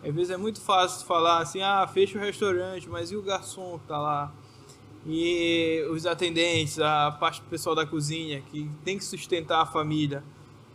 Às 0.04 0.16
vezes 0.16 0.32
é 0.32 0.38
muito 0.38 0.60
fácil 0.60 1.06
falar 1.06 1.44
assim, 1.44 1.62
ah, 1.62 1.88
fecha 1.88 2.18
o 2.18 2.22
restaurante, 2.22 2.90
mas 2.90 3.12
e 3.12 3.16
o 3.16 3.22
garçom 3.22 3.78
que 3.78 3.84
está 3.84 4.00
lá? 4.00 4.34
E 5.06 5.86
os 5.92 6.08
atendentes, 6.08 6.80
a 6.80 7.12
parte 7.12 7.40
pessoal 7.42 7.76
da 7.76 7.86
cozinha, 7.86 8.42
que 8.42 8.68
tem 8.84 8.98
que 8.98 9.06
sustentar 9.06 9.62
a 9.62 9.66
família. 9.68 10.24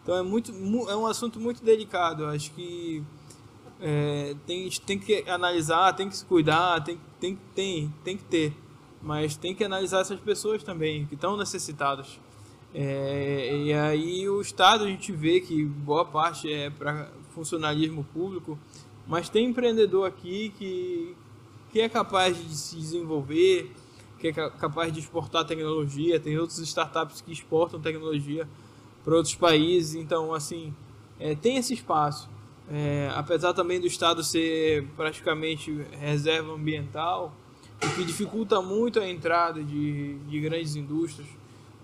Então 0.07 0.17
é, 0.17 0.23
muito, 0.23 0.53
é 0.89 0.97
um 0.97 1.05
assunto 1.05 1.41
muito 1.41 1.65
delicado. 1.65 2.27
Acho 2.27 2.53
que 2.53 3.03
é, 3.81 4.37
tem, 4.47 4.71
tem 4.71 5.01
que 5.01 5.29
analisar, 5.29 5.93
tem 5.95 6.09
que 6.09 6.17
se 6.17 6.25
cuidar, 6.25 6.81
tem, 6.85 6.97
tem, 7.19 7.37
tem, 7.57 7.95
tem 8.05 8.17
que 8.17 8.23
ter. 8.23 8.53
Mas 9.03 9.37
tem 9.37 9.53
que 9.53 9.65
analisar 9.65 10.03
essas 10.03 10.21
pessoas 10.21 10.63
também, 10.63 11.07
que 11.07 11.17
estão 11.17 11.37
necessitadas. 11.37 12.21
É, 12.73 13.65
e 13.65 13.73
aí 13.73 14.29
o 14.29 14.41
Estado 14.41 14.85
a 14.85 14.87
gente 14.87 15.11
vê 15.11 15.41
que 15.41 15.65
boa 15.65 16.05
parte 16.05 16.53
é 16.53 16.71
para 16.71 17.11
funcionalismo 17.31 18.05
público, 18.15 18.57
mas 19.09 19.29
tem 19.29 19.47
empreendedor 19.47 20.07
aqui 20.07 20.55
que, 20.57 21.17
que 21.73 21.81
é 21.81 21.89
capaz 21.89 22.37
de 22.37 22.57
se 22.57 22.77
desenvolver, 22.77 23.73
que 24.21 24.29
é 24.29 24.33
capaz 24.33 24.93
de 24.93 25.01
exportar 25.01 25.45
tecnologia, 25.45 26.21
tem 26.21 26.39
outros 26.39 26.59
startups 26.61 27.21
que 27.21 27.33
exportam 27.33 27.81
tecnologia 27.81 28.47
para 29.07 29.15
outros 29.15 29.37
países, 29.37 29.95
então 29.95 30.35
assim 30.35 30.75
é, 31.21 31.37
tem 31.37 31.57
esse 31.57 31.73
espaço. 31.73 32.29
É, 32.69 33.09
apesar 33.15 33.55
também 33.55 33.81
do 33.81 33.87
Estado 33.87 34.25
ser 34.25 34.85
praticamente 34.97 35.73
reserva 35.93 36.53
ambiental, 36.53 37.33
o 37.81 37.95
que 37.95 38.03
dificulta 38.05 38.61
muito 38.61 38.99
a 38.99 39.09
entrada 39.09 39.63
de, 39.63 40.19
de 40.19 40.41
grandes 40.41 40.75
indústrias, 40.75 41.29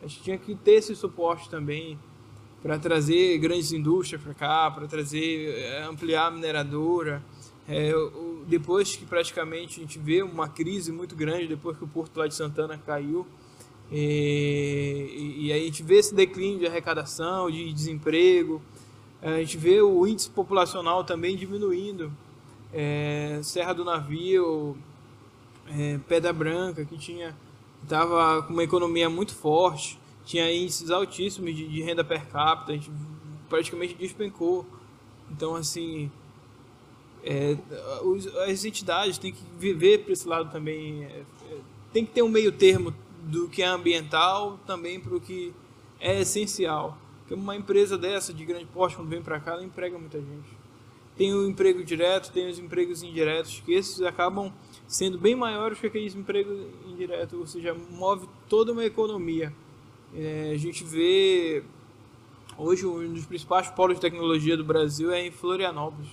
a 0.02 0.08
gente 0.08 0.22
tinha 0.22 0.36
que 0.36 0.56
ter 0.56 0.72
esse 0.72 0.96
suporte 0.96 1.48
também 1.48 1.96
para 2.60 2.76
trazer 2.76 3.38
grandes 3.38 3.70
indústrias 3.72 4.20
para 4.20 4.34
cá, 4.34 4.68
para 4.72 4.88
trazer, 4.88 5.50
é, 5.50 5.84
ampliar 5.84 6.26
a 6.26 6.30
mineradora. 6.32 7.22
É, 7.68 7.92
depois 8.48 8.96
que 8.96 9.06
praticamente 9.06 9.78
a 9.78 9.82
gente 9.84 9.96
vê 9.96 10.22
uma 10.22 10.48
crise 10.48 10.90
muito 10.90 11.14
grande, 11.14 11.46
depois 11.46 11.78
que 11.78 11.84
o 11.84 11.88
Porto 11.88 12.16
lá 12.16 12.26
de 12.26 12.34
Santana 12.34 12.76
caiu, 12.76 13.24
e, 13.92 15.36
e 15.38 15.52
a 15.52 15.58
gente 15.58 15.82
vê 15.82 15.96
esse 15.96 16.14
declínio 16.14 16.60
de 16.60 16.66
arrecadação, 16.66 17.50
de 17.50 17.72
desemprego, 17.72 18.62
a 19.20 19.38
gente 19.38 19.56
vê 19.58 19.80
o 19.80 20.06
índice 20.06 20.30
populacional 20.30 21.04
também 21.04 21.36
diminuindo. 21.36 22.12
É, 22.72 23.38
Serra 23.42 23.72
do 23.72 23.84
Navio, 23.84 24.76
é, 25.68 26.00
Pedra 26.08 26.32
Branca, 26.32 26.84
que 26.84 26.96
tinha 26.96 27.36
estava 27.82 28.42
com 28.42 28.52
uma 28.52 28.62
economia 28.62 29.10
muito 29.10 29.34
forte, 29.34 29.98
tinha 30.24 30.50
índices 30.52 30.90
altíssimos 30.90 31.54
de, 31.54 31.68
de, 31.68 31.82
renda 31.82 32.04
per 32.04 32.26
capita, 32.26 32.72
a 32.72 32.74
gente 32.74 32.90
praticamente 33.48 33.94
despencou. 33.94 34.64
Então, 35.30 35.54
assim, 35.54 36.10
é, 37.24 37.56
as 38.48 38.64
entidades 38.64 39.18
têm 39.18 39.32
que 39.32 39.42
viver 39.58 39.98
para 39.98 40.12
esse 40.12 40.26
lado 40.26 40.50
também. 40.50 41.04
É, 41.04 41.22
é, 41.50 41.58
tem 41.92 42.04
que 42.04 42.12
ter 42.12 42.22
um 42.22 42.28
meio 42.28 42.52
termo 42.52 42.94
do 43.22 43.48
que 43.48 43.62
é 43.62 43.66
ambiental 43.66 44.58
também 44.66 44.98
para 44.98 45.14
o 45.14 45.20
que 45.20 45.54
é 46.00 46.20
essencial. 46.20 46.98
Porque 47.20 47.34
uma 47.34 47.54
empresa 47.54 47.96
dessa, 47.96 48.32
de 48.32 48.44
grande 48.44 48.66
porte, 48.66 48.96
quando 48.96 49.08
vem 49.08 49.22
para 49.22 49.38
cá, 49.38 49.52
ela 49.52 49.64
emprega 49.64 49.96
muita 49.98 50.18
gente. 50.18 50.62
Tem 51.16 51.32
o 51.32 51.46
emprego 51.46 51.84
direto, 51.84 52.32
tem 52.32 52.48
os 52.48 52.58
empregos 52.58 53.02
indiretos, 53.02 53.62
que 53.64 53.72
esses 53.72 54.00
acabam 54.02 54.52
sendo 54.88 55.18
bem 55.18 55.36
maiores 55.36 55.78
que 55.78 55.86
aqueles 55.86 56.14
empregos 56.14 56.66
indiretos, 56.86 57.38
ou 57.38 57.46
seja, 57.46 57.74
move 57.90 58.26
toda 58.48 58.72
uma 58.72 58.84
economia. 58.84 59.52
É, 60.14 60.52
a 60.54 60.58
gente 60.58 60.84
vê 60.84 61.62
hoje 62.58 62.86
um 62.86 63.12
dos 63.12 63.26
principais 63.26 63.70
polos 63.70 63.96
de 63.96 64.00
tecnologia 64.00 64.56
do 64.56 64.64
Brasil 64.64 65.12
é 65.12 65.24
em 65.24 65.30
Florianópolis. 65.30 66.10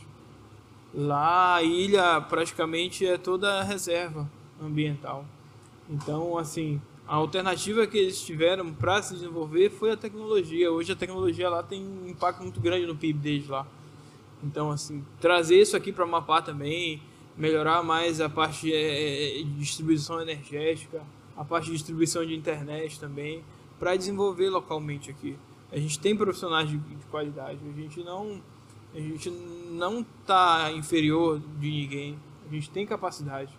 Lá 0.94 1.56
a 1.56 1.64
ilha 1.64 2.20
praticamente 2.22 3.06
é 3.06 3.18
toda 3.18 3.64
reserva 3.64 4.30
ambiental. 4.62 5.26
Então, 5.90 6.38
assim, 6.38 6.82
a 7.10 7.16
alternativa 7.16 7.88
que 7.88 7.98
eles 7.98 8.22
tiveram 8.22 8.72
para 8.72 9.02
se 9.02 9.16
desenvolver 9.16 9.72
foi 9.72 9.92
a 9.92 9.98
tecnologia. 9.98 10.72
Hoje 10.72 10.92
a 10.92 10.96
tecnologia 10.96 11.50
lá 11.50 11.64
tem 11.64 11.84
um 11.84 12.08
impacto 12.08 12.44
muito 12.44 12.62
grande 12.62 12.86
no 12.86 12.96
PIB 12.96 13.18
deles 13.18 13.48
lá. 13.48 13.66
Então, 14.44 14.70
assim, 14.70 15.04
trazer 15.20 15.60
isso 15.60 15.76
aqui 15.76 15.92
para 15.92 16.04
Amapá 16.04 16.40
também, 16.40 17.02
melhorar 17.36 17.82
mais 17.82 18.22
a 18.22 18.30
parte 18.30 18.68
de 18.68 18.74
é, 18.74 19.40
é, 19.40 19.44
distribuição 19.58 20.22
energética, 20.22 21.02
a 21.36 21.44
parte 21.44 21.66
de 21.66 21.72
distribuição 21.72 22.24
de 22.24 22.36
internet 22.36 23.00
também, 23.00 23.44
para 23.80 23.96
desenvolver 23.96 24.52
localmente 24.52 25.10
aqui. 25.10 25.36
A 25.72 25.80
gente 25.80 25.98
tem 25.98 26.16
profissionais 26.16 26.70
de, 26.70 26.78
de 26.78 27.06
qualidade, 27.08 27.58
a 27.68 27.82
gente 27.82 28.04
não 28.04 28.40
a 28.94 29.00
gente 29.00 29.32
não 29.72 30.02
está 30.02 30.72
inferior 30.72 31.42
de 31.60 31.72
ninguém, 31.72 32.20
a 32.48 32.54
gente 32.54 32.70
tem 32.70 32.86
capacidade. 32.86 33.52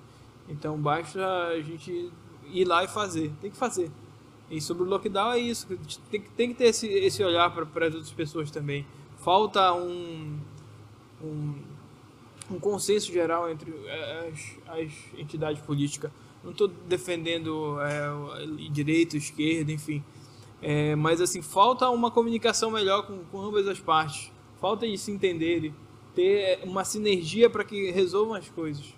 Então 0.48 0.78
basta 0.78 1.48
a 1.48 1.60
gente 1.60 2.12
ir 2.52 2.64
lá 2.64 2.84
e 2.84 2.88
fazer, 2.88 3.32
tem 3.40 3.50
que 3.50 3.56
fazer. 3.56 3.90
E 4.50 4.60
sobre 4.60 4.82
o 4.82 4.86
lockdown 4.86 5.32
é 5.32 5.38
isso, 5.38 5.66
tem, 6.10 6.20
tem 6.36 6.48
que 6.48 6.54
ter 6.54 6.64
esse, 6.64 6.86
esse 6.86 7.22
olhar 7.22 7.50
para 7.50 7.86
as 7.86 7.94
outras 7.94 8.12
pessoas 8.12 8.50
também. 8.50 8.84
Falta 9.18 9.72
um, 9.74 10.38
um 11.22 11.54
um 12.50 12.58
consenso 12.58 13.12
geral 13.12 13.48
entre 13.48 13.72
as, 14.28 14.56
as 14.66 14.92
entidades 15.16 15.62
políticas. 15.62 16.10
Não 16.42 16.50
estou 16.50 16.68
defendendo 16.68 17.78
é, 17.80 18.70
direita, 18.70 19.16
esquerda, 19.16 19.70
enfim. 19.70 20.02
É, 20.60 20.96
mas 20.96 21.20
assim, 21.20 21.40
falta 21.40 21.88
uma 21.90 22.10
comunicação 22.10 22.70
melhor 22.70 23.06
com, 23.06 23.18
com 23.30 23.40
ambas 23.40 23.68
as 23.68 23.78
partes. 23.78 24.32
Falta 24.60 24.86
de 24.86 24.98
se 24.98 25.10
entenderem, 25.10 25.74
ter 26.14 26.60
uma 26.64 26.84
sinergia 26.84 27.48
para 27.48 27.64
que 27.64 27.90
resolvam 27.90 28.34
as 28.34 28.48
coisas. 28.48 28.94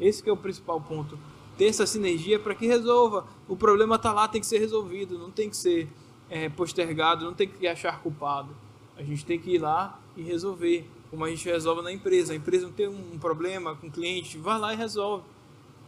Esse 0.00 0.28
é 0.28 0.32
o 0.32 0.36
principal 0.36 0.80
ponto. 0.80 1.18
Ter 1.56 1.66
essa 1.66 1.86
sinergia 1.86 2.38
para 2.38 2.54
que 2.54 2.66
resolva. 2.66 3.26
O 3.48 3.56
problema 3.56 3.96
está 3.96 4.12
lá, 4.12 4.26
tem 4.26 4.40
que 4.40 4.46
ser 4.46 4.58
resolvido, 4.58 5.18
não 5.18 5.30
tem 5.30 5.48
que 5.48 5.56
ser 5.56 5.88
é, 6.28 6.48
postergado, 6.48 7.24
não 7.24 7.34
tem 7.34 7.48
que 7.48 7.66
achar 7.66 8.00
culpado. 8.00 8.50
A 8.96 9.02
gente 9.02 9.24
tem 9.24 9.38
que 9.38 9.54
ir 9.54 9.58
lá 9.58 10.00
e 10.16 10.22
resolver, 10.22 10.88
como 11.10 11.24
a 11.24 11.30
gente 11.30 11.48
resolve 11.48 11.82
na 11.82 11.92
empresa. 11.92 12.32
A 12.32 12.36
empresa 12.36 12.66
não 12.66 12.72
tem 12.72 12.88
um 12.88 13.18
problema 13.18 13.74
com 13.76 13.86
o 13.86 13.90
cliente, 13.90 14.38
vai 14.38 14.58
lá 14.58 14.72
e 14.72 14.76
resolve. 14.76 15.24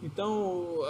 Então, 0.02 0.80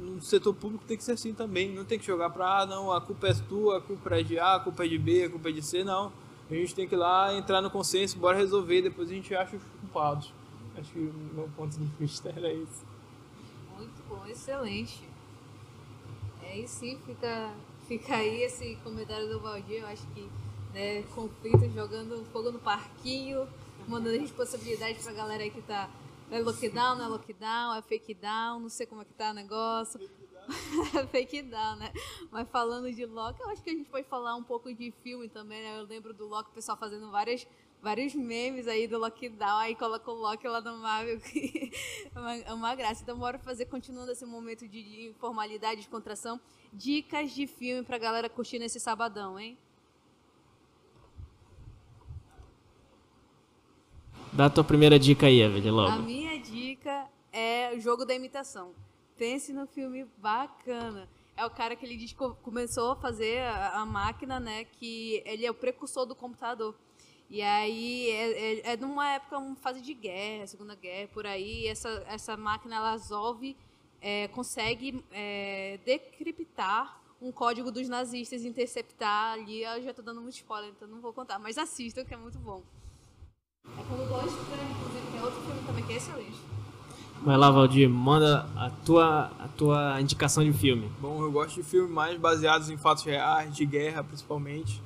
no 0.00 0.20
setor 0.20 0.52
público 0.52 0.84
tem 0.86 0.96
que 0.96 1.04
ser 1.04 1.12
assim 1.12 1.32
também. 1.32 1.72
Não 1.72 1.84
tem 1.84 1.98
que 1.98 2.06
jogar 2.06 2.30
para, 2.30 2.62
ah, 2.62 2.66
não, 2.66 2.92
a 2.92 3.00
culpa 3.00 3.28
é 3.28 3.34
tua, 3.34 3.78
a 3.78 3.80
culpa 3.80 4.16
é 4.16 4.22
de 4.22 4.38
A, 4.38 4.56
a 4.56 4.60
culpa 4.60 4.84
é 4.84 4.88
de 4.88 4.98
B, 4.98 5.24
a 5.24 5.30
culpa 5.30 5.48
é 5.48 5.52
de 5.52 5.62
C, 5.62 5.84
não. 5.84 6.12
A 6.50 6.54
gente 6.54 6.74
tem 6.74 6.88
que 6.88 6.94
ir 6.94 6.98
lá, 6.98 7.34
entrar 7.34 7.60
no 7.60 7.70
consenso, 7.70 8.18
bora 8.18 8.36
resolver, 8.36 8.82
depois 8.82 9.10
a 9.10 9.12
gente 9.12 9.34
acha 9.34 9.56
os 9.56 9.62
culpados. 9.80 10.32
Acho 10.76 10.90
que 10.92 10.98
o 10.98 11.34
meu 11.34 11.48
ponto 11.56 11.78
de 11.78 11.84
vista 12.00 12.32
era 12.34 12.52
esse. 12.52 12.87
Excelente. 14.28 15.08
É, 16.42 16.58
e 16.58 16.68
sim, 16.68 16.98
fica, 17.04 17.52
fica 17.86 18.16
aí 18.16 18.42
esse 18.42 18.76
comentário 18.76 19.28
do 19.28 19.40
Valdir, 19.40 19.80
eu 19.80 19.86
acho 19.86 20.06
que 20.08 20.28
né, 20.72 21.02
conflito, 21.14 21.68
jogando 21.72 22.24
fogo 22.26 22.52
no 22.52 22.58
parquinho, 22.58 23.48
mandando 23.86 24.18
responsabilidade 24.18 24.98
pra 25.02 25.12
galera 25.12 25.42
aí 25.42 25.50
que 25.50 25.62
tá 25.62 25.90
é 26.30 26.40
lockdown, 26.40 26.96
não 26.96 27.06
é 27.06 27.08
lockdown, 27.08 27.74
é 27.74 27.82
fake 27.82 28.14
down, 28.14 28.60
não 28.60 28.68
sei 28.68 28.86
como 28.86 29.00
é 29.00 29.04
que 29.04 29.14
tá 29.14 29.30
o 29.30 29.34
negócio. 29.34 29.98
fake 31.10 31.42
down, 31.42 31.76
né? 31.76 31.92
Mas 32.30 32.48
falando 32.50 32.90
de 32.92 33.04
Loki, 33.06 33.40
eu 33.40 33.48
acho 33.48 33.62
que 33.62 33.70
a 33.70 33.72
gente 33.72 33.88
pode 33.88 34.06
falar 34.06 34.34
um 34.34 34.42
pouco 34.42 34.72
de 34.72 34.90
filme 35.02 35.28
também, 35.28 35.62
né? 35.62 35.78
Eu 35.78 35.84
lembro 35.84 36.12
do 36.12 36.26
Loki, 36.26 36.50
o 36.50 36.54
pessoal 36.54 36.76
fazendo 36.76 37.10
várias, 37.10 37.46
vários 37.82 38.14
memes 38.14 38.66
aí 38.66 38.86
do 38.86 38.98
lockdown, 38.98 39.58
aí 39.58 39.74
coloca 39.74 40.10
o 40.10 40.14
Loki 40.14 40.46
lá 40.46 40.60
no 40.60 40.78
Marvel, 40.78 41.20
que 41.20 41.72
é 42.14 42.18
uma, 42.18 42.36
é 42.36 42.52
uma 42.52 42.74
graça. 42.74 43.02
Então, 43.02 43.18
bora 43.18 43.38
fazer, 43.38 43.66
continuando 43.66 44.12
esse 44.12 44.26
momento 44.26 44.66
de 44.66 45.08
informalidade, 45.08 45.82
de 45.82 45.88
contração, 45.88 46.40
dicas 46.72 47.30
de 47.32 47.46
filme 47.46 47.82
pra 47.82 47.98
galera 47.98 48.28
curtir 48.28 48.58
nesse 48.58 48.80
sabadão, 48.80 49.38
hein? 49.38 49.56
Dá 54.32 54.46
a 54.46 54.50
tua 54.50 54.64
primeira 54.64 54.98
dica 54.98 55.26
aí, 55.26 55.40
Evelyn, 55.40 55.70
logo. 55.70 55.90
A 55.90 55.98
minha 55.98 56.38
dica 56.38 57.08
é 57.32 57.72
o 57.74 57.80
jogo 57.80 58.04
da 58.04 58.14
imitação. 58.14 58.74
Pense 59.16 59.52
no 59.52 59.66
filme 59.66 60.06
bacana. 60.18 61.08
É 61.36 61.44
o 61.46 61.50
cara 61.50 61.74
que 61.74 61.86
ele 61.86 61.96
diz 61.96 62.14
começou 62.42 62.92
a 62.92 62.96
fazer 62.96 63.38
a, 63.40 63.80
a 63.80 63.86
máquina, 63.86 64.38
né? 64.38 64.64
Que 64.64 65.22
ele 65.24 65.46
é 65.46 65.50
o 65.50 65.54
precursor 65.54 66.04
do 66.04 66.14
computador. 66.14 66.74
E 67.30 67.42
aí 67.42 68.10
é, 68.10 68.70
é, 68.70 68.72
é 68.72 68.76
numa 68.76 69.06
época, 69.10 69.38
uma 69.38 69.56
fase 69.56 69.80
de 69.80 69.92
guerra, 69.92 70.46
Segunda 70.46 70.74
Guerra, 70.74 71.08
por 71.12 71.26
aí. 71.26 71.66
Essa, 71.66 72.02
essa 72.06 72.36
máquina 72.36 72.76
ela 72.76 72.92
resolve, 72.92 73.56
é, 74.00 74.28
consegue 74.28 75.04
é, 75.12 75.78
decriptar 75.84 76.98
um 77.20 77.30
código 77.30 77.70
dos 77.70 77.88
nazistas, 77.88 78.44
interceptar 78.44 79.32
ali. 79.34 79.62
Eu 79.62 79.82
já 79.82 79.90
estou 79.90 80.04
dando 80.04 80.22
muito 80.22 80.36
spoiler, 80.36 80.70
então 80.70 80.88
não 80.88 81.00
vou 81.00 81.12
contar. 81.12 81.38
Mas 81.38 81.58
assistam, 81.58 82.04
que 82.04 82.14
é 82.14 82.16
muito 82.16 82.38
bom. 82.38 82.62
É 83.66 83.82
como 83.82 84.06
Dois 84.06 84.32
Estranhos, 84.32 84.70
inclusive, 84.76 85.16
é 85.18 85.22
outro 85.22 85.40
filme 85.42 85.60
também 85.66 85.84
que 85.84 85.92
é 85.92 85.96
excelente. 85.96 86.38
Vai 87.22 87.36
lá, 87.36 87.50
Valdir, 87.50 87.90
manda 87.90 88.48
a 88.56 88.70
tua, 88.70 89.32
a 89.38 89.48
tua 89.48 90.00
indicação 90.00 90.44
de 90.44 90.52
filme. 90.52 90.90
Bom, 91.00 91.20
eu 91.20 91.32
gosto 91.32 91.56
de 91.56 91.62
filmes 91.64 91.90
mais 91.90 92.18
baseados 92.18 92.70
em 92.70 92.76
fatos 92.76 93.02
reais, 93.02 93.54
de 93.54 93.66
guerra 93.66 94.04
principalmente. 94.04 94.80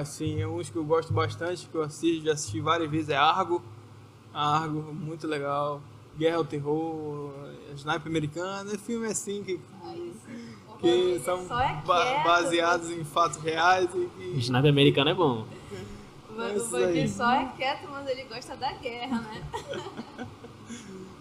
Assim, 0.00 0.44
uns 0.44 0.68
que 0.70 0.76
eu 0.76 0.84
gosto 0.84 1.12
bastante, 1.12 1.66
que 1.66 1.74
eu 1.74 1.82
assisto, 1.82 2.24
já 2.24 2.32
assisti 2.32 2.60
várias 2.60 2.90
vezes, 2.90 3.10
é 3.10 3.16
Argo. 3.16 3.62
Argo, 4.32 4.92
muito 4.92 5.26
legal. 5.26 5.80
Guerra 6.18 6.36
ao 6.36 6.44
Terror, 6.44 7.32
Sniper 7.76 8.06
Americana, 8.06 8.78
filme 8.78 9.06
assim 9.06 9.42
que, 9.42 9.60
que 10.80 11.20
são 11.24 11.40
é 11.60 11.82
ba 11.84 12.22
baseados 12.24 12.90
em 12.90 13.04
fatos 13.04 13.38
reais. 13.38 13.88
E 13.94 14.06
que... 14.06 14.38
Sniper 14.38 14.70
Americano 14.70 15.10
é 15.10 15.14
bom. 15.14 15.46
O 16.30 16.34
Bandir 16.34 17.08
só 17.08 17.32
é 17.32 17.52
quieto, 17.56 17.88
mas 17.90 18.08
ele 18.08 18.24
gosta 18.24 18.56
da 18.56 18.72
guerra, 18.72 19.20
né? 19.20 19.42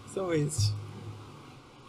São 0.08 0.34
esses. 0.34 0.74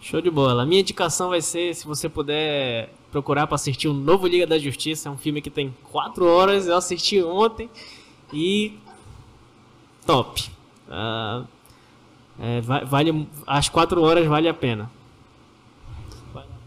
Show 0.01 0.21
de 0.21 0.31
bola. 0.31 0.63
A 0.63 0.67
minha 0.67 0.81
indicação 0.83 1.31
vai 1.31 1.41
ser, 1.41 1.75
se 1.75 1.87
você 1.87 2.09
puder 2.09 2.93
procurar 3.15 3.47
para 3.47 3.55
assistir 3.55 3.87
o 3.87 3.93
novo 3.95 4.27
Liga 4.27 4.45
da 4.45 4.59
Justiça, 4.59 5.09
é 5.09 5.13
um 5.13 5.17
filme 5.17 5.41
que 5.41 5.49
tem 5.49 5.73
4 5.93 6.27
horas, 6.27 6.67
eu 6.67 6.77
assisti 6.77 7.23
ontem 7.23 7.71
e 8.33 8.77
top. 10.05 10.51
Uh, 10.89 11.47
é, 12.41 12.61
vale, 12.61 13.29
as 13.47 13.69
4 13.69 14.03
horas 14.03 14.27
vale 14.27 14.49
a 14.49 14.55
pena. 14.55 14.91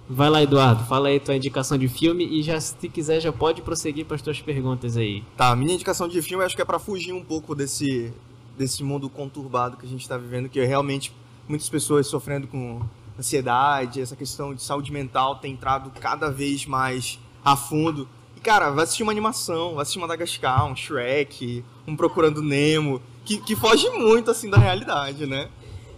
Vai 0.10 0.30
lá, 0.30 0.42
Eduardo, 0.42 0.86
fala 0.86 1.10
aí 1.10 1.20
tua 1.20 1.36
indicação 1.36 1.78
de 1.78 1.90
filme 1.90 2.26
e 2.26 2.42
já 2.42 2.62
se 2.62 2.88
quiser 2.88 3.20
já 3.20 3.34
pode 3.34 3.62
prosseguir 3.62 4.06
para 4.06 4.16
as 4.16 4.22
tuas 4.22 4.40
perguntas 4.42 4.96
aí. 4.96 5.26
Tá, 5.36 5.54
minha 5.54 5.74
indicação 5.74 6.08
de 6.08 6.22
filme 6.22 6.46
acho 6.46 6.56
que 6.56 6.62
é 6.62 6.66
para 6.66 6.80
fugir 6.80 7.12
um 7.12 7.22
pouco 7.22 7.54
desse 7.54 8.14
desse 8.58 8.86
mundo 8.86 9.10
conturbado 9.10 9.76
que 9.76 9.86
a 9.86 9.90
gente 9.90 10.02
está 10.02 10.18
vivendo, 10.18 10.48
que 10.48 10.62
é 10.62 10.66
realmente 10.66 11.12
muitas 11.46 11.68
pessoas 11.68 12.08
sofrendo 12.08 12.48
com 12.48 12.82
ansiedade, 13.18 14.02
essa 14.02 14.16
questão 14.16 14.54
de 14.54 14.62
saúde 14.62 14.92
mental 14.92 15.38
tem 15.38 15.54
entrado 15.54 15.92
cada 16.00 16.30
vez 16.30 16.66
mais 16.66 17.20
a 17.44 17.56
fundo. 17.56 18.08
E 18.36 18.40
cara, 18.40 18.70
vai 18.70 18.84
assistir 18.84 19.04
uma 19.04 19.12
animação, 19.12 19.74
vai 19.74 19.82
assistir 19.82 20.00
Madagascar, 20.00 20.66
um 20.66 20.76
Shrek, 20.76 21.64
um 21.88 21.96
Procurando 21.96 22.42
Nemo, 22.42 23.02
que, 23.26 23.38
que 23.38 23.56
foge 23.56 23.90
muito 23.90 24.30
assim 24.32 24.50
da 24.50 24.58
realidade, 24.58 25.26
né? 25.26 25.50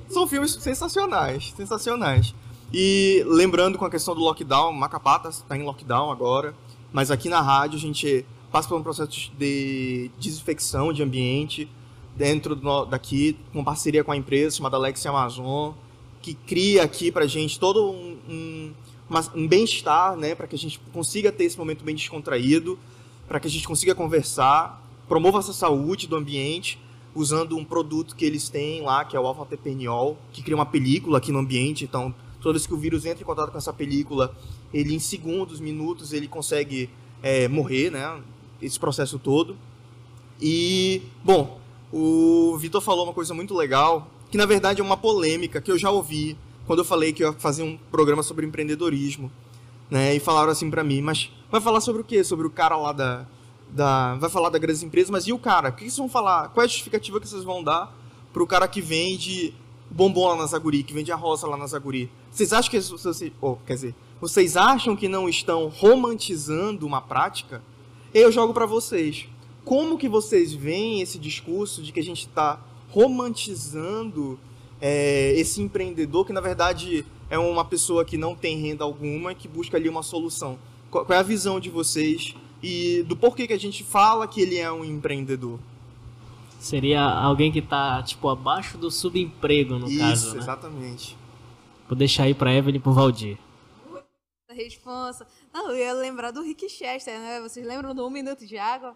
São 0.07 0.27
filmes 0.27 0.53
sensacionais, 0.53 1.53
sensacionais. 1.55 2.33
E 2.73 3.23
lembrando 3.27 3.77
com 3.77 3.85
a 3.85 3.89
questão 3.89 4.13
do 4.13 4.21
lockdown, 4.21 4.71
Macapá 4.71 5.21
está 5.27 5.57
em 5.57 5.63
lockdown 5.63 6.11
agora, 6.11 6.55
mas 6.93 7.11
aqui 7.11 7.27
na 7.27 7.41
rádio 7.41 7.77
a 7.77 7.81
gente 7.81 8.25
passa 8.51 8.67
por 8.67 8.77
um 8.77 8.83
processo 8.83 9.31
de 9.37 10.11
desinfecção 10.19 10.93
de 10.93 11.03
ambiente 11.03 11.69
dentro 12.15 12.55
do, 12.55 12.85
daqui, 12.85 13.37
com 13.53 13.63
parceria 13.63 14.03
com 14.03 14.11
a 14.11 14.17
empresa 14.17 14.57
chamada 14.57 14.75
Alex 14.75 15.05
Amazon, 15.05 15.73
que 16.21 16.33
cria 16.33 16.83
aqui 16.83 17.11
para 17.11 17.25
a 17.25 17.27
gente 17.27 17.59
todo 17.59 17.91
um, 17.91 18.17
um, 18.29 18.73
um 19.35 19.47
bem-estar, 19.47 20.15
né, 20.15 20.35
para 20.35 20.47
que 20.47 20.55
a 20.55 20.59
gente 20.59 20.79
consiga 20.91 21.31
ter 21.31 21.45
esse 21.45 21.57
momento 21.57 21.83
bem 21.83 21.95
descontraído, 21.95 22.77
para 23.27 23.39
que 23.39 23.47
a 23.47 23.51
gente 23.51 23.67
consiga 23.67 23.95
conversar, 23.95 24.85
promova 25.07 25.39
essa 25.39 25.53
saúde 25.53 26.07
do 26.07 26.15
ambiente, 26.15 26.79
usando 27.15 27.57
um 27.57 27.65
produto 27.65 28.15
que 28.15 28.25
eles 28.25 28.49
têm 28.49 28.81
lá, 28.81 29.03
que 29.03 29.15
é 29.15 29.19
o 29.19 29.25
alfa-terpeniol, 29.25 30.17
que 30.31 30.41
cria 30.41 30.55
uma 30.55 30.65
película 30.65 31.17
aqui 31.17 31.31
no 31.31 31.39
ambiente, 31.39 31.83
então 31.83 32.13
toda 32.41 32.53
vez 32.53 32.65
que 32.65 32.73
o 32.73 32.77
vírus 32.77 33.05
entra 33.05 33.21
em 33.21 33.25
contato 33.25 33.51
com 33.51 33.57
essa 33.57 33.73
película, 33.73 34.35
ele 34.73 34.93
em 34.93 34.99
segundos, 34.99 35.59
minutos, 35.59 36.13
ele 36.13 36.27
consegue 36.27 36.89
é, 37.21 37.47
morrer, 37.47 37.91
né? 37.91 38.21
Esse 38.61 38.79
processo 38.79 39.17
todo. 39.19 39.57
E, 40.41 41.01
bom, 41.23 41.59
o 41.91 42.55
Vitor 42.57 42.81
falou 42.81 43.05
uma 43.05 43.13
coisa 43.13 43.33
muito 43.33 43.53
legal, 43.53 44.07
que 44.29 44.37
na 44.37 44.45
verdade 44.45 44.81
é 44.81 44.83
uma 44.83 44.97
polêmica 44.97 45.61
que 45.61 45.71
eu 45.71 45.77
já 45.77 45.89
ouvi 45.89 46.37
quando 46.67 46.79
eu 46.79 46.85
falei 46.85 47.11
que 47.11 47.23
eu 47.23 47.31
ia 47.31 47.39
fazer 47.39 47.63
um 47.63 47.77
programa 47.91 48.21
sobre 48.21 48.45
empreendedorismo, 48.45 49.31
né? 49.89 50.15
E 50.15 50.19
falaram 50.19 50.51
assim 50.51 50.69
para 50.69 50.83
mim, 50.83 51.01
mas 51.01 51.31
vai 51.51 51.59
falar 51.59 51.81
sobre 51.81 52.01
o 52.01 52.05
quê? 52.05 52.23
Sobre 52.23 52.45
o 52.45 52.49
cara 52.49 52.75
lá 52.77 52.91
da, 52.91 53.25
da 53.69 54.15
vai 54.15 54.29
falar 54.29 54.49
da 54.49 54.59
grandes 54.59 54.83
empresas, 54.83 55.09
mas 55.09 55.27
e 55.27 55.33
o 55.33 55.39
cara? 55.39 55.69
O 55.69 55.73
que 55.73 55.81
vocês 55.81 55.97
vão 55.97 56.07
falar? 56.07 56.49
Qual 56.49 56.61
é 56.61 56.65
a 56.65 56.67
justificativa 56.67 57.19
que 57.19 57.27
vocês 57.27 57.43
vão 57.43 57.63
dar 57.63 57.91
pro 58.31 58.45
cara 58.45 58.67
que 58.67 58.81
vende 58.81 59.53
bombom 59.89 60.27
lá 60.27 60.35
na 60.35 60.45
Zaguri, 60.45 60.83
que 60.83 60.93
vende 60.93 61.11
a 61.11 61.15
roça 61.15 61.47
lá 61.47 61.57
na 61.57 61.65
Zaguri? 61.65 62.11
Vocês 62.31 62.53
acham 62.53 62.69
que 62.69 62.79
vocês, 62.79 63.31
oh, 63.41 63.55
quer 63.65 63.73
dizer, 63.73 63.95
vocês 64.21 64.55
acham 64.55 64.95
que 64.95 65.07
não 65.07 65.27
estão 65.27 65.69
romantizando 65.69 66.85
uma 66.85 67.01
prática? 67.01 67.63
Eu 68.13 68.31
jogo 68.31 68.53
para 68.53 68.67
vocês. 68.67 69.27
Como 69.65 69.97
que 69.97 70.07
vocês 70.07 70.53
veem 70.53 71.01
esse 71.01 71.17
discurso 71.17 71.81
de 71.81 71.91
que 71.91 71.99
a 71.99 72.03
gente 72.03 72.27
está 72.27 72.59
romantizando 72.89 74.39
é, 74.81 75.33
esse 75.35 75.61
empreendedor 75.61 76.25
que 76.25 76.33
na 76.33 76.41
verdade 76.41 77.05
é 77.29 77.37
uma 77.37 77.63
pessoa 77.65 78.03
que 78.03 78.17
não 78.17 78.35
tem 78.35 78.57
renda 78.57 78.83
alguma 78.83 79.31
e 79.31 79.35
que 79.35 79.47
busca 79.47 79.77
ali 79.77 79.87
uma 79.87 80.03
solução? 80.03 80.57
Qual 80.89 81.05
é 81.09 81.17
a 81.17 81.23
visão 81.23 81.59
de 81.59 81.69
vocês 81.69 82.33
e 82.63 83.03
do 83.03 83.15
porquê 83.15 83.45
que 83.45 83.53
a 83.53 83.59
gente 83.59 83.83
fala 83.83 84.27
que 84.27 84.41
ele 84.41 84.57
é 84.57 84.71
um 84.71 84.83
empreendedor? 84.83 85.59
Seria 86.59 87.01
alguém 87.01 87.51
que 87.51 87.59
está 87.59 88.03
tipo 88.03 88.27
abaixo 88.27 88.77
do 88.77 88.91
subemprego 88.91 89.79
no 89.79 89.87
Isso, 89.87 89.99
caso, 89.99 90.31
né? 90.33 90.41
exatamente. 90.41 91.17
Vou 91.87 91.97
deixar 91.97 92.23
aí 92.23 92.33
para 92.33 92.53
Evelyn 92.53 92.77
e 92.77 92.79
pro 92.79 92.91
Valdir. 92.91 93.37
Responsa. 94.49 95.25
Não, 95.53 95.71
eu 95.71 95.77
ia 95.77 95.93
lembrar 95.93 96.31
do 96.31 96.41
Rick 96.41 96.67
Chester, 96.67 97.17
né? 97.17 97.39
Vocês 97.39 97.65
lembram 97.65 97.95
do 97.95 98.05
Um 98.05 98.09
Minuto 98.09 98.45
de 98.45 98.57
Água? 98.57 98.95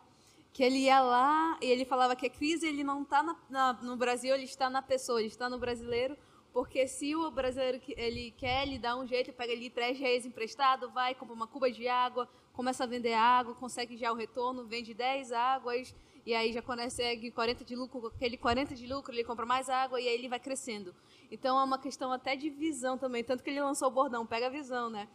Que 0.54 0.64
ele 0.64 0.78
ia 0.78 1.02
lá 1.02 1.58
e 1.60 1.66
ele 1.66 1.84
falava 1.84 2.16
que 2.16 2.28
a 2.28 2.30
crise 2.30 2.68
ele 2.68 2.84
não 2.84 3.02
está 3.02 3.24
no 3.82 3.98
Brasil, 3.98 4.36
ele 4.36 4.44
está 4.44 4.70
na 4.70 4.84
pessoa, 4.84 5.20
ele 5.20 5.30
está 5.30 5.50
no 5.50 5.58
brasileiro, 5.58 6.16
porque 6.54 6.88
se 6.88 7.16
o 7.16 7.32
brasileiro 7.32 7.82
ele 7.98 8.32
quer 8.38 8.62
ele 8.62 8.78
dá 8.78 8.96
um 8.96 9.08
jeito, 9.08 9.34
pega 9.34 9.52
ali 9.52 9.72
três 9.72 9.98
reais 9.98 10.28
emprestado, 10.28 10.92
vai, 10.92 11.16
compra 11.16 11.34
uma 11.34 11.48
cuba 11.48 11.72
de 11.72 11.88
água, 11.88 12.30
começa 12.54 12.84
a 12.84 12.88
vender 12.88 13.14
água, 13.14 13.56
consegue 13.56 13.98
já 13.98 14.12
o 14.12 14.16
retorno, 14.16 14.64
vende 14.64 14.94
10 14.94 15.32
águas 15.32 15.94
e 16.24 16.36
aí 16.36 16.54
já 16.54 16.62
consegue 16.62 17.32
40 17.32 17.66
de 17.66 17.76
lucro, 17.76 18.08
aquele 18.08 18.38
40 18.38 18.76
de 18.76 18.86
lucro, 18.86 19.12
ele 19.12 19.24
compra 19.24 19.48
mais 19.48 19.70
água 19.70 20.00
e 20.00 20.08
aí 20.08 20.14
ele 20.14 20.30
vai 20.30 20.40
crescendo. 20.40 20.94
Então 21.32 21.60
é 21.60 21.64
uma 21.64 21.80
questão 21.80 22.12
até 22.12 22.36
de 22.36 22.52
visão 22.52 22.96
também, 22.96 23.24
tanto 23.24 23.44
que 23.44 23.50
ele 23.50 23.60
lançou 23.60 23.88
o 23.88 23.92
bordão, 23.92 24.24
pega 24.24 24.46
a 24.46 24.50
visão, 24.50 24.88
né? 24.88 25.10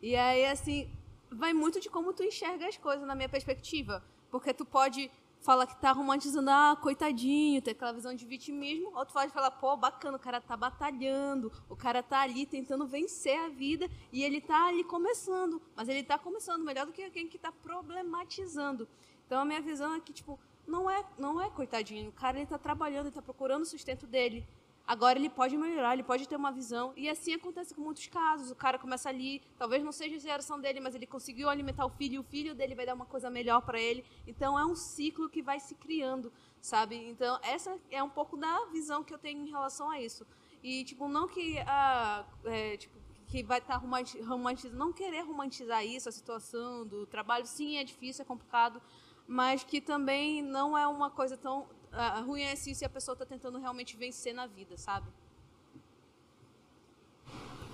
E 0.00 0.16
aí, 0.16 0.46
assim, 0.46 0.90
vai 1.30 1.52
muito 1.52 1.78
de 1.78 1.90
como 1.90 2.12
tu 2.14 2.22
enxerga 2.22 2.66
as 2.66 2.78
coisas, 2.78 3.06
na 3.06 3.14
minha 3.14 3.28
perspectiva. 3.28 4.02
Porque 4.30 4.52
tu 4.52 4.64
pode 4.64 5.10
falar 5.40 5.66
que 5.66 5.76
tá 5.76 5.92
romantizando, 5.92 6.50
ah, 6.50 6.76
coitadinho, 6.80 7.62
ter 7.62 7.70
aquela 7.72 7.92
visão 7.92 8.14
de 8.14 8.26
vitimismo, 8.26 8.92
ou 8.94 9.06
tu 9.06 9.12
pode 9.12 9.32
falar, 9.32 9.50
pô, 9.52 9.76
bacana, 9.76 10.16
o 10.16 10.20
cara 10.20 10.40
tá 10.40 10.56
batalhando, 10.56 11.52
o 11.68 11.76
cara 11.76 12.02
tá 12.02 12.20
ali 12.20 12.44
tentando 12.44 12.86
vencer 12.86 13.38
a 13.38 13.48
vida 13.48 13.88
e 14.12 14.22
ele 14.22 14.40
tá 14.40 14.66
ali 14.66 14.84
começando, 14.84 15.62
mas 15.76 15.88
ele 15.88 16.02
tá 16.02 16.18
começando 16.18 16.64
melhor 16.64 16.86
do 16.86 16.92
que 16.92 17.02
alguém 17.02 17.28
que 17.28 17.38
tá 17.38 17.52
problematizando. 17.52 18.88
Então 19.26 19.40
a 19.40 19.44
minha 19.44 19.60
visão 19.60 19.94
é 19.94 20.00
que, 20.00 20.12
tipo, 20.12 20.38
não 20.66 20.90
é, 20.90 21.04
não 21.18 21.40
é 21.40 21.48
coitadinho, 21.50 22.10
o 22.10 22.12
cara 22.12 22.38
ele 22.38 22.46
tá 22.46 22.58
trabalhando, 22.58 23.06
ele 23.06 23.14
tá 23.14 23.22
procurando 23.22 23.62
o 23.62 23.66
sustento 23.66 24.06
dele. 24.06 24.46
Agora 24.88 25.18
ele 25.18 25.28
pode 25.28 25.54
melhorar, 25.54 25.92
ele 25.92 26.02
pode 26.02 26.26
ter 26.26 26.34
uma 26.34 26.50
visão. 26.50 26.94
E 26.96 27.10
assim 27.10 27.34
acontece 27.34 27.74
com 27.74 27.82
muitos 27.82 28.06
casos. 28.06 28.50
O 28.50 28.56
cara 28.56 28.78
começa 28.78 29.06
ali, 29.10 29.42
talvez 29.58 29.84
não 29.84 29.92
seja 29.92 30.16
a 30.16 30.18
geração 30.18 30.58
dele, 30.58 30.80
mas 30.80 30.94
ele 30.94 31.06
conseguiu 31.06 31.50
alimentar 31.50 31.84
o 31.84 31.90
filho 31.90 32.14
e 32.14 32.18
o 32.18 32.22
filho 32.22 32.54
dele 32.54 32.74
vai 32.74 32.86
dar 32.86 32.94
uma 32.94 33.04
coisa 33.04 33.28
melhor 33.28 33.60
para 33.60 33.78
ele. 33.78 34.02
Então 34.26 34.58
é 34.58 34.64
um 34.64 34.74
ciclo 34.74 35.28
que 35.28 35.42
vai 35.42 35.60
se 35.60 35.74
criando, 35.74 36.32
sabe? 36.58 36.96
Então 36.96 37.38
essa 37.42 37.78
é 37.90 38.02
um 38.02 38.08
pouco 38.08 38.34
da 38.38 38.64
visão 38.72 39.04
que 39.04 39.12
eu 39.12 39.18
tenho 39.18 39.46
em 39.46 39.50
relação 39.50 39.90
a 39.90 40.00
isso. 40.00 40.26
E 40.62 40.82
tipo, 40.84 41.06
não 41.06 41.28
que 41.28 41.58
a 41.58 42.24
é, 42.46 42.78
tipo, 42.78 42.98
que 43.26 43.42
vai 43.42 43.58
estar 43.58 43.78
tá 43.78 43.86
romantizando, 44.26 44.74
não 44.74 44.90
querer 44.90 45.20
romantizar 45.20 45.84
isso, 45.84 46.08
a 46.08 46.12
situação 46.12 46.86
do 46.86 47.06
trabalho, 47.06 47.44
sim, 47.44 47.76
é 47.76 47.84
difícil, 47.84 48.22
é 48.22 48.24
complicado, 48.24 48.80
mas 49.26 49.62
que 49.62 49.82
também 49.82 50.40
não 50.40 50.78
é 50.78 50.86
uma 50.86 51.10
coisa 51.10 51.36
tão 51.36 51.68
uh, 51.92 52.24
ruim 52.24 52.42
é 52.42 52.52
assim 52.52 52.74
se 52.74 52.84
a 52.84 52.88
pessoa 52.88 53.14
está 53.14 53.24
tentando 53.24 53.58
realmente 53.58 53.96
vencer 53.96 54.34
na 54.34 54.46
vida, 54.46 54.76
sabe? 54.76 55.06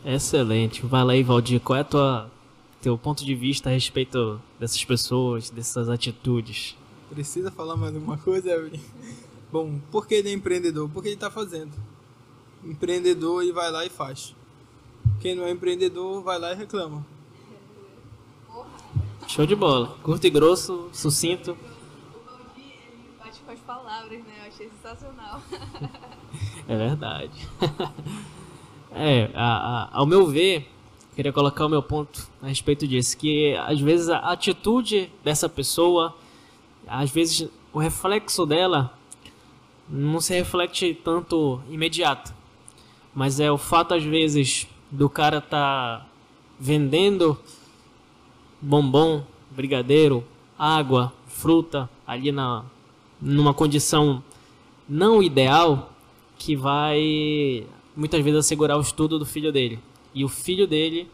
Excelente. 0.05 0.85
Vai 0.85 1.03
lá, 1.05 1.27
Valdir. 1.27 1.61
Qual 1.61 1.77
é 1.77 1.81
a 1.81 1.85
tua 1.85 2.31
teu 2.81 2.99
ponto 2.99 3.25
de 3.25 3.35
vista 3.35 3.71
a 3.71 3.73
respeito 3.73 4.41
dessas 4.61 4.85
pessoas, 4.85 5.49
dessas 5.49 5.89
atitudes? 5.89 6.77
Precisa 7.09 7.51
falar 7.51 7.77
mais 7.77 7.95
alguma 7.95 8.19
coisa, 8.19 8.51
Evelyn? 8.51 8.81
Bom, 9.51 9.79
por 9.91 10.07
que 10.07 10.15
ele 10.17 10.29
é 10.29 10.33
empreendedor? 10.33 10.91
Porque 10.91 11.09
ele 11.09 11.15
está 11.15 11.31
fazendo. 11.31 11.73
Empreendedor 12.63 13.43
e 13.45 13.53
vai 13.53 13.71
lá 13.71 13.87
e 13.87 13.89
faz. 13.89 14.35
Quem 15.21 15.35
não 15.35 15.45
é 15.45 15.51
empreendedor 15.51 16.23
vai 16.23 16.39
lá 16.39 16.53
e 16.53 16.57
reclama. 16.57 17.07
Show 19.27 19.47
de 19.47 19.55
bola. 19.55 19.97
Curto 20.03 20.27
e 20.27 20.31
grosso, 20.31 20.91
sucinto 20.93 21.57
as 23.55 23.61
palavras, 23.61 24.19
né? 24.25 24.35
Eu 24.41 24.49
achei 24.49 24.69
sensacional. 24.69 25.41
é 26.69 26.77
verdade. 26.77 27.49
é, 28.93 29.31
a, 29.33 29.57
a, 29.57 29.99
ao 29.99 30.07
meu 30.07 30.27
ver, 30.27 30.69
queria 31.15 31.33
colocar 31.33 31.67
o 31.67 31.69
meu 31.69 31.83
ponto 31.83 32.29
a 32.43 32.49
respeito 32.49 32.87
disso, 32.87 33.17
que 33.17 33.55
às 33.57 33.81
vezes 33.81 34.09
a 34.09 34.19
atitude 34.19 35.11
dessa 35.23 35.49
pessoa, 35.49 36.15
às 36.87 37.11
vezes 37.11 37.49
o 37.73 37.79
reflexo 37.79 38.45
dela 38.45 38.93
não 39.89 40.21
se 40.21 40.35
reflete 40.35 40.95
tanto 40.95 41.61
imediato, 41.71 42.35
mas 43.15 43.39
é 43.39 43.51
o 43.51 43.59
fato 43.59 43.95
às 43.95 44.03
vezes 44.03 44.67
do 44.91 45.09
cara 45.09 45.41
tá 45.41 46.05
vendendo 46.59 47.39
bombom, 48.61 49.23
brigadeiro, 49.51 50.25
água, 50.59 51.13
fruta 51.27 51.89
ali 52.07 52.33
na 52.33 52.65
numa 53.25 53.55
condição 53.55 54.23
não 54.87 55.23
ideal 55.23 55.91
que 56.39 56.55
vai 56.55 57.67
muitas 57.97 58.23
vezes 58.23 58.41
assegurar 58.41 58.77
o 58.77 58.83
estudo 58.83 59.19
do 59.19 59.25
filho 59.25 59.51
dele. 59.51 59.79
E 60.15 60.23
o 60.25 60.29
filho 60.29 60.67
dele 60.67 61.09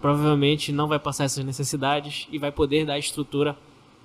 provavelmente 0.00 0.70
não 0.70 0.86
vai 0.86 0.98
passar 0.98 1.24
essas 1.24 1.44
necessidades 1.44 2.28
e 2.30 2.38
vai 2.38 2.52
poder 2.52 2.86
dar 2.86 2.98
estrutura 2.98 3.56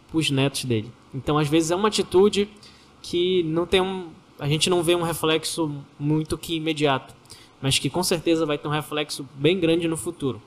para 0.10 0.18
os 0.18 0.32
netos 0.32 0.66
dele. 0.66 0.92
Então, 1.14 1.38
às 1.38 1.48
vezes 1.48 1.70
é 1.70 1.76
uma 1.76 1.88
atitude 1.88 2.50
que 3.02 3.44
não 3.44 3.68
tem 3.68 3.80
um, 3.80 4.08
a 4.40 4.48
gente 4.48 4.68
não 4.70 4.82
vê 4.82 4.96
um 4.96 5.04
reflexo 5.04 5.72
muito 6.00 6.38
que 6.40 6.56
imediato, 6.56 7.14
mas 7.62 7.78
que 7.78 7.90
com 7.92 8.02
certeza 8.02 8.46
vai 8.46 8.58
ter 8.58 8.68
um 8.68 8.72
reflexo 8.72 9.26
bem 9.36 9.60
grande 9.60 9.88
no 9.88 9.96
futuro. 9.96 10.42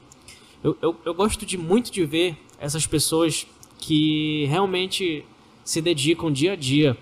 Eu, 0.64 0.76
eu, 0.82 0.96
eu 1.04 1.14
gosto 1.14 1.46
de 1.46 1.56
muito 1.56 1.92
de 1.92 2.04
ver 2.04 2.36
essas 2.58 2.86
pessoas 2.86 3.46
que 3.78 4.46
realmente 4.46 5.24
se 5.68 5.82
dedicam 5.82 6.32
dia 6.32 6.54
a 6.54 6.56
dia 6.56 6.96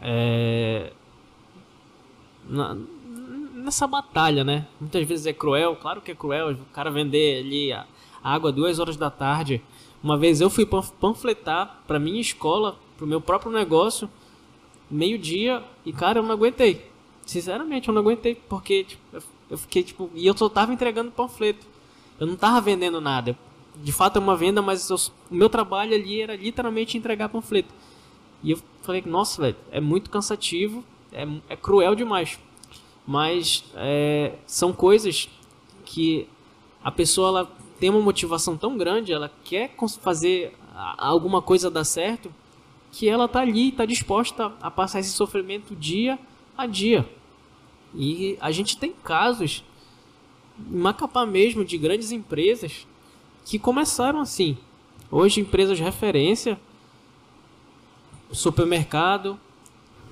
é, 0.00 0.92
na, 2.48 2.76
nessa 3.52 3.84
batalha, 3.84 4.44
né? 4.44 4.68
Muitas 4.80 5.04
vezes 5.04 5.26
é 5.26 5.32
cruel, 5.32 5.74
claro 5.74 6.00
que 6.00 6.12
é 6.12 6.14
cruel, 6.14 6.52
o 6.52 6.72
cara 6.72 6.88
vender 6.88 7.40
ali 7.40 7.72
a 7.72 7.84
água 8.22 8.52
duas 8.52 8.78
horas 8.78 8.96
da 8.96 9.10
tarde. 9.10 9.60
Uma 10.04 10.16
vez 10.16 10.40
eu 10.40 10.48
fui 10.48 10.64
panfletar 11.00 11.80
para 11.84 11.98
minha 11.98 12.20
escola, 12.20 12.78
para 12.96 13.04
o 13.04 13.08
meu 13.08 13.20
próprio 13.20 13.50
negócio, 13.50 14.08
meio-dia, 14.88 15.60
e 15.84 15.92
cara, 15.92 16.20
eu 16.20 16.22
não 16.22 16.30
aguentei. 16.30 16.88
Sinceramente, 17.26 17.88
eu 17.88 17.94
não 17.94 18.02
aguentei, 18.02 18.36
porque 18.36 18.84
tipo, 18.84 19.02
eu 19.50 19.58
fiquei 19.58 19.82
tipo. 19.82 20.08
E 20.14 20.28
eu 20.28 20.36
só 20.36 20.48
tava 20.48 20.72
entregando 20.72 21.10
panfleto. 21.10 21.66
Eu 22.20 22.28
não 22.28 22.36
tava 22.36 22.60
vendendo 22.60 23.00
nada 23.00 23.36
de 23.82 23.92
fato 23.92 24.16
é 24.16 24.20
uma 24.20 24.36
venda, 24.36 24.60
mas 24.60 24.88
eu, 24.90 24.96
o 25.30 25.34
meu 25.34 25.48
trabalho 25.48 25.94
ali 25.94 26.20
era 26.20 26.36
literalmente 26.36 26.96
entregar 26.96 27.28
panfleto. 27.28 27.72
E 28.42 28.52
eu 28.52 28.60
falei, 28.82 29.02
nossa, 29.06 29.42
velho, 29.42 29.56
é 29.70 29.80
muito 29.80 30.10
cansativo, 30.10 30.84
é, 31.12 31.26
é 31.48 31.56
cruel 31.56 31.94
demais. 31.94 32.38
Mas 33.06 33.64
é, 33.74 34.34
são 34.46 34.72
coisas 34.72 35.28
que 35.84 36.28
a 36.82 36.90
pessoa 36.90 37.28
ela 37.28 37.52
tem 37.78 37.90
uma 37.90 38.00
motivação 38.00 38.56
tão 38.56 38.76
grande, 38.76 39.12
ela 39.12 39.30
quer 39.44 39.74
fazer 40.00 40.54
alguma 40.98 41.42
coisa 41.42 41.70
dar 41.70 41.84
certo, 41.84 42.32
que 42.92 43.08
ela 43.08 43.28
tá 43.28 43.40
ali, 43.40 43.72
tá 43.72 43.84
disposta 43.84 44.52
a 44.60 44.70
passar 44.70 45.00
esse 45.00 45.10
sofrimento 45.10 45.74
dia 45.74 46.18
a 46.56 46.66
dia. 46.66 47.08
E 47.94 48.36
a 48.40 48.50
gente 48.50 48.76
tem 48.76 48.92
casos 48.92 49.64
em 50.70 50.76
Macapá 50.76 51.24
mesmo 51.24 51.64
de 51.64 51.78
grandes 51.78 52.12
empresas 52.12 52.86
que 53.44 53.58
começaram 53.58 54.20
assim. 54.20 54.56
Hoje, 55.10 55.40
empresas 55.40 55.76
de 55.76 55.82
referência, 55.82 56.60
supermercado. 58.32 59.38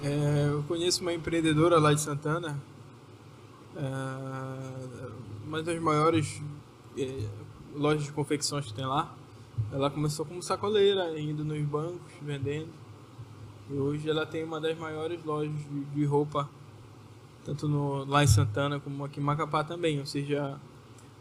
É, 0.02 0.48
eu 0.50 0.62
conheço 0.64 1.02
uma 1.02 1.12
empreendedora 1.12 1.78
lá 1.78 1.92
de 1.92 2.00
Santana, 2.00 2.60
é, 3.76 3.82
uma 5.46 5.62
das 5.62 5.80
maiores 5.80 6.40
é, 6.96 7.26
lojas 7.74 8.04
de 8.04 8.12
confecções 8.12 8.66
que 8.66 8.74
tem 8.74 8.86
lá. 8.86 9.14
Ela 9.72 9.90
começou 9.90 10.24
como 10.24 10.42
sacoleira, 10.42 11.18
indo 11.18 11.44
nos 11.44 11.60
bancos, 11.62 12.12
vendendo. 12.22 12.68
E 13.70 13.74
hoje 13.74 14.08
ela 14.08 14.24
tem 14.24 14.44
uma 14.44 14.60
das 14.60 14.78
maiores 14.78 15.22
lojas 15.24 15.52
de, 15.52 15.84
de 15.84 16.04
roupa, 16.04 16.48
tanto 17.44 17.68
no, 17.68 18.04
lá 18.04 18.22
em 18.22 18.26
Santana 18.26 18.80
como 18.80 19.04
aqui 19.04 19.20
em 19.20 19.22
Macapá 19.22 19.64
também. 19.64 19.98
Ou 19.98 20.06
seja, 20.06 20.58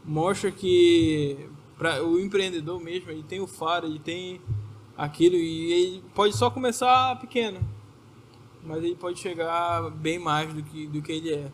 mostra 0.05 0.51
que 0.51 1.49
para 1.77 2.03
o 2.03 2.19
empreendedor 2.19 2.81
mesmo, 2.81 3.11
ele 3.11 3.23
tem 3.23 3.39
o 3.39 3.47
faro, 3.47 3.85
ele 3.85 3.99
tem 3.99 4.41
aquilo 4.97 5.35
e 5.35 5.71
ele 5.71 6.03
pode 6.15 6.35
só 6.35 6.49
começar 6.49 7.19
pequeno, 7.19 7.59
mas 8.63 8.83
ele 8.83 8.95
pode 8.95 9.19
chegar 9.19 9.89
bem 9.91 10.17
mais 10.17 10.53
do 10.53 10.63
que 10.63 10.87
do 10.87 11.01
que 11.01 11.11
ele 11.11 11.33
é. 11.33 11.51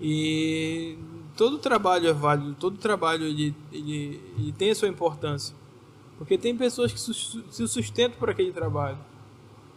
E 0.00 0.98
todo 1.36 1.58
trabalho 1.58 2.08
é 2.08 2.12
válido, 2.12 2.54
todo 2.54 2.76
trabalho 2.78 3.24
ele, 3.24 3.54
ele, 3.72 4.20
ele 4.38 4.52
tem 4.52 4.70
a 4.70 4.74
sua 4.74 4.88
importância. 4.88 5.54
Porque 6.16 6.38
tem 6.38 6.56
pessoas 6.56 6.92
que 6.92 7.00
se 7.00 7.68
sustentam 7.68 8.18
por 8.18 8.30
aquele 8.30 8.52
trabalho. 8.52 8.98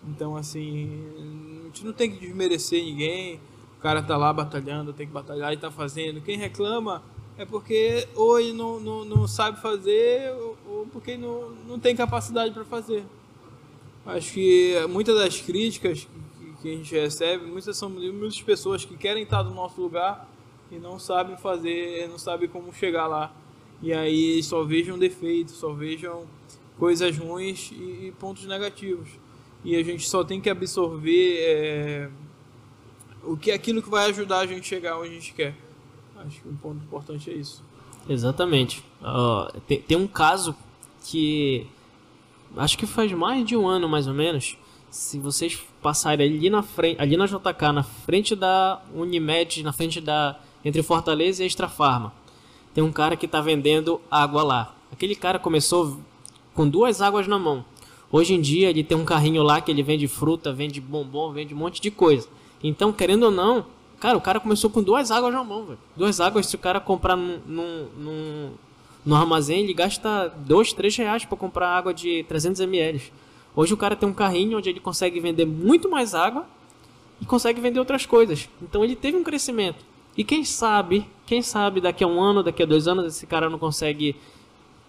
Então, 0.07 0.37
assim, 0.37 0.87
a 1.17 1.65
gente 1.65 1.85
não 1.85 1.93
tem 1.93 2.11
que 2.11 2.19
desmerecer 2.19 2.83
ninguém. 2.83 3.39
O 3.77 3.81
cara 3.81 4.01
tá 4.01 4.15
lá 4.15 4.31
batalhando, 4.31 4.93
tem 4.93 5.07
que 5.07 5.13
batalhar 5.13 5.51
e 5.53 5.57
tá 5.57 5.71
fazendo. 5.71 6.21
Quem 6.21 6.37
reclama 6.37 7.03
é 7.37 7.45
porque 7.45 8.07
ou 8.15 8.39
ele 8.39 8.53
não, 8.53 8.79
não, 8.79 9.05
não 9.05 9.27
sabe 9.27 9.61
fazer 9.61 10.31
ou 10.67 10.87
porque 10.91 11.15
não, 11.15 11.51
não 11.67 11.79
tem 11.79 11.95
capacidade 11.95 12.53
para 12.53 12.65
fazer. 12.65 13.03
Acho 14.05 14.33
que 14.33 14.75
muitas 14.89 15.15
das 15.17 15.39
críticas 15.41 16.07
que 16.61 16.73
a 16.73 16.75
gente 16.75 16.95
recebe, 16.95 17.45
muitas 17.45 17.77
são 17.77 17.89
muitas 17.89 18.41
pessoas 18.41 18.83
que 18.83 18.97
querem 18.97 19.23
estar 19.23 19.43
no 19.43 19.53
nosso 19.53 19.79
lugar 19.79 20.27
e 20.71 20.75
não 20.77 20.97
sabem 20.97 21.37
fazer, 21.37 22.07
não 22.09 22.17
sabem 22.17 22.49
como 22.49 22.73
chegar 22.73 23.07
lá. 23.07 23.33
E 23.81 23.93
aí 23.93 24.41
só 24.41 24.63
vejam 24.63 24.97
defeitos, 24.97 25.55
só 25.55 25.71
vejam 25.71 26.25
coisas 26.79 27.15
ruins 27.17 27.71
e, 27.71 28.07
e 28.07 28.13
pontos 28.19 28.45
negativos. 28.45 29.09
E 29.63 29.75
a 29.75 29.83
gente 29.83 30.07
só 30.07 30.23
tem 30.23 30.41
que 30.41 30.49
absorver 30.49 31.37
é, 31.39 32.09
o 33.23 33.37
que 33.37 33.51
é 33.51 33.53
aquilo 33.53 33.81
que 33.81 33.89
vai 33.89 34.09
ajudar 34.09 34.39
a 34.39 34.45
gente 34.47 34.67
chegar 34.67 34.97
onde 34.97 35.09
a 35.09 35.13
gente 35.13 35.33
quer. 35.33 35.66
Acho 36.25 36.41
que 36.41 36.47
um 36.47 36.55
ponto 36.55 36.83
importante 36.83 37.29
é 37.29 37.33
isso. 37.33 37.63
Exatamente. 38.09 38.83
Uh, 39.01 39.59
tem, 39.61 39.81
tem 39.81 39.97
um 39.97 40.07
caso 40.07 40.55
que 41.03 41.67
acho 42.55 42.77
que 42.77 42.85
faz 42.85 43.11
mais 43.11 43.45
de 43.45 43.55
um 43.55 43.67
ano 43.67 43.87
mais 43.87 44.07
ou 44.07 44.13
menos 44.13 44.57
se 44.89 45.19
vocês 45.19 45.59
passarem 45.81 46.27
ali 46.27 46.49
na 46.49 46.63
frente, 46.63 46.99
ali 46.99 47.17
na 47.17 47.25
JK, 47.25 47.71
na 47.73 47.83
frente 47.83 48.35
da 48.35 48.81
Unimed, 48.93 49.63
na 49.63 49.73
frente 49.73 50.01
da 50.01 50.39
entre 50.63 50.81
Fortaleza 50.81 51.43
e 51.43 51.45
Extra 51.45 51.69
Farma, 51.69 52.11
tem 52.73 52.83
um 52.83 52.91
cara 52.91 53.15
que 53.15 53.25
está 53.25 53.41
vendendo 53.41 54.01
água 54.09 54.43
lá. 54.43 54.75
Aquele 54.91 55.15
cara 55.15 55.39
começou 55.39 55.99
com 56.53 56.67
duas 56.67 57.01
águas 57.01 57.27
na 57.27 57.37
mão. 57.37 57.63
Hoje 58.11 58.33
em 58.33 58.41
dia 58.41 58.69
ele 58.69 58.83
tem 58.83 58.97
um 58.97 59.05
carrinho 59.05 59.43
lá 59.43 59.61
que 59.61 59.69
ele 59.69 59.83
vende 59.83 60.07
fruta, 60.07 60.53
vende 60.53 60.81
bombom, 60.81 61.31
vende 61.31 61.53
um 61.53 61.57
monte 61.57 61.81
de 61.81 61.91
coisa. 61.91 62.27
Então, 62.63 62.91
querendo 62.91 63.23
ou 63.23 63.31
não, 63.31 63.65
cara, 63.99 64.17
o 64.17 64.21
cara 64.21 64.39
começou 64.39 64.69
com 64.69 64.81
duas 64.81 65.11
águas 65.11 65.33
na 65.33 65.43
mão, 65.43 65.65
velho. 65.65 65.79
Duas 65.95 66.19
águas, 66.19 66.47
se 66.47 66.55
o 66.55 66.59
cara 66.59 66.79
comprar 66.79 67.15
num, 67.15 67.87
num, 67.97 68.51
no 69.05 69.15
armazém, 69.15 69.63
ele 69.63 69.73
gasta 69.73 70.27
dois, 70.27 70.73
três 70.73 70.95
reais 70.95 71.25
para 71.25 71.37
comprar 71.37 71.69
água 71.69 71.93
de 71.93 72.23
300 72.23 72.61
ml. 72.61 73.01
Hoje 73.55 73.73
o 73.73 73.77
cara 73.77 73.95
tem 73.95 74.07
um 74.07 74.13
carrinho 74.13 74.57
onde 74.57 74.69
ele 74.69 74.79
consegue 74.79 75.19
vender 75.19 75.45
muito 75.45 75.89
mais 75.89 76.13
água 76.13 76.45
e 77.21 77.25
consegue 77.25 77.59
vender 77.59 77.79
outras 77.79 78.05
coisas. 78.05 78.47
Então 78.61 78.83
ele 78.83 78.95
teve 78.95 79.17
um 79.17 79.23
crescimento. 79.23 79.83
E 80.15 80.23
quem 80.23 80.43
sabe, 80.43 81.07
quem 81.25 81.41
sabe 81.41 81.79
daqui 81.79 82.03
a 82.03 82.07
um 82.07 82.21
ano, 82.21 82.43
daqui 82.43 82.63
a 82.63 82.65
dois 82.65 82.87
anos, 82.87 83.05
esse 83.05 83.25
cara 83.25 83.49
não 83.49 83.57
consegue 83.57 84.15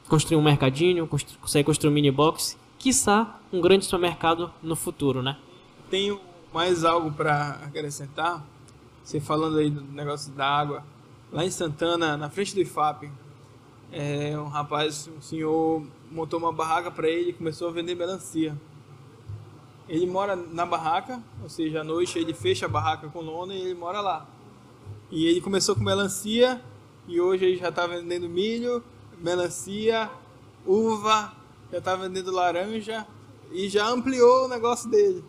construir 0.09 0.37
um 0.39 0.43
mercadinho, 0.43 1.07
consegue 1.07 1.65
construir 1.65 1.91
um 1.91 1.95
mini 1.95 2.11
box, 2.11 2.59
quiçá 2.79 3.39
um 3.53 3.61
grande 3.61 3.85
supermercado 3.85 4.51
no 4.63 4.75
futuro, 4.75 5.23
né? 5.23 5.37
Tenho 5.91 6.21
mais 6.53 6.85
algo 6.85 7.13
para 7.13 7.61
acrescentar. 7.65 8.43
Você 9.09 9.21
falando 9.21 9.57
aí 9.57 9.71
do 9.71 9.81
negócio 9.81 10.31
da 10.33 10.47
água, 10.47 10.85
lá 11.33 11.43
em 11.43 11.51
Santana, 11.51 12.15
na 12.15 12.29
frente 12.29 12.55
do 12.55 12.61
IFAP, 12.61 13.11
é, 13.91 14.39
um 14.39 14.49
rapaz, 14.49 15.09
um 15.09 15.19
senhor 15.23 15.83
montou 16.11 16.39
uma 16.39 16.53
barraca 16.53 16.91
para 16.91 17.09
ele 17.09 17.31
e 17.31 17.33
começou 17.33 17.69
a 17.69 17.73
vender 17.73 17.95
melancia. 17.95 18.55
Ele 19.89 20.05
mora 20.05 20.37
na 20.37 20.67
barraca, 20.67 21.23
ou 21.43 21.49
seja, 21.49 21.81
à 21.81 21.85
noite 21.85 22.19
ele 22.19 22.35
fecha 22.35 22.67
a 22.67 22.69
barraca 22.69 23.09
com 23.09 23.23
lona 23.23 23.55
e 23.55 23.63
ele 23.63 23.73
mora 23.73 24.03
lá. 24.03 24.27
E 25.11 25.25
ele 25.25 25.41
começou 25.41 25.75
com 25.75 25.83
melancia 25.83 26.61
e 27.07 27.19
hoje 27.19 27.47
ele 27.47 27.57
já 27.57 27.71
está 27.71 27.87
vendendo 27.87 28.29
milho, 28.29 28.85
melancia, 29.17 30.11
uva, 30.67 31.33
já 31.73 31.79
está 31.79 31.97
vendendo 31.97 32.31
laranja 32.31 33.07
e 33.53 33.71
já 33.71 33.89
ampliou 33.89 34.45
o 34.45 34.49
negócio 34.49 34.91
dele 34.91 35.25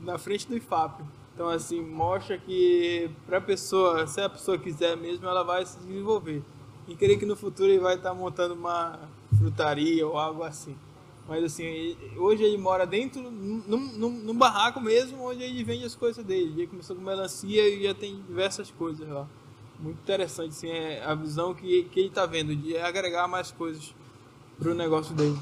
na 0.00 0.16
frente 0.16 0.48
do 0.48 0.56
IFAP. 0.56 1.17
Então 1.38 1.48
assim, 1.48 1.80
mostra 1.80 2.36
que 2.36 3.08
para 3.24 3.38
a 3.38 3.40
pessoa, 3.40 4.04
se 4.08 4.20
a 4.20 4.28
pessoa 4.28 4.58
quiser 4.58 4.96
mesmo, 4.96 5.24
ela 5.24 5.44
vai 5.44 5.64
se 5.64 5.78
desenvolver. 5.78 6.42
E 6.88 6.96
creio 6.96 7.16
que 7.16 7.24
no 7.24 7.36
futuro 7.36 7.70
ele 7.70 7.78
vai 7.78 7.94
estar 7.94 8.08
tá 8.08 8.14
montando 8.14 8.54
uma 8.54 8.98
frutaria 9.38 10.04
ou 10.04 10.18
algo 10.18 10.42
assim. 10.42 10.76
Mas 11.28 11.44
assim, 11.44 11.96
hoje 12.16 12.42
ele 12.42 12.58
mora 12.58 12.84
dentro, 12.84 13.22
num, 13.22 13.62
num, 13.68 14.10
num, 14.10 14.34
barraco 14.36 14.80
mesmo, 14.80 15.22
onde 15.22 15.44
ele 15.44 15.62
vende 15.62 15.84
as 15.84 15.94
coisas 15.94 16.24
dele. 16.24 16.54
Ele 16.56 16.66
começou 16.66 16.96
com 16.96 17.02
melancia 17.02 17.68
e 17.68 17.84
já 17.84 17.94
tem 17.94 18.20
diversas 18.26 18.72
coisas 18.72 19.08
lá. 19.08 19.24
Muito 19.78 20.00
interessante, 20.00 20.48
assim, 20.48 20.68
é 20.68 21.04
a 21.04 21.14
visão 21.14 21.54
que, 21.54 21.84
que 21.84 22.00
ele 22.00 22.08
está 22.08 22.26
vendo, 22.26 22.56
de 22.56 22.76
agregar 22.78 23.28
mais 23.28 23.52
coisas 23.52 23.94
para 24.58 24.72
o 24.72 24.74
negócio 24.74 25.14
dele. 25.14 25.38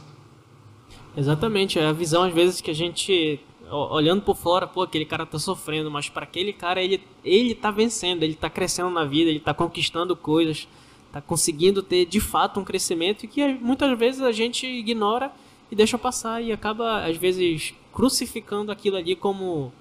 Exatamente, 1.16 1.78
é 1.78 1.86
a 1.86 1.93
visão 1.93 2.24
às 2.24 2.35
vezes 2.35 2.60
que 2.60 2.70
a 2.70 2.74
gente, 2.74 3.40
olhando 3.70 4.22
por 4.22 4.36
fora, 4.36 4.66
pô, 4.66 4.82
aquele 4.82 5.05
cara 5.05 5.26
tá 5.26 5.38
sofrendo, 5.38 5.90
mas 5.90 6.09
para 6.09 6.24
aquele 6.24 6.52
cara 6.52 6.82
ele, 6.82 7.02
ele 7.24 7.55
tá 7.55 7.70
vencendo, 7.70 8.22
ele 8.22 8.34
tá 8.34 8.48
crescendo 8.48 8.90
na 8.90 9.05
vida, 9.05 9.30
ele 9.30 9.40
tá 9.40 9.52
conquistando 9.52 10.16
coisas, 10.16 10.68
tá 11.12 11.20
conseguindo 11.20 11.82
ter 11.82 12.06
de 12.06 12.20
fato 12.20 12.60
um 12.60 12.64
crescimento 12.64 13.26
que 13.26 13.47
muitas 13.55 13.98
vezes 13.98 14.22
a 14.22 14.32
gente 14.32 14.66
ignora 14.66 15.32
e 15.70 15.74
deixa 15.74 15.98
passar 15.98 16.43
e 16.43 16.52
acaba 16.52 17.05
às 17.05 17.16
vezes 17.16 17.74
crucificando 17.93 18.70
aquilo 18.70 18.97
ali 18.97 19.16
como 19.16 19.72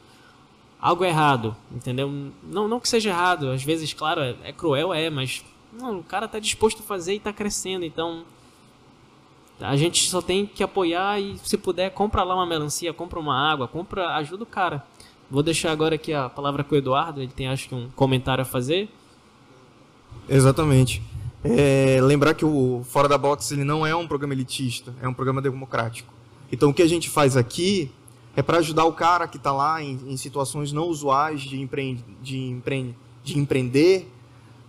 algo 0.80 1.04
errado, 1.04 1.56
entendeu? 1.72 2.12
Não, 2.44 2.68
não 2.68 2.80
que 2.80 2.88
seja 2.88 3.10
errado, 3.10 3.50
às 3.50 3.64
vezes, 3.64 3.94
claro, 3.94 4.22
é, 4.22 4.36
é 4.44 4.52
cruel, 4.52 4.94
é, 4.94 5.10
mas 5.10 5.44
não, 5.74 6.00
o 6.00 6.04
cara 6.04 6.28
tá 6.28 6.40
disposto 6.40 6.80
a 6.80 6.84
fazer 6.84 7.16
e 7.16 7.20
tá 7.20 7.34
crescendo, 7.34 7.86
então 7.86 8.24
a 9.60 9.76
gente 9.76 10.10
só 10.10 10.22
tem 10.22 10.46
que 10.46 10.64
apoiar 10.64 11.20
e 11.20 11.38
se 11.44 11.58
puder, 11.58 11.92
compra 11.92 12.24
lá 12.24 12.36
uma 12.36 12.46
melancia, 12.46 12.94
compra 12.94 13.20
uma 13.20 13.36
água, 13.36 13.68
compra, 13.68 14.16
ajuda 14.16 14.44
o 14.44 14.48
cara. 14.48 14.86
Vou 15.30 15.42
deixar 15.42 15.72
agora 15.72 15.96
aqui 15.96 16.14
a 16.14 16.30
palavra 16.30 16.64
com 16.64 16.76
o 16.76 16.78
Eduardo, 16.78 17.22
ele 17.22 17.32
tem 17.32 17.48
acho 17.48 17.70
que 17.70 17.76
um 17.76 17.90
comentário 17.96 18.42
a 18.42 18.46
fazer. 18.46 18.90
Exatamente. 20.28 21.02
É, 21.44 22.00
lembrar 22.02 22.34
que 22.34 22.44
o 22.44 22.84
Fora 22.86 23.08
da 23.08 23.18
Box 23.18 23.52
ele 23.52 23.64
não 23.64 23.86
é 23.86 23.96
um 23.96 24.08
programa 24.08 24.34
elitista, 24.34 24.94
é 25.02 25.08
um 25.08 25.14
programa 25.14 25.42
democrático. 25.42 26.14
Então 26.52 26.70
o 26.70 26.74
que 26.74 26.82
a 26.82 26.88
gente 26.88 27.10
faz 27.10 27.38
aqui 27.38 27.92
é 28.36 28.42
para 28.42 28.58
ajudar 28.58 28.86
o 28.86 28.94
cara 28.94 29.28
que 29.28 29.38
está 29.38 29.52
lá 29.52 29.82
em, 29.82 30.00
em, 30.08 30.18
situações 30.18 30.72
não 30.72 30.88
usuais 30.88 31.42
de, 31.42 31.60
empre 31.60 32.04
de, 32.22 32.38
empre 32.38 32.96
de 33.24 33.40
empreender, 33.40 34.12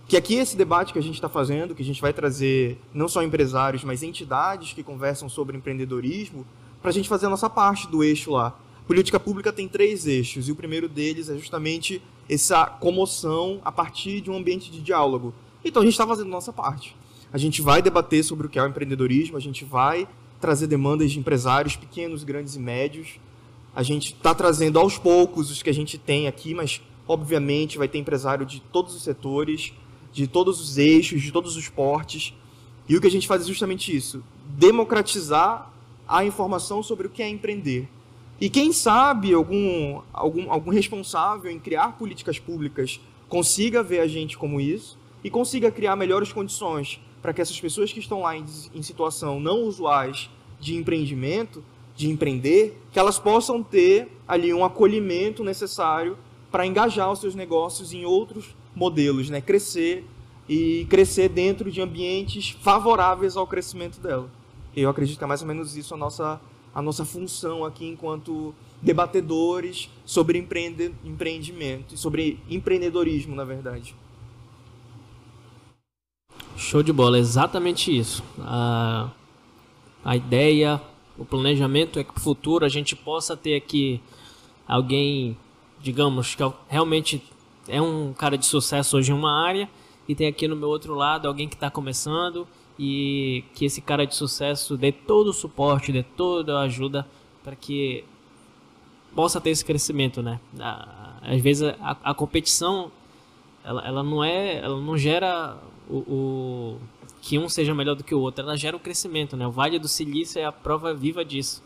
que 0.07 0.15
aqui 0.15 0.35
esse 0.35 0.55
debate 0.55 0.93
que 0.93 0.99
a 0.99 1.03
gente 1.03 1.15
está 1.15 1.27
fazendo, 1.27 1.75
que 1.75 1.81
a 1.81 1.85
gente 1.85 2.01
vai 2.01 2.13
trazer 2.13 2.79
não 2.93 3.09
só 3.09 3.21
empresários, 3.21 3.83
mas 3.83 4.03
entidades 4.03 4.71
que 4.71 4.81
conversam 4.81 5.27
sobre 5.27 5.57
empreendedorismo, 5.57 6.45
para 6.81 6.91
a 6.91 6.93
gente 6.93 7.09
fazer 7.09 7.25
a 7.25 7.29
nossa 7.29 7.49
parte 7.49 7.87
do 7.87 8.03
eixo 8.03 8.31
lá. 8.31 8.57
Política 8.87 9.19
pública 9.19 9.51
tem 9.51 9.67
três 9.67 10.07
eixos, 10.07 10.47
e 10.47 10.51
o 10.51 10.55
primeiro 10.55 10.87
deles 10.87 11.29
é 11.29 11.35
justamente 11.35 12.01
essa 12.29 12.65
comoção 12.65 13.59
a 13.65 13.71
partir 13.71 14.21
de 14.21 14.31
um 14.31 14.37
ambiente 14.37 14.71
de 14.71 14.81
diálogo. 14.81 15.33
Então 15.63 15.81
a 15.81 15.85
gente 15.85 15.93
está 15.93 16.07
fazendo 16.07 16.27
a 16.27 16.31
nossa 16.31 16.53
parte. 16.53 16.95
A 17.31 17.37
gente 17.37 17.61
vai 17.61 17.81
debater 17.81 18.23
sobre 18.23 18.47
o 18.47 18.49
que 18.49 18.57
é 18.57 18.63
o 18.63 18.67
empreendedorismo, 18.67 19.35
a 19.35 19.41
gente 19.41 19.65
vai 19.65 20.07
trazer 20.39 20.67
demandas 20.67 21.11
de 21.11 21.19
empresários 21.19 21.75
pequenos, 21.75 22.23
grandes 22.23 22.55
e 22.55 22.59
médios. 22.59 23.19
A 23.75 23.83
gente 23.83 24.13
está 24.13 24.33
trazendo 24.33 24.79
aos 24.79 24.97
poucos 24.97 25.51
os 25.51 25.61
que 25.61 25.69
a 25.69 25.73
gente 25.73 25.97
tem 25.97 26.27
aqui, 26.27 26.53
mas 26.53 26.81
obviamente 27.05 27.77
vai 27.77 27.89
ter 27.89 27.97
empresário 27.97 28.45
de 28.45 28.61
todos 28.61 28.95
os 28.95 29.03
setores, 29.03 29.73
de 30.11 30.27
todos 30.27 30.59
os 30.59 30.77
eixos, 30.77 31.21
de 31.21 31.31
todos 31.31 31.55
os 31.55 31.69
portes. 31.69 32.33
E 32.87 32.95
o 32.95 33.01
que 33.01 33.07
a 33.07 33.11
gente 33.11 33.27
faz 33.27 33.43
é 33.43 33.47
justamente 33.47 33.95
isso: 33.95 34.23
democratizar 34.45 35.71
a 36.07 36.23
informação 36.23 36.81
sobre 36.81 37.07
o 37.07 37.09
que 37.09 37.21
é 37.21 37.29
empreender. 37.29 37.89
E 38.39 38.49
quem 38.49 38.71
sabe 38.71 39.33
algum, 39.33 40.01
algum, 40.13 40.51
algum 40.51 40.71
responsável 40.71 41.51
em 41.51 41.59
criar 41.59 41.93
políticas 41.93 42.37
públicas 42.37 42.99
consiga 43.27 43.81
ver 43.81 43.99
a 43.99 44.07
gente 44.07 44.37
como 44.37 44.61
isso 44.61 44.97
e 45.23 45.29
consiga 45.29 45.71
criar 45.71 45.95
melhores 45.95 46.31
condições 46.31 46.99
para 47.21 47.33
que 47.33 47.41
essas 47.41 47.59
pessoas 47.59 47.91
que 47.91 47.99
estão 47.99 48.21
lá 48.21 48.37
em, 48.37 48.45
em 48.73 48.81
situação 48.81 49.39
não 49.39 49.63
usuais 49.63 50.29
de 50.59 50.75
empreendimento, 50.75 51.63
de 51.95 52.09
empreender, 52.09 52.79
que 52.91 52.99
elas 52.99 53.17
possam 53.17 53.63
ter 53.63 54.07
ali 54.27 54.53
um 54.53 54.63
acolhimento 54.63 55.43
necessário 55.43 56.17
para 56.51 56.65
engajar 56.65 57.11
os 57.11 57.19
seus 57.19 57.35
negócios 57.35 57.91
em 57.91 58.05
outros 58.05 58.55
modelos, 58.77 59.29
né? 59.29 59.41
crescer 59.41 60.05
e 60.47 60.85
crescer 60.87 61.29
dentro 61.29 61.71
de 61.71 61.81
ambientes 61.81 62.51
favoráveis 62.61 63.35
ao 63.35 63.47
crescimento 63.47 63.99
dela. 63.99 64.29
Eu 64.75 64.89
acredito 64.89 65.17
que 65.17 65.23
é 65.23 65.27
mais 65.27 65.41
ou 65.41 65.47
menos 65.47 65.75
isso 65.75 65.95
a 65.95 65.97
nossa, 65.97 66.39
a 66.73 66.81
nossa 66.81 67.03
função 67.03 67.65
aqui 67.65 67.87
enquanto 67.87 68.53
debatedores 68.79 69.89
sobre 70.05 70.37
empreende, 70.37 70.93
empreendimento, 71.03 71.97
sobre 71.97 72.39
empreendedorismo, 72.47 73.35
na 73.35 73.43
verdade. 73.43 73.95
Show 76.55 76.83
de 76.83 76.93
bola, 76.93 77.17
exatamente 77.17 77.95
isso. 77.95 78.23
A, 78.39 79.09
a 80.05 80.15
ideia, 80.15 80.79
o 81.17 81.25
planejamento 81.25 81.97
é 81.97 82.03
que 82.03 82.13
no 82.13 82.19
futuro 82.19 82.63
a 82.63 82.69
gente 82.69 82.95
possa 82.95 83.35
ter 83.35 83.55
aqui 83.55 83.99
alguém, 84.67 85.35
digamos, 85.81 86.35
que 86.35 86.43
é 86.43 86.53
realmente 86.69 87.23
é 87.67 87.81
um 87.81 88.13
cara 88.13 88.37
de 88.37 88.45
sucesso 88.45 88.97
hoje 88.97 89.11
em 89.11 89.15
uma 89.15 89.45
área 89.45 89.69
e 90.07 90.15
tem 90.15 90.27
aqui 90.27 90.47
no 90.47 90.55
meu 90.55 90.69
outro 90.69 90.93
lado 90.95 91.27
alguém 91.27 91.47
que 91.47 91.55
está 91.55 91.69
começando 91.69 92.47
e 92.79 93.43
que 93.53 93.65
esse 93.65 93.81
cara 93.81 94.05
de 94.05 94.15
sucesso 94.15 94.77
dê 94.77 94.91
todo 94.91 95.27
o 95.27 95.33
suporte, 95.33 95.91
dê 95.91 96.03
toda 96.03 96.59
a 96.59 96.61
ajuda 96.61 97.07
para 97.43 97.55
que 97.55 98.03
possa 99.15 99.41
ter 99.41 99.49
esse 99.49 99.65
crescimento, 99.65 100.21
né? 100.21 100.39
Às 101.21 101.41
vezes 101.41 101.63
a, 101.81 101.97
a 102.03 102.13
competição 102.13 102.91
ela, 103.63 103.85
ela 103.85 104.03
não 104.03 104.23
é, 104.23 104.59
ela 104.59 104.79
não 104.79 104.97
gera 104.97 105.57
o, 105.89 105.97
o, 105.97 106.79
que 107.21 107.37
um 107.37 107.49
seja 107.49 107.75
melhor 107.75 107.95
do 107.95 108.03
que 108.03 108.15
o 108.15 108.19
outro, 108.19 108.43
ela 108.43 108.55
gera 108.55 108.77
o 108.77 108.79
crescimento, 108.79 109.35
né? 109.35 109.45
O 109.45 109.51
Vale 109.51 109.77
do 109.77 109.87
Silício 109.87 110.39
é 110.39 110.45
a 110.45 110.51
prova 110.51 110.93
viva 110.93 111.25
disso. 111.25 111.61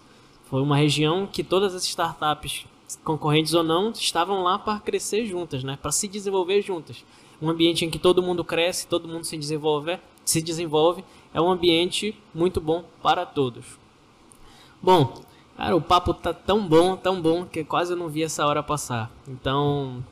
Foi 0.50 0.62
uma 0.62 0.76
região 0.76 1.28
que 1.28 1.44
todas 1.44 1.76
as 1.76 1.86
startups, 1.86 2.66
concorrentes 3.04 3.54
ou 3.54 3.64
não, 3.64 3.92
estavam 3.92 4.44
lá 4.44 4.58
para 4.60 4.80
crescer 4.80 5.26
juntas, 5.26 5.64
né? 5.64 5.78
Para 5.82 5.92
se 5.92 6.08
desenvolver 6.08 6.62
juntas. 6.62 7.04
Um 7.42 7.50
ambiente 7.50 7.86
em 7.86 7.90
que 7.90 7.98
todo 7.98 8.22
mundo 8.22 8.44
cresce, 8.44 8.88
todo 8.88 9.08
mundo 9.08 9.26
se 9.26 9.38
desenvolve, 9.38 9.98
se 10.24 10.42
desenvolve, 10.42 11.04
é 11.34 11.42
um 11.42 11.50
ambiente 11.50 12.16
muito 12.34 12.62
bom 12.62 12.84
para 13.02 13.26
todos. 13.26 13.66
Bom, 14.82 15.22
cara, 15.58 15.76
o 15.76 15.82
papo 15.82 16.14
tá 16.14 16.34
tão 16.34 16.68
bom, 16.68 16.96
tão 16.96 17.22
bom 17.22 17.46
que 17.46 17.64
quase 17.64 17.94
eu 17.94 17.98
não 17.98 18.10
vi 18.10 18.24
essa 18.24 18.46
hora 18.46 18.62
passar. 18.62 19.12
Então, 19.28 20.04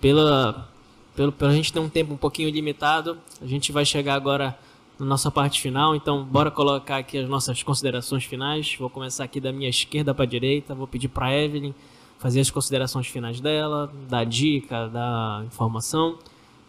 pela 0.00 0.68
pelo, 1.14 1.32
pelo 1.32 1.50
a 1.50 1.54
gente 1.54 1.72
ter 1.72 1.80
um 1.80 1.88
tempo 1.88 2.14
um 2.14 2.16
pouquinho 2.16 2.50
limitado, 2.50 3.18
a 3.42 3.46
gente 3.46 3.72
vai 3.72 3.84
chegar 3.84 4.14
agora 4.14 4.58
na 4.98 5.06
nossa 5.06 5.30
parte 5.30 5.60
final, 5.60 5.94
então 5.94 6.24
bora 6.24 6.50
colocar 6.50 6.98
aqui 6.98 7.18
as 7.18 7.28
nossas 7.28 7.62
considerações 7.62 8.24
finais. 8.24 8.76
Vou 8.78 8.90
começar 8.90 9.24
aqui 9.24 9.40
da 9.40 9.52
minha 9.52 9.68
esquerda 9.68 10.14
para 10.14 10.24
a 10.24 10.28
direita, 10.28 10.74
vou 10.74 10.86
pedir 10.86 11.08
para 11.08 11.34
Evelyn 11.34 11.72
fazer 12.20 12.40
as 12.40 12.50
considerações 12.50 13.06
finais 13.06 13.40
dela, 13.40 13.90
dar 14.06 14.24
dica, 14.24 14.88
dar 14.88 15.42
informação. 15.46 16.18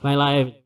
Vai 0.01 0.15
lá, 0.15 0.33
Evelyn. 0.33 0.61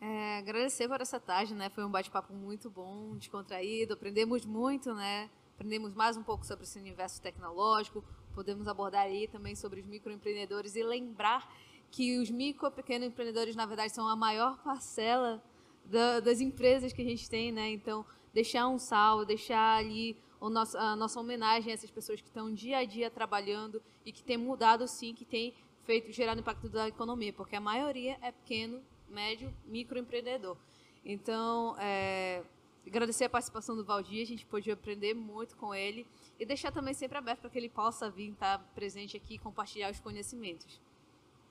É, 0.00 0.38
agradecer 0.38 0.88
por 0.88 1.00
essa 1.00 1.20
tarde, 1.20 1.54
né? 1.54 1.68
Foi 1.68 1.84
um 1.84 1.90
bate-papo 1.90 2.32
muito 2.32 2.70
bom, 2.70 3.14
descontraído, 3.18 3.92
aprendemos 3.92 4.46
muito, 4.46 4.94
né? 4.94 5.28
Aprendemos 5.54 5.94
mais 5.94 6.16
um 6.16 6.22
pouco 6.22 6.44
sobre 6.46 6.64
esse 6.64 6.78
universo 6.78 7.20
tecnológico, 7.20 8.02
podemos 8.34 8.66
abordar 8.66 9.02
aí 9.02 9.28
também 9.28 9.54
sobre 9.54 9.80
os 9.80 9.86
microempreendedores 9.86 10.74
e 10.74 10.82
lembrar 10.82 11.46
que 11.90 12.18
os 12.18 12.30
micro 12.30 12.70
pequenos 12.70 13.08
empreendedores, 13.08 13.54
na 13.54 13.66
verdade, 13.66 13.94
são 13.94 14.08
a 14.08 14.16
maior 14.16 14.56
parcela 14.64 15.42
da, 15.84 16.18
das 16.18 16.40
empresas 16.40 16.94
que 16.94 17.02
a 17.02 17.04
gente 17.04 17.28
tem, 17.28 17.52
né? 17.52 17.70
Então, 17.70 18.06
deixar 18.32 18.66
um 18.68 18.78
salve, 18.78 19.26
deixar 19.26 19.76
ali 19.76 20.16
nosso, 20.50 20.76
a 20.76 20.96
nossa 20.96 21.20
homenagem 21.20 21.70
a 21.70 21.74
essas 21.74 21.90
pessoas 21.90 22.20
que 22.20 22.28
estão 22.28 22.52
dia 22.52 22.78
a 22.78 22.84
dia 22.84 23.10
trabalhando 23.10 23.80
e 24.04 24.12
que 24.12 24.22
têm 24.22 24.36
mudado, 24.36 24.86
sim, 24.88 25.14
que 25.14 25.24
têm 25.24 25.54
feito, 25.84 26.12
gerado 26.12 26.40
impacto 26.40 26.68
da 26.68 26.88
economia, 26.88 27.32
porque 27.32 27.56
a 27.56 27.60
maioria 27.60 28.16
é 28.22 28.32
pequeno, 28.32 28.80
médio, 29.08 29.52
microempreendedor. 29.66 30.56
Então, 31.04 31.76
é, 31.78 32.42
agradecer 32.86 33.24
a 33.24 33.30
participação 33.30 33.76
do 33.76 33.84
Valdir, 33.84 34.22
a 34.22 34.26
gente 34.26 34.46
pôde 34.46 34.70
aprender 34.70 35.14
muito 35.14 35.56
com 35.56 35.74
ele 35.74 36.06
e 36.38 36.46
deixar 36.46 36.72
também 36.72 36.94
sempre 36.94 37.18
aberto 37.18 37.40
para 37.40 37.50
que 37.50 37.58
ele 37.58 37.68
possa 37.68 38.10
vir 38.10 38.30
estar 38.30 38.58
presente 38.74 39.16
aqui 39.16 39.34
e 39.34 39.38
compartilhar 39.38 39.90
os 39.90 40.00
conhecimentos. 40.00 40.80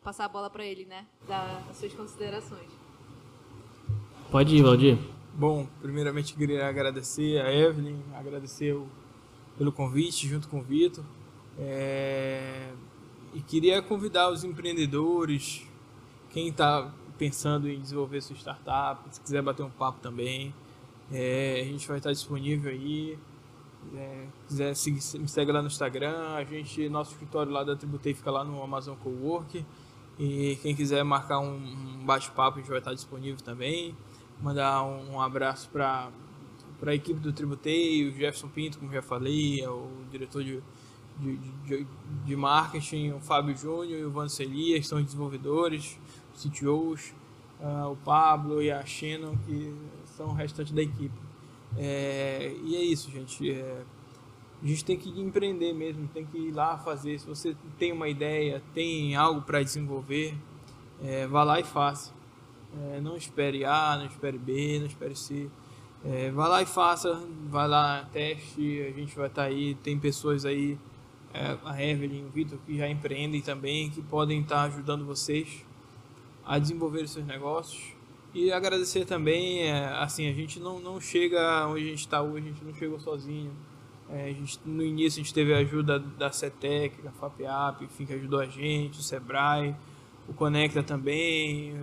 Passar 0.03 0.25
a 0.25 0.29
bola 0.29 0.49
para 0.49 0.65
ele, 0.65 0.85
né? 0.85 1.05
Dar 1.27 1.63
as 1.69 1.77
suas 1.77 1.93
considerações. 1.93 2.71
Pode 4.31 4.55
ir, 4.55 4.63
Valdir. 4.63 4.97
Bom, 5.33 5.65
primeiramente 5.81 6.33
queria 6.33 6.67
agradecer 6.67 7.41
a 7.41 7.53
Evelyn, 7.53 7.97
agradecer 8.13 8.73
o, 8.73 8.87
pelo 9.57 9.71
convite 9.71 10.27
junto 10.27 10.49
com 10.49 10.59
o 10.59 10.61
Vitor. 10.61 11.05
É, 11.57 12.69
e 13.33 13.39
queria 13.41 13.81
convidar 13.81 14.29
os 14.29 14.43
empreendedores, 14.43 15.65
quem 16.31 16.49
está 16.49 16.93
pensando 17.17 17.69
em 17.69 17.79
desenvolver 17.79 18.21
sua 18.21 18.35
startup, 18.35 19.01
se 19.09 19.21
quiser 19.21 19.41
bater 19.41 19.63
um 19.63 19.69
papo 19.69 19.99
também, 20.01 20.53
é, 21.11 21.61
a 21.61 21.65
gente 21.65 21.87
vai 21.87 21.97
estar 21.97 22.11
disponível 22.11 22.71
aí. 22.71 23.17
É, 23.95 24.27
quiser 24.47 24.75
seguir, 24.75 25.01
me 25.17 25.27
segue 25.27 25.51
lá 25.51 25.61
no 25.61 25.67
Instagram, 25.67 26.35
a 26.35 26.43
gente, 26.43 26.87
nosso 26.89 27.11
escritório 27.11 27.51
lá 27.51 27.63
da 27.63 27.75
Tributei 27.75 28.13
fica 28.13 28.29
lá 28.29 28.43
no 28.43 28.61
Amazon 28.61 28.95
Cowork. 28.97 29.65
E 30.19 30.57
quem 30.61 30.75
quiser 30.75 31.03
marcar 31.03 31.39
um, 31.39 31.55
um 31.55 32.05
bate-papo, 32.05 32.57
a 32.57 32.61
gente 32.61 32.69
vai 32.69 32.79
estar 32.79 32.93
disponível 32.93 33.43
também. 33.43 33.95
Mandar 34.41 34.83
um, 34.83 35.13
um 35.13 35.21
abraço 35.21 35.69
para 35.69 36.09
a 36.85 36.95
equipe 36.95 37.19
do 37.19 37.31
Tributei, 37.31 38.07
o 38.07 38.11
Jefferson 38.11 38.47
Pinto, 38.47 38.79
como 38.79 38.91
já 38.91 39.01
falei, 39.01 39.61
é 39.61 39.69
o 39.69 39.87
diretor 40.09 40.43
de, 40.43 40.61
de, 41.19 41.37
de, 41.37 41.87
de 42.25 42.35
marketing, 42.35 43.11
o 43.11 43.19
Fábio 43.19 43.55
Júnior 43.55 43.99
e 43.99 44.03
o 44.03 44.09
Van 44.09 44.27
Celia, 44.27 44.79
que 44.79 44.87
são 44.87 45.01
desenvolvedores, 45.01 45.99
CTOs, 46.33 47.13
uh, 47.59 47.91
o 47.91 47.95
Pablo 47.97 48.61
e 48.61 48.71
a 48.71 48.83
Shannon, 48.83 49.37
que 49.45 49.75
são 50.17 50.29
o 50.29 50.33
restante 50.33 50.73
da 50.73 50.81
equipe. 50.81 51.17
É, 51.77 52.53
e 52.63 52.75
é 52.75 52.81
isso, 52.83 53.11
gente. 53.11 53.51
É, 53.51 53.83
a 54.61 54.65
gente 54.65 54.85
tem 54.85 54.97
que 54.97 55.09
empreender 55.21 55.73
mesmo, 55.73 56.07
tem 56.07 56.25
que 56.25 56.37
ir 56.37 56.51
lá 56.51 56.77
fazer. 56.77 57.19
Se 57.19 57.27
você 57.27 57.55
tem 57.77 57.91
uma 57.91 58.07
ideia, 58.07 58.61
tem 58.73 59.15
algo 59.15 59.41
para 59.41 59.61
desenvolver, 59.63 60.35
é, 61.03 61.25
vá 61.27 61.43
lá 61.43 61.59
e 61.59 61.63
faça. 61.63 62.13
É, 62.79 63.01
não 63.01 63.15
espere 63.15 63.65
A, 63.65 63.97
não 63.97 64.05
espere 64.05 64.37
B, 64.37 64.79
não 64.79 64.87
espere 64.87 65.15
C. 65.15 65.49
É, 66.03 66.31
vá 66.31 66.47
lá 66.47 66.61
e 66.61 66.65
faça, 66.65 67.21
vai 67.49 67.67
lá, 67.67 68.07
teste, 68.11 68.81
a 68.81 68.91
gente 68.91 69.15
vai 69.15 69.27
estar 69.27 69.43
tá 69.43 69.47
aí. 69.47 69.75
Tem 69.75 69.99
pessoas 69.99 70.45
aí, 70.45 70.77
é, 71.33 71.57
a 71.63 71.83
Evelyn, 71.83 72.25
o 72.25 72.29
Vitor, 72.29 72.57
que 72.65 72.77
já 72.77 72.87
empreendem 72.87 73.41
também, 73.41 73.89
que 73.89 74.01
podem 74.01 74.41
estar 74.41 74.55
tá 74.55 74.63
ajudando 74.63 75.05
vocês 75.05 75.65
a 76.45 76.57
desenvolver 76.57 77.07
seus 77.07 77.25
negócios. 77.25 77.93
E 78.33 78.51
agradecer 78.51 79.05
também, 79.05 79.63
é, 79.63 79.87
assim, 79.99 80.29
a 80.29 80.33
gente 80.33 80.59
não, 80.59 80.79
não 80.79 80.99
chega 80.99 81.67
onde 81.67 81.83
a 81.83 81.89
gente 81.89 81.99
está 81.99 82.21
hoje, 82.21 82.47
a 82.47 82.51
gente 82.51 82.63
não 82.63 82.73
chegou 82.73 82.99
sozinho 82.99 83.51
é, 84.13 84.33
gente, 84.33 84.59
no 84.65 84.83
início 84.83 85.21
a 85.21 85.23
gente 85.23 85.33
teve 85.33 85.53
a 85.53 85.59
ajuda 85.59 85.97
da 85.97 86.31
CETEC, 86.31 87.01
da 87.01 87.11
FAPEAP, 87.11 87.85
enfim, 87.85 88.05
que 88.05 88.13
ajudou 88.13 88.41
a 88.41 88.45
gente, 88.45 88.99
o 88.99 89.01
Sebrae, 89.01 89.73
o 90.31 90.33
Conecta 90.33 90.81
também, 90.81 91.73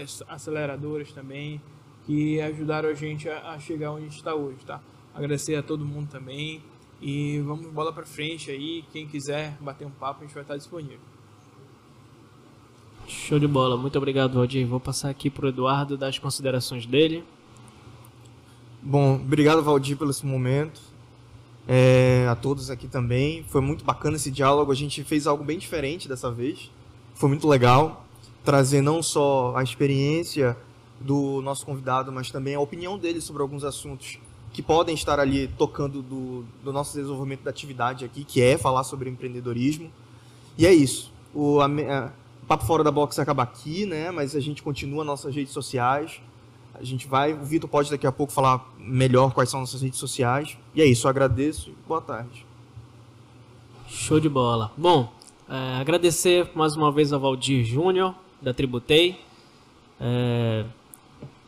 as 0.00 0.22
aceleradoras 0.28 1.12
também, 1.12 1.60
que 2.06 2.40
ajudaram 2.40 2.88
a 2.88 2.94
gente 2.94 3.28
a, 3.28 3.50
a 3.50 3.58
chegar 3.58 3.90
onde 3.90 4.02
a 4.02 4.08
gente 4.08 4.16
está 4.16 4.32
hoje, 4.32 4.58
tá? 4.64 4.80
Agradecer 5.12 5.56
a 5.56 5.62
todo 5.62 5.84
mundo 5.84 6.08
também 6.08 6.62
e 7.02 7.40
vamos 7.40 7.66
bola 7.72 7.92
para 7.92 8.06
frente 8.06 8.50
aí, 8.50 8.84
quem 8.92 9.08
quiser 9.08 9.56
bater 9.60 9.86
um 9.86 9.90
papo 9.90 10.20
a 10.22 10.26
gente 10.26 10.34
vai 10.34 10.44
estar 10.44 10.56
disponível. 10.56 11.00
Show 13.08 13.40
de 13.40 13.48
bola, 13.48 13.76
muito 13.76 13.98
obrigado 13.98 14.34
Valdir. 14.34 14.66
Vou 14.66 14.80
passar 14.80 15.10
aqui 15.10 15.28
para 15.28 15.46
o 15.46 15.48
Eduardo 15.48 15.96
das 15.96 16.18
considerações 16.18 16.86
dele. 16.86 17.24
Bom, 18.80 19.16
obrigado 19.16 19.62
Valdir 19.64 19.96
pelo 19.96 20.10
esse 20.10 20.24
momento 20.24 20.80
é, 21.66 22.26
a 22.30 22.36
todos 22.36 22.70
aqui 22.70 22.86
também. 22.86 23.44
Foi 23.48 23.60
muito 23.60 23.84
bacana 23.84 24.16
esse 24.16 24.30
diálogo. 24.30 24.70
A 24.70 24.76
gente 24.76 25.02
fez 25.02 25.26
algo 25.26 25.42
bem 25.42 25.58
diferente 25.58 26.08
dessa 26.08 26.30
vez. 26.30 26.70
Foi 27.16 27.30
muito 27.30 27.48
legal 27.48 28.04
trazer 28.44 28.82
não 28.82 29.02
só 29.02 29.54
a 29.56 29.62
experiência 29.62 30.54
do 31.00 31.40
nosso 31.40 31.64
convidado, 31.64 32.12
mas 32.12 32.30
também 32.30 32.54
a 32.54 32.60
opinião 32.60 32.98
dele 32.98 33.22
sobre 33.22 33.40
alguns 33.40 33.64
assuntos 33.64 34.18
que 34.52 34.60
podem 34.62 34.94
estar 34.94 35.18
ali 35.18 35.48
tocando 35.48 36.02
do, 36.02 36.44
do 36.62 36.72
nosso 36.72 36.94
desenvolvimento 36.94 37.42
da 37.42 37.50
atividade 37.50 38.04
aqui, 38.04 38.22
que 38.22 38.42
é 38.42 38.58
falar 38.58 38.84
sobre 38.84 39.08
empreendedorismo. 39.08 39.90
E 40.58 40.66
é 40.66 40.72
isso. 40.74 41.10
O, 41.34 41.58
a, 41.60 41.66
a, 41.66 42.10
Papo 42.46 42.66
Fora 42.66 42.84
da 42.84 42.90
Box 42.90 43.18
acaba 43.18 43.42
aqui, 43.42 43.86
né? 43.86 44.10
Mas 44.10 44.36
a 44.36 44.40
gente 44.40 44.62
continua 44.62 45.02
nossas 45.02 45.34
redes 45.34 45.54
sociais. 45.54 46.20
A 46.74 46.84
gente 46.84 47.08
vai, 47.08 47.32
o 47.32 47.42
Vitor 47.42 47.68
pode 47.68 47.90
daqui 47.90 48.06
a 48.06 48.12
pouco 48.12 48.30
falar 48.30 48.70
melhor 48.78 49.32
quais 49.32 49.48
são 49.48 49.60
nossas 49.60 49.80
redes 49.80 49.98
sociais. 49.98 50.58
E 50.74 50.82
é 50.82 50.84
isso, 50.84 51.06
eu 51.06 51.10
agradeço 51.10 51.70
e 51.70 51.88
boa 51.88 52.02
tarde. 52.02 52.44
Show 53.88 54.20
de 54.20 54.28
bola. 54.28 54.70
Bom, 54.76 55.15
é, 55.48 55.80
agradecer 55.80 56.50
mais 56.54 56.76
uma 56.76 56.90
vez 56.90 57.12
ao 57.12 57.20
Valdir 57.20 57.64
Júnior, 57.64 58.14
da 58.40 58.52
Tributei. 58.52 59.18
É, 60.00 60.64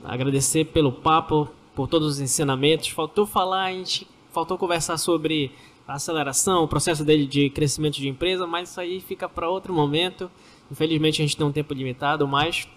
agradecer 0.05 0.66
pelo 0.66 0.93
papo, 0.93 1.49
por 1.75 1.89
todos 1.89 2.15
os 2.15 2.20
ensinamentos. 2.20 2.89
Faltou 2.89 3.27
falar, 3.27 3.65
a 3.65 3.73
gente 3.73 4.07
faltou 4.33 4.57
conversar 4.57 4.99
sobre 4.99 5.51
a 5.87 5.95
aceleração, 5.95 6.65
o 6.65 6.69
processo 6.69 7.05
dele 7.05 7.27
de 7.27 7.51
crescimento 7.51 7.97
de 7.97 8.09
empresa, 8.09 8.47
mas 8.47 8.70
isso 8.70 8.81
aí 8.81 9.01
fica 9.01 9.29
para 9.29 9.49
outro 9.49 9.73
momento. 9.73 10.31
Infelizmente 10.70 11.23
a 11.23 11.25
gente 11.25 11.37
tem 11.37 11.47
um 11.47 11.53
tempo 11.53 11.75
limitado, 11.75 12.27
mas 12.27 12.69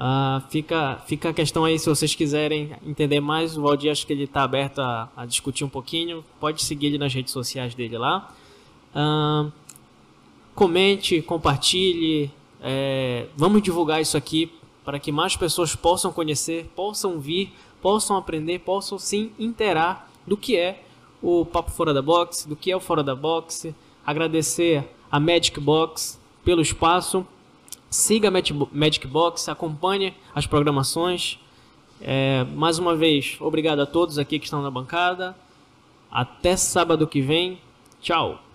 Uh, 0.00 0.40
fica, 0.48 0.96
fica 1.06 1.28
a 1.28 1.32
questão 1.34 1.62
aí, 1.62 1.78
se 1.78 1.86
vocês 1.86 2.14
quiserem 2.14 2.72
entender 2.86 3.20
mais, 3.20 3.58
o 3.58 3.60
Valdir 3.60 3.92
acho 3.92 4.06
que 4.06 4.14
ele 4.14 4.24
está 4.24 4.42
aberto 4.42 4.78
a, 4.80 5.10
a, 5.14 5.26
discutir 5.26 5.62
um 5.62 5.68
pouquinho. 5.68 6.24
Pode 6.40 6.62
seguir 6.62 6.86
ele 6.86 6.96
nas 6.96 7.12
redes 7.12 7.34
sociais 7.34 7.74
dele 7.74 7.98
lá. 7.98 8.32
Uh, 8.94 9.52
comente, 10.54 11.22
compartilhe. 11.22 12.30
É, 12.62 13.26
vamos 13.36 13.62
divulgar 13.62 14.00
isso 14.00 14.16
aqui 14.16 14.52
para 14.84 14.98
que 14.98 15.12
mais 15.12 15.36
pessoas 15.36 15.74
possam 15.74 16.12
conhecer, 16.12 16.70
possam 16.74 17.20
vir, 17.20 17.52
possam 17.80 18.16
aprender, 18.16 18.58
possam 18.60 18.98
sim 18.98 19.32
interar 19.38 20.10
do 20.26 20.36
que 20.36 20.56
é 20.56 20.82
o 21.22 21.44
Papo 21.44 21.70
Fora 21.70 21.92
da 21.92 22.02
Box, 22.02 22.48
do 22.48 22.56
que 22.56 22.70
é 22.70 22.76
o 22.76 22.80
Fora 22.80 23.02
da 23.02 23.14
Box. 23.14 23.74
Agradecer 24.04 24.88
a 25.10 25.20
Magic 25.20 25.58
Box 25.60 26.20
pelo 26.44 26.60
espaço. 26.60 27.26
Siga 27.88 28.28
a 28.28 28.30
Magic 28.30 29.06
Box, 29.06 29.48
acompanhe 29.48 30.14
as 30.34 30.46
programações. 30.46 31.38
É, 32.00 32.44
mais 32.54 32.78
uma 32.78 32.96
vez, 32.96 33.36
obrigado 33.40 33.80
a 33.80 33.86
todos 33.86 34.18
aqui 34.18 34.38
que 34.38 34.46
estão 34.46 34.62
na 34.62 34.70
bancada. 34.70 35.36
Até 36.10 36.56
sábado 36.56 37.06
que 37.06 37.20
vem. 37.20 37.58
Tchau. 38.00 38.49